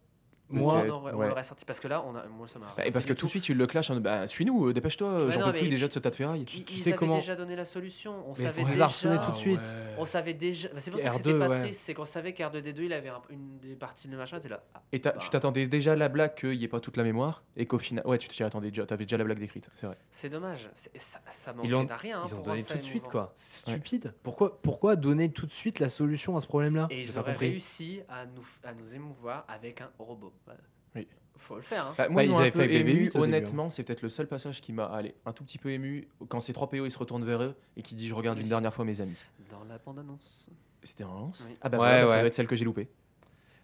Moi, 0.50 0.74
on 0.74 0.90
aurait, 0.90 1.14
on 1.14 1.18
ouais. 1.18 1.28
l'aurait 1.30 1.44
sorti. 1.44 1.64
Parce 1.66 1.80
que 1.80 1.88
là, 1.88 2.04
on 2.08 2.16
a, 2.16 2.26
moi, 2.26 2.48
ça 2.48 2.58
m'a. 2.60 2.74
Bah, 2.76 2.86
et 2.86 2.92
parce 2.92 3.06
que 3.06 3.14
tout 3.14 3.26
de 3.28 3.30
suite, 3.30 3.48
il 3.50 3.58
le 3.58 3.68
clash 3.68 3.90
en 3.92 4.00
bah, 4.00 4.26
suis-nous, 4.28 4.68
euh, 4.68 4.74
dépêche-toi, 4.74 5.08
euh, 5.08 5.32
j'en 5.32 5.52
peux 5.52 5.58
plus 5.60 5.70
déjà 5.70 5.88
de 5.88 5.94
ce 5.94 6.00
tas 6.00 6.10
de 6.10 6.16
ferraille. 6.16 6.42
Ils, 6.42 6.46
tu 6.66 6.74
ils 6.74 6.80
sais 6.82 6.90
avaient 6.90 6.98
comment- 6.98 7.18
déjà 7.18 7.36
donné 7.36 7.56
la 7.56 7.66
solution. 7.66 8.24
On 8.28 8.34
Mais 8.38 8.50
savait 8.50 8.62
on 8.64 8.66
les 8.66 8.72
déjà. 8.72 8.84
a 8.84 8.88
harcelés 8.88 9.18
tout 9.26 9.32
de 9.32 9.38
suite. 9.38 9.76
On 9.98 10.06
savait 10.06 10.34
déjà. 10.34 10.70
bah, 10.70 10.76
c'est 10.80 10.92
pour 10.92 11.00
ça 11.00 11.10
que 11.10 11.14
R2, 11.14 11.18
c'était 11.18 11.40
pas 11.40 11.50
ouais. 11.50 11.60
triste, 11.62 11.82
c'est 11.82 11.94
qu'on 11.94 12.06
savait 12.06 12.32
qu'R2D2 12.32 12.82
il 12.86 12.94
avait 12.94 13.10
un- 13.10 13.22
une 13.30 13.60
des 13.60 13.76
parties 13.76 14.08
de 14.08 14.18
machin, 14.18 14.40
t'es 14.40 14.50
là. 14.50 14.64
ah, 14.74 14.82
Et 14.92 15.00
t'as- 15.02 15.12
bah, 15.12 15.18
tu 15.20 15.30
t'attendais 15.30 15.68
déjà 15.68 15.94
à 15.94 15.96
la 15.96 16.10
blague 16.10 16.34
qu'il 16.36 16.58
n'y 16.58 16.64
ait 16.64 16.68
pas 16.68 16.80
toute 16.80 16.98
la 16.98 17.04
mémoire 17.04 17.44
et 17.56 17.66
qu'au 17.68 17.78
final. 17.80 18.06
Ouais, 18.08 18.18
tu 18.18 18.28
t'y 18.28 18.42
attendais 18.44 18.70
déjà, 18.70 18.86
t'avais 18.86 19.06
déjà 19.06 19.18
la 19.18 19.24
blague 19.26 19.40
décrite, 19.40 19.70
c'est 19.76 19.86
vrai. 19.86 19.98
C'est 20.12 20.30
dommage. 20.30 20.70
Ça, 20.74 21.20
ça 21.30 21.52
Ils 21.64 21.70
manquait 21.72 21.74
ont, 21.76 21.84
d'un 21.84 21.96
rien. 21.96 22.20
hein, 22.22 22.26
ils 22.28 22.36
ont 22.36 22.42
donné 22.42 22.64
tout 22.64 22.78
de 22.78 22.82
suite, 22.82 23.04
quoi. 23.08 23.32
C'est 23.36 23.70
stupide. 23.70 24.14
Pourquoi, 24.24 24.60
pourquoi 24.62 24.96
donner 24.96 25.32
tout 25.32 25.46
de 25.46 25.52
suite 25.54 25.80
la 25.80 25.90
solution 25.90 26.36
à 26.38 26.42
ce 26.42 26.48
problème-là? 26.48 26.88
Et 26.90 27.02
ils 27.02 27.18
auraient 27.20 27.34
réussi 27.34 28.02
à 28.10 28.26
nous, 28.26 28.46
à 28.64 28.74
nous 28.74 28.96
émouvoir 28.96 29.46
avec 29.48 29.82
un 29.82 29.90
robot. 30.00 30.34
Voilà. 30.46 30.60
Oui. 30.96 31.08
Faut 31.38 31.56
le 31.56 31.62
faire. 31.62 31.88
Hein. 31.88 31.94
Bah, 31.98 32.10
moi, 32.10 32.24
Bah, 32.24 32.32
ils 32.32 32.36
avaient 32.36 32.52
fait 32.52 32.74
ému, 32.76 32.94
Baby 33.06 33.08
hein. 33.16 33.20
honnêtement, 33.22 33.70
c'est 33.70 33.84
peut-être 33.84 34.02
le 34.02 34.10
seul 34.10 34.28
passage 34.28 34.62
qui 34.62 34.74
m'a 34.74 34.86
allez, 34.86 35.16
un 35.26 35.34
tout 35.34 35.44
petit 35.44 35.58
peu 35.58 35.72
ému 35.72 36.08
quand 36.28 36.40
ces 36.40 36.54
trois 36.54 36.70
PO 36.70 36.86
ils 36.86 36.92
se 36.92 36.98
retournent 36.98 37.26
vers 37.26 37.42
eux 37.44 37.56
et 37.78 37.82
qui 37.82 37.96
dit 37.96 38.08
Je 38.08 38.14
regarde 38.14 38.38
Oui. 38.38 38.44
une 38.44 38.50
dernière 38.50 38.74
fois 38.74 38.86
mes 38.86 39.02
amis. 39.02 39.18
Dans 39.50 39.64
la 39.66 39.78
bande-annonce. 39.78 40.50
C'était 40.84 41.04
un 41.04 41.08
lance 41.08 41.44
Oui. 41.48 41.56
Ah 41.62 41.70
bah 41.70 41.78
Ouais, 41.80 42.08
ça 42.08 42.20
doit 42.20 42.26
être 42.28 42.34
celle 42.36 42.48
que 42.48 42.56
j'ai 42.56 42.66
loupée. 42.66 42.90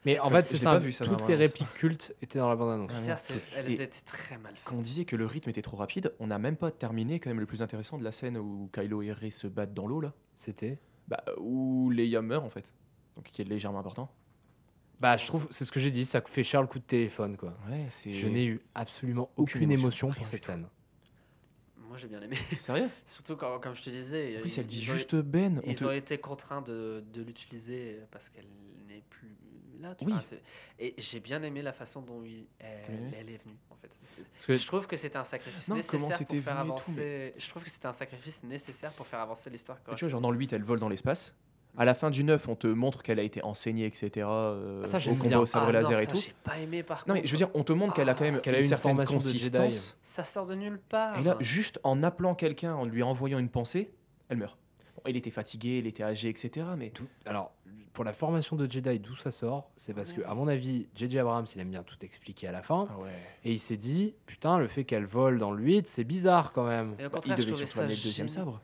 Mais 0.06 0.20
en 0.20 0.30
fait, 0.30 0.44
c'est 0.44 0.58
ça. 0.58 0.78
vu 0.78 0.94
Toutes 0.94 1.28
les 1.28 1.36
répliques 1.36 1.74
cultes 1.74 2.14
étaient 2.22 2.38
dans 2.38 2.50
la 2.50 2.56
bande-annonce. 2.56 2.92
C'est- 3.18 3.34
elles 3.56 3.72
étaient 3.72 3.88
très 4.06 4.38
mal 4.38 4.54
faites. 4.54 4.64
Quand 4.64 4.76
on 4.76 4.82
disait 4.82 5.04
que 5.06 5.16
le 5.16 5.26
rythme 5.26 5.50
était 5.50 5.64
trop 5.64 5.78
rapide, 5.78 6.14
on 6.20 6.28
n'a 6.28 6.38
même 6.38 6.58
pas 6.58 6.70
terminé 6.72 7.20
quand 7.20 7.30
même 7.32 7.40
le 7.40 7.46
plus 7.48 7.64
intéressant 7.64 7.98
de 7.98 8.04
la 8.04 8.12
scène 8.12 8.38
où 8.38 8.70
Kylo 8.72 9.02
et 9.02 9.12
Rey 9.12 9.32
se 9.32 9.48
battent 9.48 9.74
dans 9.74 9.88
l'eau 9.88 10.02
là. 10.02 10.14
C'était. 10.36 10.78
Bah, 11.08 11.24
où 11.40 11.90
Leia 11.90 12.22
meurt 12.22 12.46
en 12.46 12.50
fait. 12.50 12.72
Donc 13.16 13.26
qui 13.26 13.42
est 13.42 13.46
légèrement 13.46 13.80
important. 13.80 14.12
Bah, 15.00 15.18
je 15.18 15.26
trouve, 15.28 15.48
c'est 15.52 15.66
ce 15.66 15.72
que 15.72 15.80
j'ai 15.80 15.92
dit, 15.92 16.06
ça 16.06 16.22
fait 16.22 16.44
cher 16.44 16.62
le 16.62 16.68
coup 16.68 16.80
de 16.80 16.84
téléphone, 16.86 17.36
quoi. 17.38 17.54
Ouais, 17.70 17.86
c'est. 17.90 18.14
Je 18.14 18.28
n'ai 18.28 18.46
eu 18.46 18.62
absolument 18.74 19.30
Aucune 19.36 19.60
aucune, 19.64 19.72
émotion, 19.72 20.12
pour 20.12 20.26
cette 20.28 20.44
scène. 20.44 20.68
Moi 21.78 21.98
j'ai 21.98 22.08
bien 22.08 22.22
aimé. 22.22 22.36
Sérieux? 22.56 22.90
Surtout 23.06 23.36
quand, 23.36 23.60
comme 23.60 23.76
je 23.76 23.82
te 23.84 23.90
disais. 23.90 24.42
Ils- 24.44 24.60
elle 24.60 24.66
dit 24.66 24.80
ont- 24.90 24.94
juste 24.94 25.16
Ben. 25.16 25.62
Ils 25.66 25.78
te- 25.78 25.86
ont 25.86 25.92
été 25.92 26.18
contraints 26.18 26.62
de, 26.62 27.04
de 27.14 27.22
l'utiliser 27.22 28.00
parce 28.12 28.30
qu'elle 28.30 28.48
n'est 28.88 29.04
plus 29.10 29.36
là. 29.80 29.94
tu 29.96 30.06
Oui. 30.06 30.12
vois, 30.14 30.22
et 30.80 30.94
j'ai 30.98 31.20
bien 31.20 31.44
aimé 31.44 31.62
la 31.62 31.74
façon 31.74 32.02
dont 32.02 32.24
il- 32.24 32.48
elle, 32.60 33.30
est 33.30 33.38
venue. 33.44 33.56
En 33.70 33.76
fait. 33.76 33.90
C'est- 34.02 34.24
Parce 34.34 34.46
que 34.46 34.56
Je 34.58 34.66
trouve 34.68 34.88
que 34.88 34.98
c'était 34.98 35.18
un 35.18 35.24
sacrifice 35.24 35.68
Non, 35.68 35.76
comment 35.88 36.00
nécessaire 36.08 36.18
c'était 36.18 36.36
pour 36.38 36.44
faire 36.46 36.56
venu 36.56 36.66
et 36.66 36.68
tout, 36.68 36.74
avancer. 36.74 37.34
Je 37.38 37.50
trouve 37.50 37.64
que 37.64 37.70
c'était 37.70 37.86
un 37.88 37.94
sacrifice 37.94 38.44
nécessaire 38.44 38.92
pour 38.94 39.06
faire 39.06 39.20
avancer 39.20 39.50
l'histoire. 39.50 39.78
Tu 39.84 40.00
vois, 40.00 40.10
genre 40.10 40.22
dans 40.22 40.32
le 40.32 40.38
8, 40.40 40.54
elle 40.54 40.64
vole 40.64 40.80
dans 40.80 40.90
l'espace. 40.90 41.34
À 41.78 41.86
la 41.86 41.94
fin 41.94 42.10
du 42.10 42.24
9, 42.24 42.48
on 42.48 42.56
te 42.56 42.68
montre 42.68 43.04
qu'elle 43.04 43.20
a 43.20 43.24
été 43.24 43.44
enseignée, 43.44 43.86
etc. 43.86 44.26
euh, 44.30 44.86
Ça, 44.86 44.98
au 44.98 45.00
j'aime 45.00 45.18
combat 45.18 45.30
bien. 45.30 45.40
au 45.40 45.46
sabre 45.46 45.66
Ah 45.70 45.72
non, 45.74 45.80
laser 45.90 46.00
et 46.00 46.06
ça, 46.06 46.12
tout. 46.12 46.18
J'ai 46.20 46.34
pas 46.44 46.58
aimé 46.60 46.84
par 46.84 47.00
contre. 47.04 47.10
Non, 47.10 47.14
mais 47.22 47.26
je 47.28 47.32
veux 47.32 47.38
dire, 47.38 47.50
on 47.54 47.64
te 47.64 47.74
montre 47.74 47.94
qu'elle 47.94 48.08
a 48.10 48.14
quand 48.14 48.24
même 48.24 48.40
Qu'elle 48.42 48.56
a 48.56 48.60
une 48.60 48.64
une 48.64 48.70
certaine 48.70 48.92
formation 48.92 49.18
de 49.18 49.24
Jedi. 49.24 49.52
consistance. 49.52 49.98
ça 50.04 50.24
sort 50.24 50.46
de 50.46 50.56
nulle 50.56 50.80
part. 50.90 51.20
Et 51.20 51.24
là, 51.24 51.36
juste 51.42 51.80
en 51.84 52.02
appelant 52.04 52.34
quelqu'un, 52.36 52.74
en 52.76 52.86
lui 52.86 53.04
envoyant 53.04 53.40
une 53.40 53.50
pensée, 53.50 53.92
elle 54.30 54.38
meurt. 54.38 54.58
Bon, 54.96 55.02
il 55.08 55.18
était 55.18 55.32
fatigué, 55.32 55.80
il 55.80 55.88
était 55.88 56.04
âgé, 56.04 56.30
etc. 56.30 56.66
Mais 56.78 56.92
Tout- 56.92 57.08
Alors, 57.26 57.52
pour 57.92 58.04
la 58.06 58.14
formation 58.14 58.56
de 58.56 58.70
Jedi, 58.72 59.00
d'où 59.00 59.16
ça 59.16 59.32
sort 59.32 59.70
C'est 59.76 59.94
parce 59.94 60.14
que, 60.14 60.22
à 60.26 60.34
mon 60.34 60.48
avis, 60.48 60.88
J.J. 60.96 61.20
Abrams, 61.20 61.46
il 61.56 61.62
aime 61.62 61.70
bien 61.72 61.84
tout 61.84 61.98
expliquer 62.04 62.48
à 62.48 62.52
la 62.54 62.62
fin. 62.62 62.88
Ah 62.90 63.00
ouais. 63.00 63.10
Et 63.44 63.52
il 63.52 63.60
s'est 63.60 63.78
dit, 63.78 64.14
putain, 64.26 64.58
le 64.60 64.68
fait 64.68 64.84
qu'elle 64.86 65.06
vole 65.06 65.38
dans 65.38 65.52
le 65.52 65.62
8, 65.64 65.88
c'est 65.90 66.04
bizarre 66.06 66.52
quand 66.54 66.66
même. 66.68 66.96
Et 67.00 67.06
au 67.06 67.10
Bah, 67.10 67.20
il 67.26 67.36
devait 67.36 67.80
amener 67.80 67.96
le 67.96 68.02
deuxième 68.04 68.30
sabre. 68.30 68.62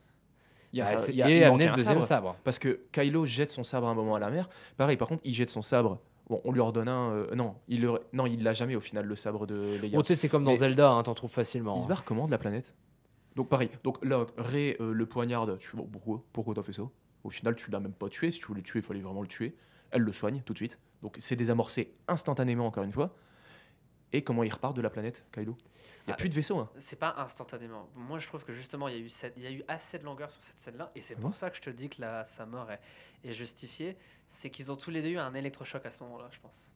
Il 0.74 0.80
y 0.80 0.82
a 0.82 0.86
ça- 0.86 0.98
c'est- 0.98 1.12
il 1.12 1.18
y 1.18 1.22
a- 1.24 1.28
le 1.28 1.46
un 1.46 1.58
deuxième 1.58 1.76
sabre. 1.78 2.04
sabre. 2.04 2.36
Parce 2.44 2.58
que 2.60 2.80
Kylo 2.92 3.26
jette 3.26 3.52
son 3.52 3.64
sabre 3.64 3.88
à 3.88 3.92
un 3.92 3.94
moment 3.94 4.16
à 4.16 4.20
la 4.20 4.30
mer. 4.30 4.48
Pareil, 4.78 4.98
par 4.98 5.08
contre, 5.08 5.22
il 5.26 5.34
jette 5.34 5.50
son 5.50 5.62
sabre. 5.62 6.00
Bon, 6.30 6.40
on 6.46 6.52
lui 6.54 6.62
redonne 6.62 6.88
un. 6.88 7.12
euh, 7.12 7.36
non, 7.36 7.56
il 7.68 7.82
le, 7.82 8.00
non, 8.14 8.26
il 8.26 8.42
l'a 8.44 8.54
jamais 8.54 8.76
au 8.76 8.80
final, 8.80 9.06
le 9.06 9.16
sabre 9.18 9.46
de 9.46 9.78
Leia. 9.82 9.98
Bon, 9.98 10.02
tu 10.02 10.08
sais, 10.08 10.16
c'est 10.16 10.30
comme 10.30 10.46
dans 10.46 10.52
Mais- 10.52 10.58
Zelda, 10.58 10.92
hein, 10.92 11.04
t'en 11.04 11.14
trouves 11.14 11.32
facilement. 11.32 11.76
Il 11.78 11.82
se 11.84 11.88
barre 11.88 12.06
comment 12.06 12.26
de 12.26 12.32
la 12.32 12.38
planète? 12.38 12.74
Donc 13.36 13.50
pareil, 13.50 13.70
donc 13.84 14.04
là, 14.06 14.26
Rey 14.38 14.78
euh, 14.80 14.94
le 14.94 15.06
poignarde, 15.06 15.58
tu 15.60 15.76
vois, 15.76 15.86
pourquoi 15.92 16.24
Pourquoi 16.32 16.54
t'as 16.54 16.64
fait 16.64 16.74
ça? 16.74 16.84
Au 17.24 17.30
final, 17.30 17.56
tu 17.56 17.70
l'as 17.72 17.80
même 17.80 17.94
pas 17.94 18.08
tué, 18.10 18.32
si 18.32 18.40
tu 18.40 18.46
voulais 18.48 18.62
le 18.62 18.66
tuer, 18.66 18.80
il 18.80 18.86
fallait 18.86 19.00
vraiment 19.02 19.22
le 19.22 19.28
tuer. 19.28 19.56
Elle 19.92 20.02
le 20.02 20.14
soigne 20.14 20.42
tout 20.46 20.54
de 20.54 20.58
suite, 20.58 20.80
donc 21.02 21.16
c'est 21.20 21.36
désamorcé 21.36 21.94
instantanément 22.08 22.66
encore 22.66 22.84
une 22.86 22.92
fois. 22.94 23.14
Et 24.14 24.22
comment 24.24 24.44
il 24.44 24.54
repart 24.54 24.76
de 24.76 24.82
la 24.82 24.90
planète, 24.90 25.24
Kylo? 25.34 25.56
N'y 26.08 26.12
a 26.12 26.16
Ah, 26.16 26.18
plus 26.18 26.30
de 26.30 26.34
vaisseau. 26.36 26.58
Hein. 26.60 26.70
C'est 26.78 27.00
pas 27.00 27.14
instantanément. 27.18 27.90
Moi, 27.96 28.20
je 28.20 28.28
trouve 28.28 28.44
que 28.44 28.54
justement, 28.54 28.88
il 28.88 28.96
y 28.96 28.98
a 28.98 29.02
eu, 29.02 29.10
cette- 29.10 29.34
il 29.38 29.44
y 29.44 29.48
a 29.48 29.52
eu 29.52 29.64
assez 29.68 30.00
de 30.00 30.04
longueur 30.06 30.32
sur 30.32 30.42
cette 30.42 30.60
scène-là, 30.60 30.92
et 30.96 31.02
c'est 31.02 31.16
Ah 31.18 31.22
pour 31.22 31.30
bon? 31.32 31.36
ça 31.36 31.50
que 31.50 31.58
je 31.58 31.62
te 31.62 31.70
dis 31.70 31.90
que 31.90 32.02
la, 32.02 32.26
sa 32.26 32.46
mort 32.46 32.72
est, 32.72 32.80
est 33.24 33.34
justifiée. 33.34 33.98
C'est 34.30 34.50
qu'ils 34.50 34.72
ont 34.72 34.76
tous 34.78 34.92
les 34.92 35.02
deux 35.02 35.10
eu 35.10 35.18
un 35.18 35.34
électrochoc 35.34 35.86
à 35.86 35.92
ce 35.92 36.02
moment-là, 36.04 36.30
je 36.32 36.40
pense. 36.40 36.72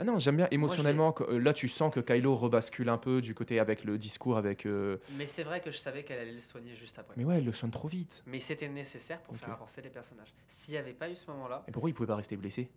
Ah 0.00 0.02
non, 0.02 0.18
j'aime 0.18 0.36
bien 0.36 0.48
émotionnellement, 0.50 1.12
que- 1.12 1.22
euh, 1.22 1.38
là 1.38 1.52
tu 1.54 1.68
sens 1.68 1.94
que 1.94 2.00
Kylo 2.00 2.36
rebascule 2.36 2.88
un 2.88 2.98
peu 2.98 3.20
du 3.20 3.32
côté 3.32 3.60
avec 3.60 3.84
le 3.84 3.96
discours, 3.96 4.36
avec... 4.36 4.66
euh, 4.66 4.98
Mais 5.10 5.26
c'est 5.28 5.44
vrai 5.44 5.60
que 5.60 5.70
je 5.70 5.78
savais 5.78 6.02
qu'elle 6.02 6.18
allait 6.18 6.32
le 6.32 6.40
soigner 6.40 6.74
juste 6.74 6.98
après. 6.98 7.14
Mais 7.16 7.24
ouais, 7.24 7.36
elle 7.38 7.44
le 7.44 7.52
soigne 7.52 7.70
trop 7.70 7.86
vite. 7.86 8.24
Mais 8.26 8.40
c'était 8.40 8.68
nécessaire 8.68 9.20
pour 9.22 9.36
faire 9.36 9.52
avancer 9.52 9.80
les 9.80 9.88
personnages. 9.90 10.34
S'il 10.48 10.72
n'y 10.74 10.78
avait 10.78 10.94
pas 10.94 11.08
eu 11.08 11.14
ce 11.14 11.30
moment-là, 11.30 11.62
Et 11.68 11.70
pourquoi 11.70 11.90
il 11.90 11.92
pouvait 11.94 12.08
pas 12.08 12.16
rester 12.16 12.36
blessé? 12.36 12.68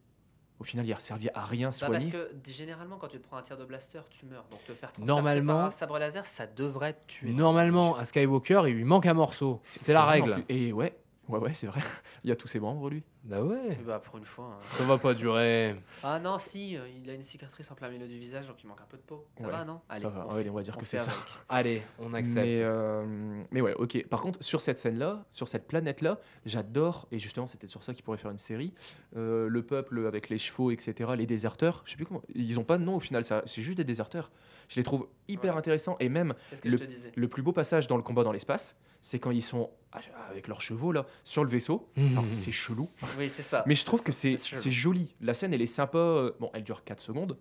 Au 0.62 0.64
final, 0.64 0.86
il 0.86 0.94
a 0.94 1.00
servi 1.00 1.28
à 1.34 1.44
rien 1.44 1.72
bah 1.82 1.88
parce 1.90 2.06
que 2.06 2.32
généralement, 2.48 2.98
quand 2.98 3.08
tu 3.08 3.18
te 3.18 3.28
prends 3.28 3.38
un 3.38 3.42
tir 3.42 3.58
de 3.58 3.66
blaster, 3.66 4.00
tu 4.12 4.28
meurs. 4.28 4.46
Donc 4.52 4.60
te 4.64 4.74
faire 4.74 4.94
transpercer 4.94 5.08
Normalement- 5.08 5.56
par 5.56 5.66
un 5.66 5.72
sabre 5.72 5.98
laser, 5.98 6.24
ça 6.24 6.46
devrait 6.46 6.94
te 6.94 7.00
tuer. 7.08 7.32
Normalement, 7.32 7.96
à 7.96 8.06
Skywalker, 8.06 8.66
il 8.68 8.76
lui 8.76 8.84
manque 8.84 9.08
un 9.08 9.16
morceau. 9.16 9.60
C'est 9.66 9.92
la 9.92 10.06
règle. 10.06 10.44
Et 10.50 10.72
ouais, 10.72 10.96
ouais, 11.32 11.40
ouais, 11.40 11.54
c'est 11.54 11.68
vrai. 11.68 11.82
il 12.24 12.30
y 12.30 12.34
a 12.34 12.36
tous 12.36 12.48
ses 12.48 12.60
membres, 12.60 12.90
lui. 12.90 13.04
Bah 13.24 13.42
ouais. 13.44 13.74
Et 13.80 13.84
bah, 13.84 14.00
pour 14.00 14.18
une 14.18 14.26
fois. 14.26 14.46
hein. 14.60 14.64
Ça 14.78 14.84
va 14.84 14.98
pas 14.98 15.14
durer. 15.14 15.76
Ah 16.04 16.20
non, 16.20 16.38
si, 16.40 16.76
euh, 16.78 16.88
il 16.90 17.10
a 17.10 17.14
une 17.14 17.24
cicatrice 17.24 17.70
en 17.72 17.76
plein 17.76 17.90
milieu 17.90 18.08
du 18.08 18.18
visage, 18.18 18.48
donc 18.48 18.64
il 18.64 18.68
manque 18.68 18.82
un 18.82 18.86
peu 18.90 18.98
de 18.98 19.02
peau. 19.04 19.26
Ça 19.38 19.46
Ouais, 19.46 19.52
va, 19.52 19.64
non? 19.66 19.82
Allez, 19.90 20.02
ça 20.02 20.10
va. 20.10 20.26
on 20.28 20.34
Ouais, 20.36 20.44
fait- 20.44 20.50
on 20.50 20.54
va 20.54 20.62
dire 20.64 20.76
que 20.78 20.86
fait 20.86 20.98
c'est 20.98 21.06
ça. 21.06 21.12
avec. 21.12 21.24
Allez, 21.50 21.82
on 22.00 22.14
accepte. 22.14 22.36
Mais, 22.36 22.56
euh, 22.60 23.44
mais 23.52 23.62
ouais, 23.62 23.74
ok. 23.76 24.08
Par 24.08 24.22
contre, 24.22 24.44
sur 24.44 24.60
cette 24.62 24.80
scène-là, 24.80 25.24
sur 25.32 25.48
cette 25.48 25.68
planète-là, 25.68 26.20
j'adore, 26.46 27.08
et 27.12 27.20
justement, 27.20 27.48
c'était 27.48 27.68
sur 27.68 27.84
ça 27.84 27.94
qu'ils 27.94 28.04
pourraient 28.04 28.18
faire 28.18 28.32
une 28.32 28.38
série, 28.38 28.74
euh, 29.16 29.48
le 29.48 29.64
peuple 29.64 30.06
avec 30.08 30.30
les 30.30 30.38
chevaux, 30.38 30.72
etc., 30.72 31.12
les 31.16 31.26
déserteurs, 31.26 31.84
je 31.86 31.92
sais 31.92 31.98
plus 31.98 32.06
comment, 32.06 32.22
ils 32.34 32.60
ont 32.60 32.64
pas 32.64 32.78
de 32.78 32.84
nom 32.84 32.96
au 32.96 33.00
final, 33.00 33.24
ça, 33.24 33.44
c'est 33.46 33.62
juste 33.62 33.78
des 33.78 33.84
déserteurs. 33.84 34.32
Je 34.70 34.78
les 34.78 34.84
trouve 34.84 35.08
hyper 35.28 35.54
Ouais. 35.54 35.60
intéressants, 35.60 35.98
et 36.00 36.10
même 36.10 36.34
C'est 36.50 36.56
ce 36.58 36.62
que 36.62 36.70
Le- 36.70 36.78
je 36.78 36.84
te 36.86 36.90
disais? 36.90 37.12
le 37.16 37.28
plus 37.28 37.42
beau 37.44 37.52
passage 37.52 37.88
dans 37.88 37.98
le 37.98 38.04
combat 38.04 38.24
dans 38.24 38.32
l'espace, 38.32 38.76
c'est 39.02 39.20
quand 39.20 39.32
ils 39.32 39.42
sont 39.42 39.70
ah, 39.94 40.00
avec 40.30 40.48
leurs 40.48 40.62
chevaux 40.62 40.92
là 40.94 41.06
sur 41.24 41.44
le 41.44 41.50
vaisseau. 41.50 41.90
Mhm. 41.98 42.34
C'est 42.34 42.52
chelou, 42.54 42.90
Oui, 43.18 43.28
c'est 43.28 43.42
ça. 43.42 43.64
mais 43.68 43.76
je 43.76 43.84
trouve 43.86 44.04
que 44.04 44.12
c'est 44.12 44.38
joli. 44.72 45.14
La 45.20 45.34
scène, 45.34 45.54
elle 45.54 45.62
est 45.62 45.66
sympa. 45.66 46.30
Bon, 46.40 46.50
elle 46.54 46.64
dure 46.64 46.84
4 46.84 47.00
secondes, 47.02 47.38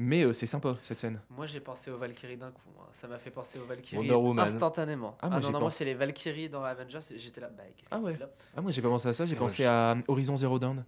Mais 0.00 0.22
euh, 0.22 0.32
c'est 0.32 0.46
sympa 0.46 0.76
cette 0.82 0.98
scène. 1.00 1.20
Moi, 1.30 1.46
j'ai 1.46 1.58
pensé 1.60 1.90
aux 1.90 1.96
Valkyries 1.98 2.36
d'un 2.36 2.52
coup. 2.52 2.62
hein. 2.80 2.84
Ça 2.92 3.08
m'a 3.08 3.18
fait 3.18 3.30
penser 3.32 3.58
aux 3.58 3.64
Valkyries 3.64 4.08
instantanément. 4.38 5.18
Ah, 5.20 5.28
Ah, 5.32 5.40
non, 5.40 5.50
non, 5.50 5.60
moi, 5.60 5.70
c'est 5.72 5.84
les 5.84 5.94
Valkyries 5.94 6.48
dans 6.48 6.62
Avengers. 6.62 7.00
J'étais 7.16 7.40
là. 7.40 7.48
Bah, 7.48 7.64
qu'est-ce 7.76 7.88
Ah 7.90 7.98
ouais. 7.98 8.16
là 8.16 8.28
Ah, 8.56 8.60
moi 8.60 8.70
j'ai 8.70 8.80
pas 8.80 8.88
pensé 8.88 9.08
à 9.08 9.12
ça, 9.12 9.26
j'ai 9.26 9.32
Ouais, 9.34 9.38
pensé 9.40 9.64
je- 9.64 9.68
à 9.68 9.96
Horizon 10.06 10.36
Zero 10.36 10.58
Dawn. 10.60 10.84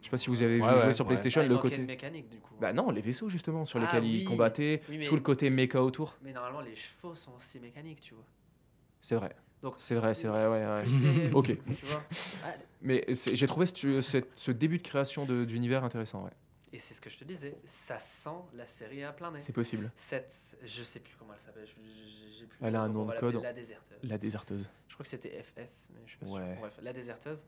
Je 0.00 0.04
sais 0.06 0.10
pas 0.10 0.18
si 0.18 0.28
vous 0.30 0.40
avez 0.42 0.56
vu 0.56 0.62
Ouais, 0.62 0.80
jouer 0.80 0.92
sur 0.92 1.04
ouais. 1.04 1.08
PlayStation 1.08 1.40
Ah, 1.40 1.44
il 1.44 1.50
le 1.50 1.58
côté. 1.58 1.78
mécanique 1.78 2.28
du 2.30 2.38
coup. 2.38 2.54
Bah 2.60 2.72
non, 2.74 2.90
les 2.90 3.00
vaisseaux 3.02 3.28
justement 3.30 3.64
sur 3.66 3.78
Ah 3.78 3.82
lesquels 3.82 4.02
oui. 4.02 4.18
ils 4.20 4.24
combattaient, 4.24 4.82
Oui, 4.88 4.98
mais- 4.98 5.04
tout 5.06 5.14
le 5.14 5.20
côté 5.22 5.48
méca 5.50 5.82
autour. 5.82 6.14
Mais 6.22 6.32
normalement, 6.32 6.60
les 6.62 6.74
chevaux 6.76 7.14
sont 7.14 7.32
aussi 7.38 7.58
mécaniques, 7.60 8.00
tu 8.00 8.14
vois. 8.14 8.24
C'est 9.00 9.14
vrai. 9.16 9.34
C'est 9.78 9.94
vrai, 9.94 10.14
c'est 10.14 10.26
vrai, 10.28 10.46
ouais. 10.46 10.66
ouais. 10.66 11.30
Ok. 11.34 11.56
Mais 12.82 13.04
j'ai 13.14 13.46
trouvé 13.46 13.66
ce, 13.66 14.50
début 14.50 14.78
de 14.78 14.82
création 14.82 15.26
de- 15.26 15.44
d'univers 15.44 15.84
intéressant, 15.84 16.24
ouais. 16.24 16.30
Et 16.72 16.78
c'est 16.78 16.94
ce 16.94 17.00
que 17.00 17.10
je 17.10 17.18
te 17.18 17.24
disais. 17.24 17.56
Ça 17.64 17.98
sent 17.98 18.30
la 18.54 18.64
série 18.66 19.02
à 19.02 19.12
plein 19.12 19.32
nez. 19.32 19.40
C'est 19.40 19.52
possible. 19.52 19.90
Cette, 19.96 20.56
je 20.62 20.82
sais 20.84 21.00
plus 21.00 21.14
comment 21.18 21.34
elle 21.34 21.40
s'appelle. 21.40 21.68
Elle 22.62 22.72
le 22.72 22.78
a 22.78 22.82
un 22.82 22.88
nom 22.88 23.06
de 23.06 23.12
code. 23.18 23.42
La 23.42 23.52
déserteuse. 23.52 23.98
La 24.04 24.18
déserteuse. 24.18 24.70
Je 24.88 24.94
crois 24.94 25.04
que 25.04 25.10
c'était 25.10 25.42
FS, 25.42 25.90
mais 25.92 26.00
je 26.06 26.10
suis 26.10 26.18
pas 26.18 26.26
sûr. 26.26 26.34
Ouais. 26.36 26.56
Bref, 26.60 26.78
la 26.80 26.92
déserteuse. 26.92 27.44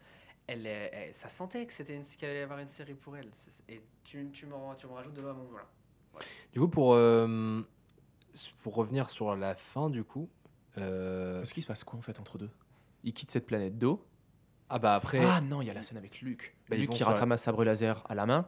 Elle, 0.49 0.67
est- 0.67 0.91
elle- 0.93 1.15
ça 1.15 1.29
sentait 1.29 1.65
que 1.67 1.73
c'était 1.73 2.01
qu'il 2.01 2.29
allait 2.29 2.41
y 2.41 2.43
avoir 2.43 2.59
une 2.59 2.67
série 2.69 2.95
pour 2.95 3.17
elle. 3.17 3.31
Et 3.69 3.81
tu, 4.05 4.29
tu 4.33 4.47
m'en 4.47 4.69
rajoutes 4.69 5.15
de 5.15 5.21
mon 5.23 5.45
voilà. 5.45 5.67
Du 6.53 6.59
coup, 6.59 6.69
pour, 6.69 6.95
euh, 6.95 7.63
pour 8.63 8.75
revenir 8.75 9.09
sur 9.09 9.37
la 9.37 9.55
fin, 9.55 9.89
du 9.89 10.03
coup. 10.03 10.29
Euh, 10.79 11.39
Parce 11.39 11.53
qu'il 11.53 11.63
se 11.63 11.69
passe 11.69 11.85
quoi 11.85 11.99
en 11.99 12.03
fait 12.03 12.19
entre 12.21 12.39
deux? 12.39 12.51
Ils 13.05 13.13
quittent 13.13 13.31
cette 13.31 13.47
planète 13.47 13.79
d'eau. 13.79 14.05
Ah 14.71 14.79
bah 14.79 14.95
après. 14.95 15.19
Ah 15.25 15.41
non, 15.41 15.61
il 15.61 15.67
y 15.67 15.71
a 15.71 15.75
la 15.75 15.83
scène 15.83 15.99
avec 15.99 16.21
Luke. 16.23 16.57
Bah, 16.71 16.77
Luke 16.77 16.91
qui 16.91 17.05
rattrape 17.05 17.31
un 17.31 17.37
sabre 17.37 17.65
laser 17.65 18.03
à 18.09 18.15
la 18.15 18.25
main. 18.27 18.47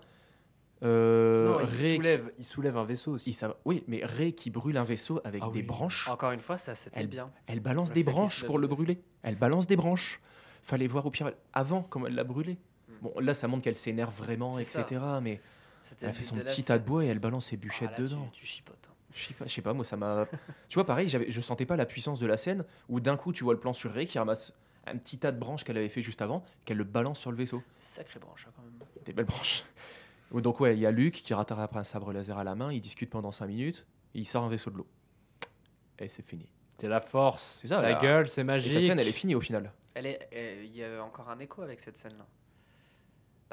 Euh, 0.83 1.49
non, 1.49 1.61
il, 1.61 1.65
Rey 1.67 1.91
qui- 1.91 1.97
soulève, 1.97 2.33
il 2.39 2.45
soulève 2.45 2.77
un 2.77 2.85
vaisseau 2.85 3.13
aussi. 3.13 3.31
il 3.31 3.35
sa- 3.35 3.57
Oui, 3.65 3.85
mais 3.87 4.05
Rey 4.05 4.33
qui 4.33 4.51
brûle 4.51 4.77
un 4.77 4.85
vaisseau 4.85 5.21
avec 5.25 5.43
Ah 5.45 5.49
des 5.53 5.61
oui. 5.61 5.63
branches. 5.67 6.09
Encore 6.09 6.33
une 6.33 6.41
fois, 6.41 6.59
ça 6.59 6.75
c'était 6.75 7.01
Elle- 7.01 7.07
bien. 7.07 7.31
Elle 7.47 7.61
balance 7.61 7.91
Le 7.91 7.95
des 7.95 8.05
branches 8.05 8.45
pour 8.45 8.59
le 8.59 8.67
brûler. 8.67 9.01
Elle 9.23 9.37
balance 9.37 9.67
des 9.67 9.77
branches. 9.77 10.21
Fallait 10.63 10.87
voir 10.87 11.05
au 11.07 11.11
pire 11.11 11.31
avant 11.53 11.83
comment 11.83 12.07
elle 12.07 12.15
l'a 12.15 12.25
brûlé. 12.25 12.59
Hmm. 12.89 12.93
Bon, 13.03 13.13
là, 13.21 13.35
ça 13.35 13.49
montre 13.49 13.63
qu'elle 13.63 13.77
s'énerve 13.77 14.15
vraiment, 14.17 14.59
etc. 14.59 14.85
Mais 15.23 15.41
elle 16.01 16.09
le 16.09 16.13
fait 16.15 16.23
son 16.23 16.37
petit 16.37 16.65
tas 16.65 16.79
de 16.79 16.85
bois 16.85 17.05
et 17.05 17.09
elle 17.09 17.19
balance 17.19 17.47
ses 17.47 17.57
Ah, 17.57 17.61
bûchettes 17.61 17.95
tu- 17.97 18.03
dedans. 18.03 18.29
Tu, 18.33 18.47
chipotes. 18.47 18.77
hein. 18.89 18.94
Je 19.15 19.27
sais 19.27 19.35
pas, 19.35 19.47
je 19.47 19.53
sais 19.53 19.63
pas, 19.63 19.73
moi 19.73 19.85
ça 19.85 19.97
m'a. 19.97 20.27
tu 20.69 20.75
vois, 20.75 20.85
pareil, 20.85 21.09
je 21.09 21.41
sentais 21.41 21.67
pas 21.67 21.77
la 21.77 21.87
puissance 21.87 22.19
de 22.21 22.27
la 22.27 22.37
scène 22.37 22.65
où 22.89 23.01
d'un 23.01 23.17
coup 23.17 23.33
tu 23.33 23.45
vois 23.45 23.55
le 23.55 23.61
plan 23.61 23.73
sur 23.73 23.93
Rey 23.93 24.07
qui 24.07 24.19
ramasse 24.19 24.53
un 24.87 24.97
petit 24.99 25.19
tas 25.19 25.33
de 25.33 25.39
branches 25.39 25.65
qu'elle 25.65 25.79
avait 25.79 25.89
fait 25.89 26.03
juste 26.03 26.21
avant, 26.21 26.45
qu'elle 26.65 26.77
le 26.77 26.85
balance 26.85 27.19
sur 27.21 27.31
le 27.31 27.37
vaisseau. 27.37 27.63
Sacré 27.81 28.19
branche 28.21 28.47
hein, 28.49 28.53
quand 28.57 28.63
même. 28.63 28.75
Des 29.05 29.13
belles 29.13 29.25
branches. 29.25 29.65
Ou 30.33 30.41
Donc, 30.41 30.61
ouais, 30.61 30.75
il 30.75 30.81
y 30.81 30.87
a 30.87 30.91
Luke 30.91 31.15
qui 31.15 31.33
rattrape 31.33 31.77
un 31.77 31.85
sabre 31.85 32.13
laser 32.13 32.37
à 32.37 32.45
la 32.45 32.55
main, 32.55 32.73
il 32.73 32.81
discute 32.81 33.09
pendant 33.09 33.31
5 33.31 33.47
minutes, 33.47 33.87
et 34.15 34.19
il 34.19 34.25
sort 34.25 34.43
un 34.43 34.49
vaisseau 34.49 34.71
de 34.71 34.79
l'eau. 34.79 34.87
Et 35.99 36.09
c'est 36.09 36.27
fini. 36.27 36.51
C'est 36.79 36.89
la 36.89 37.01
force. 37.01 37.61
C'est 37.63 37.69
ça, 37.69 37.81
La 37.81 37.95
gueule, 37.95 38.29
c'est 38.29 38.41
Et 38.41 38.45
magique. 38.45 38.73
cette 38.73 38.85
scène, 38.85 38.99
elle 38.99 39.09
est 39.09 39.13
finie 39.13 39.35
au 39.37 39.41
final. 39.41 39.73
Elle 39.95 40.07
est, 40.07 40.29
euh, 40.35 40.65
il 40.65 40.77
y 40.77 40.83
a 40.85 41.03
encore 41.05 41.31
un 41.31 41.39
écho 41.39 41.63
avec 41.63 41.79
cette 41.79 41.97
scène-là. 41.97 42.27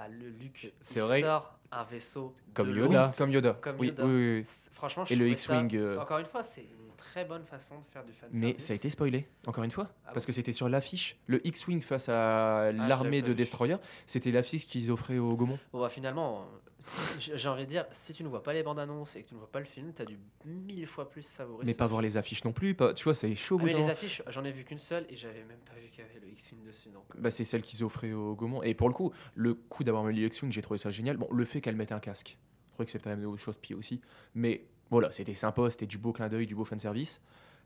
Bah, 0.01 0.07
le 0.09 0.29
Luke, 0.29 0.73
il 0.95 1.01
vrai. 1.01 1.21
sort 1.21 1.59
un 1.71 1.83
vaisseau 1.83 2.33
Comme 2.55 2.71
de 2.71 2.77
Yoda. 2.79 3.07
Oui, 3.09 3.15
comme 3.17 3.31
Yoda. 3.31 3.53
Comme 3.61 3.75
oui, 3.79 3.87
Yoda. 3.89 4.03
oui, 4.05 4.37
oui, 4.39 4.47
Franchement, 4.73 5.03
Et 5.05 5.13
je 5.13 5.19
le 5.19 5.25
ça- 5.27 5.31
X-Wing, 5.33 5.75
euh, 5.75 5.99
Encore 5.99 6.17
une 6.17 6.25
fois, 6.25 6.41
c'est 6.43 6.61
une 6.61 6.95
très 6.97 7.23
bonne 7.23 7.45
façon 7.45 7.75
de 7.79 7.85
faire 7.93 8.03
du 8.03 8.11
fan 8.13 8.29
Mais 8.33 8.55
ça 8.57 8.73
a 8.73 8.75
été 8.75 8.89
spoilé, 8.89 9.27
encore 9.45 9.63
une 9.63 9.69
fois. 9.71 9.87
Ah 10.07 10.11
parce 10.13 10.25
bon 10.25 10.27
que 10.27 10.31
c'était 10.33 10.53
sur 10.53 10.69
l'affiche. 10.69 11.17
Le 11.27 11.45
X-Wing 11.45 11.81
face 11.81 12.09
à 12.09 12.71
je 12.71 12.77
l'armée 12.77 13.21
de 13.21 13.27
pas 13.27 13.29
vu. 13.29 13.35
Destroyer, 13.35 13.75
c'était 14.07 14.31
l'affiche 14.31 14.65
qu'ils 14.65 14.89
offraient 14.91 15.19
au 15.19 15.35
Gaumont. 15.35 15.59
Bon, 15.71 15.81
bah, 15.81 15.89
finalement, 15.89 16.47
j'ai 17.19 17.49
envie 17.49 17.63
de 17.63 17.69
dire, 17.69 17.85
si 17.91 18.13
tu 18.13 18.23
ne 18.23 18.29
vois 18.29 18.43
pas 18.43 18.53
les 18.53 18.63
bandes 18.63 18.79
annonces 18.79 19.15
et 19.15 19.23
que 19.23 19.27
tu 19.27 19.33
ne 19.33 19.39
vois 19.39 19.51
pas 19.51 19.59
le 19.59 19.65
film, 19.65 19.93
tu 19.93 20.01
as 20.01 20.05
dû 20.05 20.17
mille 20.45 20.87
fois 20.87 21.09
plus 21.09 21.21
savourer. 21.21 21.65
Mais 21.65 21.73
pas 21.73 21.85
film. 21.85 21.89
voir 21.91 22.01
les 22.01 22.17
affiches 22.17 22.43
non 22.43 22.53
plus. 22.53 22.73
Pas, 22.73 22.93
tu 22.93 23.03
vois, 23.03 23.13
c'est 23.13 23.33
chaud 23.35 23.55
au 23.55 23.59
Ah, 23.61 23.65
mais 23.65 23.73
les 23.73 23.89
affiches, 23.89 24.21
j'en 24.27 24.43
ai 24.43 24.51
vu 24.51 24.63
qu'une 24.63 24.79
seule 24.79 25.05
et 25.09 25.15
j'avais 25.15 25.43
même 25.43 25.59
pas 25.59 25.75
vu 25.75 25.89
qu'il 25.89 26.03
y 26.03 26.07
avait 26.07 26.19
le 26.19 26.27
X-Wing 26.29 26.63
dessus. 26.63 26.89
Donc, 26.89 27.03
Bah, 27.17 27.31
c'est 27.31 27.43
celle 27.43 27.61
qu'ils 27.61 27.83
offraient 27.83 28.13
au 28.13 28.35
Gaumont. 28.35 28.63
Et 28.63 28.73
pour 28.73 28.87
le 28.87 28.93
coup, 28.93 29.11
le 29.35 29.53
coup 29.53 29.83
d'avoir 29.83 30.03
mis 30.03 30.15
le 30.15 30.25
X-Wing, 30.27 30.51
j'ai 30.51 30.61
trouvé 30.61 30.77
ça 30.77 30.91
génial. 30.91 31.17
Bon, 31.17 31.27
le 31.31 31.45
fait 31.45 31.61
qu'elle 31.61 31.75
mette 31.75 31.91
un 31.91 31.99
casque, 31.99 32.37
je 32.69 32.73
trouvais 32.73 32.85
que 32.85 32.91
c'était 32.91 33.11
une 33.11 33.37
chose 33.37 33.57
pire 33.57 33.77
aussi. 33.77 34.01
Mais 34.35 34.65
voilà, 34.89 35.11
c'était 35.11 35.33
sympa, 35.33 35.69
c'était 35.69 35.87
du 35.87 35.97
beau 35.97 36.11
clin 36.13 36.29
d'œil, 36.29 36.45
du 36.45 36.55
beau 36.55 36.65
fanservice. 36.65 37.21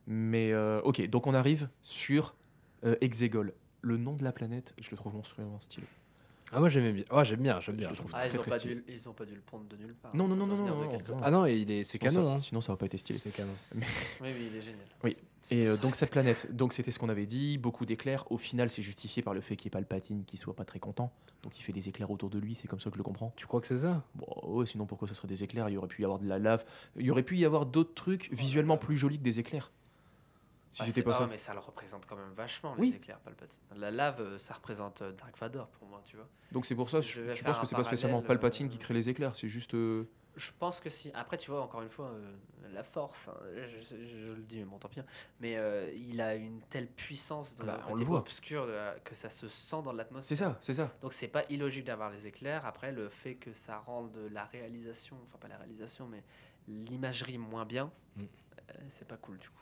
Mais 0.07 0.51
euh, 0.51 0.81
ok, 0.81 1.07
donc 1.09 1.25
on 1.27 1.33
arrive 1.33 1.69
sur 1.81 2.35
euh, 2.83 2.95
Exegol. 3.01 3.53
Le 3.81 3.97
nom 3.97 4.13
de 4.13 4.23
la 4.23 4.31
planète, 4.31 4.73
je 4.81 4.89
le 4.91 4.97
trouve 4.97 5.13
monstrueusement 5.13 5.59
stylé. 5.59 5.85
Ah, 6.51 6.59
moi 6.59 6.69
j'aimais 6.69 6.91
bien. 6.93 7.03
Ouais, 7.11 7.25
j'aime 7.25 7.41
bien, 7.41 7.59
j'aime 7.59 7.75
Je 7.75 7.79
bien. 7.81 7.89
le 7.89 7.95
trouve 7.95 8.11
ah, 8.13 8.19
très, 8.19 8.29
ils, 8.29 8.37
ont 8.37 8.41
très 8.41 8.51
pas 8.51 8.57
stylé. 8.59 8.75
dû, 8.75 8.83
ils 8.87 9.09
ont 9.09 9.13
pas 9.13 9.25
dû 9.25 9.33
le 9.35 9.41
prendre 9.41 9.65
de 9.67 9.75
nulle 9.77 9.95
part. 9.95 10.15
Non, 10.15 10.27
non, 10.27 10.35
Ça 10.35 10.35
non, 10.39 10.47
doit 10.47 10.55
non, 10.57 10.63
venir 10.63 10.73
non, 10.75 10.79
de 10.79 10.85
non, 10.85 10.91
quelque 10.91 11.07
non. 11.09 11.17
part. 11.17 11.27
Ah 11.27 11.31
non, 11.31 11.45
il 11.47 11.71
est, 11.71 11.83
c'est 11.83 11.97
Sinon, 11.97 12.11
canon. 12.11 12.27
ça- 12.27 12.33
hein. 12.33 12.37
Sinon, 12.37 12.61
ça 12.61 12.71
aurait 12.71 12.77
pas 12.79 12.85
été 12.85 12.97
stylé. 12.97 13.19
C'est 13.21 13.31
canon. 13.31 13.53
Oui, 13.73 13.81
oui, 14.21 14.29
il 14.51 14.55
est 14.57 14.61
génial. 14.61 14.85
Oui. 15.03 15.17
C'est- 15.41 15.55
Et 15.57 15.67
euh, 15.67 15.75
c'est- 15.75 15.81
donc 15.81 15.95
cette 15.95 16.11
planète, 16.11 16.55
donc 16.55 16.73
c'était 16.73 16.91
ce 16.91 16.99
qu'on 16.99 17.09
avait 17.09 17.25
dit, 17.25 17.57
beaucoup 17.57 17.85
d'éclairs. 17.85 18.31
Au 18.31 18.37
final, 18.37 18.69
c'est 18.69 18.81
justifié 18.83 19.21
par 19.23 19.33
le 19.33 19.41
fait 19.41 19.55
qu'il 19.55 19.67
n'y 19.67 19.71
ait 19.71 19.77
pas 19.77 19.79
le 19.79 19.85
patine 19.85 20.23
qui 20.25 20.37
soit 20.37 20.55
pas 20.55 20.65
très 20.65 20.79
content. 20.79 21.11
Donc 21.43 21.57
il 21.59 21.61
fait 21.63 21.73
des 21.73 21.89
éclairs 21.89 22.09
autour 22.09 22.29
de 22.29 22.39
lui, 22.39 22.55
c'est 22.55 22.67
comme 22.67 22.79
ça 22.79 22.89
que 22.89 22.95
je 22.95 22.99
le 22.99 23.03
comprends. 23.03 23.33
Tu 23.35 23.45
crois 23.47 23.59
que 23.61 23.67
c'est 23.67 23.77
ça? 23.79 24.03
Bon, 24.15 24.25
ouais, 24.45 24.65
sinon 24.65 24.85
pourquoi 24.85 25.07
ce 25.07 25.13
serait 25.13 25.27
des 25.27 25.43
éclairs? 25.43 25.69
Il 25.69 25.73
y 25.73 25.77
aurait 25.77 25.87
pu 25.87 26.01
y 26.01 26.05
avoir 26.05 26.19
de 26.19 26.27
la 26.27 26.39
lave. 26.39 26.63
Il 26.97 27.05
y 27.05 27.11
aurait 27.11 27.21
pu 27.23 27.37
y 27.37 27.45
avoir 27.45 27.65
d'autres 27.65 27.93
trucs 27.93 28.31
visuellement 28.31 28.77
plus 28.77 28.97
jolis 28.97 29.17
que 29.19 29.23
des 29.23 29.39
éclairs. 29.39 29.71
Si 30.75 30.81
Ah, 30.81 30.85
c'était 30.87 31.03
pas 31.03 31.11
ah 31.15 31.19
ça. 31.19 31.27
mais 31.27 31.37
ça 31.37 31.53
le 31.53 31.61
représente 31.61 32.05
quand 32.05 32.17
même 32.17 32.33
vachement, 32.33 32.75
Oui. 32.77 32.89
les 32.89 32.97
éclairs 32.97 33.19
Palpatine. 33.19 33.61
La 33.77 33.91
lave, 33.91 34.19
euh, 34.19 34.37
ça 34.37 34.55
représente 34.55 35.01
euh, 35.03 35.13
Dark 35.13 35.37
Vador 35.39 35.69
pour 35.69 35.87
moi, 35.87 36.01
tu 36.03 36.17
vois. 36.17 36.27
Donc 36.51 36.65
c'est 36.65 36.75
pour 36.75 36.89
ça, 36.89 37.01
si 37.01 37.11
je 37.11 37.27
je, 37.27 37.31
tu 37.31 37.45
penses 37.45 37.59
que 37.59 37.65
c'est 37.65 37.77
pas 37.77 37.85
spécialement 37.85 38.21
Palpatine 38.21 38.65
euh, 38.67 38.69
qui 38.69 38.77
crée 38.77 38.93
les 38.93 39.07
éclairs, 39.07 39.37
c'est 39.37 39.47
juste. 39.47 39.73
euh, 39.73 40.03
Je 40.35 40.51
pense 40.59 40.81
que 40.81 40.89
si. 40.89 41.11
Après, 41.13 41.37
tu 41.37 41.49
vois, 41.49 41.61
encore 41.61 41.81
une 41.81 41.89
fois, 41.89 42.07
euh, 42.07 42.35
la 42.73 42.83
force, 42.83 43.29
hein, 43.29 43.37
je, 43.55 43.95
je- 43.95 44.05
je 44.05 44.31
le 44.33 44.41
dis, 44.43 44.57
mais 44.57 44.65
bon, 44.65 44.77
tant 44.77 44.89
pis. 44.89 44.99
hein. 44.99 45.05
Mais 45.39 45.55
euh, 45.55 45.89
il 45.95 46.19
a 46.19 46.35
une 46.35 46.59
telle 46.63 46.87
puissance 46.87 47.55
Bah, 47.55 47.79
côté 47.87 47.99
le 48.01 48.05
voit. 48.05 48.19
obscur 48.19 48.65
la- 48.65 48.95
que 49.01 49.15
ça 49.15 49.29
se 49.29 49.47
sent 49.47 49.81
dans 49.81 49.93
l'atmosphère. 49.93 50.27
C'est 50.27 50.35
ça, 50.43 50.57
c'est 50.59 50.73
ça. 50.73 50.91
Donc 51.01 51.13
c'est 51.13 51.29
pas 51.29 51.45
illogique 51.49 51.85
d'avoir 51.85 52.09
les 52.09 52.27
éclairs. 52.27 52.65
Après, 52.65 52.91
le 52.91 53.07
fait 53.07 53.35
que 53.35 53.53
ça 53.53 53.77
rende 53.77 54.17
la 54.29 54.43
réalisation, 54.43 55.15
enfin 55.29 55.37
pas 55.39 55.47
la 55.47 55.55
réalisation, 55.57 56.05
mais 56.05 56.21
l'imagerie 56.67 57.37
moins 57.37 57.65
bien, 57.65 57.89
Mm. 58.17 58.23
Euh, 58.69 58.73
c'est 58.89 59.07
pas 59.07 59.17
cool 59.17 59.37
du 59.37 59.47
coup. 59.47 59.53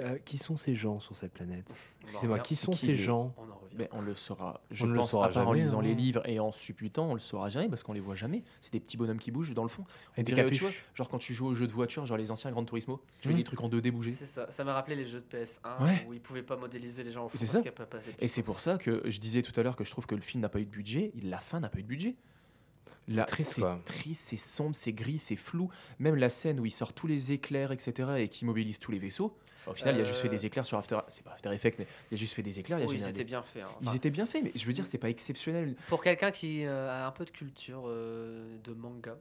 Euh, 0.00 0.18
Qui 0.24 0.38
sont 0.38 0.56
ces 0.56 0.74
gens 0.74 1.00
sur 1.00 1.16
cette 1.16 1.32
planète? 1.32 1.74
Excusez-moi, 2.02 2.38
qui 2.40 2.54
sont 2.56 2.72
qui 2.72 2.86
ces 2.86 2.94
gens? 2.94 3.34
On 3.36 3.42
en 3.50 3.54
revient. 3.56 3.76
Ben, 3.76 3.88
on 3.92 4.00
le 4.02 4.14
saura, 4.14 4.60
je 4.70 4.84
On 4.84 4.88
ne 4.88 4.94
le 4.94 5.02
saura 5.02 5.26
à 5.26 5.30
part 5.30 5.48
en 5.48 5.52
lisant 5.52 5.80
les 5.80 5.94
livres 5.94 6.26
et 6.28 6.38
en 6.40 6.52
supputant, 6.52 7.06
on 7.10 7.14
le 7.14 7.20
saura 7.20 7.48
jamais 7.48 7.68
parce 7.68 7.82
qu'on 7.82 7.92
les 7.94 8.00
voit 8.00 8.14
jamais. 8.14 8.42
C'est 8.60 8.72
des 8.72 8.80
petits 8.80 8.96
bonhommes 8.98 9.18
qui 9.18 9.30
bougent 9.30 9.54
dans 9.54 9.62
le 9.62 9.68
fond. 9.70 9.84
On 9.84 10.12
Avec 10.14 10.26
des 10.26 10.32
dirait, 10.34 10.50
tu 10.50 10.60
vois, 10.60 10.68
capuches. 10.70 10.84
genre 10.94 11.08
quand 11.08 11.18
tu 11.18 11.32
joues 11.32 11.46
aux 11.46 11.54
jeux 11.54 11.66
de 11.66 11.72
voiture, 11.72 12.04
genre 12.04 12.18
les 12.18 12.30
anciens 12.30 12.50
Gran 12.50 12.64
Turismo, 12.64 13.00
tu 13.20 13.28
vois 13.28 13.36
des 13.36 13.44
trucs 13.44 13.60
en 13.62 13.68
2D 13.70 13.90
bouger. 13.90 14.12
C'est 14.12 14.26
ça, 14.26 14.50
ça 14.50 14.64
m'a 14.64 14.74
rappelé 14.74 14.96
les 14.96 15.06
jeux 15.06 15.20
de 15.20 15.36
PS1 15.36 15.82
Ouais. 15.84 16.04
où 16.08 16.12
ils 16.12 16.20
pouvaient 16.20 16.42
pas 16.42 16.56
modéliser 16.56 17.02
les 17.04 17.12
gens 17.12 17.24
au 17.26 17.28
fond 17.28 17.38
C'est 17.38 17.46
parce 17.46 17.52
ça. 17.52 17.58
qu'il 17.60 17.66
y 17.66 17.68
a 17.68 17.72
pas 17.72 17.86
pas 17.86 17.98
assez 17.98 18.12
de 18.12 18.16
Et 18.20 18.28
c'est 18.28 18.42
pour 18.42 18.60
ça 18.60 18.76
que 18.78 19.02
je 19.06 19.18
disais 19.18 19.40
tout 19.42 19.58
à 19.58 19.62
l'heure 19.62 19.76
que 19.76 19.84
je 19.84 19.90
trouve 19.90 20.06
que 20.06 20.14
le 20.14 20.20
film 20.22 20.42
n'a 20.42 20.48
pas 20.50 20.60
eu 20.60 20.66
de 20.66 20.70
budget. 20.70 21.12
La 21.22 21.38
fin 21.38 21.60
n'a 21.60 21.68
pas 21.70 21.78
eu 21.78 21.82
de 21.82 21.88
budget. 21.88 22.16
C'est 23.08 23.14
Là, 23.16 23.24
triste, 23.24 23.52
c'est 23.54 23.60
quoi. 23.60 23.80
triste, 23.84 24.24
c'est 24.28 24.36
sombre, 24.36 24.76
c'est 24.76 24.92
gris, 24.92 25.18
c'est 25.18 25.36
flou. 25.36 25.70
Même 25.98 26.14
la 26.14 26.30
scène 26.30 26.60
où 26.60 26.66
il 26.66 26.70
sort 26.70 26.92
tous 26.92 27.06
les 27.06 27.32
éclairs, 27.32 27.72
etc., 27.72 28.10
et 28.18 28.28
qui 28.28 28.44
mobilise 28.44 28.78
tous 28.78 28.92
les 28.92 28.98
vaisseaux. 28.98 29.36
Au 29.66 29.74
final, 29.74 29.94
il 29.96 30.00
a 30.00 30.04
juste 30.04 30.20
fait 30.20 30.28
Euh. 30.28 30.30
des 30.32 30.44
éclairs 30.46 30.66
sur 30.66 30.76
After. 30.78 30.98
C'est 31.08 31.22
pas 31.22 31.32
After 31.32 31.52
Effects, 31.52 31.78
mais 31.78 31.86
il 32.10 32.14
a 32.14 32.16
juste 32.16 32.32
fait 32.34 32.42
des 32.42 32.58
éclairs. 32.58 32.80
il 32.80 32.86
Oui, 32.88 32.96
ils 32.96 33.02
étaient 33.02 33.12
des- 33.12 33.24
bien 33.24 33.42
faits. 33.42 33.62
hein. 33.62 33.68
Ils 33.80 33.88
Enfin, 33.88 33.96
étaient 33.96 34.10
bien 34.10 34.26
faits, 34.26 34.42
mais 34.44 34.52
je 34.54 34.64
veux 34.66 34.72
dire, 34.72 34.86
c'est 34.86 34.98
pas 34.98 35.10
exceptionnel. 35.10 35.76
Pour 35.88 36.02
quelqu'un 36.02 36.30
qui 36.32 36.64
euh, 36.64 36.90
a 36.90 37.06
un 37.06 37.12
peu 37.12 37.24
de 37.24 37.30
culture 37.30 37.84
euh, 37.86 38.56
de 38.64 38.72
manga, 38.72 39.16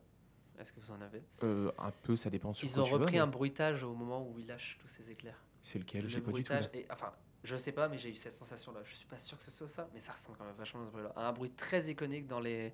est-ce 0.60 0.74
que 0.74 0.80
vous 0.80 0.92
en 0.92 1.02
avez? 1.02 1.22
Euh, 1.44 1.72
un 1.78 1.92
peu, 2.04 2.16
ça 2.16 2.30
dépend 2.32 2.54
sur 2.54 2.68
Ils 2.68 2.74
quoi 2.74 2.82
ont 2.84 2.86
repris 2.86 3.14
mais 3.14 3.20
un 3.20 3.28
bruitage 3.28 3.84
au 3.84 3.94
moment 3.94 4.28
où 4.28 4.40
ils 4.40 4.48
lâchent 4.48 4.78
tous 4.82 4.88
ces 4.88 5.10
éclairs. 5.12 5.40
C'est 5.64 5.78
lequel? 5.80 6.04
Le 6.04 6.08
J'ai 6.10 6.22
pas 6.22 6.32
du 6.32 6.44
tout. 6.44 6.54
enfin, 6.92 7.12
je 7.44 7.56
sais 7.58 7.72
pas, 7.72 7.88
mais 7.88 7.98
j'ai 7.98 8.10
eu 8.10 8.16
cette 8.16 8.36
sensation-là. 8.36 8.80
Je 8.84 8.96
suis 8.96 9.06
pas 9.08 9.18
sûr 9.18 9.38
que 9.38 9.44
ce 9.44 9.52
soit 9.52 9.68
ça, 9.70 9.88
mais 9.94 10.00
ça 10.00 10.14
ressemble 10.14 10.38
quand 10.38 10.46
même 10.46 10.56
vachement 10.58 10.82
à 10.84 10.86
ce 10.86 10.92
bruit-là. 10.92 11.12
À 11.16 11.28
Un 11.28 11.34
bruit 11.34 11.52
très 11.52 11.86
iconique 11.90 12.28
dans 12.28 12.40
les, 12.40 12.74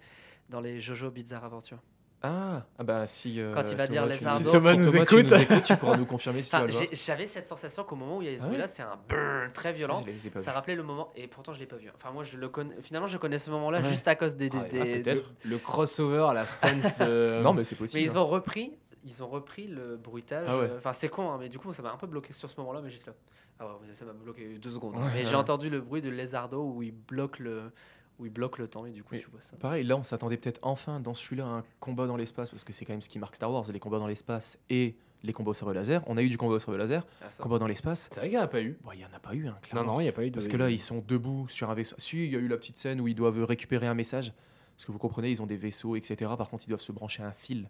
dans 0.50 0.60
les 0.62 0.80
Jojo 0.82 1.10
Bizarre 1.12 1.46
Adventure. 1.46 1.78
Ah, 2.24 2.66
ah 2.80 2.84
bah 2.84 3.06
si. 3.06 3.40
euh, 3.40 3.54
Quand 3.54 3.70
il 3.72 3.78
va 3.78 3.86
dire 3.86 4.02
Thomas, 4.02 4.14
les 4.16 4.20
tu 4.20 4.26
ardos- 4.26 4.50
si 4.50 4.58
Thomas 4.58 4.74
nous 4.76 4.92
tu 4.92 4.98
écoute. 4.98 5.64
tu 5.64 5.78
pourras 5.78 5.98
nous 5.98 6.06
confirmer 6.08 6.42
si 6.42 6.50
tu 6.50 6.56
Enfin, 6.56 6.66
vas 6.66 6.72
le 6.72 6.74
voir. 6.74 6.86
j'ai- 6.90 6.96
J'avais 6.96 7.26
cette 7.28 7.46
sensation 7.46 7.84
qu'au 7.84 7.96
moment 7.96 8.18
où 8.18 8.22
il 8.24 8.26
y 8.26 8.28
avait 8.30 8.38
ce 8.40 8.42
Ah 8.44 8.46
ouais 8.48 8.50
bruit-là, 8.54 8.68
c'est 8.68 8.82
un 8.82 8.96
brrr 9.08 9.54
très 9.54 9.72
violent. 9.72 10.04
Les 10.04 10.30
pas 10.32 10.40
Ça 10.40 10.52
rappelait 10.52 10.76
le 10.76 10.82
moment, 10.82 11.12
et 11.16 11.28
pourtant 11.28 11.54
je 11.54 11.60
l'ai 11.60 11.68
pas 11.68 11.76
vu. 11.76 11.92
Enfin, 11.96 12.10
moi, 12.10 12.24
je 12.24 12.36
le 12.38 12.50
connais. 12.50 12.76
Finalement, 12.82 13.06
je 13.08 13.20
connais 13.20 13.38
ce 13.38 13.52
moment-là 13.52 13.82
Ouais. 13.82 13.90
juste 13.90 14.08
à 14.08 14.16
cause 14.16 14.36
des. 14.36 14.50
des- 14.50 14.58
Ah, 14.58 14.64
Ah, 14.68 14.84
des- 14.84 15.00
peut-être. 15.04 15.32
Le 15.46 15.58
crossover 15.60 16.26
à 16.28 16.34
la 16.34 16.46
stance 16.48 16.98
de. 16.98 17.40
Non, 17.44 17.54
mais 17.54 17.64
c'est 17.64 17.76
possible. 17.76 18.00
Mais 18.02 18.08
ils 18.08 18.18
hein. 18.18 18.22
ont 18.22 18.28
repris, 18.28 18.74
ils 19.06 19.22
ont 19.24 19.28
repris 19.28 19.68
le 19.68 19.96
bruitage. 19.96 20.48
Ah 20.50 20.58
ouais. 20.58 20.70
euh, 20.72 20.78
Enfin, 20.80 20.94
c'est 20.94 21.10
con, 21.10 21.30
hein, 21.32 21.38
mais 21.40 21.50
du 21.50 21.60
coup, 21.60 21.72
ça 21.72 21.84
m'a 21.84 21.92
un 21.92 21.98
peu 21.98 22.08
bloqué 22.08 22.34
sur 22.34 22.50
ce 22.50 22.60
moment-là, 22.62 22.82
mais 22.84 22.90
juste 22.90 23.06
là. 23.06 23.14
Ah 23.60 23.66
ouais, 23.66 23.72
mais 23.88 23.96
ça 23.96 24.06
m'a 24.06 24.14
bloqué 24.14 24.58
deux 24.60 24.72
secondes. 24.72 24.96
hein. 24.98 25.06
Ouais, 25.06 25.12
mais 25.14 25.26
j'ai 25.26 25.36
entendu 25.36 25.70
le 25.70 25.82
bruit 25.82 26.02
de 26.02 26.10
lézardo 26.10 26.64
où 26.64 26.84
il 26.84 26.92
bloque 26.92 27.40
le, 27.40 27.72
où 28.20 28.26
il 28.26 28.32
bloque 28.32 28.58
le 28.60 28.68
temps 28.68 28.86
et 28.86 28.92
du 28.92 29.04
coup, 29.04 29.16
Oui. 29.16 29.22
tu 29.22 29.30
vois 29.32 29.42
ça. 29.42 29.56
Pareil, 29.58 29.84
là, 29.84 29.96
on 29.98 30.04
s'attendait 30.04 30.38
peut-être 30.38 30.60
enfin 30.62 31.00
dans 31.00 31.14
celui-là 31.14 31.46
à 31.46 31.50
un 31.50 31.64
combat 31.80 32.08
dans 32.08 32.18
l'espace, 32.18 32.50
parce 32.52 32.64
que 32.64 32.74
c'est 32.74 32.86
quand 32.86 32.94
même 32.94 33.02
ce 33.02 33.10
qui 33.10 33.20
marque 33.20 33.36
Star 33.36 33.52
Wars, 33.52 33.66
les 33.72 33.80
combats 33.80 34.00
dans 34.00 34.08
l'espace 34.08 34.58
et 34.70 34.96
les 35.24 35.34
combats 35.34 35.52
au 35.52 35.54
sabre 35.56 35.74
laser. 35.74 36.04
On 36.08 36.18
a 36.18 36.22
eu 36.22 36.30
du 36.30 36.38
combat 36.38 36.54
au 36.56 36.60
sabre 36.60 36.78
laser, 36.78 37.06
Ah, 37.24 37.28
combat 37.42 37.58
dans 37.58 37.66
l'espace. 37.68 38.10
C'est 38.12 38.20
vrai 38.20 38.30
qu'il 38.30 38.38
n'y 38.38 38.42
en 38.42 38.46
a 38.46 38.48
pas 38.48 38.62
eu. 38.62 38.78
Bon, 38.84 38.92
il 38.94 39.00
y 39.00 39.06
en 39.06 39.14
a 39.16 39.20
pas 39.20 39.34
eu, 39.34 39.48
hein, 39.48 39.54
Non, 39.54 39.58
clairement. 39.62 39.94
non, 39.94 40.00
il 40.00 40.04
n'y 40.04 40.10
a 40.10 40.14
pas 40.14 40.24
eu 40.24 40.30
de. 40.30 40.36
Parce 40.36 40.48
que 40.48 40.58
là, 40.58 40.70
ils 40.70 40.80
sont 40.80 41.04
debout 41.08 41.48
sur 41.50 41.70
un 41.72 41.74
vaisseau. 41.74 41.96
Si, 41.98 42.24
il 42.26 42.32
y 42.32 42.36
a 42.36 42.40
eu 42.40 42.48
la 42.48 42.58
petite 42.58 42.78
scène 42.78 43.02
où 43.02 43.08
ils 43.08 43.16
doivent 43.16 43.44
récupérer 43.44 43.88
un 43.88 43.96
message. 43.96 44.34
Parce 44.76 44.86
que 44.86 44.92
vous 44.92 45.00
comprenez, 45.00 45.32
ils 45.32 45.42
ont 45.42 45.48
des 45.48 45.58
vaisseaux, 45.58 45.96
etc. 45.96 46.30
Par 46.38 46.50
contre, 46.50 46.66
ils 46.66 46.70
doivent 46.70 46.82
se 46.82 46.92
brancher 46.92 47.24
à 47.24 47.28
un 47.28 47.32
fil 47.32 47.68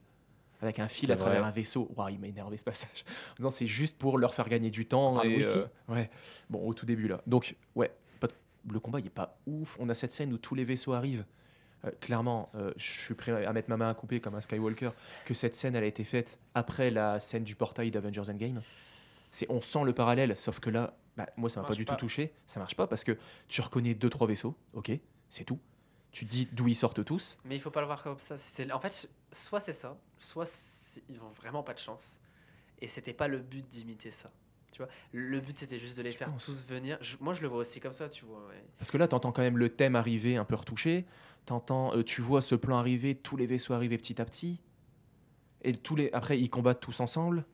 avec 0.61 0.79
un 0.79 0.87
fil 0.87 1.11
à 1.11 1.15
travers 1.15 1.39
vrai. 1.41 1.47
un 1.49 1.51
vaisseau. 1.51 1.89
Waouh, 1.95 2.09
il 2.09 2.19
m'a 2.19 2.27
énervé 2.27 2.57
ce 2.57 2.63
passage. 2.63 3.05
Disant, 3.37 3.49
c'est 3.49 3.67
juste 3.67 3.97
pour 3.97 4.17
leur 4.17 4.33
faire 4.33 4.49
gagner 4.49 4.69
du 4.71 4.85
temps. 4.85 5.19
Un 5.19 5.23
et, 5.23 5.37
Wi-Fi 5.37 5.59
ouais. 5.89 6.09
Bon, 6.49 6.67
au 6.67 6.73
tout 6.73 6.85
début 6.85 7.07
là. 7.07 7.21
Donc, 7.27 7.55
ouais, 7.75 7.91
pas 8.19 8.27
de- 8.27 8.33
le 8.71 8.79
combat, 8.79 8.99
il 8.99 9.05
est 9.05 9.09
pas 9.11 9.37
ouf. 9.45 9.77
On 9.79 9.89
a 9.89 9.93
cette 9.93 10.11
scène 10.11 10.33
où 10.33 10.37
tous 10.37 10.55
les 10.55 10.65
vaisseaux 10.65 10.93
arrivent. 10.93 11.25
Euh, 11.85 11.91
clairement, 12.01 12.49
euh, 12.55 12.71
je 12.77 13.01
suis 13.01 13.13
prêt 13.13 13.45
à 13.45 13.53
mettre 13.53 13.69
ma 13.69 13.77
main 13.77 13.89
à 13.89 13.93
couper 13.93 14.19
comme 14.19 14.33
un 14.33 14.41
Skywalker 14.41 14.89
que 15.25 15.33
cette 15.35 15.53
scène, 15.53 15.75
elle 15.75 15.83
a 15.83 15.87
été 15.87 16.03
faite 16.03 16.39
après 16.55 16.89
la 16.89 17.19
scène 17.19 17.43
du 17.43 17.55
portail 17.55 17.91
d'Avengers 17.91 18.29
Endgame. 18.31 18.61
C'est, 19.29 19.45
on 19.49 19.61
sent 19.61 19.83
le 19.83 19.93
parallèle, 19.93 20.35
sauf 20.35 20.59
que 20.59 20.71
là, 20.71 20.95
bah, 21.17 21.27
moi, 21.37 21.49
ça 21.51 21.61
m'a 21.61 21.67
pas 21.67 21.75
du 21.75 21.85
pas. 21.85 21.93
tout 21.93 21.99
touché. 22.05 22.33
Ça 22.47 22.59
marche 22.59 22.75
pas 22.75 22.87
parce 22.87 23.03
que 23.03 23.17
tu 23.47 23.61
reconnais 23.61 23.93
deux 23.93 24.09
trois 24.09 24.25
vaisseaux, 24.27 24.55
ok, 24.73 24.91
c'est 25.29 25.43
tout. 25.43 25.59
Tu 26.11 26.25
te 26.25 26.31
dis 26.31 26.47
d'où 26.51 26.67
ils 26.67 26.75
sortent 26.75 27.03
tous. 27.05 27.37
Mais 27.45 27.55
il 27.55 27.59
faut 27.61 27.69
pas 27.69 27.81
le 27.81 27.85
voir 27.85 28.01
comme 28.01 28.17
ça. 28.17 28.37
C'est 28.37 28.71
en 28.71 28.79
fait 28.79 29.07
soit 29.31 29.59
c'est 29.59 29.73
ça, 29.73 29.95
soit 30.19 30.99
ils 31.09 31.21
ont 31.21 31.29
vraiment 31.31 31.63
pas 31.63 31.73
de 31.73 31.79
chance. 31.79 32.19
Et 32.79 32.87
c'était 32.87 33.13
pas 33.13 33.27
le 33.27 33.39
but 33.39 33.67
d'imiter 33.69 34.11
ça. 34.11 34.31
Tu 34.71 34.79
vois, 34.83 34.89
le 35.13 35.39
but 35.39 35.57
c'était 35.57 35.79
juste 35.79 35.97
de 35.97 36.03
les 36.03 36.11
faire 36.11 36.31
tous 36.37 36.65
venir. 36.67 36.97
Je- 37.01 37.17
moi 37.19 37.33
je 37.33 37.41
le 37.41 37.47
vois 37.47 37.59
aussi 37.59 37.79
comme 37.79 37.93
ça, 37.93 38.09
tu 38.09 38.25
vois. 38.25 38.45
ouais. 38.47 38.63
Parce 38.77 38.91
que 38.91 38.97
là, 38.97 39.07
t'entends 39.07 39.31
quand 39.31 39.41
même 39.41 39.57
le 39.57 39.69
thème 39.69 39.95
arriver 39.95 40.37
un 40.37 40.45
peu 40.45 40.55
retouché. 40.55 41.05
T'entends, 41.45 41.95
euh, 41.95 42.03
tu 42.03 42.21
vois 42.21 42.41
ce 42.41 42.53
plan 42.55 42.77
arriver, 42.77 43.15
tous 43.15 43.37
les 43.37 43.47
vaisseaux 43.47 43.73
arriver 43.73 43.97
petit 43.97 44.21
à 44.21 44.25
petit. 44.25 44.59
Et 45.63 45.73
tous 45.73 45.95
les, 45.95 46.11
après, 46.11 46.39
ils 46.39 46.49
combattent 46.49 46.81
tous 46.81 46.99
ensemble. 46.99 47.45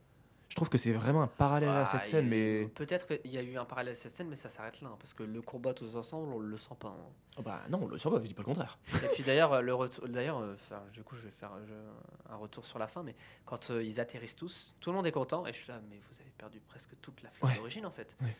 Je 0.53 0.55
trouve 0.55 0.69
que 0.69 0.77
c'est 0.77 0.91
vraiment 0.91 1.23
un 1.23 1.27
parallèle 1.27 1.67
à 1.69 1.83
cette 1.87 2.05
y 2.05 2.09
scène, 2.09 2.25
a 2.31 2.35
eu- 2.35 2.61
mais 2.61 2.67
peut-être 2.75 3.07
qu'il 3.07 3.31
y 3.31 3.39
a 3.39 3.41
eu 3.41 3.57
un 3.57 3.65
parallèle 3.65 3.93
à 3.93 3.95
cette 3.95 4.15
scène, 4.15 4.27
mais 4.29 4.35
ça 4.35 4.49
s'arrête 4.51 4.79
là, 4.81 4.89
hein, 4.93 4.97
parce 4.99 5.15
que 5.15 5.23
le 5.23 5.41
combat 5.41 5.73
tous 5.73 5.95
ensemble, 5.95 6.31
on 6.31 6.37
le 6.37 6.57
sent 6.59 6.75
pas. 6.79 6.89
hein. 6.89 7.09
Oh 7.39 7.41
bah 7.41 7.61
non, 7.71 7.79
on 7.81 7.87
le 7.87 7.97
sent 7.97 8.11
pas. 8.11 8.17
Je 8.17 8.27
dis 8.27 8.35
pas 8.35 8.43
le 8.43 8.45
contraire. 8.45 8.77
Et 9.03 9.07
puis 9.15 9.23
d'ailleurs, 9.23 9.51
euh, 9.53 9.61
le 9.61 9.73
retour, 9.73 10.07
d'ailleurs, 10.07 10.37
euh, 10.37 10.53
enfin, 10.53 10.83
du 10.93 11.01
coup, 11.01 11.15
je 11.15 11.23
vais 11.23 11.31
faire 11.31 11.49
je- 11.67 12.31
un 12.31 12.35
retour 12.35 12.67
sur 12.67 12.77
la 12.77 12.85
fin, 12.85 13.01
mais 13.01 13.15
quand 13.47 13.71
euh, 13.71 13.81
ils 13.83 13.99
atterrissent 13.99 14.35
tous, 14.35 14.75
tout 14.79 14.91
le 14.91 14.95
monde 14.95 15.07
est 15.07 15.11
content, 15.11 15.43
et 15.47 15.53
je 15.53 15.57
suis 15.57 15.69
là, 15.69 15.81
mais 15.89 15.99
vous 16.07 16.21
avez 16.21 16.29
perdu 16.37 16.59
presque 16.67 16.91
toute 17.01 17.23
la 17.23 17.31
flamme 17.31 17.49
Ouais. 17.49 17.57
d'origine 17.57 17.87
en 17.87 17.91
fait. 17.91 18.15
Ouais. 18.21 18.35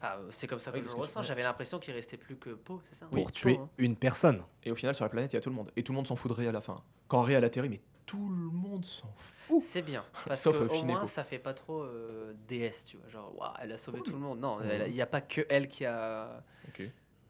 Ah, 0.00 0.16
c'est 0.30 0.46
comme 0.46 0.60
ça 0.60 0.70
que 0.70 0.78
Oui, 0.78 0.82
je 0.82 0.88
le 0.88 0.94
ressens. 0.98 1.20
J'avais 1.24 1.42
l'impression 1.42 1.78
qu'il 1.78 1.92
restait 1.92 2.16
plus 2.16 2.36
que 2.36 2.48
Poe, 2.54 2.80
c'est 2.88 2.94
ça? 3.00 3.04
Pour 3.04 3.30
tuer 3.32 3.58
hein. 3.60 3.68
une 3.76 3.96
personne. 3.96 4.42
Et 4.64 4.70
au 4.70 4.74
final, 4.74 4.94
sur 4.94 5.04
la 5.04 5.10
planète, 5.10 5.30
il 5.34 5.36
y 5.36 5.38
a 5.38 5.42
tout 5.42 5.50
le 5.50 5.56
monde. 5.56 5.70
Et 5.76 5.82
tout 5.82 5.92
le 5.92 5.96
monde 5.96 6.06
s'en 6.06 6.16
foudrait 6.16 6.46
à 6.46 6.52
la 6.52 6.62
fin. 6.62 6.82
Quand 7.06 7.20
Rey 7.20 7.34
elle 7.34 7.44
atterrit, 7.44 7.68
mais 7.68 7.82
tout 8.10 8.28
le 8.28 8.50
monde 8.50 8.84
s'en 8.84 9.12
fout. 9.18 9.62
C'est 9.62 9.82
bien, 9.82 10.04
parce 10.26 10.42
Sauf, 10.42 10.58
que 10.58 10.64
euh, 10.64 10.68
au 10.80 10.82
moins 10.84 11.06
ça 11.06 11.22
fait 11.24 11.38
pas 11.38 11.54
trop 11.54 11.82
euh, 11.82 12.32
DS, 12.48 12.84
tu 12.86 12.96
vois, 12.96 13.08
genre 13.08 13.38
waouh, 13.38 13.52
elle 13.62 13.72
a 13.72 13.78
sauvé 13.78 13.98
Oui. 13.98 14.04
tout 14.04 14.12
le 14.12 14.18
monde. 14.18 14.40
Non, 14.40 14.58
elle- 14.62 14.88
il 14.88 14.94
n'y 14.94 15.02
a 15.02 15.06
pas 15.06 15.20
que 15.20 15.42
elle 15.48 15.68
qui 15.68 15.84
a. 15.86 16.42
Ok. 16.68 16.82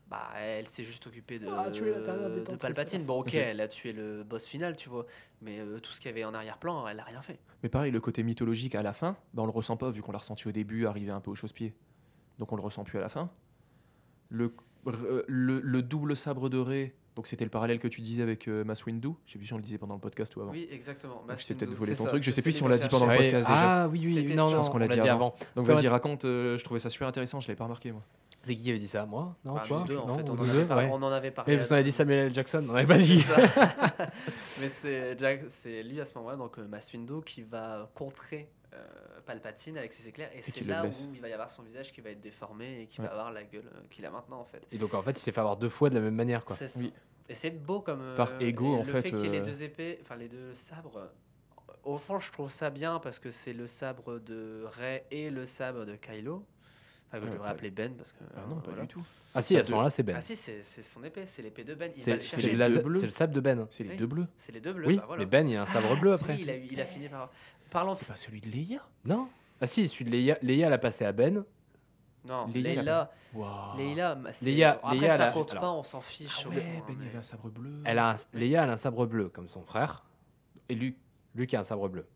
Bah, 0.08 0.28
elle 0.36 0.66
s'est 0.66 0.82
juste 0.82 1.06
occupée 1.06 1.38
de, 1.38 1.46
Ah, 1.46 1.70
dernière 1.70 2.30
de 2.30 2.56
Palpatine. 2.56 3.04
Bon, 3.04 3.20
ok, 3.20 3.26
Ok. 3.28 3.34
elle 3.34 3.60
a 3.60 3.68
tué 3.68 3.92
le 3.92 4.24
boss 4.24 4.44
final, 4.46 4.74
tu 4.76 4.88
vois, 4.88 5.06
mais 5.40 5.60
euh, 5.60 5.78
tout 5.78 5.92
ce 5.92 6.00
qu'il 6.00 6.08
y 6.08 6.12
avait 6.12 6.24
en 6.24 6.34
arrière-plan, 6.34 6.88
elle 6.88 6.98
a 6.98 7.04
rien 7.04 7.22
fait. 7.22 7.38
Mais 7.62 7.68
pareil, 7.68 7.92
le 7.92 8.00
côté 8.00 8.24
mythologique 8.24 8.74
à 8.74 8.82
la 8.82 8.92
fin, 8.92 9.16
bah, 9.34 9.42
on 9.42 9.46
le 9.46 9.52
ressent 9.52 9.76
pas 9.76 9.90
vu 9.90 10.02
qu'on 10.02 10.10
l'a 10.12 10.18
ressenti 10.18 10.48
au 10.48 10.52
début, 10.52 10.86
arriver 10.86 11.12
un 11.12 11.20
peu 11.20 11.30
au 11.30 11.36
chausse-pied. 11.36 11.76
Donc 12.40 12.50
on 12.52 12.56
le 12.56 12.62
ressent 12.62 12.82
plus 12.84 12.98
à 12.98 13.02
la 13.02 13.08
fin. 13.08 13.30
Le, 14.30 14.52
euh, 14.88 15.22
le, 15.28 15.60
le 15.60 15.82
double 15.82 16.16
sabre 16.16 16.48
de 16.48 16.58
Rey, 16.58 16.94
donc 17.16 17.26
c'était 17.26 17.44
le 17.44 17.50
parallèle 17.50 17.78
que 17.78 17.88
tu 17.88 18.00
disais 18.00 18.22
avec 18.22 18.46
euh, 18.48 18.64
Mace 18.64 18.84
Windu. 18.86 19.08
Je 19.26 19.32
sais 19.32 19.38
plus 19.38 19.46
si 19.46 19.52
on 19.52 19.56
le 19.56 19.62
disait 19.62 19.78
pendant 19.78 19.94
le 19.94 20.00
podcast 20.00 20.34
ou 20.36 20.42
avant. 20.42 20.52
Oui, 20.52 20.68
exactement. 20.70 21.22
Donc, 21.28 21.38
je 21.38 21.46
t'ai 21.46 21.54
peut-être 21.54 21.74
volé 21.74 21.94
ton 21.96 22.04
ça, 22.04 22.10
truc. 22.10 22.22
Je 22.22 22.30
sais 22.30 22.42
plus 22.42 22.52
si 22.52 22.62
on 22.62 22.68
l'a 22.68 22.78
dit 22.78 22.88
pendant 22.88 23.06
le 23.06 23.12
Ouais. 23.12 23.18
podcast 23.30 23.46
déjà. 23.48 23.82
Ah 23.82 23.88
oui, 23.88 24.00
oui, 24.04 24.34
non, 24.34 24.36
ça. 24.36 24.42
non, 24.44 24.50
Je 24.50 24.56
pense 24.56 24.70
qu'on 24.70 24.78
l'a 24.78 24.88
dit 24.88 25.00
avant. 25.00 25.34
Donc 25.56 25.64
vas-y, 25.64 25.86
va- 25.86 25.92
raconte. 25.92 26.24
euh, 26.24 26.56
je 26.58 26.64
trouvais 26.64 26.80
ça 26.80 26.88
super 26.88 27.08
intéressant. 27.08 27.40
Je 27.40 27.48
l'avais 27.48 27.56
pas 27.58 27.64
remarqué 27.64 27.92
moi. 27.92 28.02
C'est 28.42 28.54
qui 28.56 28.62
qui 28.62 28.70
avait 28.70 28.78
dit 28.78 28.88
ça? 28.88 29.04
Moi? 29.04 29.36
Non, 29.44 29.52
Enfin, 29.52 29.66
toi? 29.66 29.84
Deux, 29.86 29.98
en 29.98 30.06
Non, 30.06 30.16
fait, 30.16 30.30
on, 30.30 30.32
en 30.32 30.36
deux, 30.36 30.60
avait 30.70 30.74
ouais. 30.74 30.88
on 30.90 30.94
en 31.02 31.12
avait 31.12 31.30
parlé. 31.30 31.52
Oui, 31.52 31.56
parce 31.58 31.68
qu'on 31.68 31.74
a 31.74 31.82
dit 31.82 31.92
Samuel 31.92 32.26
L. 32.28 32.32
Jackson, 32.34 32.64
on 32.70 32.74
avait 32.74 32.86
pas 32.86 32.96
dit. 32.96 33.22
Mais 34.60 34.68
c'est 34.68 35.18
Jack- 35.18 35.44
c'est 35.48 35.82
lui 35.82 36.00
à 36.00 36.04
ce 36.06 36.14
moment-là, 36.16 36.36
donc 36.36 36.58
euh, 36.58 36.66
Mace 36.66 36.90
Windu, 36.92 37.22
qui 37.24 37.42
va 37.42 37.90
contrer 37.94 38.48
Palpatine 39.26 39.76
avec 39.78 39.92
ses 39.92 40.08
éclairs, 40.08 40.30
et, 40.34 40.42
c'est 40.42 40.64
là 40.64 40.84
où 40.84 40.90
il 41.14 41.20
va 41.20 41.28
y 41.28 41.32
avoir 41.32 41.50
son 41.50 41.62
visage 41.62 41.92
qui 41.92 42.00
va 42.00 42.10
être 42.10 42.20
déformé 42.20 42.82
et 42.82 42.86
qui 42.86 43.00
Ouais. 43.00 43.06
va 43.06 43.12
avoir 43.12 43.32
la 43.32 43.44
gueule 43.44 43.66
euh, 43.74 43.80
qu'il 43.90 44.04
a 44.06 44.10
maintenant 44.10 44.40
en 44.40 44.44
fait. 44.44 44.62
Et 44.72 44.78
donc 44.78 44.94
en 44.94 45.02
fait, 45.02 45.12
il 45.12 45.18
s'est 45.18 45.32
fait 45.32 45.40
avoir 45.40 45.56
deux 45.56 45.68
fois 45.68 45.90
de 45.90 45.94
la 45.96 46.00
même 46.00 46.14
manière, 46.14 46.44
quoi. 46.44 46.56
Oui. 46.76 46.92
Et 47.28 47.34
c'est 47.34 47.50
beau 47.50 47.80
comme. 47.80 48.00
euh, 48.00 48.16
Par 48.16 48.40
ego, 48.40 48.74
en 48.74 48.78
le 48.78 48.84
fait, 48.84 49.02
fait 49.02 49.10
qu'il 49.10 49.20
y 49.20 49.26
ait 49.26 49.30
les 49.30 49.40
euh, 49.40 49.44
deux 49.44 49.62
épées, 49.62 49.98
enfin 50.02 50.16
les 50.16 50.28
deux 50.28 50.52
sabres. 50.54 50.96
euh, 50.98 51.72
Au 51.84 51.96
fond, 51.98 52.18
je 52.18 52.30
trouve 52.32 52.50
ça 52.50 52.70
bien 52.70 52.98
parce 52.98 53.18
que 53.18 53.30
c'est 53.30 53.52
le 53.52 53.66
sabre 53.66 54.18
de 54.18 54.64
Rey 54.66 55.04
et 55.10 55.30
le 55.30 55.46
sabre 55.46 55.84
de 55.84 55.94
Kylo. 55.96 56.44
Enfin, 57.12 57.18
que 57.18 57.24
je 57.26 57.30
Ouais, 57.30 57.36
devrais 57.38 57.50
appeler 57.50 57.70
Ben 57.70 57.92
parce 57.96 58.12
que. 58.12 58.18
Ah 58.36 58.40
euh, 58.40 58.46
non, 58.48 58.56
pas 58.56 58.66
voilà. 58.70 58.82
du 58.82 58.88
tout. 58.88 59.04
Ah 59.34 59.42
si, 59.42 59.56
à 59.56 59.64
ce 59.64 59.70
moment-là, 59.72 59.90
c'est 59.90 60.02
Ben. 60.04 60.14
Ah 60.16 60.20
si, 60.20 60.36
c'est 60.36 60.62
c'est 60.62 60.82
son 60.82 61.02
épée, 61.02 61.24
c'est 61.26 61.42
l'épée 61.42 61.64
de 61.64 61.74
Ben. 61.74 61.90
C'est 61.96 62.14
le 62.16 63.10
sable 63.10 63.32
de 63.32 63.40
Ben. 63.40 63.66
C'est 63.70 63.82
les 63.82 63.90
Oui. 63.90 63.96
deux 63.96 64.06
bleus. 64.06 64.26
C'est 64.36 64.52
les 64.52 64.60
deux 64.60 64.72
bleus. 64.72 64.86
Oui, 64.86 64.96
bah 64.98 65.04
voilà. 65.08 65.20
mais 65.24 65.26
Ben, 65.26 65.48
il 65.48 65.56
a 65.56 65.62
un 65.62 65.66
sabre 65.66 65.88
Ah, 65.92 66.00
bleu 66.00 66.16
si, 66.16 66.22
après. 66.22 66.38
Il 66.38 66.48
a, 66.50 66.56
il 66.56 66.80
a 66.80 66.84
fini 66.86 67.08
par. 67.08 67.30
Parlant 67.70 67.94
C'est 67.94 68.08
pas 68.08 68.16
celui 68.16 68.40
de 68.40 68.48
Leia? 68.48 68.80
Non 69.04 69.28
Ah 69.60 69.66
si, 69.66 69.86
celui 69.88 70.04
de 70.04 70.10
Leia, 70.10 70.38
Leia 70.42 70.68
l'a 70.68 70.78
passé 70.78 71.04
à 71.04 71.12
Ben. 71.12 71.44
Non, 72.24 72.46
Leia, 72.48 72.74
Leila. 72.74 73.12
Leila, 73.76 74.18
c'est- 74.32 74.44
Leia- 74.44 74.78
après, 74.82 74.96
Leia, 74.96 75.16
ça 75.16 75.28
compte 75.30 75.50
alors- 75.52 75.62
pas, 75.62 75.70
on 75.72 75.82
s'en 75.82 76.00
fiche. 76.00 76.42
Ah 76.44 76.48
au 76.48 76.50
ouais, 76.52 76.60
fond, 76.60 76.66
Ben 76.66 76.82
il 76.90 76.96
mais- 76.98 77.06
avait 77.06 77.18
un 77.18 77.22
sabre 77.22 77.48
bleu. 77.48 77.80
Elle 77.84 77.98
a 77.98 78.10
un- 78.10 78.16
Leia 78.34 78.62
elle 78.64 78.70
a 78.70 78.72
un 78.72 78.76
sabre 78.76 79.06
bleu, 79.06 79.28
comme 79.28 79.48
son 79.48 79.62
frère. 79.62 80.04
Et 80.68 80.74
Luke. 80.74 80.96
Luke 81.34 81.54
a 81.54 81.60
un 81.60 81.64
sabre 81.64 81.88
bleu. 81.88 82.06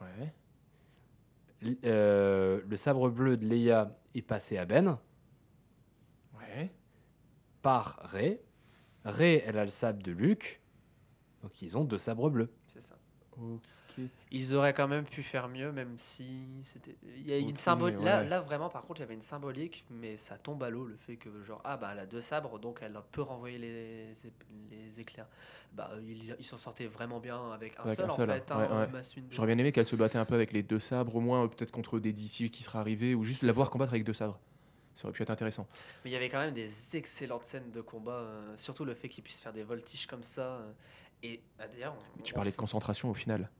Ouais. 0.00 0.32
Euh, 1.84 2.60
le 2.68 2.76
sabre 2.76 3.08
bleu 3.10 3.36
de 3.36 3.46
Leia 3.46 3.96
est 4.14 4.22
passé 4.22 4.58
à 4.58 4.64
Ben 4.66 4.98
Ouais. 6.36 6.70
par 7.62 7.98
Rey. 8.04 8.42
Rey, 9.04 9.42
elle 9.46 9.58
a 9.58 9.64
le 9.64 9.70
sabre 9.70 10.02
de 10.02 10.12
Luke. 10.12 10.60
Donc 11.42 11.60
ils 11.62 11.76
ont 11.76 11.84
deux 11.84 11.98
sabres 11.98 12.30
bleus. 12.30 12.50
C'est 12.72 12.82
ça. 12.82 12.96
Ils 14.30 14.54
auraient 14.54 14.74
quand 14.74 14.88
même 14.88 15.04
pu 15.04 15.22
faire 15.22 15.48
mieux, 15.48 15.72
même 15.72 15.94
si 15.98 16.42
c'était. 16.64 16.96
Il 17.16 17.28
y 17.28 17.32
a 17.32 17.38
une 17.38 17.56
symbolique. 17.56 17.98
Là, 18.00 18.20
ouais. 18.20 18.28
là, 18.28 18.40
vraiment, 18.40 18.68
par 18.68 18.82
contre, 18.82 19.00
il 19.00 19.02
y 19.02 19.06
avait 19.06 19.14
une 19.14 19.22
symbolique, 19.22 19.84
mais 19.90 20.16
ça 20.16 20.36
tombe 20.38 20.62
à 20.62 20.70
l'eau 20.70 20.84
le 20.84 20.96
fait 20.96 21.16
que, 21.16 21.28
genre, 21.44 21.60
ah 21.64 21.76
bah, 21.76 21.90
elle 21.92 22.00
a 22.00 22.06
deux 22.06 22.20
sabres, 22.20 22.58
donc 22.58 22.78
elle 22.82 22.98
peut 23.12 23.22
renvoyer 23.22 23.58
les, 23.58 24.06
les 24.70 25.00
éclairs. 25.00 25.28
Bah, 25.72 25.90
ils 26.06 26.36
ils 26.38 26.44
s'en 26.44 26.58
sortaient 26.58 26.86
vraiment 26.86 27.20
bien 27.20 27.50
avec 27.52 27.74
un 27.78 27.84
Avec 27.84 27.96
seul, 27.96 28.06
un 28.06 28.10
seul, 28.10 28.30
en 28.30 28.34
fait. 28.34 28.50
hein. 28.52 28.68
hein, 28.70 28.88
Ouais. 28.92 29.02
J'aurais 29.30 29.48
bien 29.48 29.58
aimé 29.58 29.72
qu'elle 29.72 29.86
se 29.86 29.96
battait 29.96 30.18
un 30.18 30.24
peu 30.24 30.34
avec 30.34 30.52
les 30.52 30.62
deux 30.62 30.80
sabres, 30.80 31.16
au 31.16 31.20
moins 31.20 31.44
euh, 31.44 31.48
peut-être 31.48 31.72
contre 31.72 31.98
des 31.98 32.12
DC 32.12 32.50
qui 32.50 32.62
seraient 32.62 32.78
arrivés, 32.78 33.14
ou 33.14 33.24
juste 33.24 33.42
la 33.42 33.52
voir 33.52 33.70
combattre 33.70 33.92
avec 33.92 34.04
deux 34.04 34.12
sabres. 34.12 34.38
Ça 34.94 35.06
aurait 35.08 35.12
pu 35.12 35.22
être 35.22 35.30
intéressant. 35.30 35.66
Mais 36.04 36.10
il 36.10 36.12
y 36.12 36.16
avait 36.16 36.28
quand 36.28 36.38
même 36.38 36.54
des 36.54 36.96
excellentes 36.96 37.46
scènes 37.46 37.72
de 37.72 37.80
combat, 37.80 38.12
euh, 38.12 38.54
surtout 38.56 38.84
le 38.84 38.94
fait 38.94 39.08
qu'ils 39.08 39.24
puissent 39.24 39.40
faire 39.40 39.52
des 39.52 39.64
voltiges 39.64 40.06
comme 40.06 40.22
ça. 40.22 40.42
euh, 40.42 40.72
et 41.24 41.40
ah, 41.58 41.66
d'ailleurs, 41.66 41.96
Mais 42.16 42.22
tu 42.22 42.32
on 42.34 42.36
parlais 42.36 42.50
de 42.52 42.56
concentration 42.56 43.10
au 43.10 43.14
final. 43.14 43.50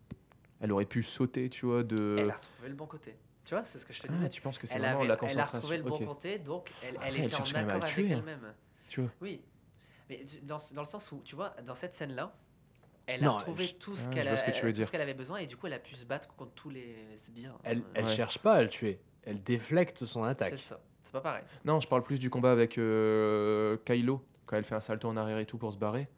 Elle 0.61 0.73
aurait 0.73 0.85
pu 0.87 1.03
sauter, 1.03 1.51
tu 1.51 1.67
vois, 1.67 1.83
de. 1.83 2.17
Elle 2.19 2.31
a 2.31 2.35
retrouvé 2.35 2.69
le 2.69 2.75
bon 2.75 2.87
côté. 2.87 3.17
Tu 3.45 3.55
vois, 3.55 3.65
c'est 3.65 3.79
ce 3.79 3.85
que 3.85 3.93
je 3.93 4.01
te 4.01 4.07
Ah, 4.09 4.13
disais. 4.15 4.29
tu 4.31 4.41
penses 4.41 4.57
que 4.59 4.67
c'est 4.67 4.77
elle, 4.77 4.81
vraiment 4.83 5.01
avait- 5.01 5.09
la 5.09 5.15
elle 5.15 5.19
a 5.19 5.21
concentration 5.21 5.59
retrouvé 5.61 5.77
le 5.77 5.83
bon 5.83 5.99
côté, 6.15 6.39
donc 6.39 6.71
elle, 6.83 6.97
Après, 6.97 7.09
elle 7.09 7.15
elle 7.21 7.25
était 7.27 7.35
en 7.35 7.45
même 7.45 7.55
à 7.57 7.59
accord 7.59 7.67
le 7.75 7.83
avec 7.83 7.95
tuer, 7.95 8.13
hein. 8.13 8.17
elle-même. 8.19 8.55
Tu 8.89 9.01
vois. 9.03 9.11
Oui, 9.21 9.43
mais 10.09 10.25
dans, 10.43 10.57
dans 10.73 10.81
le 10.83 10.87
sens 10.87 11.13
où, 11.13 11.21
tu 11.25 11.37
vois, 11.37 11.55
dans 11.67 11.75
cette 11.75 11.93
scène-là, 11.93 12.35
elle 13.07 13.23
Non, 13.23 13.33
a 13.33 13.39
retrouvé 13.39 13.67
je- 13.67 13.75
tout 13.75 13.97
ce 13.97 14.07
Ah, 14.09 14.13
qu'elle 14.91 15.01
avait 15.03 15.13
besoin 15.15 15.39
et 15.39 15.47
du 15.47 15.59
coup, 15.59 15.67
elle 15.67 15.75
a 15.75 15.79
pu 15.79 15.95
se 15.95 16.07
battre 16.07 16.35
contre 16.37 16.53
tous 16.53 16.71
les 16.71 16.97
sbires. 17.19 17.59
Elle, 17.65 17.79
Euh, 17.81 17.83
elle 17.95 18.05
Ouais. 18.07 18.15
cherche 18.17 18.39
pas 18.39 18.55
à 18.55 18.63
le 18.63 18.69
tuer. 18.71 18.99
Elle 19.25 19.43
déflecte 19.43 20.07
son 20.07 20.23
c'est 20.25 20.31
attaque. 20.31 20.57
ça. 20.59 20.81
C'est 21.03 21.13
pas 21.13 21.21
pareil. 21.21 21.45
Non, 21.67 21.81
je 21.81 21.89
parle 21.89 22.03
plus 22.03 22.19
du 22.19 22.31
combat 22.31 22.51
avec 22.53 22.79
euh, 22.79 23.77
Kylo, 23.85 24.25
quand 24.47 24.57
elle 24.57 24.65
fait 24.65 24.75
un 24.75 24.81
salto 24.81 25.07
en 25.07 25.19
arrière 25.19 25.39
et 25.39 25.45
tout 25.45 25.59
pour 25.59 25.71
se 25.71 25.77
barrer. 25.77 26.09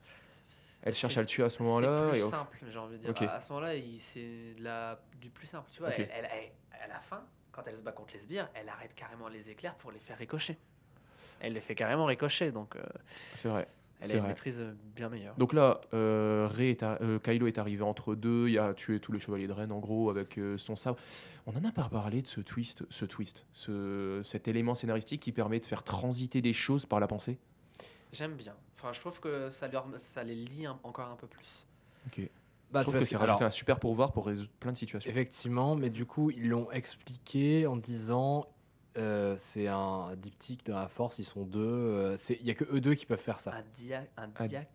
Elle 0.86 0.94
cherche 0.94 1.14
C'est- 1.14 1.18
à 1.20 1.22
le 1.22 1.26
tuer 1.26 1.42
à 1.42 1.50
ce 1.50 1.58
C'est 1.58 1.62
moment-là. 1.64 2.08
plus 2.10 2.18
et 2.18 2.22
simple, 2.22 2.58
j'ai 2.70 2.78
envie 2.78 2.96
de 2.98 3.02
dire. 3.12 3.30
À, 3.30 3.40
ce 3.40 3.52
moment-là, 3.52 3.72
c'est 3.98 4.54
la, 4.58 5.00
du 5.20 5.30
plus 5.30 5.46
simple. 5.46 5.68
Tu 5.72 5.80
vois, 5.80 5.90
elle, 5.90 6.08
elle- 6.14 6.28
elle- 6.32 6.80
à 6.82 6.86
la 6.86 7.00
fin, 7.00 7.22
quand 7.52 7.62
elle 7.66 7.76
se 7.76 7.82
bat 7.82 7.92
contre 7.92 8.14
les 8.14 8.20
sbires, 8.20 8.48
elle 8.54 8.68
arrête 8.68 8.94
carrément 8.94 9.28
les 9.28 9.50
éclairs 9.50 9.74
pour 9.74 9.90
les 9.92 9.98
faire 9.98 10.16
ricocher. 10.16 10.56
Elle 11.40 11.52
les 11.54 11.60
fait 11.60 11.74
carrément 11.74 12.06
ricocher, 12.06 12.50
donc 12.52 12.76
euh, 12.76 12.82
C'est 13.34 13.48
vrai. 13.48 13.66
elle 14.00 14.06
C'est 14.06 14.12
a 14.12 14.16
une 14.16 14.20
vrai. 14.20 14.28
maîtrise 14.30 14.60
euh, 14.62 14.72
bien 14.94 15.08
meilleure. 15.08 15.34
Donc 15.36 15.52
là, 15.52 15.80
euh, 15.92 16.48
Rey 16.50 16.70
est 16.70 16.82
à- 16.82 16.98
euh, 17.02 17.18
Kylo 17.18 17.46
est 17.46 17.58
arrivé 17.58 17.82
entre 17.82 18.14
deux, 18.14 18.48
il 18.48 18.58
a 18.58 18.72
tué 18.72 19.00
tous 19.00 19.12
les 19.12 19.20
chevaliers 19.20 19.46
de 19.46 19.52
Rennes 19.52 19.72
en 19.72 19.78
gros 19.80 20.08
avec 20.08 20.38
euh, 20.38 20.56
son 20.56 20.76
sabre. 20.76 20.98
On 21.46 21.54
en 21.56 21.64
a 21.64 21.72
pas 21.72 21.88
parlé 21.90 22.22
de 22.22 22.26
ce 22.26 22.40
twist, 22.40 22.84
ce 22.90 23.04
twist, 23.04 23.46
ce, 23.52 24.20
cet 24.24 24.48
élément 24.48 24.74
scénaristique 24.74 25.20
qui 25.20 25.32
permet 25.32 25.60
de 25.60 25.66
faire 25.66 25.82
transiter 25.82 26.40
des 26.40 26.52
choses 26.54 26.86
par 26.86 27.00
la 27.00 27.06
pensée? 27.06 27.38
J'aime 28.12 28.34
bien. 28.34 28.54
Enfin, 28.78 28.92
je 28.92 29.00
trouve 29.00 29.18
que 29.20 29.50
ça, 29.50 29.68
leur, 29.68 29.86
ça 29.98 30.22
les 30.22 30.34
lie 30.34 30.66
un- 30.66 30.78
encore 30.82 31.08
un 31.08 31.16
peu 31.16 31.26
plus. 31.26 31.64
Ok. 32.06 32.28
Bah, 32.70 32.80
je 32.80 32.84
trouve 32.84 32.94
que 32.94 32.98
parce 32.98 33.08
c'est 33.08 33.16
rajouté 33.16 33.38
alors, 33.38 33.42
un 33.46 33.50
super 33.50 33.78
pouvoir 33.78 34.12
pour 34.12 34.26
résoudre 34.26 34.50
plein 34.60 34.72
de 34.72 34.76
situations. 34.76 35.10
Effectivement, 35.10 35.76
mais 35.76 35.88
du 35.88 36.04
coup, 36.04 36.30
ils 36.30 36.48
l'ont 36.48 36.70
expliqué 36.72 37.66
en 37.66 37.76
disant 37.76 38.44
euh, 38.98 39.34
c'est 39.38 39.66
un 39.68 40.14
diptyque 40.16 40.64
de 40.66 40.72
la 40.72 40.88
force, 40.88 41.18
ils 41.18 41.24
sont 41.24 41.44
deux. 41.44 41.60
euh, 41.60 42.16
Il 42.28 42.46
y 42.46 42.50
a 42.50 42.54
que 42.54 42.64
eux 42.74 42.80
deux 42.80 42.94
qui 42.94 43.06
peuvent 43.06 43.20
faire 43.20 43.40
ça. 43.40 43.54
Un 43.54 43.62
dia, 43.74 44.04
un 44.16 44.24
Un- 44.38 44.46
diade, 44.46 44.66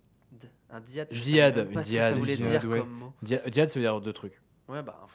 un 0.70 0.80
diade. 0.80 1.08
je 1.12 1.22
Diade, 1.24 1.58
une 1.58 1.68
que 1.70 1.74
ça 1.76 1.82
diade, 1.82 2.16
voulait 2.18 2.38
diade, 2.38 2.62
dire 2.62 2.70
ouais. 2.70 2.80
comme 2.80 2.90
mot. 2.92 3.14
Dia- 3.24 3.50
Diade, 3.50 3.70
ça 3.70 3.80
veut 3.80 3.84
dire 3.86 4.00
deux 4.00 4.14
trucs. 4.14 4.40
Ouais, 4.68 4.82
bah. 4.84 5.06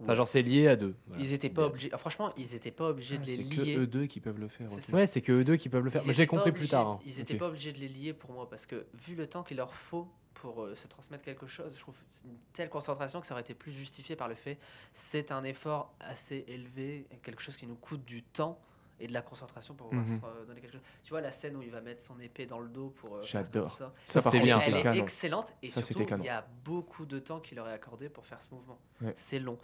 Enfin, 0.00 0.14
genre, 0.14 0.28
c'est 0.28 0.42
lié 0.42 0.68
à 0.68 0.76
deux. 0.76 0.94
Voilà. 1.08 1.22
Ils 1.22 1.32
étaient 1.32 1.48
pas 1.48 1.66
obligés. 1.66 1.90
ah, 1.92 1.98
franchement, 1.98 2.32
ils 2.36 2.54
étaient 2.54 2.70
pas 2.70 2.88
obligés 2.90 3.16
Ah, 3.18 3.22
de 3.22 3.26
les 3.26 3.36
c'est 3.36 3.42
lier. 3.42 3.74
que 3.74 3.80
eux 3.80 3.86
deux 3.86 4.06
qui 4.06 4.20
peuvent 4.20 4.38
le 4.38 4.48
faire. 4.48 4.68
C'est 4.70 4.76
ok. 4.76 4.82
ça. 4.82 4.96
Ouais, 4.96 5.06
c'est 5.06 5.20
que 5.22 5.32
eux 5.32 5.44
deux 5.44 5.56
qui 5.56 5.68
peuvent 5.68 5.84
le 5.84 5.90
faire. 5.90 6.02
J'ai 6.06 6.26
compris 6.26 6.52
plus 6.52 6.68
tard. 6.68 6.86
hein. 6.86 7.00
Ils 7.04 7.18
étaient 7.20 7.34
Ok. 7.34 7.40
pas 7.40 7.48
obligés 7.48 7.72
de 7.72 7.78
les 7.78 7.88
lier 7.88 8.12
pour 8.12 8.30
moi 8.32 8.48
parce 8.48 8.64
que 8.66 8.86
vu 8.94 9.14
le 9.16 9.26
temps 9.26 9.42
qu'il 9.42 9.56
leur 9.56 9.74
faut 9.74 10.06
pour 10.34 10.62
euh, 10.62 10.74
se 10.76 10.86
transmettre 10.86 11.24
quelque 11.24 11.48
chose, 11.48 11.72
je 11.74 11.80
trouve 11.80 11.96
c'est 12.12 12.24
une 12.24 12.36
telle 12.52 12.68
concentration 12.68 13.20
que 13.20 13.26
ça 13.26 13.34
aurait 13.34 13.40
été 13.40 13.54
plus 13.54 13.72
justifié 13.72 14.14
par 14.14 14.28
le 14.28 14.36
fait 14.36 14.56
c'est 14.92 15.32
un 15.32 15.42
effort 15.42 15.92
assez 15.98 16.44
élevé, 16.46 17.08
quelque 17.24 17.42
chose 17.42 17.56
qui 17.56 17.66
nous 17.66 17.74
coûte 17.74 18.04
du 18.04 18.22
temps 18.22 18.56
et 19.00 19.06
de 19.06 19.12
la 19.12 19.22
concentration 19.22 19.74
pour 19.74 19.88
pouvoir 19.90 20.06
Mhm. 20.06 20.20
se 20.20 20.46
donner 20.46 20.60
quelque 20.60 20.72
chose. 20.72 20.80
Tu 21.04 21.10
vois 21.10 21.20
la 21.20 21.32
scène 21.32 21.56
où 21.56 21.62
il 21.62 21.70
va 21.70 21.80
mettre 21.80 22.02
son 22.02 22.18
épée 22.20 22.46
dans 22.46 22.58
le 22.60 22.68
dos 22.68 22.90
pour. 22.90 23.16
euh, 23.16 23.22
J'adore. 23.24 23.68
ça. 23.68 23.92
Ça, 24.06 24.20
par 24.22 24.32
c'était 24.32 24.44
contre, 24.44 24.58
bien, 24.58 24.60
Elle 24.66 24.76
est 24.78 24.82
canon. 24.82 25.02
excellente 25.02 25.54
et 25.62 25.68
Ça, 25.68 25.82
surtout 25.82 26.04
il 26.18 26.24
y 26.24 26.28
a 26.28 26.46
beaucoup 26.64 27.06
de 27.06 27.18
temps 27.18 27.40
qu'il 27.40 27.58
aurait 27.60 27.72
accordé 27.72 28.08
pour 28.08 28.26
faire 28.26 28.42
ce 28.42 28.52
mouvement. 28.54 28.78
Ouais. 29.00 29.12
C'est 29.16 29.38
long. 29.38 29.58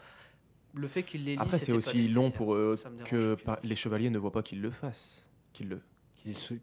Le 0.74 0.88
fait 0.88 1.02
qu'il 1.04 1.24
les 1.24 1.36
Après, 1.38 1.58
c'est 1.58 1.72
aussi 1.72 2.04
long 2.08 2.30
pour 2.30 2.54
eux 2.54 2.78
que 3.04 3.34
par- 3.36 3.58
les 3.62 3.76
chevaliers 3.76 4.10
ne 4.10 4.18
voient 4.18 4.32
pas 4.32 4.42
qu'ils 4.42 4.60
le 4.60 4.70
fassent. 4.70 5.28
Qu'ils 5.52 5.68
le. 5.68 5.80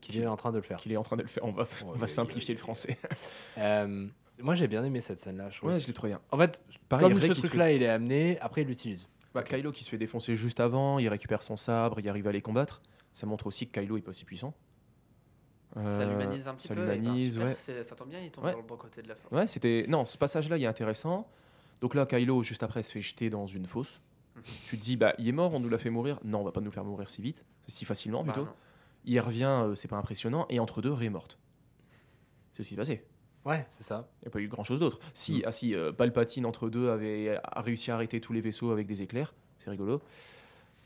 Qu'il 0.01 0.17
est 0.19 0.25
en 0.25 0.35
train 0.37 0.51
de 0.51 0.57
le 0.57 0.63
faire. 0.63 0.77
Qu'il 0.77 0.91
est 0.91 0.97
en 0.97 1.03
train 1.03 1.15
de 1.17 1.21
le 1.21 1.27
faire. 1.27 1.45
On 1.45 1.51
va, 1.51 1.65
on 1.85 1.91
va 1.91 1.99
Ouais, 2.01 2.07
simplifier 2.07 2.53
le 2.55 2.59
français. 2.59 2.97
Euh, 3.57 4.07
moi, 4.39 4.55
j'ai 4.55 4.67
bien 4.67 4.83
aimé 4.83 5.01
cette 5.01 5.21
scène-là. 5.21 5.49
je. 5.51 5.63
Ouais, 5.63 5.79
je 5.79 5.85
l'ai 5.87 5.93
trouvé 5.93 6.09
bien. 6.13 6.21
En 6.31 6.37
fait, 6.37 6.59
Pareil, 6.89 7.09
comme 7.13 7.21
ce 7.21 7.31
truc-là, 7.39 7.71
il 7.71 7.83
est 7.83 7.87
amené, 7.89 8.39
après, 8.39 8.63
il 8.63 8.67
l'utilise. 8.67 9.07
Bah, 9.33 9.43
Kylo 9.43 9.71
qui 9.71 9.83
se 9.83 9.89
fait 9.89 9.97
défoncer 9.97 10.35
juste 10.35 10.59
avant, 10.59 10.99
il 10.99 11.07
récupère 11.07 11.41
son 11.43 11.55
sabre, 11.57 11.99
il 11.99 12.09
arrive 12.09 12.27
à 12.27 12.31
les 12.31 12.41
combattre. 12.41 12.81
Ça 13.13 13.25
montre 13.25 13.47
aussi 13.47 13.67
que 13.67 13.79
Kylo 13.79 13.97
est 13.97 14.01
pas 14.01 14.13
si 14.13 14.25
puissant. 14.25 14.53
Ça 15.73 15.79
Euh, 15.79 16.05
l'humanise 16.11 16.47
un 16.49 16.55
petit 16.55 16.67
ça 16.67 16.75
peu. 16.75 16.85
ben, 16.85 17.17
super, 17.17 17.47
ouais. 17.47 17.83
Ça 17.83 17.95
tombe 17.95 18.09
bien, 18.09 18.19
il 18.19 18.29
tombe 18.29 18.43
Ouais. 18.43 18.51
dans 18.51 18.57
le 18.57 18.63
bon 18.63 18.75
côté 18.75 19.01
de 19.01 19.07
la 19.07 19.15
force. 19.15 19.33
Ouais, 19.33 19.47
c'était. 19.47 19.85
Non, 19.87 20.05
ce 20.05 20.17
passage-là, 20.17 20.57
il 20.57 20.63
est 20.63 20.67
intéressant. 20.67 21.29
Donc 21.79 21.95
là, 21.95 22.05
Kylo, 22.05 22.43
juste 22.43 22.61
après, 22.63 22.83
se 22.83 22.91
fait 22.91 23.01
jeter 23.01 23.29
dans 23.29 23.47
une 23.47 23.65
fosse. 23.67 24.01
Mhm. 24.35 24.43
tu 24.65 24.77
te 24.77 24.83
dis, 24.83 24.95
bah, 24.97 25.13
il 25.17 25.27
est 25.27 25.31
mort, 25.33 25.53
on 25.53 25.59
nous 25.59 25.67
l'a 25.69 25.77
fait 25.77 25.89
mourir. 25.89 26.17
Non, 26.23 26.39
on 26.39 26.43
va 26.43 26.51
pas 26.53 26.61
nous 26.61 26.71
faire 26.71 26.85
mourir 26.85 27.09
si 27.09 27.21
vite, 27.21 27.43
si 27.67 27.83
facilement 27.85 28.23
Bah, 28.23 28.31
plutôt. 28.33 28.47
non. 28.47 28.53
il 29.05 29.19
revient, 29.19 29.43
euh, 29.45 29.75
c'est 29.75 29.87
pas 29.89 29.97
impressionnant. 29.97 30.45
Et 30.49 30.59
entre 30.59 30.81
deux, 30.81 30.91
Rey 30.91 31.05
est 31.07 31.09
morte. 31.09 31.37
C'est 32.53 32.63
ce 32.63 32.69
qui 32.69 32.75
s'est 32.75 32.79
passé. 32.79 33.05
Ouais, 33.45 33.65
c'est 33.69 33.83
ça. 33.83 34.07
Il 34.21 34.25
n'y 34.25 34.27
a 34.27 34.31
pas 34.31 34.39
eu 34.39 34.47
grand 34.47 34.63
chose 34.63 34.79
d'autre. 34.79 34.99
Si, 35.13 35.39
Mm. 35.39 35.43
ah 35.45 35.51
si, 35.51 35.75
euh, 35.75 35.91
Palpatine 35.91 36.45
entre 36.45 36.69
deux 36.69 36.89
avait 36.89 37.37
a 37.43 37.61
réussi 37.61 37.89
à 37.91 37.95
arrêter 37.95 38.21
tous 38.21 38.33
les 38.33 38.41
vaisseaux 38.41 38.71
avec 38.71 38.85
des 38.87 39.01
éclairs, 39.01 39.33
c'est 39.59 39.69
rigolo. 39.69 40.01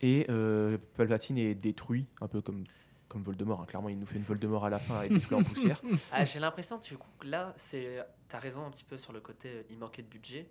Et 0.02 0.26
euh, 0.30 0.78
Palpatine 0.96 1.38
est 1.38 1.56
détruit, 1.56 2.06
un 2.22 2.28
peu 2.28 2.42
comme, 2.42 2.64
comme 3.08 3.24
Voldemort. 3.24 3.62
hein. 3.62 3.66
Clairement, 3.66 3.90
il 3.90 3.98
nous 4.00 4.06
fait 4.06 4.18
une 4.18 4.24
Voldemort 4.24 4.66
à 4.66 4.70
la 4.70 4.80
fin 4.80 5.02
et 5.04 5.10
détruit 5.10 5.36
en 5.38 5.44
poussière. 5.44 5.82
Ah, 6.12 6.26
J'ai 6.26 6.40
l'impression 6.40 6.78
du 6.78 6.98
coup, 6.98 7.08
que 7.20 7.28
là, 7.28 7.54
c'est. 7.58 8.06
T'as 8.28 8.40
raison 8.40 8.66
un 8.66 8.72
petit 8.72 8.84
peu 8.84 8.98
sur 8.98 9.14
le 9.14 9.20
côté, 9.20 9.50
euh, 9.50 9.64
il 9.70 9.78
manquait 9.78 10.02
de 10.02 10.08
budget. 10.08 10.48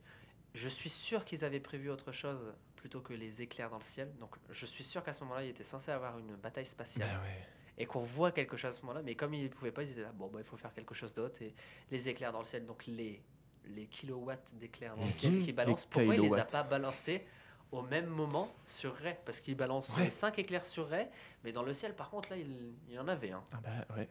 Je 0.55 0.69
suis 0.69 0.91
sûr 0.91 1.25
qu'ils 1.25 1.45
avaient 1.45 1.59
prévu 1.61 1.91
autre 1.91 2.13
chose 2.13 2.39
plutôt 2.77 3.01
que 3.01 3.13
les 3.13 3.43
éclairs 3.43 3.71
dans 3.71 3.79
le 3.79 3.83
ciel. 3.83 4.09
Donc, 4.21 4.37
je 4.53 4.67
suis 4.67 4.85
sûr 4.85 5.03
qu'à 5.03 5.13
ce 5.13 5.21
moment-là, 5.25 5.43
il 5.43 5.49
était 5.51 5.65
censé 5.65 5.91
avoir 5.91 6.19
une 6.19 6.37
bataille 6.37 6.67
spatiale 6.67 7.09
Bah 7.13 7.21
ouais. 7.25 7.47
Et 7.79 7.87
qu'on 7.87 8.01
voit 8.01 8.31
quelque 8.33 8.57
chose 8.57 8.71
à 8.71 8.73
ce 8.73 8.83
moment-là. 8.83 9.03
Mais 9.03 9.15
comme 9.15 9.35
ils 9.35 9.43
ne 9.45 9.49
pouvaient 9.49 9.73
pas, 9.73 9.83
ils 9.83 9.87
disaient 9.89 10.03
là, 10.03 10.13
bon, 10.15 10.29
bah, 10.29 10.39
il 10.41 10.45
faut 10.45 10.57
faire 10.57 10.73
quelque 10.73 10.95
chose 10.95 11.13
d'autre. 11.15 11.43
Et 11.43 11.55
les 11.91 12.09
éclairs 12.09 12.33
dans 12.33 12.39
le 12.41 12.45
ciel, 12.45 12.65
donc 12.67 12.87
les, 12.87 13.21
les 13.67 13.87
kilowatts 13.87 14.53
d'éclairs 14.55 14.97
dans 14.97 15.05
le 15.05 15.11
ciel 15.11 15.39
qui 15.41 15.53
balancent, 15.53 15.87
pourquoi 15.87 16.15
il 16.15 16.21
les 16.23 16.35
a 16.35 16.45
pas 16.45 16.63
balancés 16.63 17.25
au 17.73 17.83
même 17.83 18.07
moment 18.07 18.55
sur 18.69 18.95
Ray? 18.95 19.17
Parce 19.25 19.41
qu'il 19.41 19.57
balance 19.57 19.95
Ouais. 19.97 20.11
5 20.11 20.39
éclairs 20.39 20.65
sur 20.67 20.89
Ray, 20.89 21.09
mais 21.43 21.53
dans 21.53 21.63
le 21.65 21.75
ciel, 21.75 21.95
par 21.95 22.11
contre, 22.11 22.31
là, 22.31 22.37
il, 22.37 22.75
il 22.89 22.95
y 22.95 22.99
en 22.99 23.09
avait 23.09 23.33
un. 23.33 23.43
Ah 23.53 23.59
bah 23.63 23.97
ouais. 23.97 24.09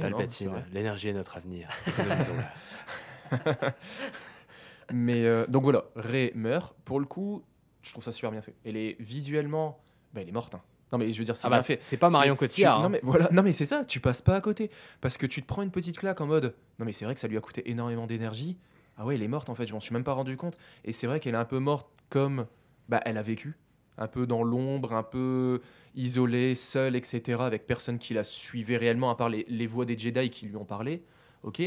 Palpatine, 0.00 0.64
l'énergie 0.72 1.08
est 1.10 1.12
notre 1.12 1.36
avenir. 1.36 1.68
Mais 4.92 5.24
euh, 5.26 5.46
donc 5.46 5.62
voilà, 5.64 5.84
Rey 5.96 6.32
meurt. 6.34 6.76
Pour 6.84 7.00
le 7.00 7.06
coup, 7.06 7.44
je 7.82 7.90
trouve 7.92 8.04
ça 8.04 8.12
super 8.12 8.30
bien 8.30 8.40
fait. 8.42 8.54
Elle 8.64 8.76
est 8.76 8.96
visuellement, 9.00 9.80
bah, 10.12 10.20
elle 10.22 10.28
est 10.28 10.32
morte. 10.32 10.54
hein. 10.54 10.62
Non 10.98 11.04
mais 11.04 11.12
je 11.12 11.18
veux 11.18 11.24
dire, 11.24 11.36
c'est 11.36 11.46
Ah 11.46 11.50
bah, 11.50 11.60
fait. 11.62 11.80
c'est 11.82 11.96
pas 11.96 12.08
Marion 12.10 12.36
Cotillard. 12.36 12.76
tu- 12.76 12.80
Non 12.80 12.86
hein. 12.86 12.88
mais 12.90 13.00
voilà, 13.02 13.28
non 13.32 13.42
mais 13.42 13.52
c'est 13.52 13.64
ça, 13.64 13.84
tu 13.84 14.00
passes 14.00 14.22
pas 14.22 14.36
à 14.36 14.40
côté 14.40 14.70
parce 15.00 15.16
que 15.18 15.26
tu 15.26 15.42
te 15.42 15.46
prends 15.46 15.62
une 15.62 15.70
petite 15.70 15.98
claque 15.98 16.20
en 16.20 16.26
mode 16.26 16.54
non 16.78 16.86
mais 16.86 16.92
c'est 16.92 17.04
vrai 17.04 17.14
que 17.14 17.20
ça 17.20 17.28
lui 17.28 17.36
a 17.36 17.40
coûté 17.40 17.68
énormément 17.70 18.06
d'énergie. 18.06 18.56
Ah 18.98 19.04
ouais, 19.04 19.14
elle 19.16 19.22
est 19.22 19.28
morte 19.28 19.50
en 19.50 19.54
fait, 19.54 19.66
je 19.66 19.74
m'en 19.74 19.80
suis 19.80 19.92
même 19.92 20.04
pas 20.04 20.12
rendu 20.14 20.36
compte 20.36 20.56
et 20.84 20.92
c'est 20.92 21.06
vrai 21.06 21.20
qu'elle 21.20 21.34
est 21.34 21.38
un 21.38 21.44
peu 21.44 21.58
morte 21.58 21.88
comme 22.08 22.46
bah 22.88 23.00
elle 23.04 23.18
a 23.18 23.22
vécu, 23.22 23.56
un 23.98 24.06
peu 24.08 24.26
dans 24.26 24.42
l'ombre, 24.42 24.94
un 24.94 25.02
peu 25.02 25.60
isolée, 25.94 26.54
seule, 26.54 26.96
etc. 26.96 27.38
avec 27.42 27.66
personne 27.66 27.98
qui 27.98 28.14
la 28.14 28.24
suivait 28.24 28.76
réellement 28.76 29.10
à 29.10 29.16
part 29.16 29.28
les, 29.28 29.44
les 29.48 29.66
voix 29.66 29.84
des 29.84 29.98
Jedi 29.98 30.30
qui 30.30 30.46
lui 30.46 30.56
ont 30.56 30.64
parlé. 30.64 31.02
Ok, 31.42 31.58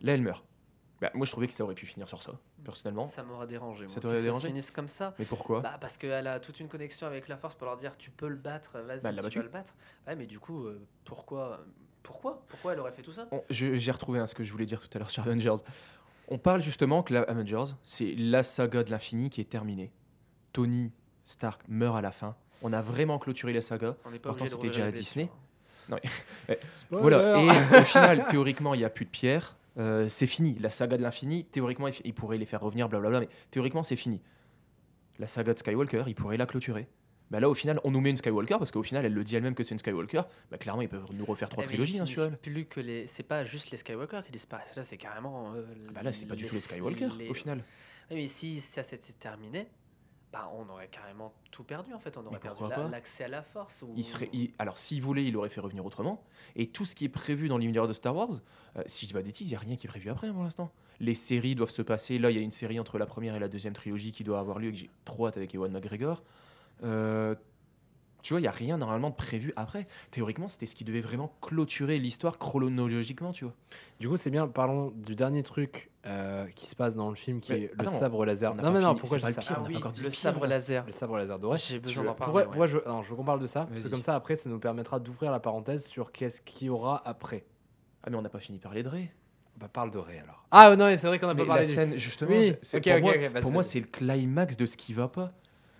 là 0.00 0.14
elle 0.14 0.22
meurt. 0.22 0.44
Bah, 1.00 1.10
moi 1.14 1.24
je 1.26 1.30
trouvais 1.32 1.46
que 1.46 1.52
ça 1.54 1.64
aurait 1.64 1.74
pu 1.74 1.86
finir 1.86 2.08
sur 2.08 2.22
ça, 2.22 2.32
personnellement. 2.64 3.06
Ça 3.06 3.22
m'aurait 3.22 3.46
dérangé. 3.46 3.88
Ça 3.88 4.00
t'aurait 4.00 4.22
dérangé 4.22 4.42
se 4.42 4.46
finisse 4.48 4.70
comme 4.70 4.88
ça. 4.88 5.14
Mais 5.18 5.24
pourquoi? 5.24 5.60
Bah, 5.60 5.76
parce 5.80 5.96
qu'elle 5.96 6.26
a 6.26 6.40
toute 6.40 6.60
une 6.60 6.68
connexion 6.68 7.06
avec 7.06 7.28
la 7.28 7.36
force 7.36 7.54
pour 7.54 7.66
leur 7.66 7.76
dire 7.76 7.96
tu 7.96 8.10
peux 8.10 8.28
le 8.28 8.36
battre, 8.36 8.78
vas-y, 8.80 9.02
Bah, 9.02 9.10
tu 9.12 9.20
battu. 9.22 9.38
vas 9.38 9.44
le 9.44 9.50
battre. 9.50 9.74
Ouais, 10.06 10.16
mais 10.16 10.26
du 10.26 10.38
coup, 10.38 10.64
euh, 10.66 10.80
pourquoi 11.04 11.64
Pourquoi 12.02 12.42
Pourquoi 12.48 12.72
elle 12.72 12.80
aurait 12.80 12.92
fait 12.92 13.02
tout 13.02 13.12
ça? 13.12 13.28
J'ai 13.50 13.90
retrouvé 13.90 14.18
hein, 14.20 14.26
ce 14.26 14.34
que 14.34 14.44
je 14.44 14.52
voulais 14.52 14.66
dire 14.66 14.80
tout 14.80 14.88
à 14.94 14.98
l'heure 14.98 15.10
sur 15.10 15.22
Avengers. 15.22 15.56
On 16.28 16.38
parle 16.38 16.62
justement 16.62 17.02
que 17.02 17.12
la 17.12 17.22
Avengers, 17.22 17.72
c'est 17.82 18.14
la 18.16 18.42
saga 18.42 18.84
de 18.84 18.90
l'infini 18.90 19.30
qui 19.30 19.40
est 19.40 19.50
terminée. 19.50 19.90
Tony 20.52 20.92
Stark 21.24 21.62
meurt 21.68 21.96
à 21.96 22.00
la 22.00 22.12
fin. 22.12 22.36
On 22.62 22.72
a 22.72 22.82
vraiment 22.82 23.18
clôturé 23.18 23.52
la 23.52 23.62
saga. 23.62 23.96
On 24.04 24.10
pas 24.12 24.18
Pourtant, 24.30 24.46
c'était 24.46 24.68
déjà 24.68 24.84
à 24.86 24.90
Disney. 24.92 25.28
blessures. 25.88 26.10
Voilà. 26.90 27.40
Et 27.40 27.78
au 27.80 27.84
final, 27.84 28.26
théoriquement, 28.28 28.74
il 28.74 28.78
n'y 28.78 28.84
a 28.84 28.90
plus 28.90 29.04
de 29.04 29.10
pierre. 29.10 29.56
Euh, 29.80 30.08
c'est 30.08 30.26
fini. 30.26 30.56
La 30.58 30.70
saga 30.70 30.96
de 30.96 31.02
l'infini, 31.02 31.44
théoriquement, 31.46 31.88
il, 31.88 31.94
f- 31.94 32.00
il 32.04 32.14
pourrait 32.14 32.38
les 32.38 32.46
faire 32.46 32.60
revenir, 32.60 32.88
blablabla, 32.88 33.20
mais 33.20 33.28
théoriquement, 33.50 33.82
c'est 33.82 33.96
fini. 33.96 34.20
La 35.18 35.26
saga 35.26 35.52
de 35.54 35.58
Skywalker, 35.58 36.04
il 36.06 36.14
pourrait 36.14 36.36
la 36.36 36.46
clôturer. 36.46 36.86
Bah 37.30 37.38
là, 37.40 37.48
au 37.48 37.54
final, 37.54 37.78
on 37.84 37.90
nous 37.92 38.00
met 38.00 38.10
une 38.10 38.16
Skywalker 38.16 38.56
parce 38.58 38.72
qu'au 38.72 38.82
final, 38.82 39.04
elle 39.06 39.14
le 39.14 39.22
dit 39.24 39.36
elle-même 39.36 39.54
que 39.54 39.62
c'est 39.62 39.72
une 39.72 39.78
Skywalker. 39.78 40.22
Bah, 40.50 40.58
clairement, 40.58 40.82
ils 40.82 40.88
peuvent 40.88 41.06
nous 41.14 41.24
refaire 41.24 41.48
trois 41.48 41.62
Eh, 41.62 41.66
mais 41.66 41.72
trilogies 41.74 41.96
ils 41.96 42.20
hein, 42.20 42.26
elle. 42.30 42.36
plus 42.38 42.64
que 42.66 42.80
les. 42.80 43.06
C'est 43.06 43.22
pas 43.22 43.44
juste 43.44 43.70
les 43.70 43.76
Skywalker 43.76 44.20
qui 44.24 44.32
disparaissent. 44.32 44.74
Là, 44.76 44.82
c'est 44.82 44.96
carrément. 44.96 45.52
euh, 45.54 45.62
Ah 45.88 45.92
Bah 45.94 46.02
là, 46.02 46.12
c'est 46.12 46.26
pas 46.26 46.34
du 46.34 46.44
tout 46.46 46.54
les 46.54 46.60
Skywalker 46.60 47.08
les- 47.18 47.28
au 47.28 47.34
final. 47.34 47.64
Oui, 48.10 48.16
mais 48.16 48.26
si 48.26 48.60
ça 48.60 48.82
s'était 48.82 49.12
terminé, 49.12 49.68
bah, 50.32 50.50
on 50.54 50.68
aurait 50.68 50.88
carrément 50.88 51.32
tout 51.50 51.64
perdu 51.64 51.92
en 51.92 51.98
fait. 51.98 52.16
On 52.16 52.24
aurait 52.26 52.38
perdu 52.38 52.62
la- 52.68 52.88
l'accès 52.88 53.24
à 53.24 53.28
la 53.28 53.42
force. 53.42 53.82
Ou... 53.82 53.92
Il 53.96 54.04
serait, 54.04 54.28
il- 54.32 54.52
alors, 54.58 54.78
s'il 54.78 55.02
voulait, 55.02 55.24
il 55.24 55.36
aurait 55.36 55.48
fait 55.48 55.60
revenir 55.60 55.84
autrement. 55.84 56.22
Et 56.56 56.68
tout 56.68 56.84
ce 56.84 56.94
qui 56.94 57.04
est 57.04 57.08
prévu 57.08 57.48
dans 57.48 57.58
l'univers 57.58 57.88
de 57.88 57.92
Star 57.92 58.14
Wars, 58.14 58.30
euh, 58.76 58.82
si 58.86 59.06
je 59.06 59.10
dis 59.10 59.12
pas 59.14 59.20
il 59.28 59.46
n'y 59.46 59.54
a 59.54 59.58
rien 59.58 59.76
qui 59.76 59.86
est 59.86 59.90
prévu 59.90 60.08
après 60.10 60.30
pour 60.32 60.42
l'instant. 60.42 60.70
Les 61.00 61.14
séries 61.14 61.54
doivent 61.54 61.70
se 61.70 61.82
passer. 61.82 62.18
Là, 62.18 62.30
il 62.30 62.36
y 62.36 62.40
a 62.40 62.42
une 62.42 62.50
série 62.50 62.78
entre 62.78 62.98
la 62.98 63.06
première 63.06 63.34
et 63.34 63.40
la 63.40 63.48
deuxième 63.48 63.72
trilogie 63.72 64.12
qui 64.12 64.22
doit 64.22 64.38
avoir 64.38 64.58
lieu, 64.58 64.68
et 64.68 64.72
que 64.72 64.78
j'ai 64.78 64.90
trop 65.04 65.26
hâte 65.26 65.36
avec 65.36 65.54
Ewan 65.54 65.72
McGregor. 65.72 66.22
Euh, 66.84 67.34
tu 68.22 68.32
vois, 68.32 68.40
il 68.40 68.42
n'y 68.42 68.48
a 68.48 68.52
rien 68.52 68.76
normalement 68.78 69.10
de 69.10 69.14
prévu 69.14 69.52
après. 69.56 69.86
Théoriquement, 70.10 70.48
c'était 70.48 70.66
ce 70.66 70.74
qui 70.74 70.84
devait 70.84 71.00
vraiment 71.00 71.32
clôturer 71.40 71.98
l'histoire 71.98 72.38
chronologiquement, 72.38 73.32
tu 73.32 73.44
vois. 73.44 73.54
Du 73.98 74.08
coup, 74.08 74.16
c'est 74.16 74.30
bien, 74.30 74.46
parlons 74.48 74.92
du 74.94 75.14
dernier 75.14 75.42
truc 75.42 75.90
euh, 76.06 76.46
qui 76.54 76.66
se 76.66 76.74
passe 76.76 76.94
dans 76.94 77.08
le 77.10 77.14
film 77.16 77.40
qui 77.40 77.52
Mais 77.52 77.58
est 77.62 77.70
le 77.74 77.80
attends, 77.82 77.90
sabre 77.98 78.24
laser. 78.24 78.54
Non, 78.54 78.70
mais 78.70 78.80
non, 78.80 78.94
pourquoi 78.94 79.18
je 79.18 79.26
dis 79.26 79.34
pas 79.34 79.40
ça 79.40 79.40
le 79.40 79.46
pire, 79.46 79.56
Ah 79.60 79.64
oui, 79.68 79.76
encore 79.76 79.92
dit 79.92 80.00
le 80.00 80.04
le 80.06 80.10
pire, 80.10 80.20
sabre 80.20 80.46
laser. 80.46 80.86
Le 80.86 80.92
sabre 80.92 81.16
laser 81.18 81.38
doré. 81.38 81.58
J'ai 81.58 81.78
besoin 81.78 82.04
d'en 82.04 82.14
parler. 82.14 82.44
pourquoi- 82.44 82.58
ouais. 82.62 82.68
je, 82.68 82.78
non, 82.88 83.02
je 83.02 83.10
veux 83.10 83.16
qu'on 83.16 83.24
parle 83.24 83.40
de 83.40 83.46
ça, 83.46 83.66
parce 83.70 83.82
que 83.84 83.88
comme 83.88 84.02
ça, 84.02 84.14
après, 84.14 84.36
ça 84.36 84.48
nous 84.48 84.58
permettra 84.58 84.98
d'ouvrir 85.00 85.30
la 85.32 85.40
parenthèse 85.40 85.84
sur 85.86 86.12
qu'est-ce 86.12 86.40
qu'il 86.40 86.68
y 86.68 86.70
aura 86.70 87.02
après. 87.06 87.44
Ah, 88.02 88.10
mais 88.10 88.16
on 88.16 88.22
n'a 88.22 88.30
pas 88.30 88.38
fini 88.40 88.58
de 88.58 88.62
parler 88.62 88.82
de 88.82 88.88
Rey. 88.88 89.12
Bah, 89.58 89.68
parle 89.70 89.90
de 89.90 89.98
Rey 89.98 90.18
alors. 90.22 90.46
Ah 90.52 90.74
non, 90.74 90.86
c'est 90.96 91.06
vrai 91.06 91.18
qu'on 91.18 91.28
a 91.28 91.34
Mais 91.34 91.42
pas 91.42 91.48
parlé 91.48 91.62
la 91.66 91.68
scène, 91.68 91.96
justement, 91.98 92.30
Oui, 92.30 92.54
c'est- 92.62 92.78
ok, 92.78 92.98
pour, 93.00 93.10
ok, 93.10 93.18
moi, 93.32 93.40
pour 93.42 93.52
moi, 93.52 93.62
c'est 93.62 93.80
le 93.80 93.86
climax 93.86 94.56
de 94.56 94.64
ce 94.64 94.76
qui 94.78 94.94
va 94.94 95.08
pas. 95.08 95.32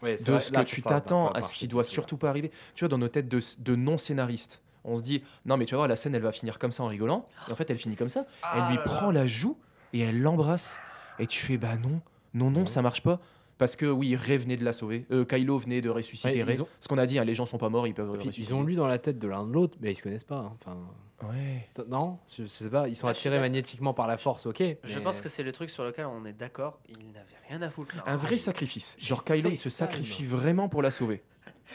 Ouais, 0.02 0.16
de 0.16 0.22
vrai, 0.32 0.40
ce 0.40 0.52
là, 0.52 0.64
que 0.64 0.68
tu 0.68 0.82
t'attends 0.82 1.30
à 1.30 1.42
ce 1.42 1.52
qui 1.54 1.68
doit 1.68 1.84
surtout 1.84 2.16
pas 2.16 2.28
arriver. 2.30 2.50
Tu 2.74 2.84
vois, 2.84 2.88
dans 2.88 2.98
nos 2.98 3.08
têtes 3.08 3.28
de, 3.28 3.40
de 3.58 3.76
non-scénaristes, 3.76 4.62
on 4.84 4.96
se 4.96 5.02
dit 5.02 5.22
non, 5.44 5.56
mais 5.56 5.66
tu 5.66 5.72
vas 5.74 5.78
voir, 5.78 5.88
la 5.88 5.96
scène 5.96 6.14
elle 6.14 6.22
va 6.22 6.32
finir 6.32 6.58
comme 6.58 6.72
ça 6.72 6.82
en 6.82 6.86
rigolant. 6.86 7.26
Et 7.48 7.52
en 7.52 7.54
fait, 7.54 7.68
elle 7.70 7.76
finit 7.78 7.96
comme 7.96 8.08
ça. 8.08 8.24
elle 8.54 8.62
Ah 8.64 8.68
lui 8.70 8.76
là 8.76 8.82
prend 8.82 9.10
la 9.10 9.26
joue 9.26 9.56
et 9.92 10.00
elle 10.00 10.20
l'embrasse. 10.22 10.78
Et 11.18 11.26
tu 11.26 11.40
fais 11.40 11.58
bah 11.58 11.76
non, 11.76 12.00
non, 12.32 12.50
non, 12.50 12.66
ça 12.66 12.80
marche 12.82 13.02
pas. 13.02 13.20
Parce 13.58 13.76
que 13.76 13.84
oui, 13.84 14.16
Rey 14.16 14.38
venait 14.38 14.56
de 14.56 14.64
la 14.64 14.72
sauver. 14.72 15.04
Euh, 15.12 15.26
Kylo 15.26 15.58
venait 15.58 15.82
de 15.82 15.90
ressusciter 15.90 16.30
Ouais, 16.38 16.42
Rey. 16.44 16.54
ils 16.54 16.62
ont- 16.62 16.68
Ce 16.80 16.88
qu'on 16.88 16.96
a 16.96 17.04
dit, 17.04 17.18
hein, 17.18 17.24
les 17.24 17.34
gens 17.34 17.44
sont 17.44 17.58
pas 17.58 17.68
morts, 17.68 17.86
ils 17.86 17.92
peuvent 17.92 18.10
ressusciter. 18.10 18.40
ils 18.40 18.54
ont 18.54 18.62
lu 18.62 18.74
dans 18.74 18.86
la 18.86 18.98
tête 18.98 19.18
de 19.18 19.28
l'un 19.28 19.44
de 19.44 19.52
l'autre, 19.52 19.76
mais 19.82 19.92
ils 19.92 19.96
se 19.96 20.02
connaissent 20.02 20.24
pas. 20.24 20.36
hein. 20.38 20.52
Enfin, 20.64 20.78
Ouais. 21.22 21.68
non, 21.88 22.18
je, 22.36 22.42
je 22.44 22.48
sais 22.48 22.70
pas. 22.70 22.88
Ils 22.88 22.96
sont 22.96 23.06
Ah, 23.06 23.14
suis 23.14 23.28
attirés 23.28 23.40
magnétiquement 23.40 23.92
par 23.94 24.06
la 24.06 24.16
force, 24.18 24.46
ok. 24.46 24.62
Je 24.84 24.98
mais- 24.98 25.04
pense 25.04 25.20
que 25.20 25.28
c'est 25.28 25.42
le 25.42 25.52
truc 25.52 25.70
sur 25.70 25.84
lequel 25.84 26.06
on 26.06 26.24
est 26.24 26.32
d'accord. 26.32 26.80
Il 26.88 27.12
n'avait 27.12 27.26
rien 27.48 27.60
à 27.62 27.70
foutre. 27.70 27.96
là. 27.96 28.04
Un 28.06 28.16
vrai 28.16 28.38
sacrifice. 28.38 28.96
Genre 28.98 29.24
Kylo, 29.24 29.50
il 29.50 29.56
se 29.58 29.70
sacrifie 29.70 30.24
vraiment 30.24 30.68
pour 30.68 30.82
la 30.82 30.90
sauver. 30.90 31.22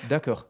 D'accord. 0.10 0.48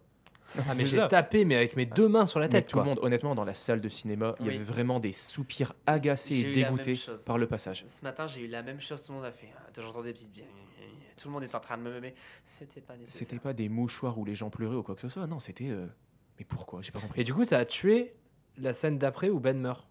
Ah, 0.58 0.74
mais 0.78 0.86
j'ai 0.86 1.06
tapé, 1.10 1.44
mais 1.44 1.56
avec 1.56 1.76
mes 1.76 1.86
deux 1.86 2.08
mains 2.08 2.26
sur 2.26 2.40
la 2.40 2.46
Mais 2.48 2.52
tête, 2.54 2.68
tout 2.68 2.78
quoi. 2.78 2.84
le 2.84 2.90
monde, 2.90 3.00
honnêtement, 3.02 3.36
dans 3.36 3.44
la 3.44 3.56
salle 3.56 3.82
de 3.82 3.90
cinéma, 3.90 4.36
il 4.40 4.46
y 4.46 4.50
avait 4.50 4.60
vraiment 4.60 5.00
des 5.00 5.12
soupirs 5.12 5.74
agacés 5.86 6.36
et 6.36 6.54
dégoûtés 6.54 6.98
par 7.26 7.38
le 7.38 7.48
passage. 7.48 7.84
Ce 7.88 8.02
matin, 8.04 8.28
j'ai 8.28 8.42
eu 8.42 8.48
la 8.48 8.62
même 8.62 8.80
chose. 8.80 9.04
Tout 9.04 9.12
le 9.12 9.18
monde 9.18 9.28
a 9.28 9.32
fait. 9.32 9.50
Ah, 9.58 9.70
J'entendais 9.76 10.10
des 10.10 10.14
petites. 10.14 10.44
Tout 11.18 11.30
le 11.30 11.34
monde 11.34 11.44
est 11.44 11.56
en 11.56 11.60
train 11.62 11.78
de 11.78 11.82
me 11.82 11.94
memer. 11.94 12.14
C'était 12.46 12.82
pas. 12.82 12.94
C'était 13.08 13.40
pas 13.40 13.54
des 13.54 13.70
mouchoirs 13.70 14.18
où 14.18 14.26
les 14.26 14.36
gens 14.36 14.50
pleuraient 14.50 14.76
ou 14.76 14.84
quoi 14.84 14.96
que 14.96 15.02
ce 15.02 15.10
soit. 15.10 15.26
Non, 15.28 15.40
c'était. 15.40 15.70
euh, 15.70 15.88
Mais 16.40 16.46
pourquoi? 16.46 16.82
J'ai 16.82 16.92
pas 16.92 17.00
compris. 17.00 17.22
Et 17.22 17.24
du 17.24 17.34
coup, 17.34 17.46
ça 17.46 17.58
a 17.58 17.66
tué 17.66 18.14
la 18.58 18.74
scène 18.74 18.98
d'après 18.98 19.30
où 19.30 19.40
Ben 19.40 19.58
meurt. 19.60 19.88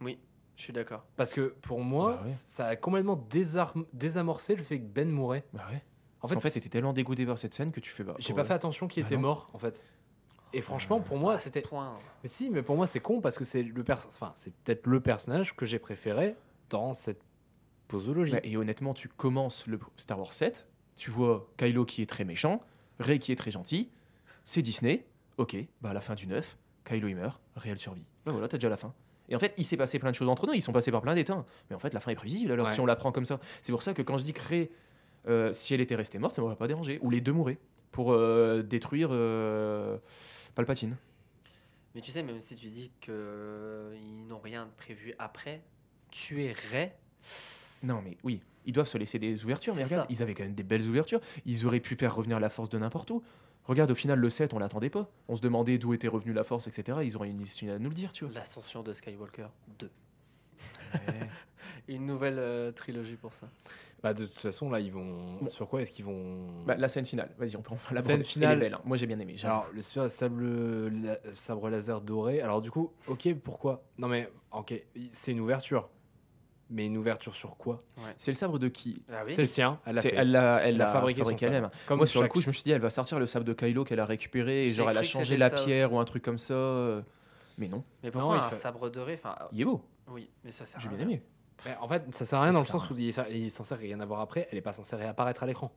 Oui, 0.00 0.18
je 0.56 0.62
suis 0.62 0.72
d'accord. 0.72 1.04
Parce 1.16 1.32
que 1.32 1.54
pour 1.62 1.80
moi, 1.80 2.16
Bah 2.16 2.22
ouais. 2.24 2.30
ça 2.30 2.66
a 2.66 2.76
complètement 2.76 3.16
désarm- 3.30 3.86
désamorcé 3.92 4.54
le 4.56 4.62
fait 4.62 4.78
que 4.78 4.84
Ben 4.86 5.08
mourait. 5.10 5.44
Bah 5.52 5.66
ouais. 5.70 5.82
En 6.20 6.24
En 6.24 6.28
fait, 6.28 6.40
fait, 6.40 6.50
t'étais 6.50 6.68
tellement 6.68 6.92
dégoûté 6.92 7.24
par 7.26 7.38
cette 7.38 7.54
scène 7.54 7.70
que 7.70 7.78
tu 7.80 7.90
fais 7.90 8.02
bah. 8.02 8.14
j'ai 8.18 8.32
ouais. 8.32 8.36
pas 8.36 8.44
fait 8.44 8.54
attention 8.54 8.88
qu'il 8.88 9.02
Bah 9.04 9.06
était 9.08 9.14
non. 9.16 9.22
mort, 9.22 9.50
en 9.52 9.58
fait. 9.58 9.84
Et 10.52 10.62
franchement, 10.62 11.00
pour 11.00 11.16
moi, 11.18 11.36
ce 11.38 11.44
c'était. 11.44 11.60
point. 11.60 11.94
Mais 12.22 12.28
si, 12.28 12.48
mais 12.50 12.62
pour 12.62 12.74
moi, 12.76 12.86
c'est 12.86 13.00
con 13.00 13.20
parce 13.20 13.36
que 13.38 13.44
c'est 13.44 13.62
le 13.62 13.84
perso- 13.84 14.08
enfin, 14.08 14.32
c'est 14.34 14.52
peut-être 14.64 14.86
le 14.86 15.00
personnage 15.00 15.54
que 15.54 15.66
j'ai 15.66 15.78
préféré 15.78 16.34
dans 16.70 16.94
cette 16.94 17.20
posologie. 17.86 18.32
Bah, 18.32 18.40
et 18.42 18.56
honnêtement, 18.56 18.94
tu 18.94 19.08
commences 19.08 19.66
le 19.66 19.78
Star 19.96 20.18
Wars 20.18 20.32
7, 20.32 20.66
tu 20.96 21.10
vois 21.10 21.48
Kylo 21.56 21.84
qui 21.84 22.02
est 22.02 22.06
très 22.06 22.24
méchant, 22.24 22.62
Rey 22.98 23.18
qui 23.18 23.30
est 23.30 23.36
très 23.36 23.50
gentil, 23.50 23.90
c'est 24.42 24.62
Disney, 24.62 25.06
ok, 25.36 25.56
bah 25.82 25.90
à 25.90 25.92
la 25.92 26.00
fin 26.00 26.14
du 26.14 26.26
9, 26.26 26.56
Kylo 26.88 27.08
il 27.08 27.16
meurt, 27.16 27.40
réelle 27.56 27.78
survie. 27.78 28.04
Bah 28.24 28.32
voilà, 28.32 28.48
t'as 28.48 28.56
déjà 28.56 28.68
la 28.68 28.76
fin. 28.76 28.94
Et 29.28 29.36
en 29.36 29.38
fait, 29.38 29.52
il 29.58 29.64
s'est 29.64 29.76
passé 29.76 29.98
plein 29.98 30.10
de 30.10 30.16
choses 30.16 30.28
entre 30.28 30.46
nous, 30.46 30.54
ils 30.54 30.62
sont 30.62 30.72
passés 30.72 30.90
par 30.90 31.02
plein 31.02 31.14
d'éteints. 31.14 31.44
Mais 31.68 31.76
en 31.76 31.78
fait, 31.78 31.92
la 31.92 32.00
fin 32.00 32.10
est 32.10 32.14
prévisible 32.16 32.50
alors 32.52 32.66
Ouais. 32.66 32.72
si 32.72 32.80
on 32.80 32.86
la 32.86 32.96
prend 32.96 33.12
comme 33.12 33.26
ça. 33.26 33.38
C'est 33.60 33.72
pour 33.72 33.82
ça 33.82 33.92
que 33.92 34.00
quand 34.02 34.16
je 34.16 34.24
dis 34.24 34.32
que 34.32 34.40
Rey, 34.48 34.70
euh, 35.28 35.52
si 35.52 35.74
elle 35.74 35.80
était 35.82 35.96
restée 35.96 36.18
morte, 36.18 36.34
ça 36.34 36.40
m'aurait 36.42 36.56
pas 36.56 36.66
dérangé. 36.68 36.98
Ou 37.02 37.10
les 37.10 37.20
deux 37.20 37.32
mouraient 37.32 37.58
pour 37.92 38.12
euh, 38.12 38.62
détruire 38.62 39.10
euh, 39.12 39.98
Palpatine. 40.54 40.96
Mais 41.94 42.00
tu 42.00 42.10
sais, 42.10 42.22
même 42.22 42.40
si 42.40 42.56
tu 42.56 42.68
dis 42.68 42.90
qu'ils 43.00 44.26
n'ont 44.28 44.38
rien 44.40 44.64
de 44.66 44.70
prévu 44.76 45.14
après, 45.18 45.62
tuer 46.10 46.54
Rey, 46.70 46.96
Non, 47.82 48.00
mais 48.02 48.16
oui, 48.24 48.40
ils 48.64 48.72
doivent 48.72 48.88
se 48.88 48.96
laisser 48.98 49.18
des 49.18 49.44
ouvertures. 49.44 49.74
Mais 49.74 49.84
regarde, 49.84 50.02
ça. 50.02 50.06
ils 50.08 50.22
avaient 50.22 50.34
quand 50.34 50.44
même 50.44 50.54
des 50.54 50.62
belles 50.62 50.86
ouvertures. 50.88 51.20
Ils 51.44 51.66
auraient 51.66 51.80
pu 51.80 51.96
faire 51.96 52.14
revenir 52.14 52.40
la 52.40 52.48
force 52.48 52.70
de 52.70 52.78
n'importe 52.78 53.10
où. 53.10 53.22
Regarde, 53.68 53.90
au 53.90 53.94
final, 53.94 54.18
le 54.18 54.30
7, 54.30 54.54
on 54.54 54.58
l'attendait 54.58 54.90
pas. 54.90 55.08
On 55.28 55.36
se 55.36 55.40
demandait 55.42 55.78
d'où 55.78 55.92
était 55.94 56.08
revenue 56.08 56.32
la 56.32 56.42
force, 56.42 56.66
etc. 56.66 56.98
Ils 57.04 57.16
auraient 57.16 57.28
une 57.28 57.40
issue 57.42 57.70
à 57.70 57.78
nous 57.78 57.90
le 57.90 57.94
dire, 57.94 58.12
tu 58.12 58.24
vois. 58.24 58.32
l'ascension 58.34 58.82
de 58.82 58.92
Skywalker 58.92 59.46
2. 59.78 59.90
Une 61.88 62.06
nouvelle 62.06 62.38
euh, 62.38 62.72
trilogie 62.72 63.16
pour 63.16 63.32
ça. 63.32 63.48
Bah, 64.02 64.14
de 64.14 64.26
toute 64.26 64.38
façon, 64.40 64.70
là, 64.70 64.78
ils 64.80 64.92
vont. 64.92 65.34
Bon. 65.40 65.48
Sur 65.48 65.68
quoi 65.68 65.82
est-ce 65.82 65.90
qu'ils 65.90 66.04
vont? 66.04 66.62
Bah, 66.66 66.76
la 66.76 66.88
scène 66.88 67.04
finale, 67.04 67.30
vas-y, 67.38 67.56
on 67.56 67.62
peut 67.62 67.72
enfin 67.72 67.94
la 67.94 68.00
Scène 68.02 68.22
finale. 68.22 68.58
belle. 68.60 68.74
hein. 68.74 68.80
Moi, 68.84 68.96
j'ai 68.96 69.06
bien 69.06 69.18
aimé. 69.18 69.34
j'avoue. 69.36 69.54
Alors, 69.54 69.70
le 69.72 69.82
spa- 69.82 70.08
sable, 70.08 70.88
la- 70.88 71.18
sabre 71.34 71.68
laser 71.68 72.00
doré. 72.00 72.40
Alors, 72.40 72.62
du 72.62 72.70
coup, 72.70 72.92
ok, 73.06 73.34
pourquoi? 73.42 73.82
Non, 73.98 74.08
mais, 74.08 74.30
ok, 74.52 74.74
c'est 75.10 75.32
une 75.32 75.40
ouverture. 75.40 75.88
Mais 76.70 76.84
une 76.86 76.98
ouverture 76.98 77.34
sur 77.34 77.56
quoi 77.56 77.82
C'est 78.18 78.30
le 78.30 78.36
sabre 78.36 78.58
de 78.58 78.68
qui 78.68 79.02
Ah 79.10 79.22
oui 79.26 79.32
C'est 79.32 79.42
le 79.42 79.46
sien. 79.48 79.80
Elle 79.86 79.94
l'a. 79.96 80.02
Elle 80.62 80.74
elle 80.74 80.82
a 80.82 80.92
fabriqué 80.92 81.22
elle-même. 81.42 81.70
Comme 81.86 81.96
Moi, 81.98 82.06
sur 82.06 82.20
le 82.20 82.24
chaque- 82.26 82.32
coup, 82.32 82.40
je 82.42 82.48
me 82.48 82.52
suis 82.52 82.62
dit, 82.62 82.72
elle 82.72 82.80
va 82.82 82.90
sortir 82.90 83.18
le 83.18 83.26
sabre 83.26 83.46
de 83.46 83.54
Kylo 83.54 83.84
qu'elle 83.84 84.00
a 84.00 84.04
récupéré 84.06 84.64
et 84.64 84.68
genre, 84.68 84.90
elle 84.90 84.98
a 84.98 85.02
changé 85.02 85.36
la 85.38 85.48
pierre 85.50 85.86
aussi. 85.88 85.96
ou 85.96 85.98
un 86.00 86.04
truc 86.04 86.22
comme 86.22 86.38
ça. 86.38 86.52
euh, 86.54 87.00
Mais 87.56 87.68
non, 87.68 87.82
Mais 88.02 88.10
pourquoi 88.10 88.36
il 88.36 88.40
un 88.40 88.50
fait- 88.50 88.56
sabre 88.56 88.90
doré 88.90 89.14
Enfin, 89.14 89.34
ah, 89.38 89.48
il 89.52 89.60
est 89.62 89.64
beau. 89.64 89.82
oui, 90.08 90.28
mais 90.44 90.50
ça 90.52 90.64
sert 90.66 90.78
J'ai 90.80 90.88
bien 90.88 90.98
aimé. 90.98 91.22
Mais 91.64 91.74
en 91.80 91.88
fait, 91.88 92.02
ça 92.14 92.24
sert 92.24 92.38
à 92.38 92.42
rien 92.44 92.52
dans 92.52 92.60
le 92.60 92.64
sens 92.64 92.88
où 92.90 92.94
il 92.96 93.08
est, 93.08 93.48
censé 93.48 93.74
rien 93.74 93.98
avoir 94.00 94.20
après. 94.20 94.46
Elle 94.52 94.58
est 94.58 94.62
pas 94.62 94.72
censée 94.72 94.94
réapparaître 94.94 95.42
à 95.42 95.46
l'écran. 95.46 95.72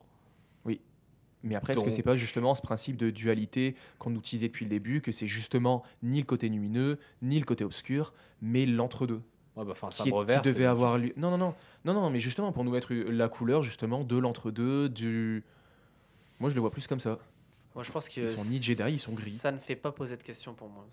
Mais 1.43 1.55
après, 1.55 1.73
est-ce 1.73 1.83
que 1.83 1.89
c'est 1.89 2.03
pas 2.03 2.15
justement 2.15 2.53
ce 2.53 2.61
principe 2.61 2.97
de 2.97 3.09
dualité 3.09 3.75
qu'on 3.97 4.11
nous 4.11 4.21
disait 4.21 4.47
depuis 4.47 4.65
le 4.65 4.69
début, 4.69 5.01
que 5.01 5.11
c'est 5.11 5.25
justement 5.25 5.81
ni 6.03 6.19
le 6.19 6.25
côté 6.25 6.47
lumineux, 6.49 6.99
ni 7.23 7.39
le 7.39 7.45
côté 7.45 7.63
obscur, 7.63 8.13
mais 8.43 8.67
l'entre-deux? 8.67 9.23
Ouais, 9.55 9.65
bah, 9.65 9.71
enfin, 9.71 9.87
un 9.87 9.89
qui, 10.03 10.09
est- 10.09 10.35
qui 10.41 10.41
devait 10.41 10.65
avoir 10.65 10.97
lieu. 10.97 11.11
Non, 11.17 11.29
non, 11.31 11.37
non, 11.37 11.53
non, 11.85 11.93
non, 11.93 12.09
mais 12.09 12.19
justement 12.19 12.51
pour 12.51 12.63
nous 12.63 12.71
mettre 12.71 12.93
la 12.93 13.27
couleur 13.27 13.63
justement 13.63 14.03
de 14.03 14.17
l'entre-deux, 14.17 14.87
du. 14.89 15.43
Moi, 16.39 16.49
je 16.49 16.55
le 16.55 16.61
vois 16.61 16.71
plus 16.71 16.87
comme 16.87 16.99
ça. 17.01 17.19
Moi, 17.75 17.83
je 17.83 17.91
pense 17.91 18.09
que 18.09 18.21
Ils 18.21 18.27
sont 18.29 18.43
ni 18.45 18.61
Jedi, 18.61 18.83
ils 18.93 18.99
sont 18.99 19.13
gris. 19.13 19.31
Ça 19.31 19.51
ne 19.51 19.57
fait 19.57 19.75
pas 19.75 19.91
poser 19.91 20.17
de 20.17 20.23
questions 20.23 20.53
pour 20.53 20.69
moi. 20.69 20.85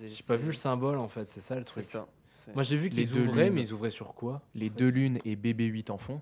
J'ai 0.00 0.22
pas 0.24 0.36
vu 0.36 0.46
le 0.46 0.52
symbole 0.52 0.98
en 0.98 1.08
fait, 1.08 1.28
c'est 1.30 1.40
ça 1.40 1.56
le 1.56 1.64
truc. 1.64 1.84
ça. 1.84 2.06
Moi 2.54 2.62
j'ai 2.62 2.76
vu 2.76 2.88
Les 2.88 3.04
qu'ils 3.06 3.12
deux 3.12 3.26
ouvraient, 3.26 3.44
lunes. 3.44 3.54
mais 3.54 3.62
ils 3.62 3.72
ouvraient 3.72 3.90
sur 3.90 4.14
quoi? 4.14 4.40
Les 4.54 4.70
deux 4.70 4.88
lunes 4.88 5.18
et 5.24 5.36
BB8 5.36 5.90
en 5.90 5.98
fond. 5.98 6.20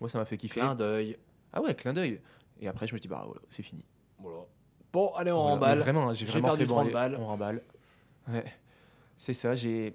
Moi, 0.00 0.08
ça 0.08 0.18
m'a 0.18 0.24
fait 0.24 0.36
kiffer. 0.38 0.60
Clin 0.60 0.74
d'œil. 0.74 1.18
Ah 1.52 1.60
ouais, 1.60 1.74
clin 1.74 1.92
d'œil. 1.92 2.20
Et 2.60 2.68
après, 2.68 2.86
je 2.86 2.94
me 2.94 2.98
dis 3.00 3.08
bah 3.08 3.22
voilà, 3.26 3.40
c'est 3.50 3.62
fini. 3.62 3.84
Voilà. 4.18 4.38
Bon, 4.92 5.12
allez, 5.14 5.32
on 5.32 5.36
Voilà. 5.36 5.54
remballe. 5.54 5.78
Mais 5.78 5.82
Vraiment, 5.84 6.08
hein, 6.08 6.14
j'ai 6.14 6.24
vraiment 6.26 6.48
perdu 6.48 6.60
fait 6.62 6.66
bon, 6.66 6.74
30 6.76 6.84
allez, 6.86 6.92
balles. 6.92 7.16
On 7.20 7.26
remballe. 7.26 7.62
Ouais. 8.28 8.44
C'est 9.16 9.34
ça, 9.34 9.54
j'ai 9.54 9.94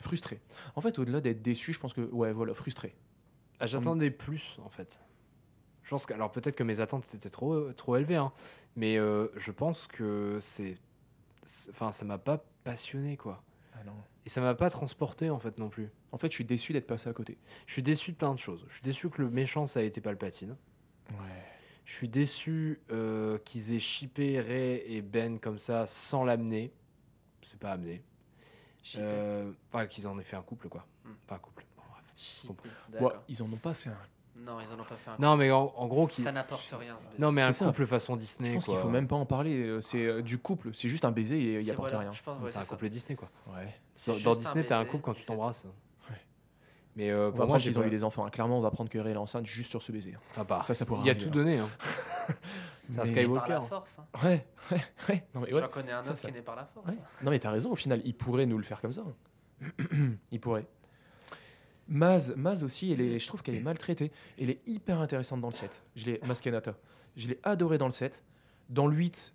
frustré. 0.00 0.40
En 0.76 0.80
fait, 0.80 0.98
au-delà 0.98 1.20
d'être 1.20 1.42
déçu, 1.42 1.72
je 1.72 1.78
pense 1.80 1.92
que 1.92 2.00
ouais, 2.00 2.32
voilà, 2.32 2.54
frustré. 2.54 2.94
Ah, 3.60 3.66
J'attendais 3.66 4.10
plus 4.10 4.58
en 4.64 4.68
fait. 4.68 5.00
Je 5.82 5.90
pense 5.90 6.06
que, 6.06 6.14
alors 6.14 6.32
peut-être 6.32 6.56
que 6.56 6.62
mes 6.62 6.80
attentes 6.80 7.14
étaient 7.14 7.30
trop, 7.30 7.72
trop 7.72 7.96
élevées, 7.96 8.16
hein, 8.16 8.32
mais 8.76 8.98
euh, 8.98 9.28
je 9.36 9.52
pense 9.52 9.86
que 9.86 10.38
c'est. 10.40 10.76
Enfin, 11.70 11.92
ça 11.92 12.04
m'a 12.04 12.18
pas 12.18 12.44
passionné 12.64 13.16
quoi. 13.16 13.42
Ah 13.74 13.84
non. 13.84 13.92
Et 14.26 14.30
ça 14.30 14.40
m'a 14.40 14.54
pas 14.54 14.70
transporté 14.70 15.28
en 15.30 15.38
fait 15.38 15.58
non 15.58 15.68
plus. 15.68 15.90
En 16.12 16.18
fait, 16.18 16.30
je 16.30 16.34
suis 16.36 16.44
déçu 16.44 16.72
d'être 16.72 16.86
passé 16.86 17.08
à 17.08 17.12
côté. 17.12 17.36
Je 17.66 17.74
suis 17.74 17.82
déçu 17.82 18.12
de 18.12 18.16
plein 18.16 18.32
de 18.32 18.38
choses. 18.38 18.64
Je 18.68 18.74
suis 18.74 18.82
déçu 18.82 19.10
que 19.10 19.20
le 19.20 19.30
méchant 19.30 19.66
ça 19.66 19.80
a 19.80 19.82
été 19.82 20.00
Palpatine. 20.00 20.56
Ouais. 21.10 21.44
Je 21.84 21.94
suis 21.94 22.08
déçu 22.08 22.80
euh, 22.90 23.36
qu'ils 23.44 23.74
aient 23.74 23.78
shippé 23.78 24.40
Rey 24.40 24.84
et 24.86 25.02
Ben 25.02 25.38
comme 25.38 25.58
ça 25.58 25.86
sans 25.86 26.24
l'amener. 26.24 26.72
C'est 27.42 27.58
pas 27.58 27.72
amené. 27.72 28.02
Euh, 28.96 29.50
Enfin, 29.72 29.86
qu'ils 29.86 30.06
en 30.06 30.18
aient 30.18 30.24
fait 30.24 30.36
un 30.36 30.42
couple 30.42 30.68
quoi. 30.68 30.84
Hmm. 31.04 31.10
Pas 31.26 31.36
un 31.36 31.38
couple. 31.38 31.64
Bon, 32.46 32.54
bref. 33.00 33.16
Ils 33.28 33.42
en 33.42 33.46
ont 33.46 33.56
pas 33.56 33.74
fait 33.74 33.90
un. 33.90 33.96
Non, 34.36 34.58
ils 34.60 34.66
en 34.72 34.80
ont 34.80 34.84
pas 34.84 34.96
fait 34.96 35.10
un. 35.10 35.16
Non, 35.18 35.36
mais 35.36 35.50
en, 35.50 35.72
en 35.76 35.86
gros, 35.86 36.08
Ça 36.10 36.30
n'apporte 36.32 36.68
rien. 36.78 36.96
ce 36.98 37.06
baiser. 37.06 37.18
non, 37.18 37.32
mais 37.32 37.42
un 37.42 37.52
ça. 37.52 37.66
couple 37.66 37.86
façon 37.86 38.16
Disney. 38.16 38.50
Je 38.50 38.54
pense 38.54 38.66
qu'il 38.66 38.76
faut 38.76 38.88
même 38.88 39.08
pas 39.08 39.16
en 39.16 39.26
parler. 39.26 39.56
euh, 39.56 39.80
C'est 39.80 40.04
euh, 40.04 40.22
du 40.22 40.38
couple. 40.38 40.70
C'est 40.74 40.88
juste 40.88 41.04
un 41.04 41.12
baiser 41.12 41.40
et 41.40 41.60
il 41.60 41.70
apporte 41.70 41.90
voilà, 41.92 42.10
rien. 42.10 42.34
Ouais, 42.40 42.50
c'est 42.50 42.58
un 42.58 42.62
ça. 42.62 42.68
couple 42.68 42.88
Disney 42.88 43.16
quoi. 43.16 43.28
Ouais. 43.54 43.74
Dans, 44.06 44.18
dans 44.18 44.36
Disney, 44.36 44.64
t'as 44.64 44.78
un 44.78 44.84
couple 44.84 45.02
quand 45.04 45.14
tu 45.14 45.24
t'embrasses. 45.24 45.64
Ouais. 46.10 46.16
Mais 46.96 47.10
euh, 47.10 47.30
pour 47.30 47.46
moi, 47.46 47.58
qu'ils 47.58 47.78
ont 47.78 47.84
eu 47.84 47.90
des 47.90 48.04
enfants. 48.04 48.28
Clairement, 48.30 48.58
on 48.58 48.62
va 48.62 48.70
prendre 48.70 48.90
que 48.90 48.98
Ray 48.98 49.14
est 49.14 49.16
enceinte 49.16 49.46
juste 49.46 49.70
sur 49.70 49.82
ce 49.82 49.92
baiser. 49.92 50.14
Ah 50.36 50.44
bah, 50.44 50.60
Ça, 50.62 50.74
ça 50.74 50.84
pourra 50.84 51.00
il 51.02 51.06
y 51.06 51.10
a 51.10 51.14
tout 51.14 51.28
hein. 51.28 51.32
donné. 51.32 51.58
Hein. 51.58 51.68
C'est 52.90 53.00
un 53.00 53.04
Skywalker. 53.06 53.48
Par 53.48 53.62
la 53.62 53.68
force. 53.68 53.98
hein. 53.98 54.06
Ouais, 54.22 54.46
ouais, 54.70 54.82
ouais. 55.08 55.24
Non, 55.34 55.40
mais 55.40 55.52
ouais. 55.52 55.60
J'en 55.60 55.68
connais 55.68 55.92
un 55.92 56.02
ça, 56.02 56.10
autre 56.10 56.18
ça- 56.18 56.28
qui 56.28 56.34
est 56.34 56.38
né 56.38 56.42
par 56.44 56.56
la 56.56 56.64
force. 56.66 56.88
Ouais. 56.88 56.98
Non 57.22 57.30
mais 57.30 57.38
t'as 57.38 57.50
raison, 57.50 57.70
au 57.72 57.76
final, 57.76 58.00
il 58.04 58.14
pourrait 58.14 58.46
nous 58.46 58.58
le 58.58 58.64
faire 58.64 58.80
comme 58.80 58.92
ça. 58.92 59.04
il 60.32 60.40
pourrait. 60.40 60.66
Maz, 61.88 62.34
Maz 62.36 62.64
aussi, 62.64 62.92
elle 62.92 63.00
est, 63.02 63.18
je 63.18 63.26
trouve 63.26 63.42
qu'elle 63.42 63.56
est 63.56 63.60
maltraitée. 63.60 64.10
Elle 64.40 64.50
est 64.50 64.60
hyper 64.66 65.00
intéressante 65.00 65.40
dans 65.40 65.48
le 65.48 65.54
7. 65.54 65.84
Je 65.96 66.06
l'ai, 66.06 66.20
Maskenata. 66.24 66.74
Je 67.16 67.28
l'ai 67.28 67.38
adorée 67.42 67.76
dans 67.78 67.86
le 67.86 67.92
7. 67.92 68.24
Dans 68.70 68.86
le 68.86 68.96
8, 68.96 69.34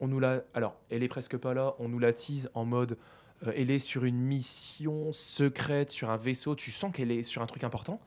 on 0.00 0.08
nous 0.08 0.18
l'a... 0.18 0.42
Alors, 0.54 0.76
elle 0.90 1.04
est 1.04 1.08
presque 1.08 1.36
pas 1.36 1.54
là, 1.54 1.74
on 1.78 1.88
nous 1.88 2.00
la 2.00 2.12
tease 2.12 2.50
en 2.54 2.64
mode... 2.64 2.98
euh, 3.46 3.52
elle 3.54 3.70
est 3.70 3.78
sur 3.78 4.04
une 4.04 4.18
mission 4.20 5.12
secrète, 5.12 5.92
sur 5.92 6.10
un 6.10 6.16
vaisseau. 6.16 6.56
Tu 6.56 6.72
sens 6.72 6.92
qu'elle 6.92 7.12
est 7.12 7.22
sur 7.22 7.42
un 7.42 7.46
truc 7.46 7.62
important. 7.62 8.00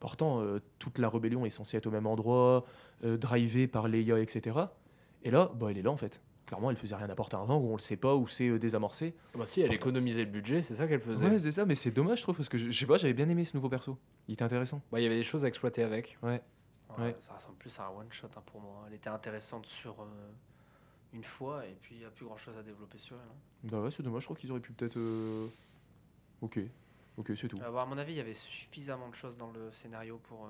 Pourtant, 0.00 0.40
euh, 0.40 0.60
toute 0.78 0.98
la 0.98 1.08
rébellion 1.08 1.44
est 1.44 1.50
censée 1.50 1.76
être 1.76 1.86
au 1.86 1.90
même 1.90 2.06
endroit, 2.06 2.64
euh, 3.04 3.16
drivée 3.16 3.66
par 3.66 3.88
Leia, 3.88 4.20
etc. 4.20 4.56
Et 5.24 5.30
là, 5.30 5.50
bah, 5.56 5.68
elle 5.70 5.78
est 5.78 5.82
là 5.82 5.90
en 5.90 5.96
fait. 5.96 6.20
Clairement, 6.46 6.70
elle 6.70 6.76
faisait 6.76 6.94
rien 6.96 7.10
apporter 7.10 7.36
avant, 7.36 7.58
ou 7.58 7.68
on 7.72 7.76
le 7.76 7.82
sait 7.82 7.96
pas, 7.96 8.14
ou 8.14 8.26
c'est 8.26 8.48
euh, 8.48 8.58
désamorcé. 8.58 9.14
Bah 9.34 9.44
si, 9.44 9.60
elle 9.60 9.72
économisait 9.72 10.24
le 10.24 10.30
budget, 10.30 10.62
c'est 10.62 10.74
ça 10.76 10.86
qu'elle 10.86 11.00
faisait. 11.00 11.24
Ouais, 11.26 11.38
c'est 11.38 11.52
ça, 11.52 11.66
mais 11.66 11.74
c'est 11.74 11.90
dommage, 11.90 12.18
je 12.18 12.22
trouve, 12.22 12.36
parce 12.36 12.48
que 12.48 12.56
je, 12.56 12.70
je 12.70 12.78
sais 12.78 12.86
pas, 12.86 12.96
j'avais 12.96 13.12
bien 13.12 13.28
aimé 13.28 13.44
ce 13.44 13.54
nouveau 13.56 13.68
perso. 13.68 13.98
Il 14.28 14.32
était 14.34 14.44
intéressant. 14.44 14.80
Bah, 14.90 14.98
il 15.00 15.02
y 15.02 15.06
avait 15.06 15.16
des 15.18 15.24
choses 15.24 15.44
à 15.44 15.48
exploiter 15.48 15.82
avec. 15.82 16.16
Ouais. 16.22 16.40
Ouais, 16.96 17.04
Ouais. 17.04 17.16
Ça 17.20 17.34
ressemble 17.34 17.56
plus 17.58 17.78
à 17.78 17.86
un 17.86 17.90
one 17.90 18.10
shot 18.10 18.28
hein, 18.36 18.42
pour 18.46 18.60
moi. 18.62 18.84
Elle 18.88 18.94
était 18.94 19.10
intéressante 19.10 19.66
sur 19.66 20.00
euh, 20.00 20.06
une 21.12 21.22
fois 21.22 21.66
et 21.66 21.76
puis 21.82 21.96
il 21.96 21.98
n'y 21.98 22.04
a 22.06 22.10
plus 22.10 22.24
grand 22.24 22.36
chose 22.38 22.56
à 22.56 22.62
développer 22.62 22.96
sur 22.98 23.16
elle. 23.16 23.22
hein. 23.30 23.68
Bah 23.70 23.80
ouais, 23.82 23.90
c'est 23.90 24.02
dommage, 24.02 24.22
je 24.22 24.26
trouve 24.28 24.38
qu'ils 24.38 24.50
auraient 24.50 24.60
pu 24.60 24.72
peut-être. 24.72 24.96
euh, 24.96 25.48
Ok, 26.40 26.58
ok, 27.18 27.32
c'est 27.36 27.48
tout. 27.48 27.58
Euh, 27.62 27.70
bon, 27.70 27.78
à 27.78 27.86
mon 27.86 27.98
avis, 27.98 28.14
il 28.14 28.16
y 28.16 28.20
avait 28.20 28.32
suffisamment 28.34 29.08
de 29.08 29.14
choses 29.14 29.36
dans 29.36 29.50
le 29.50 29.70
scénario 29.72 30.18
pour, 30.28 30.46
euh, 30.46 30.48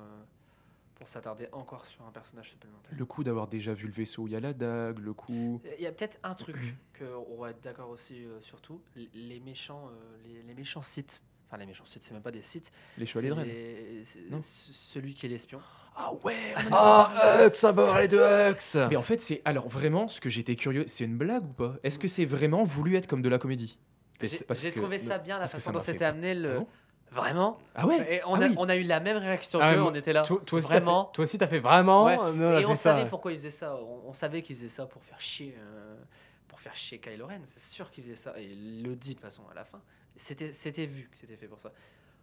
pour 0.94 1.08
s'attarder 1.08 1.48
encore 1.52 1.86
sur 1.86 2.04
un 2.06 2.10
personnage 2.12 2.50
supplémentaire. 2.50 2.92
Le 2.96 3.04
coup 3.04 3.24
d'avoir 3.24 3.48
déjà 3.48 3.74
vu 3.74 3.86
le 3.86 3.92
vaisseau, 3.92 4.26
il 4.26 4.32
y 4.32 4.36
a 4.36 4.40
la 4.40 4.52
dague, 4.52 4.98
le 4.98 5.12
coup. 5.14 5.60
Il 5.78 5.82
y 5.82 5.86
a 5.86 5.92
peut-être 5.92 6.18
un 6.22 6.34
truc 6.34 6.76
qu'on 6.98 7.36
va 7.38 7.50
être 7.50 7.60
d'accord 7.62 7.90
aussi 7.90 8.24
euh, 8.24 8.40
surtout, 8.40 8.80
les 8.94 9.40
méchants, 9.40 9.88
euh, 9.88 10.16
les, 10.24 10.42
les 10.42 10.54
méchants 10.54 10.82
sites. 10.82 11.20
Enfin, 11.48 11.56
les 11.56 11.66
méchants 11.66 11.86
sites, 11.86 12.02
c'est 12.02 12.12
même 12.12 12.22
pas 12.22 12.30
des 12.30 12.42
sites. 12.42 12.70
Les 12.98 13.06
chevaliers 13.06 13.30
de 13.30 13.34
Rennes. 13.34 14.42
Celui 14.42 15.14
qui 15.14 15.24
est 15.24 15.30
l'espion. 15.30 15.60
Ah 15.96 16.12
ouais 16.22 16.36
Ah, 16.70 17.40
Hux, 17.46 17.64
on 17.64 17.74
peut 17.74 17.86
parler 17.86 18.06
de 18.06 18.18
Hux 18.18 18.88
Mais 18.90 18.96
en 18.96 19.02
fait, 19.02 19.20
c'est. 19.20 19.40
Alors 19.46 19.66
vraiment, 19.68 20.08
ce 20.08 20.20
que 20.20 20.28
j'étais 20.28 20.56
curieux, 20.56 20.84
c'est 20.86 21.04
une 21.04 21.16
blague 21.16 21.44
ou 21.44 21.52
pas? 21.54 21.76
Est-ce 21.82 21.98
que 21.98 22.06
c'est 22.06 22.26
vraiment 22.26 22.64
voulu 22.64 22.96
être 22.96 23.06
comme 23.06 23.22
de 23.22 23.28
la 23.30 23.38
comédie? 23.38 23.78
J'ai 24.20 24.70
que- 24.72 24.78
trouvé 24.80 24.98
ça 24.98 25.18
bien 25.18 25.36
la 25.36 25.40
parce 25.40 25.52
que 25.52 25.58
façon 25.58 25.72
dont 25.72 25.80
c'était 25.80 26.04
amené. 26.04 26.34
Le... 26.34 26.60
Ah 26.60 26.64
Vraiment 27.10 27.58
Ah 27.74 27.86
ouais 27.86 28.16
Et 28.16 28.20
on, 28.26 28.34
Ah 28.34 28.44
a, 28.44 28.48
oui. 28.48 28.54
on 28.58 28.68
a 28.68 28.76
eu 28.76 28.82
la 28.82 29.00
même 29.00 29.16
réaction 29.16 29.60
Ah, 29.62 29.74
moi- 29.76 29.90
on 29.90 29.94
était 29.94 30.12
là. 30.12 30.22
Toi, 30.24 30.42
toi 30.44 30.58
aussi, 30.58 30.68
vraiment. 30.68 31.06
fait- 31.06 31.12
toi 31.14 31.22
aussi, 31.24 31.38
t'as 31.38 31.46
fait 31.48 31.58
vraiment 31.60 32.04
Ouais. 32.04 32.60
Et 32.60 32.66
on 32.66 32.74
savait 32.74 33.06
pourquoi 33.08 33.32
il 33.32 33.38
faisait 33.38 33.50
ça. 33.50 33.76
On, 33.76 34.08
on 34.08 34.12
savait 34.12 34.42
qu'il 34.42 34.56
faisait 34.56 34.68
ça 34.68 34.84
pour 34.84 35.02
faire 35.02 35.18
chier, 35.20 35.54
euh, 35.58 35.94
pour 36.48 36.60
faire 36.60 36.76
chier 36.76 36.98
Kylo 36.98 37.26
Ren. 37.26 37.40
C'est 37.46 37.62
sûr 37.62 37.90
qu'il 37.90 38.04
faisait 38.04 38.14
ça. 38.14 38.34
Et 38.38 38.44
il 38.44 38.82
le 38.82 38.94
dit 38.94 39.10
de 39.10 39.14
toute 39.14 39.22
façon 39.22 39.42
à 39.50 39.54
la 39.54 39.64
fin. 39.64 39.80
C'était, 40.16 40.84
vu 40.86 41.08
que 41.10 41.16
c'était 41.16 41.36
fait 41.36 41.46
pour 41.46 41.60
ça. 41.60 41.72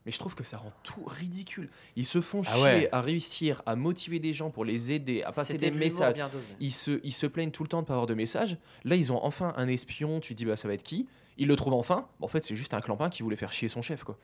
Mais 0.05 0.11
je 0.11 0.19
trouve 0.19 0.35
que 0.35 0.43
ça 0.43 0.57
rend 0.57 0.71
tout 0.83 1.03
ridicule. 1.07 1.67
Ils 1.95 2.05
se 2.05 2.21
font 2.21 2.41
Ah 2.45 2.53
chier 2.53 2.63
ouais. 2.63 2.89
à 2.91 3.01
réussir 3.01 3.63
à 3.65 3.75
motiver 3.75 4.19
des 4.19 4.33
gens 4.33 4.51
pour 4.51 4.65
les 4.65 4.91
aider, 4.91 5.23
à 5.23 5.31
passer 5.31 5.57
des 5.57 5.71
messages. 5.71 6.15
Ils 6.59 6.71
se, 6.73 6.99
ils 7.03 7.11
se 7.13 7.25
plaignent 7.25 7.49
tout 7.49 7.63
le 7.63 7.69
temps 7.69 7.81
de 7.81 7.87
pas 7.87 7.93
avoir 7.93 8.05
de 8.05 8.13
messages. 8.13 8.57
Là, 8.83 8.95
ils 8.97 9.11
ont 9.11 9.23
enfin 9.25 9.55
un 9.57 9.67
espion. 9.67 10.19
Tu 10.19 10.33
te 10.35 10.37
dis, 10.37 10.45
bah, 10.45 10.57
ça 10.57 10.67
va 10.67 10.75
être 10.75 10.83
qui? 10.83 11.07
Ils 11.37 11.47
le 11.47 11.55
trouvent 11.55 11.73
enfin. 11.73 12.07
En 12.21 12.27
fait, 12.27 12.43
c'est 12.43 12.55
juste 12.55 12.73
un 12.73 12.81
clampin 12.81 13.09
qui 13.09 13.23
voulait 13.23 13.35
faire 13.35 13.51
chier 13.51 13.67
son 13.67 13.81
chef, 13.81 14.03
quoi. 14.03 14.17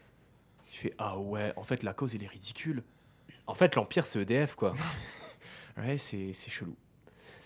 Il 0.72 0.78
fait, 0.78 0.94
ah 0.98 1.18
ouais, 1.18 1.54
en 1.58 1.64
fait, 1.64 1.84
la 1.84 1.94
cause, 1.94 2.16
elle 2.16 2.24
est 2.24 2.28
ridicule. 2.28 2.84
En 3.48 3.54
fait, 3.54 3.76
l'Empire, 3.76 4.06
c'est 4.06 4.22
EDF, 4.22 4.56
quoi. 4.56 4.74
Ouais, 5.78 5.98
c'est 5.98 6.34
chelou. 6.34 6.76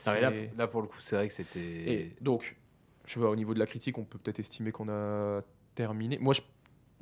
Non, 0.07 0.13
mais 0.13 0.49
là, 0.57 0.67
pour 0.67 0.81
le 0.81 0.87
coup, 0.87 0.99
c'est 0.99 1.15
vrai 1.15 1.27
que 1.27 1.33
c'était. 1.33 1.59
Et 1.59 2.15
donc, 2.21 2.55
je 3.05 3.19
vois, 3.19 3.29
au 3.29 3.35
niveau 3.35 3.53
de 3.53 3.59
la 3.59 3.67
critique, 3.67 3.97
on 3.99 4.03
peut 4.03 4.17
peut-être 4.17 4.39
estimer 4.39 4.71
qu'on 4.71 4.89
a 4.89 5.41
terminé. 5.75 6.17
Moi, 6.17 6.33
je, 6.33 6.41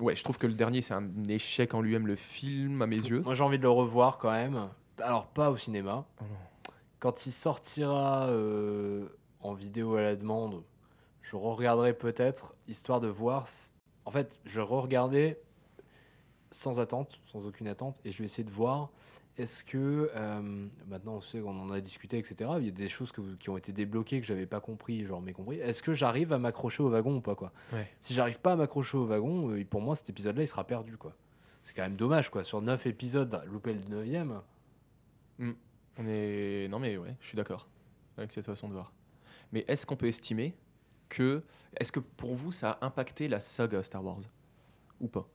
ouais, 0.04 0.16
je 0.16 0.24
trouve 0.24 0.38
que 0.38 0.48
le 0.48 0.54
dernier, 0.54 0.82
c'est 0.82 0.94
un 0.94 1.08
échec 1.30 1.74
en 1.74 1.82
lui-même, 1.82 2.08
le 2.08 2.16
film, 2.16 2.82
à 2.82 2.88
mes 2.88 2.98
yeux. 2.98 3.22
Moi, 3.22 3.36
j'ai 3.36 3.44
envie 3.44 3.58
de 3.58 3.64
le 3.64 3.70
revoir 3.70 4.18
quand 4.18 4.32
même. 4.32 4.70
Alors, 5.02 5.28
pas 5.28 5.50
au 5.50 5.58
cinéma. 5.58 6.06
Oh. 6.22 6.26
Quand 7.00 7.26
il 7.26 7.32
sortira 7.32 8.28
euh, 8.28 9.08
en 9.40 9.54
vidéo 9.54 9.96
à 9.96 10.02
la 10.02 10.16
demande, 10.16 10.64
je 11.24 11.36
re-regarderai 11.36 11.94
peut-être, 11.94 12.54
histoire 12.68 13.02
de 13.02 13.08
voir. 13.08 13.48
En 14.06 14.12
fait, 14.12 14.40
je 14.46 14.62
re-regardais 14.62 15.42
sans 16.52 16.80
attente, 16.80 17.20
sans 17.26 17.46
aucune 17.46 17.68
attente, 17.68 18.00
et 18.06 18.12
je 18.12 18.20
vais 18.20 18.26
essayer 18.26 18.44
de 18.44 18.52
voir 18.52 18.92
est-ce 19.38 19.64
que. 19.64 20.12
euh, 20.16 20.68
maintenant, 20.88 21.16
on 21.16 21.22
sait 21.22 21.40
qu'on 21.40 21.60
en 21.60 21.72
a 21.72 21.82
discuté, 21.82 22.20
etc. 22.20 22.52
Il 22.60 22.66
y 22.66 22.68
a 22.68 22.72
des 22.72 22.88
choses 22.88 23.12
que 23.12 23.22
qui 23.36 23.50
ont 23.50 23.58
été 23.58 23.72
débloquées 23.72 24.20
que 24.20 24.28
j'avais 24.28 24.46
pas 24.46 24.60
compris, 24.60 25.06
genre 25.06 25.22
mécompris. 25.22 25.58
Est-ce 25.60 25.82
que 25.82 25.94
j'arrive 25.94 26.34
à 26.34 26.38
m'accrocher 26.38 26.84
au 26.84 26.90
wagon 26.90 27.16
ou 27.16 27.22
pas, 27.22 27.34
quoi? 27.34 27.52
Ouais. 27.72 27.90
Si 28.00 28.14
j'arrive 28.14 28.40
pas 28.40 28.54
à 28.54 28.56
m'accrocher 28.56 28.98
au 28.98 29.06
wagon, 29.06 29.50
euh, 29.50 29.66
pour 29.66 29.82
moi, 29.82 29.96
cet 29.96 30.10
épisode-là, 30.10 30.44
il 30.44 30.48
sera 30.48 30.66
perdu, 30.66 30.98
quoi. 30.98 31.16
C'est 31.64 31.74
quand 31.74 31.82
même 31.82 31.96
dommage, 31.96 32.30
quoi. 32.30 32.44
Sur 32.44 32.62
9 32.62 32.86
épisodes, 32.86 33.42
louper 33.48 33.74
le 33.74 33.80
9 34.06 34.44
On 35.98 36.06
est... 36.08 36.68
Non, 36.70 36.80
mais 36.80 36.98
ouais, 36.98 37.16
je 37.22 37.28
suis 37.28 37.36
d'accord 37.36 37.68
avec 38.18 38.32
cette 38.32 38.46
façon 38.46 38.68
de 38.68 38.74
voir. 38.74 38.92
Mais 39.52 39.66
est-ce 39.68 39.86
qu'on 39.86 39.96
peut 39.96 40.08
estimer 40.08 40.56
que. 41.10 41.44
Est-ce 41.78 41.92
que 41.92 42.00
pour 42.00 42.34
vous, 42.36 42.52
ça 42.52 42.72
a 42.82 42.86
impacté 42.86 43.28
la 43.28 43.40
saga 43.40 43.82
Star 43.84 44.04
Wars 44.04 44.20
Ou 45.02 45.08
pas? 45.08 45.28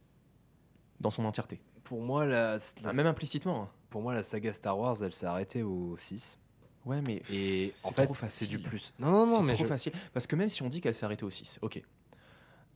Dans 1.01 1.11
son 1.11 1.25
entièreté? 1.25 1.61
Pour 1.85 2.03
moi, 2.03 2.27
la, 2.27 2.57
la- 2.57 2.61
Ah, 2.85 2.93
Même 2.93 3.07
implicitement. 3.07 3.63
hein. 3.65 3.69
pour 3.91 4.03
moi, 4.03 4.15
la 4.15 4.23
saga 4.23 4.53
Star 4.53 4.79
Wars, 4.79 4.97
elle 5.03 5.13
s'est 5.13 5.27
arrêtée 5.27 5.63
au 5.63 5.97
6. 5.97 6.39
Ouais, 6.85 7.01
mais 7.03 7.23
Et 7.31 7.73
en 7.83 7.89
C'est 7.89 7.95
fait, 7.95 8.05
trop 8.05 8.15
c'est 8.29 8.47
du 8.47 8.59
plus. 8.59 8.93
Non, 8.99 9.11
non, 9.11 9.27
non, 9.27 9.47
c'est 9.49 9.55
trop 9.55 9.65
je- 9.65 9.69
facile. 9.69 9.93
Parce 10.13 10.27
que 10.27 10.37
même 10.37 10.49
si 10.49 10.63
on 10.63 10.69
dit 10.69 10.81
qu'elle 10.81 10.95
s'est 10.95 11.05
arrêtée 11.07 11.25
au 11.25 11.31
6, 11.31 11.59
ok. 11.63 11.83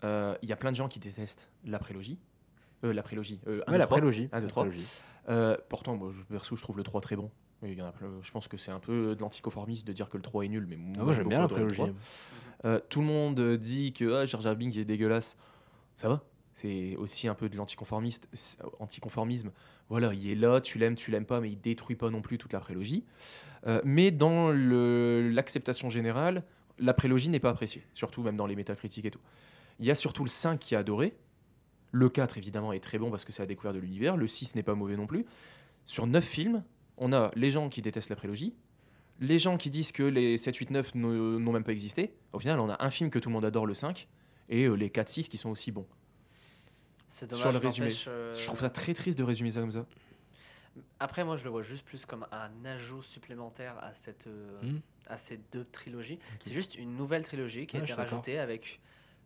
Euh, 0.04 0.34
Il 0.42 0.48
y 0.48 0.52
a 0.52 0.56
plein 0.56 0.70
de 0.70 0.76
gens 0.76 0.88
qui 0.88 0.98
détestent 0.98 1.50
la 1.64 1.78
prélogie. 1.78 2.18
Euh, 2.84 2.92
la 2.92 3.02
prélogie. 3.02 3.40
Euh, 3.46 3.62
Ouais, 3.68 3.78
la 3.78 3.84
trois. 3.86 3.98
prélogie. 3.98 4.28
Un, 4.32 4.40
deux, 4.40 4.46
la 4.46 4.50
trois. 4.50 4.64
prélogie. 4.64 4.86
Euh, 5.28 5.56
pourtant, 5.68 5.96
moi, 5.96 6.12
je, 6.16 6.22
perso, 6.24 6.56
je 6.56 6.62
trouve 6.62 6.76
le 6.76 6.82
3 6.82 7.00
très 7.00 7.14
bon. 7.16 7.30
Il 7.62 7.74
y 7.74 7.80
en 7.82 7.86
a 7.86 7.92
je 8.22 8.30
pense 8.32 8.48
que 8.48 8.56
c'est 8.56 8.72
un 8.72 8.80
peu 8.80 9.14
de 9.14 9.20
l'anticonformisme 9.20 9.86
de 9.86 9.92
dire 9.92 10.08
que 10.10 10.16
le 10.16 10.22
3 10.24 10.44
est 10.44 10.48
nul, 10.48 10.66
mais 10.68 10.74
moi, 10.76 10.94
Ah, 10.98 11.04
moi, 11.04 11.12
j'aime 11.12 11.28
bien 11.28 11.40
la 11.40 11.46
prélogie. 11.48 11.80
3. 12.62 12.70
Euh, 12.70 12.80
tout 12.88 13.00
le 13.00 13.06
monde 13.06 13.38
euh, 13.40 13.56
dit 13.56 13.92
que 13.92 14.12
ah, 14.14 14.24
Jar 14.24 14.40
Jar 14.40 14.56
est 14.60 14.84
dégueulasse. 14.84 15.36
Ça 15.96 16.08
va 16.08 16.22
C'est 16.54 16.96
aussi 16.96 17.28
un 17.28 17.34
peu 17.34 17.48
de 17.48 17.56
l'anticonformiste, 17.56 18.28
anticonformisme. 18.78 19.52
Voilà, 19.88 20.14
il 20.14 20.28
est 20.30 20.34
là, 20.34 20.60
tu 20.60 20.78
l'aimes, 20.78 20.94
tu 20.94 21.10
l'aimes 21.10 21.26
pas, 21.26 21.40
mais 21.40 21.50
il 21.50 21.60
détruit 21.60 21.96
pas 21.96 22.10
non 22.10 22.22
plus 22.22 22.38
toute 22.38 22.52
la 22.52 22.60
prélogie. 22.60 23.04
Euh, 23.66 23.80
mais 23.84 24.10
dans 24.10 24.50
l'acceptation 24.50 25.90
générale, 25.90 26.44
la 26.78 26.94
prélogie 26.94 27.28
n'est 27.28 27.40
pas 27.40 27.50
appréciée, 27.50 27.84
surtout 27.92 28.22
même 28.22 28.36
dans 28.36 28.46
les 28.46 28.56
métacritiques 28.56 29.04
et 29.04 29.10
tout. 29.10 29.20
Il 29.78 29.86
y 29.86 29.90
a 29.90 29.94
surtout 29.94 30.24
le 30.24 30.28
5 30.28 30.58
qui 30.58 30.74
est 30.74 30.78
adoré. 30.78 31.14
Le 31.92 32.08
4, 32.08 32.38
évidemment, 32.38 32.72
est 32.72 32.80
très 32.80 32.98
bon 32.98 33.10
parce 33.10 33.24
que 33.24 33.32
c'est 33.32 33.42
la 33.42 33.46
découverte 33.46 33.76
de 33.76 33.80
l'univers. 33.80 34.16
Le 34.16 34.26
6 34.26 34.54
n'est 34.54 34.62
pas 34.62 34.74
mauvais 34.74 34.96
non 34.96 35.06
plus. 35.06 35.26
Sur 35.84 36.06
9 36.06 36.24
films, 36.24 36.64
on 36.96 37.12
a 37.12 37.30
les 37.34 37.50
gens 37.50 37.68
qui 37.68 37.82
détestent 37.82 38.08
la 38.08 38.16
prélogie, 38.16 38.54
les 39.20 39.38
gens 39.38 39.56
qui 39.56 39.70
disent 39.70 39.92
que 39.92 40.02
les 40.02 40.36
7, 40.36 40.56
8, 40.56 40.70
9 40.70 40.94
ne- 40.94 41.38
n'ont 41.38 41.52
même 41.52 41.64
pas 41.64 41.72
existé. 41.72 42.12
Au 42.32 42.38
final, 42.38 42.58
on 42.60 42.68
a 42.70 42.76
un 42.84 42.90
film 42.90 43.10
que 43.10 43.18
tout 43.18 43.28
le 43.28 43.32
monde 43.34 43.44
adore, 43.44 43.66
le 43.66 43.74
5, 43.74 44.08
et 44.48 44.64
euh, 44.64 44.74
les 44.74 44.90
4, 44.90 45.08
6 45.08 45.28
qui 45.28 45.36
sont 45.36 45.50
aussi 45.50 45.70
bons. 45.70 45.86
C'est 47.08 47.30
Sur 47.32 47.44
dommage. 47.52 47.60
le 47.62 47.68
résumé. 47.68 47.90
euh, 48.08 48.32
Je 48.32 48.46
trouve 48.46 48.60
ça 48.60 48.70
très 48.70 48.94
triste 48.94 49.18
de 49.18 49.22
résumer 49.24 49.50
ça 49.50 49.60
comme 49.60 49.70
ça. 49.72 49.86
Après, 50.98 51.24
moi, 51.24 51.36
je 51.36 51.44
le 51.44 51.50
vois 51.50 51.62
juste 51.62 51.84
plus 51.84 52.06
comme 52.06 52.26
un 52.32 52.64
ajout 52.64 53.02
supplémentaire 53.02 53.74
à, 53.82 53.92
cette, 53.94 54.26
euh, 54.26 54.60
Hmm. 54.62 54.78
à 55.06 55.18
ces 55.18 55.38
deux 55.52 55.66
trilogies. 55.66 56.18
C'est 56.40 56.52
juste 56.52 56.74
une 56.76 56.96
nouvelle 56.96 57.22
trilogie 57.24 57.66
qui 57.66 57.76
a 57.76 57.80
été 57.80 57.92
rajoutée 57.92 58.38
avec. 58.38 58.80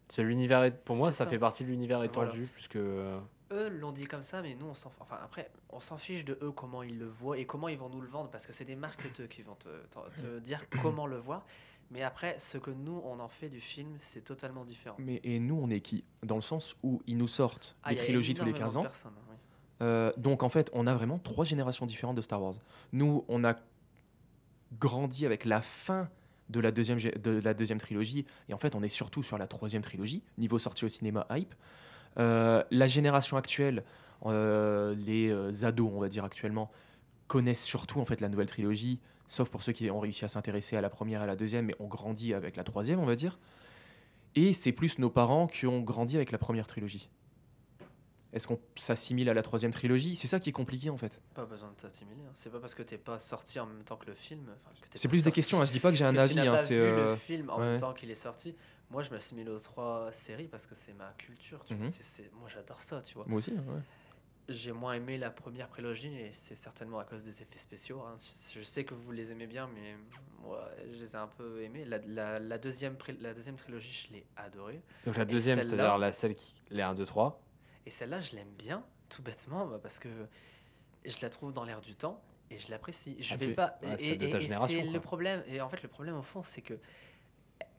C'est 0.08 0.22
l'univers. 0.24 0.72
Pour 0.84 0.96
moi, 0.96 1.12
ça, 1.12 1.24
ça. 1.24 1.30
fait 1.30 1.38
partie 1.38 1.62
de 1.64 1.68
l'univers 1.68 1.98
Voilà. 1.98 2.10
étendu, 2.30 2.48
puisque. 2.54 2.76
euh, 2.76 3.18
Eux 3.52 3.68
l'ont 3.68 3.92
dit 3.92 4.04
comme 4.06 4.22
ça, 4.22 4.42
mais 4.42 4.54
nous, 4.56 4.66
on 4.66 4.74
s'en. 4.74 4.92
Enfin, 5.00 5.18
après, 5.22 5.50
on 5.70 5.78
s'en 5.80 5.98
fiche 5.98 6.24
de 6.24 6.36
eux, 6.42 6.50
comment 6.50 6.82
ils 6.82 6.98
le 6.98 7.06
voient 7.06 7.38
et 7.38 7.44
comment 7.46 7.68
ils 7.68 7.78
vont 7.78 7.88
nous 7.88 8.00
le 8.00 8.08
vendre, 8.08 8.28
parce 8.30 8.46
que 8.46 8.52
c'est 8.52 8.64
des 8.64 8.74
marketeurs 8.76 9.28
qui 9.28 9.42
vont 9.42 9.54
te, 9.54 9.68
te- 9.68 10.20
te 10.22 10.38
dire 10.40 10.64
comment 10.82 11.06
le 11.06 11.18
voir. 11.18 11.44
Mais 11.92 12.02
après, 12.02 12.36
ce 12.40 12.58
que 12.58 12.72
nous, 12.72 13.00
on 13.04 13.20
en 13.20 13.28
fait 13.28 13.48
du 13.48 13.60
film, 13.60 13.96
c'est 14.00 14.22
totalement 14.24 14.64
différent. 14.64 14.96
Mais 14.98 15.20
et 15.22 15.38
nous, 15.38 15.54
on 15.62 15.70
est 15.70 15.80
qui? 15.80 16.02
Dans 16.24 16.34
le 16.34 16.40
sens 16.40 16.74
où 16.82 17.00
ils 17.06 17.16
nous 17.16 17.28
sortent 17.28 17.76
Ah, 17.84 17.90
des 17.90 17.96
trilogies 17.96 18.34
tous 18.34 18.44
les 18.44 18.50
énormément 18.50 18.66
15 18.66 18.74
de 18.74 18.78
ans. 18.78 18.82
personnes, 18.82 19.12
hein, 19.16 19.24
oui. 19.30 19.36
Euh, 19.82 20.12
donc 20.16 20.42
en 20.42 20.48
fait, 20.48 20.68
on 20.72 20.88
a 20.88 20.94
vraiment 20.94 21.18
trois 21.20 21.44
générations 21.44 21.86
différentes 21.86 22.16
de 22.16 22.22
Star 22.22 22.42
Wars. 22.42 22.54
Nous, 22.92 23.24
on 23.28 23.44
a 23.44 23.54
grandi 24.80 25.24
avec 25.26 25.44
la 25.44 25.60
fin 25.60 26.08
de 26.48 26.60
la 26.60 26.70
deuxième, 26.72 26.98
de 26.98 27.30
la 27.42 27.54
deuxième 27.54 27.78
trilogie, 27.78 28.24
et 28.48 28.54
en 28.54 28.58
fait, 28.58 28.74
on 28.74 28.82
est 28.82 28.88
surtout 28.88 29.22
sur 29.22 29.36
la 29.38 29.46
troisième 29.46 29.82
trilogie, 29.82 30.22
niveau 30.38 30.58
sortie 30.58 30.84
au 30.84 30.88
cinéma 30.88 31.26
hype. 31.30 31.54
Euh, 32.18 32.62
la 32.70 32.86
génération 32.86 33.36
actuelle, 33.36 33.84
euh, 34.24 34.94
les 34.94 35.28
euh, 35.30 35.64
ados, 35.64 35.90
on 35.94 36.00
va 36.00 36.08
dire 36.08 36.24
actuellement, 36.24 36.70
connaissent 37.26 37.62
surtout 37.64 38.00
en 38.00 38.04
fait 38.04 38.20
la 38.20 38.28
nouvelle 38.28 38.46
trilogie, 38.46 39.00
sauf 39.26 39.48
pour 39.50 39.62
ceux 39.62 39.72
qui 39.72 39.90
ont 39.90 40.00
réussi 40.00 40.24
à 40.24 40.28
s'intéresser 40.28 40.76
à 40.76 40.80
la 40.80 40.90
première 40.90 41.20
et 41.20 41.24
à 41.24 41.26
la 41.26 41.36
deuxième, 41.36 41.66
mais 41.66 41.74
ont 41.80 41.88
grandi 41.88 42.32
avec 42.34 42.56
la 42.56 42.64
troisième, 42.64 43.00
on 43.00 43.06
va 43.06 43.16
dire. 43.16 43.38
Et 44.34 44.52
c'est 44.52 44.72
plus 44.72 44.98
nos 44.98 45.10
parents 45.10 45.46
qui 45.46 45.66
ont 45.66 45.80
grandi 45.80 46.16
avec 46.16 46.30
la 46.30 46.38
première 46.38 46.66
trilogie. 46.66 47.08
Est-ce 48.32 48.46
qu'on 48.48 48.60
s'assimile 48.76 49.30
à 49.30 49.34
la 49.34 49.42
troisième 49.42 49.72
trilogie? 49.72 50.14
C'est 50.14 50.26
ça 50.26 50.38
qui 50.38 50.50
est 50.50 50.52
compliqué 50.52 50.90
en 50.90 50.98
fait. 50.98 51.22
Pas 51.34 51.46
besoin 51.46 51.70
de 51.70 51.74
t'assimiler. 51.74 52.20
hein. 52.26 52.32
C'est 52.34 52.52
pas 52.52 52.58
parce 52.58 52.74
que 52.74 52.82
t'es 52.82 52.98
pas 52.98 53.18
sorti 53.18 53.58
en 53.58 53.64
même 53.66 53.82
temps 53.82 53.96
que 53.96 54.04
le 54.06 54.14
film. 54.14 54.44
que 54.82 54.98
C'est 54.98 55.08
plus 55.08 55.24
des 55.24 55.32
questions, 55.32 55.58
hein, 55.58 55.64
je 55.64 55.72
dis 55.72 55.80
pas 55.80 55.90
que 55.90 55.96
j'ai 55.96 56.04
un 56.04 56.12
que 56.12 56.18
avis. 56.18 56.34
Tu 56.34 56.40
n'as 56.40 56.42
hein, 56.42 56.56
pas 56.56 56.58
c'est, 56.58 56.74
vu 56.74 56.80
euh, 56.80 57.10
le 57.12 57.16
film 57.16 57.48
en 57.48 57.58
ouais. 57.58 57.64
même 57.64 57.80
temps 57.80 57.94
qu'il 57.94 58.10
est 58.10 58.14
sorti. 58.14 58.54
Moi, 58.90 59.02
je 59.02 59.10
m'assimile 59.10 59.48
aux 59.50 59.58
trois 59.58 60.10
séries 60.12 60.46
parce 60.48 60.66
que 60.66 60.74
c'est 60.74 60.92
ma 60.94 61.12
culture. 61.18 61.64
Tu 61.64 61.74
vois. 61.74 61.86
Mhm. 61.86 61.92
Moi, 62.38 62.48
j'adore 62.48 62.82
ça, 62.82 63.02
tu 63.02 63.14
vois. 63.14 63.24
Moi 63.26 63.38
aussi, 63.38 63.52
ouais. 63.52 63.80
J'ai 64.48 64.70
moins 64.70 64.92
aimé 64.92 65.18
la 65.18 65.30
première 65.30 65.66
prélogie 65.68 66.14
et 66.16 66.32
c'est 66.32 66.54
certainement 66.54 67.00
à 67.00 67.04
cause 67.04 67.24
des 67.24 67.42
effets 67.42 67.58
spéciaux. 67.58 68.00
hein. 68.02 68.16
Je 68.54 68.60
je 68.60 68.64
sais 68.64 68.84
que 68.84 68.94
vous 68.94 69.10
les 69.10 69.32
aimez 69.32 69.48
bien, 69.48 69.68
mais 69.74 69.96
moi, 70.40 70.70
je 70.92 70.98
les 71.00 71.12
ai 71.14 71.16
un 71.16 71.26
peu 71.26 71.62
aimés. 71.62 71.84
La, 71.84 71.98
la- 71.98 72.38
la 72.38 72.58
deuxième, 72.58 72.96
pré- 72.96 73.16
la 73.20 73.34
deuxième 73.34 73.56
trilogie, 73.56 74.06
je 74.08 74.12
l'ai 74.14 74.24
adorée. 74.36 74.80
Donc 75.04 75.16
la 75.16 75.24
deuxième, 75.24 75.60
c'est-à-dire 75.64 75.98
la 75.98 76.12
celle 76.12 76.36
qui. 76.36 76.54
Les 76.70 76.82
1, 76.82 76.94
2, 76.94 77.04
3. 77.04 77.42
Et 77.86 77.90
celle-là, 77.90 78.20
je 78.20 78.36
l'aime 78.36 78.52
bien, 78.56 78.84
tout 79.08 79.22
bêtement, 79.22 79.66
bah, 79.66 79.80
parce 79.82 79.98
que 79.98 80.08
je 81.04 81.16
la 81.22 81.30
trouve 81.30 81.52
dans 81.52 81.64
l'air 81.64 81.80
du 81.80 81.96
temps 81.96 82.22
et 82.50 82.58
je 82.58 82.70
l'apprécie. 82.70 83.16
Je 83.20 83.34
Ah, 83.34 83.36
vais 83.36 83.52
pas. 83.52 83.74
ouais, 83.82 83.94
et- 83.94 83.96
c'est 83.98 84.82
le 84.84 85.00
problème. 85.00 85.42
Et 85.48 85.60
en 85.60 85.68
fait, 85.68 85.82
le 85.82 85.88
problème 85.88 86.16
au 86.16 86.22
fond, 86.22 86.44
c'est 86.44 86.62
que 86.62 86.78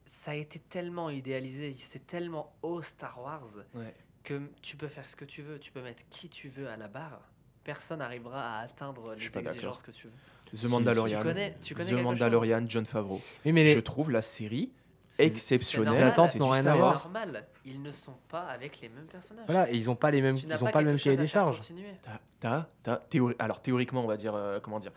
ça 0.08 0.32
a 0.32 0.36
été 0.36 0.60
tellement 0.60 1.10
idéalisé, 1.10 1.76
c'est 1.78 2.06
tellement 2.08 2.54
haut 2.62 2.82
Star 2.82 3.22
Wars 3.22 3.48
Ouais. 3.76 3.94
que 4.24 4.42
tu 4.62 4.76
peux 4.78 4.88
faire 4.88 5.08
ce 5.08 5.16
que 5.16 5.26
tu 5.26 5.42
veux, 5.42 5.60
tu 5.60 5.72
peux 5.72 5.82
mettre 5.82 6.04
qui 6.10 6.30
tu 6.30 6.50
veux 6.50 6.68
à 6.70 6.78
la 6.78 6.88
barre. 6.88 7.22
Personne 7.64 8.00
n'arrivera 8.00 8.60
à 8.60 8.62
atteindre 8.64 9.14
les 9.16 9.26
exigences 9.38 9.84
que 9.84 9.92
tu 9.92 10.08
veux. 10.08 10.14
The 10.58 10.64
Mandalorian. 10.70 11.20
Tu 11.20 11.28
connais, 11.28 11.56
tu 11.62 11.76
connais 11.76 11.90
The 11.92 11.94
Mandalorian, 12.04 12.64
John 12.68 12.86
Favreau. 12.86 13.22
Oui, 13.46 13.52
mais 13.52 13.66
les- 13.66 13.74
Je 13.74 13.80
trouve 13.80 14.10
la 14.12 14.22
série 14.22 14.72
exceptionnelle. 15.18 15.90
normal, 15.94 16.08
attentes 16.10 16.36
n'ont 16.36 16.50
rien 16.50 16.66
à 16.66 16.72
C'est 16.72 16.78
voir. 16.78 16.94
Normal. 17.04 17.48
Ils 17.66 17.82
ne 17.82 17.92
sont 17.92 18.16
pas 18.30 18.44
avec 18.48 18.80
les 18.82 18.88
mêmes 18.90 19.08
personnages. 19.08 19.46
Voilà, 19.48 19.70
et 19.70 19.76
ils 19.76 19.90
ont 19.90 19.96
pas 19.96 20.12
les 20.12 20.22
mêmes, 20.22 20.38
ils 20.38 20.64
ont 20.64 20.72
pas 20.72 20.82
le 20.82 20.88
même 20.88 21.00
cahier 21.00 21.18
des 21.18 21.28
charges. 21.28 21.60
théori- 23.10 23.36
Alors 23.40 23.62
théoriquement, 23.62 24.04
on 24.04 24.08
va 24.08 24.16
dire, 24.18 24.36
euh, 24.36 24.60
comment 24.62 24.80
dire, 24.80 24.92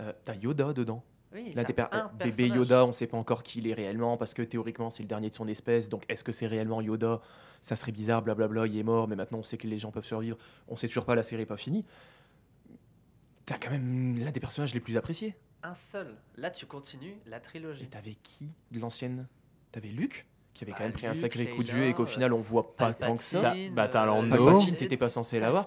euh, 0.00 0.12
t'as 0.24 0.34
Yoda 0.34 0.72
dedans. 0.72 1.02
Oui, 1.34 1.52
Là, 1.54 1.62
t'as 1.62 1.68
t'es 1.68 1.72
per- 1.72 1.86
un 1.92 2.10
bébé. 2.18 2.48
Yoda, 2.48 2.84
on 2.84 2.92
sait 2.92 3.06
pas 3.06 3.16
encore 3.16 3.42
qui 3.42 3.58
il 3.60 3.66
est 3.66 3.74
réellement 3.74 4.16
parce 4.16 4.34
que 4.34 4.42
théoriquement 4.42 4.90
c'est 4.90 5.02
le 5.02 5.08
dernier 5.08 5.30
de 5.30 5.34
son 5.34 5.48
espèce. 5.48 5.88
Donc 5.88 6.04
est-ce 6.08 6.22
que 6.24 6.32
c'est 6.32 6.46
réellement 6.46 6.80
Yoda? 6.80 7.20
Ça 7.62 7.76
serait 7.76 7.92
bizarre, 7.92 8.22
blablabla. 8.22 8.66
Il 8.66 8.76
est 8.76 8.82
mort, 8.82 9.08
mais 9.08 9.16
maintenant 9.16 9.38
on 9.38 9.42
sait 9.42 9.56
que 9.56 9.66
les 9.66 9.78
gens 9.78 9.90
peuvent 9.90 10.04
survivre. 10.04 10.36
On 10.68 10.76
sait 10.76 10.88
toujours 10.88 11.04
pas, 11.04 11.14
la 11.14 11.22
série 11.22 11.42
est 11.42 11.46
pas 11.46 11.56
finie. 11.56 11.84
T'as 13.46 13.58
quand 13.58 13.70
même 13.70 14.18
l'un 14.18 14.30
des 14.30 14.40
personnages 14.40 14.74
les 14.74 14.80
plus 14.80 14.96
appréciés. 14.96 15.34
Un 15.62 15.74
seul. 15.74 16.16
Là, 16.36 16.50
tu 16.50 16.66
continues 16.66 17.16
la 17.26 17.38
Et 17.38 17.40
trilogie. 17.40 17.86
t'avais 17.86 18.16
qui 18.22 18.48
de 18.70 18.78
l'ancienne? 18.80 19.26
T'avais 19.72 19.88
Luke? 19.88 20.26
Qui 20.54 20.64
avait 20.64 20.72
quand 20.72 20.78
Bah, 20.80 20.84
même 20.84 20.92
pris 20.92 21.06
un 21.06 21.14
sacré 21.14 21.46
coup 21.46 21.62
de 21.62 21.70
vieux 21.72 21.86
et 21.86 21.94
qu'au 21.94 22.02
euh, 22.02 22.06
final 22.06 22.32
on 22.32 22.40
voit 22.40 22.76
pas 22.76 22.92
tant 22.92 23.16
que 23.16 23.22
ça. 23.22 23.40
Palpatine, 23.40 23.74
Bah, 23.74 23.88
t'as 23.88 24.02
euh, 24.02 24.06
Lando. 24.06 24.36
Palpatine, 24.36 24.74
t'étais 24.74 24.96
pas 24.96 25.08
censé 25.08 25.38
l'avoir. 25.38 25.66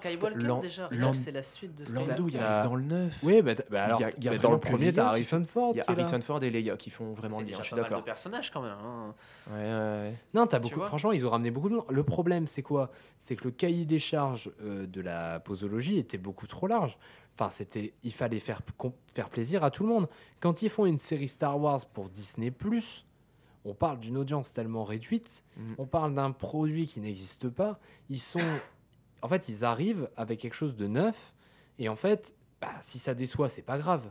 C'est 1.15 1.31
la 1.31 1.41
suite 1.43 1.75
de 1.75 1.85
Skywalker. 1.85 2.09
Lando, 2.11 2.27
il 2.29 2.37
arrive 2.39 2.69
dans 2.69 2.75
le 2.75 2.83
9. 2.83 3.19
Oui, 3.23 3.41
bah, 3.41 3.53
bah 3.69 3.83
alors, 3.85 3.99
Il 3.99 4.03
y 4.03 4.05
a- 4.05 4.09
y 4.19 4.27
a 4.27 4.31
bah, 4.31 4.37
dans 4.37 4.51
le 4.51 4.59
premier, 4.59 4.93
t'as 4.93 5.07
Harrison 5.07 5.43
Ford. 5.51 5.71
Il 5.73 5.77
y 5.77 5.81
a. 5.81 5.85
Harrison 5.87 6.21
Ford 6.21 6.43
et 6.43 6.49
Leia 6.49 6.77
qui 6.77 6.89
font 6.89 7.13
vraiment 7.13 7.37
fait 7.39 7.45
le 7.45 7.49
lien, 7.51 7.57
déjà 7.57 7.61
je 7.61 7.65
suis 7.67 7.75
d'accord. 7.75 7.99
de 7.99 8.03
personnages 8.05 8.51
quand 8.51 8.61
même. 8.61 8.77
hein. 8.83 9.13
Ouais, 9.51 9.55
ouais, 9.55 9.69
ouais. 10.09 10.13
Non, 10.33 10.45
t'as 10.47 10.59
beaucoup. 10.59 10.81
Franchement, 10.81 11.11
ils 11.11 11.25
ont 11.25 11.29
ramené 11.29 11.51
beaucoup 11.51 11.69
de 11.69 11.75
monde. 11.75 11.85
Le 11.89 12.03
problème, 12.03 12.47
c'est 12.47 12.61
quoi? 12.63 12.91
C'est 13.19 13.35
que 13.35 13.45
le 13.45 13.51
cahier 13.51 13.85
des 13.85 13.99
charges 13.99 14.51
euh, 14.61 14.85
de 14.85 15.01
la 15.01 15.39
posologie 15.39 15.97
était 15.97 16.17
beaucoup 16.17 16.47
trop 16.47 16.67
large. 16.67 16.97
Enfin, 17.37 17.49
c'était, 17.49 17.93
il 18.03 18.13
fallait 18.13 18.39
faire 18.39 18.61
plaisir 19.29 19.63
à 19.63 19.71
tout 19.71 19.83
le 19.83 19.89
monde. 19.89 20.07
Quand 20.39 20.61
ils 20.61 20.69
font 20.69 20.85
une 20.85 20.99
série 20.99 21.27
Star 21.27 21.59
Wars 21.59 21.85
pour 21.87 22.09
Disney+, 22.09 22.51
on 23.65 23.73
parle 23.73 23.99
d'une 23.99 24.17
audience 24.17 24.53
tellement 24.53 24.83
réduite, 24.83 25.43
Mhm. 25.57 25.75
on 25.79 25.85
parle 25.85 26.13
d'un 26.15 26.31
produit 26.31 26.87
qui 26.87 26.99
n'existe 27.01 27.49
pas. 27.49 27.79
Ils 28.09 28.19
sont, 28.19 28.39
en 29.21 29.27
fait, 29.27 29.49
ils 29.49 29.65
arrivent 29.65 30.09
avec 30.17 30.39
quelque 30.39 30.53
chose 30.55 30.75
de 30.75 30.87
neuf. 30.87 31.33
Et 31.79 31.89
en 31.89 31.95
fait, 31.95 32.33
bah, 32.61 32.71
si 32.81 32.99
ça 32.99 33.13
déçoit, 33.13 33.49
c'est 33.49 33.61
pas 33.63 33.77
grave. 33.77 34.09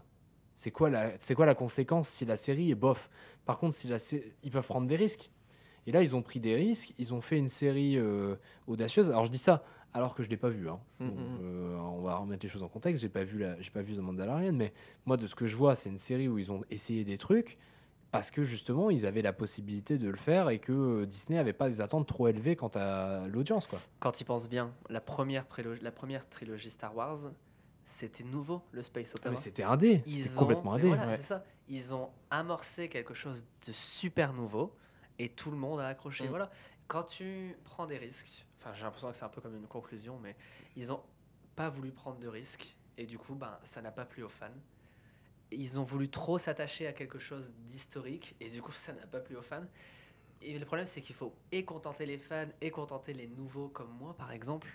C'est 0.56 0.70
quoi, 0.70 0.90
la, 0.90 1.12
c'est 1.20 1.34
quoi 1.34 1.46
la 1.46 1.54
conséquence 1.54 2.08
si 2.08 2.24
la 2.24 2.36
série 2.36 2.70
est 2.70 2.74
bof? 2.76 3.08
Par 3.46 3.58
contre, 3.58 3.74
si 3.74 3.88
la 3.88 3.98
sé- 3.98 4.34
ils 4.42 4.50
peuvent 4.50 4.66
prendre 4.66 4.86
des 4.86 4.96
risques. 4.96 5.30
Et 5.86 5.92
là, 5.92 6.02
ils 6.02 6.14
ont 6.16 6.22
pris 6.22 6.40
des 6.40 6.54
risques. 6.54 6.92
Ils 6.98 7.12
ont 7.12 7.20
fait 7.20 7.36
une 7.38 7.48
série 7.48 7.96
euh, 7.98 8.36
audacieuse. 8.66 9.10
Alors, 9.10 9.24
je 9.24 9.30
dis 9.30 9.38
ça 9.38 9.64
alors 9.92 10.14
que 10.14 10.22
je 10.24 10.30
l'ai 10.30 10.36
pas 10.36 10.48
vu. 10.48 10.68
hein. 10.68 10.80
Mm, 11.00 11.04
mm. 11.06 11.10
euh, 11.42 11.76
on 11.78 12.00
va 12.02 12.16
remettre 12.16 12.44
les 12.44 12.48
choses 12.48 12.62
en 12.62 12.68
contexte. 12.68 13.00
J'ai 13.02 13.08
pas 13.08 13.22
vu 13.24 13.38
la, 13.38 13.60
j'ai 13.60 13.70
pas 13.70 13.82
vu 13.82 13.94
The 13.94 13.98
Mandalorian, 14.00 14.52
mais 14.52 14.72
moi, 15.06 15.16
de 15.16 15.26
ce 15.26 15.34
que 15.34 15.46
je 15.46 15.56
vois, 15.56 15.74
c'est 15.74 15.90
une 15.90 15.98
série 15.98 16.26
où 16.28 16.38
ils 16.38 16.50
ont 16.50 16.62
essayé 16.70 17.04
des 17.04 17.16
trucs 17.18 17.56
parce 18.14 18.30
que 18.30 18.44
justement, 18.44 18.90
ils 18.90 19.06
avaient 19.06 19.22
la 19.22 19.32
possibilité 19.32 19.98
de 19.98 20.08
le 20.08 20.16
faire 20.16 20.48
et 20.48 20.58
que 20.60 20.72
euh, 20.72 21.06
Disney 21.06 21.38
avait 21.38 21.52
pas 21.52 21.68
des 21.68 21.80
attentes 21.80 22.06
trop 22.06 22.28
élevées 22.28 22.54
quant 22.56 22.70
à 22.74 23.26
l'audience, 23.26 23.66
quoi. 23.66 23.80
Quand 23.98 24.20
ils 24.20 24.24
pensent 24.24 24.48
bien, 24.48 24.72
la 24.88 25.00
première, 25.00 25.44
la 25.82 25.90
première 25.90 26.28
trilogie 26.28 26.70
Star 26.70 26.94
Wars, 26.94 27.18
c'était 27.84 28.22
nouveau, 28.24 28.62
le 28.70 28.82
space 28.82 29.10
Ah, 29.14 29.16
opera. 29.18 29.30
mais 29.30 29.36
c'était 29.36 29.64
un 29.64 29.76
dé. 29.76 30.02
Ils 30.06 30.24
C'était 30.24 30.36
complètement 30.38 30.74
un 30.74 30.76
mais 30.76 30.82
dé. 30.82 30.88
voilà, 30.88 31.06
ouais. 31.08 31.16
ça. 31.16 31.44
Ils 31.68 31.92
ont 31.94 32.10
amorcé 32.30 32.88
quelque 32.88 33.14
chose 33.14 33.44
de 33.66 33.72
super 33.72 34.32
nouveau 34.32 34.74
et 35.18 35.28
tout 35.30 35.50
le 35.50 35.56
monde 35.56 35.80
a 35.80 35.88
accroché. 35.88 36.24
Mm. 36.24 36.30
Voilà. 36.30 36.50
Quand 36.86 37.02
tu 37.02 37.56
prends 37.64 37.86
des 37.86 37.98
risques, 37.98 38.46
enfin 38.60 38.72
j'ai 38.74 38.84
l'impression 38.84 39.10
que 39.10 39.16
c'est 39.16 39.24
un 39.24 39.28
peu 39.28 39.40
comme 39.40 39.56
une 39.56 39.66
conclusion, 39.66 40.18
mais 40.22 40.36
ils 40.76 40.92
ont 40.92 41.02
pas 41.56 41.68
voulu 41.68 41.90
prendre 41.90 42.18
de 42.20 42.28
risques 42.28 42.76
et 42.96 43.06
du 43.06 43.18
coup, 43.18 43.34
ben 43.34 43.58
ça 43.64 43.82
n'a 43.82 43.90
pas 43.90 44.04
plu 44.04 44.22
aux 44.22 44.28
fans. 44.28 44.46
Ils 45.58 45.78
ont 45.78 45.84
voulu 45.84 46.08
trop 46.08 46.38
s'attacher 46.38 46.86
à 46.86 46.92
quelque 46.92 47.18
chose 47.18 47.52
d'historique 47.66 48.34
et 48.40 48.48
du 48.48 48.60
coup, 48.62 48.72
ça 48.72 48.92
n'a 48.92 49.06
pas 49.06 49.20
plu 49.20 49.36
aux 49.36 49.42
fans. 49.42 49.64
Et 50.42 50.58
le 50.58 50.64
problème, 50.66 50.86
c'est 50.86 51.00
qu'il 51.00 51.14
faut 51.16 51.32
et 51.52 51.64
contenter 51.64 52.04
les 52.06 52.18
fans 52.18 52.46
et 52.60 52.70
contenter 52.70 53.14
les 53.14 53.26
nouveaux 53.28 53.68
comme 53.68 53.90
moi, 53.98 54.14
par 54.16 54.30
exemple. 54.32 54.68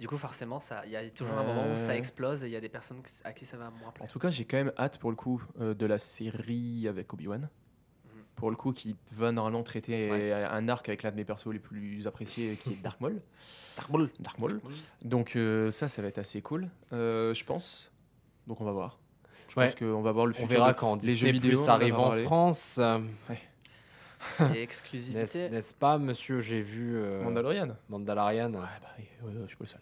Du 0.00 0.08
coup, 0.08 0.16
forcément, 0.16 0.58
ça- 0.58 0.84
il 0.86 0.90
y 0.92 0.96
a 0.96 1.08
toujours 1.10 1.38
un 1.38 1.44
moment 1.44 1.72
où 1.72 1.76
ça 1.76 1.96
explose 1.96 2.42
et 2.42 2.48
il 2.48 2.52
y 2.52 2.56
a 2.56 2.60
des 2.60 2.68
personnes 2.68 3.00
à 3.22 3.32
qui 3.32 3.44
ça 3.46 3.56
va 3.56 3.70
moins 3.70 3.92
plaire. 3.92 4.04
En 4.04 4.10
tout 4.12 4.18
cas, 4.18 4.30
j'ai 4.30 4.44
quand 4.44 4.56
même 4.56 4.72
hâte 4.76 4.98
pour 4.98 5.10
le 5.10 5.16
coup 5.16 5.40
euh, 5.60 5.72
de 5.74 5.86
la 5.86 5.98
série 5.98 6.88
avec 6.88 7.12
Obi-Wan. 7.12 7.42
Mhm. 7.42 8.10
Pour 8.34 8.50
le 8.50 8.56
coup, 8.56 8.72
qui 8.72 8.96
va 9.12 9.30
normalement 9.30 9.62
traiter 9.62 10.10
Ouais. 10.10 10.32
un 10.32 10.68
arc 10.68 10.88
avec 10.88 11.04
l'un 11.04 11.12
de 11.12 11.16
mes 11.16 11.24
persos 11.24 11.52
les 11.52 11.60
plus 11.60 12.08
appréciés, 12.08 12.56
qui 12.56 12.72
est 12.72 12.82
Dark 12.82 13.00
Maul. 13.00 13.22
Dark 13.76 13.88
Maul. 13.90 14.10
Dark 14.18 14.38
Maul. 14.38 14.60
Donc 15.02 15.36
euh, 15.36 15.70
ça, 15.70 15.86
ça 15.86 16.02
va 16.02 16.08
être 16.08 16.18
assez 16.18 16.42
cool, 16.42 16.68
euh, 16.92 17.32
je 17.34 17.44
pense. 17.44 17.92
Donc 18.48 18.60
on 18.60 18.64
va 18.64 18.72
voir. 18.72 18.98
Je 19.48 19.60
Ouais. 19.60 19.66
pense 19.66 19.74
qu'on 19.76 20.02
va 20.02 20.12
voir 20.12 20.26
le 20.26 20.32
On 20.32 20.34
futur. 20.34 20.48
verra 20.50 20.72
de- 20.72 20.78
quand 20.78 20.94
les 21.02 21.12
Disney 21.12 21.16
jeux 21.16 21.32
vidéo, 21.32 21.50
Plus 21.64 21.92
on 21.92 21.96
en. 21.98 22.12
France. 22.24 22.78
euh, 22.80 22.98
Et 24.40 24.42
N'est-ce 24.42 24.54
exclusivité. 24.58 25.50
n'est-ce 25.50 25.74
pas, 25.74 25.98
monsieur 25.98 26.40
J'ai 26.40 26.62
vu 26.62 26.96
euh, 26.96 27.22
Mandalorian. 27.22 27.76
Mandalorian. 27.90 28.54
Ouais, 28.54 28.60
bah, 28.80 28.88
oui, 28.98 29.04
ouais, 29.22 29.28
ouais, 29.32 29.40
je 29.42 29.48
suis 29.48 29.56
pas 29.56 29.64
le 29.64 29.68
seul. 29.68 29.80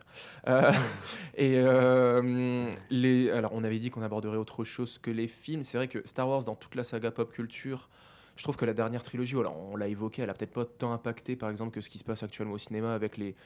Euh, 0.48 0.72
et 1.36 1.52
euh, 1.59 2.72
les, 2.90 3.30
alors, 3.30 3.52
on 3.55 3.62
avait 3.62 3.78
dit 3.78 3.90
qu'on 3.90 4.02
aborderait 4.02 4.36
autre 4.39 4.64
chose 4.64 4.98
que 4.98 5.12
les 5.12 5.28
films. 5.28 5.62
C'est 5.62 5.78
vrai 5.78 5.86
que 5.86 6.02
Star 6.05 6.28
Wars, 6.28 6.43
dans 6.43 6.56
toute 6.56 6.74
la 6.74 6.82
saga 6.82 7.12
pop 7.12 7.32
culture, 7.32 7.89
je 8.36 8.43
trouve 8.43 8.56
que 8.56 8.64
la 8.64 8.74
dernière 8.74 9.02
trilogie, 9.05 9.34
voilà, 9.34 9.51
on 9.52 9.76
l'a 9.76 9.86
évoqué, 9.86 10.22
elle 10.22 10.30
a 10.30 10.34
peut-être 10.34 10.52
pas 10.55 10.64
tant 10.64 10.93
impacté, 10.93 11.36
par 11.36 11.48
exemple, 11.48 11.70
que 11.70 11.80
ce 11.80 11.89
qui 11.89 11.98
se 11.98 12.05
passe 12.05 12.24
actuellement 12.24 12.55
au 12.55 12.59
cinéma 12.59 12.94
avec 12.94 13.18
les, 13.18 13.36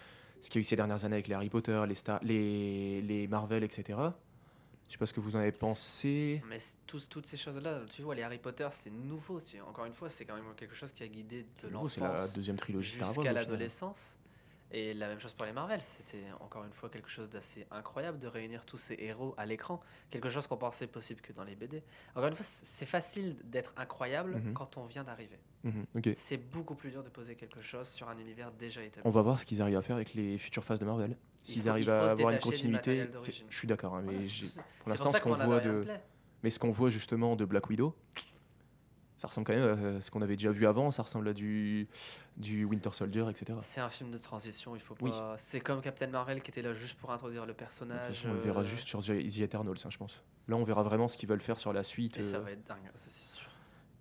ce 0.40 0.48
qu'il 0.48 0.60
y 0.60 0.60
a 0.60 0.62
eu 0.62 0.64
ces 0.64 0.76
dernières 0.76 1.05
années 1.05 1.16
avec 1.16 1.28
les 1.28 1.34
Harry 1.34 1.51
Potter, 1.51 1.78
les, 1.86 1.94
Star, 1.94 2.20
les, 2.22 3.02
les 3.02 3.26
Marvel, 3.28 3.64
etc. 3.64 3.98
Je 4.88 4.92
sais 4.92 4.98
pas 4.98 5.06
ce 5.06 5.12
que 5.12 5.20
vous 5.20 5.34
en 5.36 5.40
avez 5.40 5.52
pensé. 5.52 6.42
Mais 6.48 6.58
tous, 6.86 7.08
toutes 7.08 7.26
ces 7.26 7.36
choses-là, 7.36 7.80
tu 7.92 8.02
vois, 8.02 8.14
les 8.14 8.22
Harry 8.22 8.38
Potter, 8.38 8.68
c'est 8.70 8.90
nouveau. 8.90 9.40
tu- 9.40 9.60
Encore 9.60 9.84
une 9.84 9.92
fois, 9.92 10.08
c'est 10.08 10.24
quand 10.24 10.34
même 10.36 10.44
quelque 10.56 10.74
chose 10.76 10.92
qui 10.92 11.02
a 11.02 11.08
guidé 11.08 11.44
de 11.62 11.68
Nouveau, 11.68 11.88
C'est 11.88 12.00
la 12.00 12.08
l'enfance 12.08 12.32
deuxième 12.34 12.56
trilogie 12.56 12.92
Star 12.92 13.08
Wars. 13.08 13.14
jusqu'à 13.16 13.32
l'adolescence. 13.32 14.16
Et 14.72 14.94
la 14.94 15.06
même 15.09 15.20
chose 15.20 15.32
pour 15.32 15.47
les 15.47 15.52
Marvel. 15.52 15.80
C'était 15.80 16.24
encore 16.40 16.64
une 16.64 16.72
fois 16.72 16.88
quelque 16.88 17.09
chose 17.09 17.30
d'assez 17.30 17.66
incroyable 17.70 18.18
de 18.18 18.26
réunir 18.26 18.64
tous 18.66 18.78
ces 18.78 18.97
héros 18.98 19.32
à 19.36 19.47
l'écran. 19.47 19.80
Quelque 20.10 20.28
chose 20.28 20.47
qu'on 20.48 20.56
pensait 20.56 20.88
possible 20.88 21.20
que 21.20 21.32
dans 21.32 21.44
les 21.44 21.55
BD. 21.55 21.82
Encore 22.14 22.28
une 22.28 22.34
fois, 22.34 22.44
c'est 22.44 22.84
facile 22.86 23.36
d'être 23.44 23.72
incroyable 23.76 24.36
Mhm. 24.36 24.52
quand 24.55 24.76
on 24.76 24.86
vient 24.86 25.05
d'arriver. 25.05 25.38
Mhm. 25.62 25.84
C'est 26.16 26.36
beaucoup 26.36 26.74
plus 26.74 26.90
dur 26.90 27.02
de 27.05 27.09
poser 27.09 27.36
quelque 27.36 27.60
chose 27.62 27.88
sur 27.88 28.09
un 28.09 28.18
univers 28.18 28.51
déjà 28.52 28.82
établi. 28.82 29.02
On 29.09 29.10
va 29.12 29.22
voir 29.22 29.38
ce 29.38 29.47
qu'ils 29.47 29.62
arrivent 29.62 29.76
à 29.78 29.82
faire 29.82 29.97
avec 29.97 30.14
les 30.14 30.36
futures 30.36 30.64
phases 30.64 30.80
de 30.80 30.84
Marvel. 30.84 31.16
S'ils 31.44 31.62
faut- 31.62 31.68
arrive 31.68 31.84
il 31.84 31.86
faut 31.86 31.93
à 31.93 32.10
avoir 32.10 32.30
une 32.32 32.40
continuité, 32.40 33.09
je 33.24 33.56
suis 33.56 33.68
d'accord. 33.68 33.94
hein, 33.94 34.02
mais 34.05 34.14
Voilà, 34.16 34.62
pour 34.80 34.88
l'instant, 34.88 35.12
ce 35.12 35.20
qu'on 35.20 35.28
voit 35.30 35.38
Mandalorian 35.38 35.72
de, 35.72 35.78
me 35.78 35.84
plaît. 35.84 36.01
mais 36.43 36.51
ce 36.51 36.59
qu'on 36.59 36.72
voit 36.72 36.90
justement 36.90 37.36
de 37.36 37.44
Black 37.44 37.68
Widow, 37.70 37.94
ça 39.27 39.31
ressemble 39.31 39.47
quand 39.47 39.55
même 39.55 39.97
à 39.97 40.01
ce 40.01 40.11
qu'on 40.11 40.23
avait 40.23 40.36
déjà 40.36 40.51
vu 40.51 40.66
avant. 40.66 40.90
Ça 40.90 41.03
ressemble 41.03 41.28
à 41.28 41.32
du 41.32 41.89
du 42.36 42.65
Winter 42.65 42.90
Soldier, 42.93 43.24
etc. 43.31 43.59
C'est 43.62 43.81
un 43.81 43.89
film 43.89 44.11
de 44.11 44.19
transition, 44.19 44.77
il 44.77 44.82
faut 44.82 44.94
Oui. 45.01 45.11
pas. 45.11 45.36
C'est 45.39 45.61
comme 45.61 45.81
Captain 45.81 46.07
Marvel 46.07 46.43
qui 46.43 46.51
était 46.51 46.62
là 46.62 46.74
juste 46.74 46.98
pour 46.98 47.11
introduire 47.11 47.47
le 47.47 47.55
personnage. 47.55 48.23
façon, 48.23 48.28
on 48.28 48.35
le 48.35 48.40
verra 48.40 48.61
euh, 48.61 48.65
juste 48.65 48.86
sur 48.86 49.03
The 49.03 49.11
Eternals, 49.11 49.78
hein, 49.85 49.89
je 49.90 49.97
pense. 49.97 50.23
Là, 50.48 50.57
on 50.57 50.65
verra 50.65 50.82
vraiment 50.82 51.09
ce 51.09 51.16
qu'ils 51.16 51.28
veulent 51.28 51.40
faire 51.40 51.59
sur 51.59 51.73
la 51.73 51.82
suite. 51.82 52.19
Et 52.19 52.23
ça 52.23 52.36
euh, 52.36 52.40
va 52.40 52.53
être 52.53 52.65
dingue, 52.66 52.90
ça. 52.94 53.35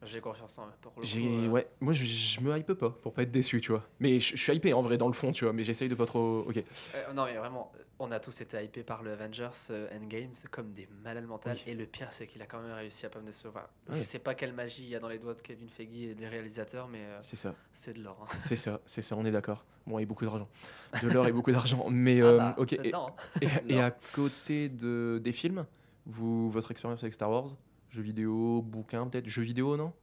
J'ai 0.06 0.22
confiance 0.22 0.58
en. 0.58 0.68
Pour 0.82 0.94
le 0.98 1.02
coup, 1.08 1.18
euh, 1.18 1.48
ouais, 1.50 1.68
moi 1.82 1.94
je, 1.94 2.06
je 2.06 2.40
me 2.42 2.56
hype 2.58 2.74
pas 2.74 2.90
pour 2.90 3.14
pas 3.14 3.24
être 3.24 3.32
déçu, 3.32 3.60
tu 3.62 3.72
vois. 3.72 3.84
Mais 4.00 4.20
je, 4.20 4.36
je 4.36 4.42
suis 4.42 4.54
hypé 4.54 4.74
en 4.74 4.82
vrai 4.82 4.98
dans 4.98 5.08
le 5.08 5.14
fond, 5.14 5.32
tu 5.32 5.44
vois. 5.46 5.54
Mais 5.54 5.64
j'essaye 5.64 5.90
de 5.90 5.96
pas 5.96 6.06
trop. 6.06 6.46
Ok. 6.48 6.58
euh, 6.58 7.14
non, 7.14 7.26
mais 7.26 7.36
vraiment, 7.36 7.72
on 8.00 8.12
a 8.12 8.20
tous 8.20 8.40
été 8.42 8.64
hypés 8.64 8.84
par 8.84 9.04
le 9.04 9.14
Avengers 9.14 9.50
euh, 9.72 9.88
Endgame, 9.98 10.30
c'est 10.34 10.50
comme 10.50 10.74
des 10.74 10.88
malades 11.04 11.26
mentales. 11.28 11.58
Oui. 11.66 11.72
Et 11.72 11.76
le 11.76 11.86
pire, 11.86 12.08
c'est 12.12 12.28
qu'il 12.28 12.42
a 12.42 12.46
quand 12.46 12.62
même 12.62 12.72
réussi 12.74 13.06
à 13.06 13.10
pas 13.10 13.20
me 13.20 13.26
décevoir. 13.26 13.70
Ouais. 13.90 13.98
Je 13.98 14.04
sais 14.04 14.20
pas 14.20 14.36
quelle 14.36 14.54
magie 14.54 14.84
il 14.84 14.90
y 14.90 14.96
a 14.96 15.00
dans 15.00 15.10
les 15.10 15.20
doigts 15.20 15.34
de 15.34 15.42
Kevin 15.42 15.70
Feige 15.70 15.88
et 15.94 16.14
des 16.16 16.28
réalisateurs, 16.28 16.88
mais 16.88 17.00
euh, 17.06 17.18
C'est 17.22 17.36
ça. 17.38 17.56
c'est 17.74 17.94
de 17.94 18.04
l'or. 18.04 18.18
hein. 18.24 18.36
C'est 18.40 18.58
ça. 18.58 18.80
C'est 18.86 19.02
ça. 19.02 19.16
On 19.18 19.26
est 19.26 19.32
d'accord. 19.32 19.64
Bon, 19.88 20.00
et 20.00 20.06
beaucoup 20.06 20.26
d'argent. 20.26 20.48
De 21.04 21.10
l'or 21.10 21.28
et 21.28 21.32
beaucoup 21.32 21.52
d'argent. 21.52 21.88
Mais 21.90 22.22
Ah 22.22 22.38
bah, 22.38 22.56
ok. 22.58 22.70
c'est 22.72 22.76
Et, 22.86 22.88
dedans, 22.88 23.16
hein. 23.42 23.48
et- 23.68 23.74
et 23.76 23.82
à 23.82 23.92
côté 23.92 24.70
de 24.70 25.20
des 25.24 25.32
films, 25.32 25.66
vous 26.06 26.50
votre 26.50 26.72
expérience 26.72 27.02
avec 27.04 27.14
Star 27.14 27.30
Wars, 27.30 27.48
jeux 27.96 28.02
vidéo, 28.04 28.62
bouquins 28.62 29.08
peut-être, 29.08 29.28
jeux 29.28 29.44
vidéo 29.44 29.78
non? 29.78 29.94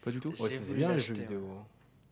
Pas 0.00 0.10
du 0.10 0.20
tout? 0.20 0.30
Ouais, 0.40 0.50
c'est 0.50 0.72
bien 0.72 0.92
les 0.92 0.98
jeux 0.98 1.14
vidéo. 1.14 1.46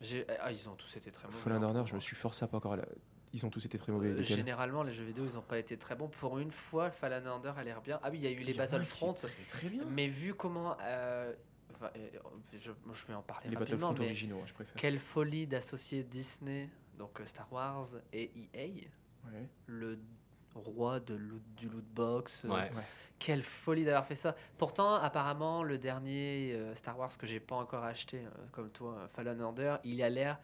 J'ai- 0.01 0.25
Ah, 0.39 0.51
ils 0.51 0.67
ont 0.69 0.75
tous 0.75 0.95
été 0.97 1.11
très 1.11 1.27
mauvais. 1.27 1.39
Fallen 1.39 1.63
hein, 1.63 1.67
Order, 1.67 1.79
pour 1.79 1.87
je 1.87 1.95
me 1.95 1.99
suis 1.99 2.15
forcé 2.15 2.43
à 2.43 2.47
pas 2.47 2.57
encore. 2.57 2.73
à 2.73 2.77
la- 2.77 2.85
Ils 3.33 3.45
ont 3.45 3.49
tous 3.49 3.65
été 3.65 3.77
très 3.77 3.91
mauvais. 3.93 4.09
Euh, 4.09 4.23
Généralement, 4.23 4.83
les 4.83 4.91
jeux 4.93 5.05
vidéo, 5.05 5.25
ils 5.25 5.35
n'ont 5.35 5.41
pas 5.41 5.57
été 5.57 5.77
très 5.77 5.95
bons. 5.95 6.09
Pour 6.09 6.39
une 6.39 6.51
fois, 6.51 6.89
Fallen 6.91 7.25
Order 7.27 7.53
a 7.55 7.63
l'air 7.63 7.81
bien. 7.81 7.97
Ah 8.03 8.09
oui, 8.11 8.17
il 8.17 8.23
y 8.23 8.27
a 8.27 8.31
eu 8.31 8.39
les 8.43 8.53
Battlefront. 8.53 9.13
Très, 9.13 9.29
très 9.47 9.69
bien. 9.69 9.83
Mais 9.89 10.07
vu 10.09 10.33
comment. 10.33 10.75
euh, 10.81 11.31
enfin, 11.75 11.89
euh, 11.95 12.09
je, 12.57 12.71
vais 13.07 13.13
en 13.13 13.21
parler 13.21 13.49
Les 13.49 13.55
rapidement. 13.55 13.89
Battlefront 13.89 13.93
Mais 13.99 14.05
originaux, 14.07 14.41
je 14.45 14.53
préfère. 14.53 14.75
quelle 14.75 14.99
folie 14.99 15.47
d'associer 15.47 16.03
Disney, 16.03 16.67
donc 16.97 17.21
Star 17.25 17.47
Wars 17.53 17.87
et 18.11 18.31
EA, 18.53 18.67
Ouais. 19.31 19.47
le 19.67 19.97
roi 20.55 20.99
de 20.99 21.13
loot- 21.13 21.55
du 21.55 21.69
loot 21.69 21.85
box. 21.85 22.43
euh, 22.43 22.49
Ouais. 22.49 22.69
Quelle 23.23 23.43
folie 23.43 23.85
d'avoir 23.85 24.05
fait 24.05 24.15
ça. 24.15 24.35
Pourtant, 24.57 24.95
apparemment, 24.95 25.61
le 25.63 25.77
dernier 25.77 26.53
euh, 26.53 26.73
Star 26.73 26.97
Wars 26.97 27.15
que 27.17 27.27
j'ai 27.27 27.39
pas 27.39 27.55
encore 27.55 27.83
acheté, 27.83 28.17
euh, 28.17 28.29
comme 28.51 28.69
toi, 28.71 28.95
euh, 28.97 29.07
Fallen 29.09 29.39
Order, 29.41 29.75
il 29.83 30.01
a 30.01 30.09
l'air 30.09 30.39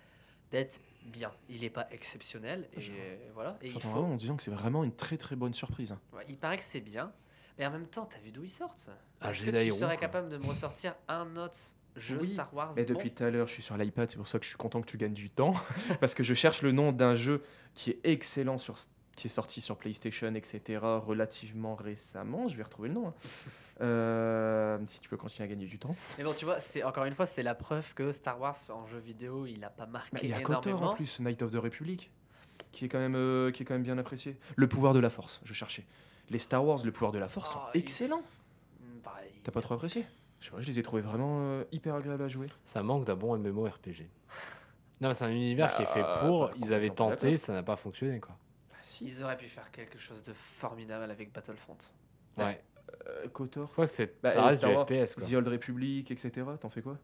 d'être 0.52 0.80
bien. 1.06 1.32
Il 1.50 1.62
n'est 1.62 1.72
pas 1.72 1.88
exceptionnel. 1.92 2.70
Et 2.74 2.82
Je- 2.82 2.92
euh, 2.92 3.18
voilà. 3.34 3.58
Et 3.64 3.68
il, 3.68 3.72
faut- 3.82 3.90
vraiment 3.90 4.12
en 4.12 4.16
disant 4.16 4.36
que 4.36 4.44
c'est 4.44 4.52
vraiment 4.52 4.84
une 4.84 4.94
très 4.96 5.18
très 5.18 5.36
bonne 5.36 5.56
surprise. 5.56 5.92
hein. 5.92 6.00
Ouais, 6.14 6.24
il 6.30 6.38
paraît 6.38 6.58
que 6.58 6.64
c'est 6.64 6.80
bien. 6.80 7.12
Mais 7.58 7.66
en 7.66 7.72
même 7.72 7.88
temps, 7.88 8.06
t'as 8.06 8.20
vu 8.20 8.32
d'où 8.32 8.44
ils 8.44 8.52
sortent 8.52 8.90
Ah, 9.22 9.32
Est-ce 9.32 9.40
que 9.40 9.46
Jedi 9.52 9.66
tu 9.66 9.72
Roux, 9.72 9.80
serais 9.80 9.96
quoi. 9.96 10.02
capable 10.02 10.30
de 10.30 10.38
me 10.38 10.46
ressortir 10.46 10.94
un 11.08 11.36
autre 11.38 11.58
jeu 11.96 12.20
Oui, 12.22 12.34
Star 12.34 12.54
Wars 12.54 12.74
Mais 12.76 12.84
bon? 12.84 12.94
depuis 12.94 13.12
tout 13.12 13.24
à 13.24 13.32
l'heure, 13.32 13.48
je 13.48 13.54
suis 13.54 13.64
sur 13.64 13.76
l'iPad, 13.76 14.12
c'est 14.12 14.18
pour 14.18 14.28
ça 14.28 14.38
que 14.38 14.44
je 14.46 14.50
suis 14.50 14.58
content 14.58 14.80
que 14.82 14.86
tu 14.86 14.98
gagnes 14.98 15.16
du 15.16 15.32
temps. 15.32 15.56
parce 16.00 16.14
que 16.14 16.22
je 16.22 16.36
cherche 16.36 16.62
le 16.62 16.72
nom 16.72 16.92
d'un 16.92 17.16
jeu 17.16 17.42
qui 17.74 17.90
est 17.90 18.00
excellent, 18.04 18.60
sur, 18.60 18.76
qui 19.18 19.28
est 19.28 19.32
sorti 19.32 19.60
sur 19.60 19.76
PlayStation, 19.76 20.34
etc., 20.36 20.80
relativement 20.82 21.76
récemment. 21.76 22.48
Je 22.48 22.56
vais 22.56 22.64
retrouver 22.64 22.88
le 22.88 22.94
nom. 22.96 23.08
hein. 23.10 23.14
Euh, 23.80 24.80
si 24.88 25.00
tu 25.00 25.08
peux 25.08 25.18
continuer 25.18 25.46
à 25.46 25.48
gagner 25.48 25.68
du 25.68 25.78
temps. 25.78 25.96
Mais 26.18 26.24
bon, 26.24 26.34
tu 26.34 26.46
vois, 26.46 26.60
c'est 26.60 26.82
encore 26.82 27.06
une 27.06 27.14
fois, 27.14 27.28
c'est 27.28 27.44
la 27.44 27.54
preuve 27.54 27.94
que 27.94 28.12
Star 28.12 28.42
Wars 28.42 28.56
en 28.72 28.88
jeu 28.88 28.98
vidéo, 28.98 29.46
il 29.46 29.64
a 29.64 29.70
pas 29.70 29.86
marqué 29.86 30.10
Bah, 30.16 30.20
Il 30.24 30.30
y 30.32 30.34
a 30.34 30.42
Kotor 30.42 30.82
en 30.82 30.96
plus, 30.96 31.20
Night 31.20 31.44
of 31.44 31.52
the 31.52 31.58
Republic, 31.58 32.10
qui 32.72 32.86
est, 32.86 32.90
quand 32.90 32.98
même, 32.98 33.14
euh, 33.16 33.52
qui 33.52 33.62
est 33.62 33.66
quand 33.68 33.76
même 33.76 33.84
bien 33.84 34.00
apprécié. 34.00 34.36
Le 34.56 34.68
pouvoir 34.68 34.96
de 34.96 35.00
la 35.00 35.12
force, 35.12 35.42
je 35.46 35.54
cherchais. 35.54 35.86
Les 36.32 36.40
Star 36.40 36.66
Wars, 36.66 36.80
le 36.84 36.92
pouvoir 36.92 37.12
de 37.12 37.20
la 37.20 37.28
force, 37.30 37.52
sont 37.54 37.60
Oh, 37.62 37.70
il- 37.76 37.82
excellents. 37.82 38.24
Mm, 38.82 39.00
pareil. 39.04 39.30
T'as 39.44 39.52
pas 39.52 39.62
trop 39.62 39.76
apprécié? 39.76 40.08
Je, 40.40 40.46
sais 40.46 40.52
pas, 40.52 40.60
je 40.60 40.66
les 40.68 40.80
ai 40.80 40.82
trouvés 40.82 41.04
vraiment 41.04 41.42
euh, 41.42 41.64
hyper 41.72 41.94
agréables 41.94 42.24
à 42.24 42.28
jouer. 42.30 42.48
Ça 42.66 42.82
manque 42.82 43.06
d'un 43.06 43.16
bon 43.16 43.38
MMORPG. 43.38 44.08
Non, 45.02 45.10
mais 45.10 45.14
c'est 45.14 45.26
un 45.26 45.30
univers 45.30 45.76
qui 45.76 45.84
est 45.84 45.94
fait 45.94 46.02
Bah, 46.02 46.22
pour. 46.26 46.50
Ils 46.64 46.74
avaient 46.74 46.90
tenté, 46.90 47.38
ça 47.38 47.54
n'a 47.54 47.62
pas 47.62 47.76
fonctionné, 47.76 48.20
quoi. 48.20 48.36
Si. 48.88 49.06
Ils 49.06 49.24
auraient 49.24 49.38
pu 49.38 49.48
faire 49.50 49.70
quelque 49.72 50.00
chose 50.00 50.22
de 50.24 50.34
formidable 50.34 51.12
avec 51.12 51.32
Battlefront. 51.34 51.78
Ouais. 52.38 52.64
Euh, 53.08 53.28
Kotor, 53.28 53.68
Je 53.68 53.72
crois 53.74 53.88
que 53.88 53.92
c'est, 53.94 54.22
Bah, 54.22 54.32
ça 54.32 54.46
reste 54.46 54.60
Star 54.60 54.70
du 54.70 54.76
Wars, 54.78 54.88
FPS, 54.88 55.14
quoi. 55.16 55.24
The 55.28 55.34
Old 55.34 55.48
Republic, 55.50 56.10
etc. 56.12 56.46
T'en 56.60 56.70
fais 56.70 56.82
quoi? 56.82 56.98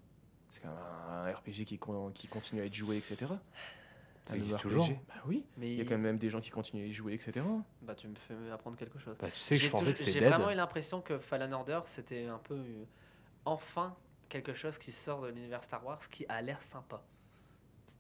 C'est 0.50 0.62
quand 0.62 0.70
même 0.70 0.78
un 1.10 1.32
RPG 1.32 1.66
qui, 1.66 1.78
con- 1.78 2.12
qui 2.12 2.28
continue 2.28 2.62
à 2.62 2.66
être 2.66 2.74
joué, 2.74 2.98
etc. 2.98 3.18
Ça 4.26 4.36
existe 4.38 4.60
toujours. 4.60 4.88
Bah 5.10 5.16
oui. 5.26 5.46
Mais 5.58 5.72
Il 5.74 5.78
y 5.78 5.82
a 5.82 5.86
quand 5.86 5.98
même 5.98 6.18
des 6.18 6.30
gens 6.30 6.40
qui 6.40 6.52
continuent 6.52 6.84
à 6.84 6.88
y 6.88 6.94
jouer, 6.94 7.14
etc. 7.14 7.42
bah, 7.82 7.96
tu 7.96 8.08
me 8.08 8.16
fais 8.16 8.34
apprendre 8.54 8.78
quelque 8.78 8.98
chose. 9.00 9.18
Bah, 9.20 9.30
tu 9.30 9.38
sais 9.38 9.56
que 9.56 9.60
je 9.60 9.66
J'ai 9.66 9.70
pensais 9.72 9.82
toujours- 9.84 9.94
que 9.94 10.00
c'était 10.06 10.12
J'ai 10.20 10.26
vraiment 10.26 10.50
eu 10.52 10.56
l'impression 10.56 11.02
que 11.02 11.18
Fallen 11.20 11.54
Order, 11.54 11.82
c'était 11.86 12.28
un 12.28 12.38
peu 12.38 12.54
euh, 12.56 12.86
enfin 13.44 13.94
quelque 14.30 14.54
chose 14.54 14.78
qui 14.78 14.92
sort 14.94 15.22
de 15.22 15.28
l'univers 15.28 15.64
Star 15.64 15.86
Wars 15.86 16.00
qui 16.10 16.26
a 16.30 16.42
l'air 16.42 16.62
sympa. 16.62 17.04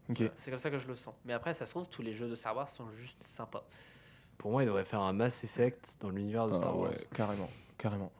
Ok. 0.09 0.17
Voilà, 0.17 0.31
C'est 0.35 0.51
comme 0.51 0.59
ça 0.59 0.69
que 0.69 0.77
je 0.77 0.87
le 0.87 0.95
sens. 0.95 1.15
Mais 1.25 1.33
après, 1.33 1.53
ça 1.53 1.65
se 1.65 1.71
trouve, 1.71 1.87
tous 1.87 2.01
les 2.01 2.13
jeux 2.13 2.27
de 2.29 2.35
Star 2.35 2.55
Wars 2.55 2.69
sont 2.69 2.89
juste 2.91 3.17
sympas. 3.25 3.65
Pour 4.37 4.51
moi, 4.51 4.63
ils 4.63 4.65
devraient 4.65 4.83
faire 4.85 5.01
un 5.01 5.13
Mass 5.13 5.43
Effect 5.43 5.97
dans 6.01 6.09
l'univers 6.09 6.47
de 6.47 6.53
Star 6.55 6.69
Ah 6.71 6.75
Wars. 6.75 6.91
ouais, 6.91 7.07
carrément, 7.13 7.49
carrément, 7.77 8.11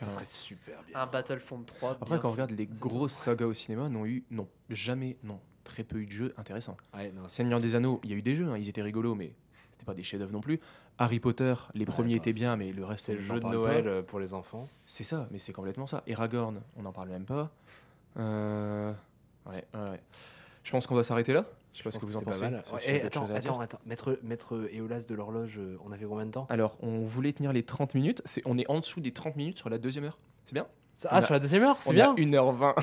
Ça 0.00 0.06
serait 0.08 0.24
super 0.26 0.82
bien. 0.84 0.98
Un 1.00 1.06
Battlefront 1.06 1.62
3. 1.62 1.92
Après, 1.92 2.06
bien 2.06 2.18
quand 2.18 2.28
on 2.28 2.32
regarde 2.32 2.50
les 2.50 2.66
grosses 2.66 3.12
sagas 3.14 3.46
au 3.46 3.54
cinéma, 3.54 3.88
n'ont 3.88 4.04
eu, 4.04 4.24
non, 4.30 4.48
jamais, 4.68 5.16
non, 5.22 5.40
très 5.64 5.84
peu 5.84 5.98
eu 5.98 6.06
de 6.06 6.12
jeux 6.12 6.34
intéressants. 6.36 6.76
Ouais, 6.94 7.10
non, 7.12 7.22
c'est- 7.28 7.36
Seigneur 7.36 7.60
des 7.60 7.74
Anneaux, 7.74 8.00
il 8.04 8.10
y 8.10 8.12
a 8.12 8.16
eu 8.16 8.22
des 8.22 8.34
jeux, 8.34 8.48
hein, 8.50 8.58
ils 8.58 8.68
étaient 8.68 8.82
rigolos, 8.82 9.14
mais 9.14 9.32
c'était 9.72 9.84
pas 9.86 9.94
des 9.94 10.02
chefs-d'œuvre 10.02 10.32
non 10.32 10.40
plus. 10.40 10.60
Harry 10.98 11.20
Potter, 11.20 11.54
les 11.74 11.86
premiers 11.86 12.14
bah, 12.14 12.16
étaient 12.18 12.32
bien, 12.32 12.56
mais 12.56 12.72
le 12.72 12.84
reste, 12.84 13.06
c'est 13.06 13.14
le 13.14 13.22
jeu 13.22 13.38
de 13.40 13.46
Noël 13.46 13.84
pas. 13.84 13.90
euh, 13.90 14.02
pour 14.02 14.18
les 14.18 14.34
enfants. 14.34 14.68
C'est 14.84 15.04
ça, 15.04 15.28
mais 15.30 15.38
c'est 15.38 15.52
complètement 15.52 15.86
ça. 15.86 16.02
Aragorn, 16.12 16.60
on 16.76 16.82
n'en 16.82 16.92
parle 16.92 17.08
même 17.08 17.24
pas. 17.24 17.50
Euh, 18.18 18.92
Ouais, 19.46 19.64
ouais, 19.72 19.90
ouais. 19.90 20.00
Je 20.64 20.70
pense 20.70 20.86
qu'on 20.86 20.94
va 20.94 21.02
s'arrêter 21.02 21.32
là. 21.32 21.44
Je 21.72 21.78
sais 21.78 21.84
pas 21.84 21.90
ce 21.90 21.98
que 21.98 22.06
vous 22.06 22.16
en 22.16 22.22
pensez. 22.22 22.42
Ouais, 22.44 22.50
eh, 22.86 23.02
attends, 23.02 23.24
attends, 23.32 23.60
attends. 23.60 23.78
Maître, 23.86 24.18
maître 24.22 24.68
Eolas 24.74 25.04
de 25.08 25.14
l'horloge, 25.14 25.58
euh, 25.58 25.76
on 25.86 25.92
avait 25.92 26.06
combien 26.06 26.26
de 26.26 26.30
temps? 26.32 26.46
Alors, 26.50 26.76
on 26.80 27.00
voulait 27.06 27.32
tenir 27.32 27.52
les 27.52 27.62
30 27.62 27.94
minutes. 27.94 28.20
C'est, 28.24 28.42
on 28.46 28.58
est 28.58 28.68
en 28.68 28.80
dessous 28.80 29.00
des 29.00 29.12
30 29.12 29.36
minutes 29.36 29.58
sur 29.58 29.68
la 29.70 29.78
deuxième 29.78 30.04
heure. 30.04 30.18
C'est 30.44 30.54
bien? 30.54 30.66
Ah, 31.04 31.08
on 31.12 31.16
a- 31.18 31.22
sur 31.22 31.32
la 31.34 31.38
deuxième 31.38 31.62
heure, 31.62 31.76
c'est 31.80 31.90
On 31.90 31.92
bien. 31.92 32.10
a 32.12 32.14
1h20. 32.16 32.74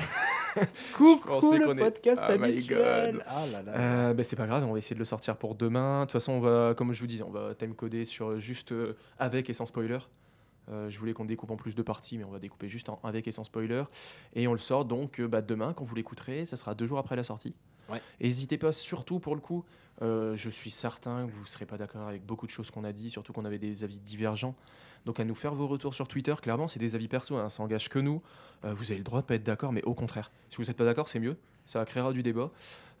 Coucou 0.96 1.18
pensais 1.28 1.58
le 1.58 1.66
qu'on 1.66 1.76
est- 1.76 1.80
podcast 1.80 2.22
Oh 2.26 2.32
my 2.38 2.44
habituel. 2.44 3.12
God. 3.16 3.24
Ah 3.26 3.46
là 3.52 3.62
là. 3.62 3.72
Euh, 3.76 4.14
bah, 4.14 4.24
c'est 4.24 4.36
pas 4.36 4.46
grave, 4.46 4.64
on 4.66 4.72
va 4.72 4.78
essayer 4.78 4.94
de 4.94 4.98
le 5.00 5.04
sortir 5.04 5.36
pour 5.36 5.54
demain. 5.54 6.00
De 6.00 6.04
toute 6.06 6.12
façon, 6.12 6.32
on 6.32 6.40
va, 6.40 6.74
comme 6.74 6.92
je 6.94 7.00
vous 7.00 7.06
disais, 7.06 7.22
on 7.24 7.30
va 7.30 7.54
time-coder 7.54 8.04
sur 8.06 8.40
juste 8.40 8.72
euh, 8.72 8.96
avec 9.18 9.50
et 9.50 9.52
sans 9.52 9.66
spoiler. 9.66 9.98
Euh, 10.68 10.90
je 10.90 10.98
voulais 10.98 11.12
qu'on 11.12 11.24
découpe 11.24 11.50
en 11.50 11.56
plus 11.56 11.74
de 11.74 11.82
parties, 11.82 12.18
mais 12.18 12.24
on 12.24 12.30
va 12.30 12.38
découper 12.38 12.68
juste 12.68 12.88
en 12.88 12.98
avec 13.04 13.28
et 13.28 13.32
sans 13.32 13.44
spoiler. 13.44 13.84
Et 14.34 14.48
on 14.48 14.52
le 14.52 14.58
sort 14.58 14.84
donc 14.84 15.20
euh, 15.20 15.28
bah, 15.28 15.42
demain, 15.42 15.72
quand 15.72 15.84
vous 15.84 15.94
l'écouterez. 15.94 16.44
Ça 16.44 16.56
sera 16.56 16.74
deux 16.74 16.86
jours 16.86 16.98
après 16.98 17.16
la 17.16 17.24
sortie. 17.24 17.54
Ouais. 17.88 18.00
N'hésitez 18.20 18.58
pas, 18.58 18.72
surtout 18.72 19.20
pour 19.20 19.34
le 19.34 19.40
coup, 19.40 19.64
euh, 20.02 20.36
je 20.36 20.50
suis 20.50 20.70
certain 20.70 21.26
que 21.26 21.32
vous 21.32 21.42
ne 21.42 21.46
serez 21.46 21.66
pas 21.66 21.78
d'accord 21.78 22.08
avec 22.08 22.24
beaucoup 22.24 22.46
de 22.46 22.50
choses 22.50 22.70
qu'on 22.70 22.84
a 22.84 22.92
dit, 22.92 23.10
surtout 23.10 23.32
qu'on 23.32 23.44
avait 23.44 23.58
des 23.58 23.84
avis 23.84 23.98
divergents. 23.98 24.54
Donc 25.04 25.20
à 25.20 25.24
nous 25.24 25.34
faire 25.34 25.54
vos 25.54 25.68
retours 25.68 25.94
sur 25.94 26.08
Twitter. 26.08 26.34
Clairement, 26.42 26.68
c'est 26.68 26.80
des 26.80 26.94
avis 26.94 27.08
perso, 27.08 27.36
hein, 27.36 27.48
ça 27.48 27.62
engage 27.62 27.88
que 27.88 27.98
nous. 27.98 28.22
Euh, 28.64 28.74
vous 28.74 28.90
avez 28.90 28.98
le 28.98 29.04
droit 29.04 29.20
de 29.20 29.26
pas 29.26 29.36
être 29.36 29.44
d'accord, 29.44 29.72
mais 29.72 29.82
au 29.84 29.94
contraire. 29.94 30.32
Si 30.48 30.56
vous 30.56 30.64
n'êtes 30.64 30.76
pas 30.76 30.84
d'accord, 30.84 31.08
c'est 31.08 31.20
mieux. 31.20 31.36
Ça 31.64 31.84
créera 31.84 32.12
du 32.12 32.22
débat. 32.22 32.50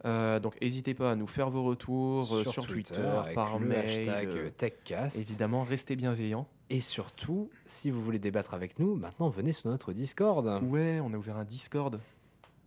Euh, 0.04 0.38
donc 0.38 0.60
n'hésitez 0.60 0.94
pas 0.94 1.12
à 1.12 1.14
nous 1.16 1.26
faire 1.26 1.50
vos 1.50 1.64
retours 1.64 2.42
sur, 2.46 2.66
Twitter, 2.66 3.02
par 3.34 3.58
le 3.58 3.66
mail. 3.66 4.08
hashtag 4.08 4.56
TechCast. 4.56 5.18
évidemment, 5.18 5.64
restez 5.64 5.96
bienveillants. 5.96 6.46
Et 6.70 6.80
surtout, 6.80 7.50
si 7.66 7.90
vous 7.90 8.02
voulez 8.02 8.18
débattre 8.18 8.54
avec 8.54 8.78
nous, 8.78 8.94
maintenant 8.96 9.28
venez 9.28 9.52
sur 9.52 9.68
notre 9.70 9.92
Discord. 9.92 10.62
Ouais, 10.64 11.00
on 11.02 11.12
a 11.12 11.16
ouvert 11.16 11.36
un 11.36 11.44
Discord. 11.44 12.00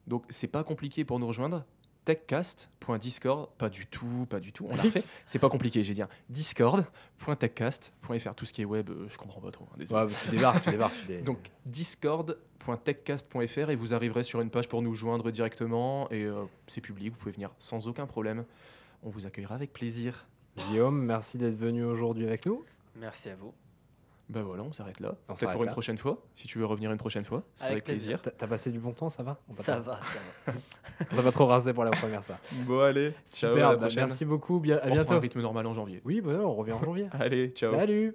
Donc 0.07 0.23
c'est 0.29 0.47
pas 0.47 0.63
compliqué 0.63 1.03
pour 1.05 1.19
nous 1.19 1.27
rejoindre. 1.27 1.65
techcast.discord, 2.05 3.49
pas 3.57 3.69
du 3.69 3.85
tout, 3.85 4.25
pas 4.29 4.39
du 4.39 4.51
tout. 4.53 4.65
On 4.69 4.75
l'a 4.75 4.83
refait. 4.83 5.03
C'est 5.25 5.37
pas 5.37 5.49
compliqué, 5.49 5.83
j'ai 5.83 5.93
dit. 5.93 6.01
hein. 6.01 6.07
discord.techcast.fr, 6.29 8.33
tout 8.35 8.45
ce 8.45 8.53
qui 8.53 8.61
est 8.61 8.65
web, 8.65 8.89
euh, 8.89 9.07
je 9.09 9.17
comprends 9.17 9.41
pas 9.41 9.51
trop. 9.51 9.65
hein, 9.71 9.75
désolé. 9.77 10.01
Ouais, 10.01 10.07
bah, 10.07 10.13
tu 10.23 10.29
débarques, 10.31 10.63
tu 10.63 10.71
débarques. 10.71 10.95
tu 11.01 11.07
dé- 11.07 11.21
Donc 11.21 11.37
discord.techcast.fr 11.65 13.69
et 13.69 13.75
vous 13.75 13.93
arriverez 13.93 14.23
sur 14.23 14.39
une 14.41 14.49
page 14.49 14.69
pour 14.69 14.81
nous 14.81 14.95
joindre 14.95 15.29
directement 15.29 16.09
et 16.09 16.23
euh, 16.23 16.45
c'est 16.67 16.81
public, 16.81 17.11
vous 17.13 17.19
pouvez 17.19 17.33
venir 17.33 17.51
sans 17.59 17.87
aucun 17.87 18.07
problème. 18.07 18.45
On 19.03 19.09
vous 19.09 19.25
accueillera 19.25 19.55
avec 19.55 19.73
plaisir. 19.73 20.25
Guillaume, 20.57 21.01
merci 21.03 21.37
d'être 21.37 21.55
venu 21.57 21.83
aujourd'hui 21.83 22.25
avec 22.25 22.45
nous. 22.45 22.63
Merci 22.95 23.29
à 23.29 23.35
vous. 23.35 23.53
Ben 24.29 24.43
voilà, 24.43 24.61
on 24.63 24.71
s'arrête 24.71 24.99
là. 24.99 25.15
On 25.27 25.33
Peut-être 25.33 25.53
pour 25.53 25.63
une 25.63 25.71
prochaine 25.71 25.97
fois, 25.97 26.21
si 26.35 26.45
tu 26.47 26.59
veux 26.59 26.65
revenir 26.65 26.91
une 26.91 26.97
prochaine 26.99 27.25
fois, 27.25 27.41
c'est 27.55 27.63
Avec 27.65 27.71
avec 27.73 27.83
plaisir. 27.85 28.21
T'as 28.21 28.29
t'as 28.31 28.45
passé 28.47 28.71
du 28.71 28.77
bon 28.79 28.91
temps, 28.91 29.09
ça 29.09 29.23
va 29.23 29.37
On 29.49 29.53
Ça 29.53 29.73
pas- 29.73 29.79
va, 29.79 29.99
ça 30.01 30.51
va. 30.51 30.53
On 31.11 31.15
t'a 31.15 31.23
pas 31.23 31.31
trop 31.31 31.47
rincé 31.47 31.73
pour 31.73 31.83
la 31.83 31.91
première, 31.91 32.23
ça. 32.23 32.37
Bon 32.67 32.79
allez, 32.81 33.13
ciao, 33.31 33.51
Super, 33.53 33.67
à 33.67 33.71
la 33.71 33.75
bah, 33.77 33.81
prochaine. 33.87 34.05
merci 34.05 34.25
beaucoup. 34.25 34.59
Bien, 34.59 34.77
à 34.77 34.87
On 34.87 34.91
bientôt. 34.91 35.13
un 35.15 35.19
rythme 35.19 35.41
normal 35.41 35.65
en 35.65 35.73
janvier. 35.73 36.01
Oui, 36.05 36.21
bah, 36.21 36.33
on 36.43 36.53
revient 36.53 36.73
en 36.73 36.83
janvier. 36.83 37.07
Allez, 37.19 37.49
ciao. 37.49 37.73
Salut 37.73 38.13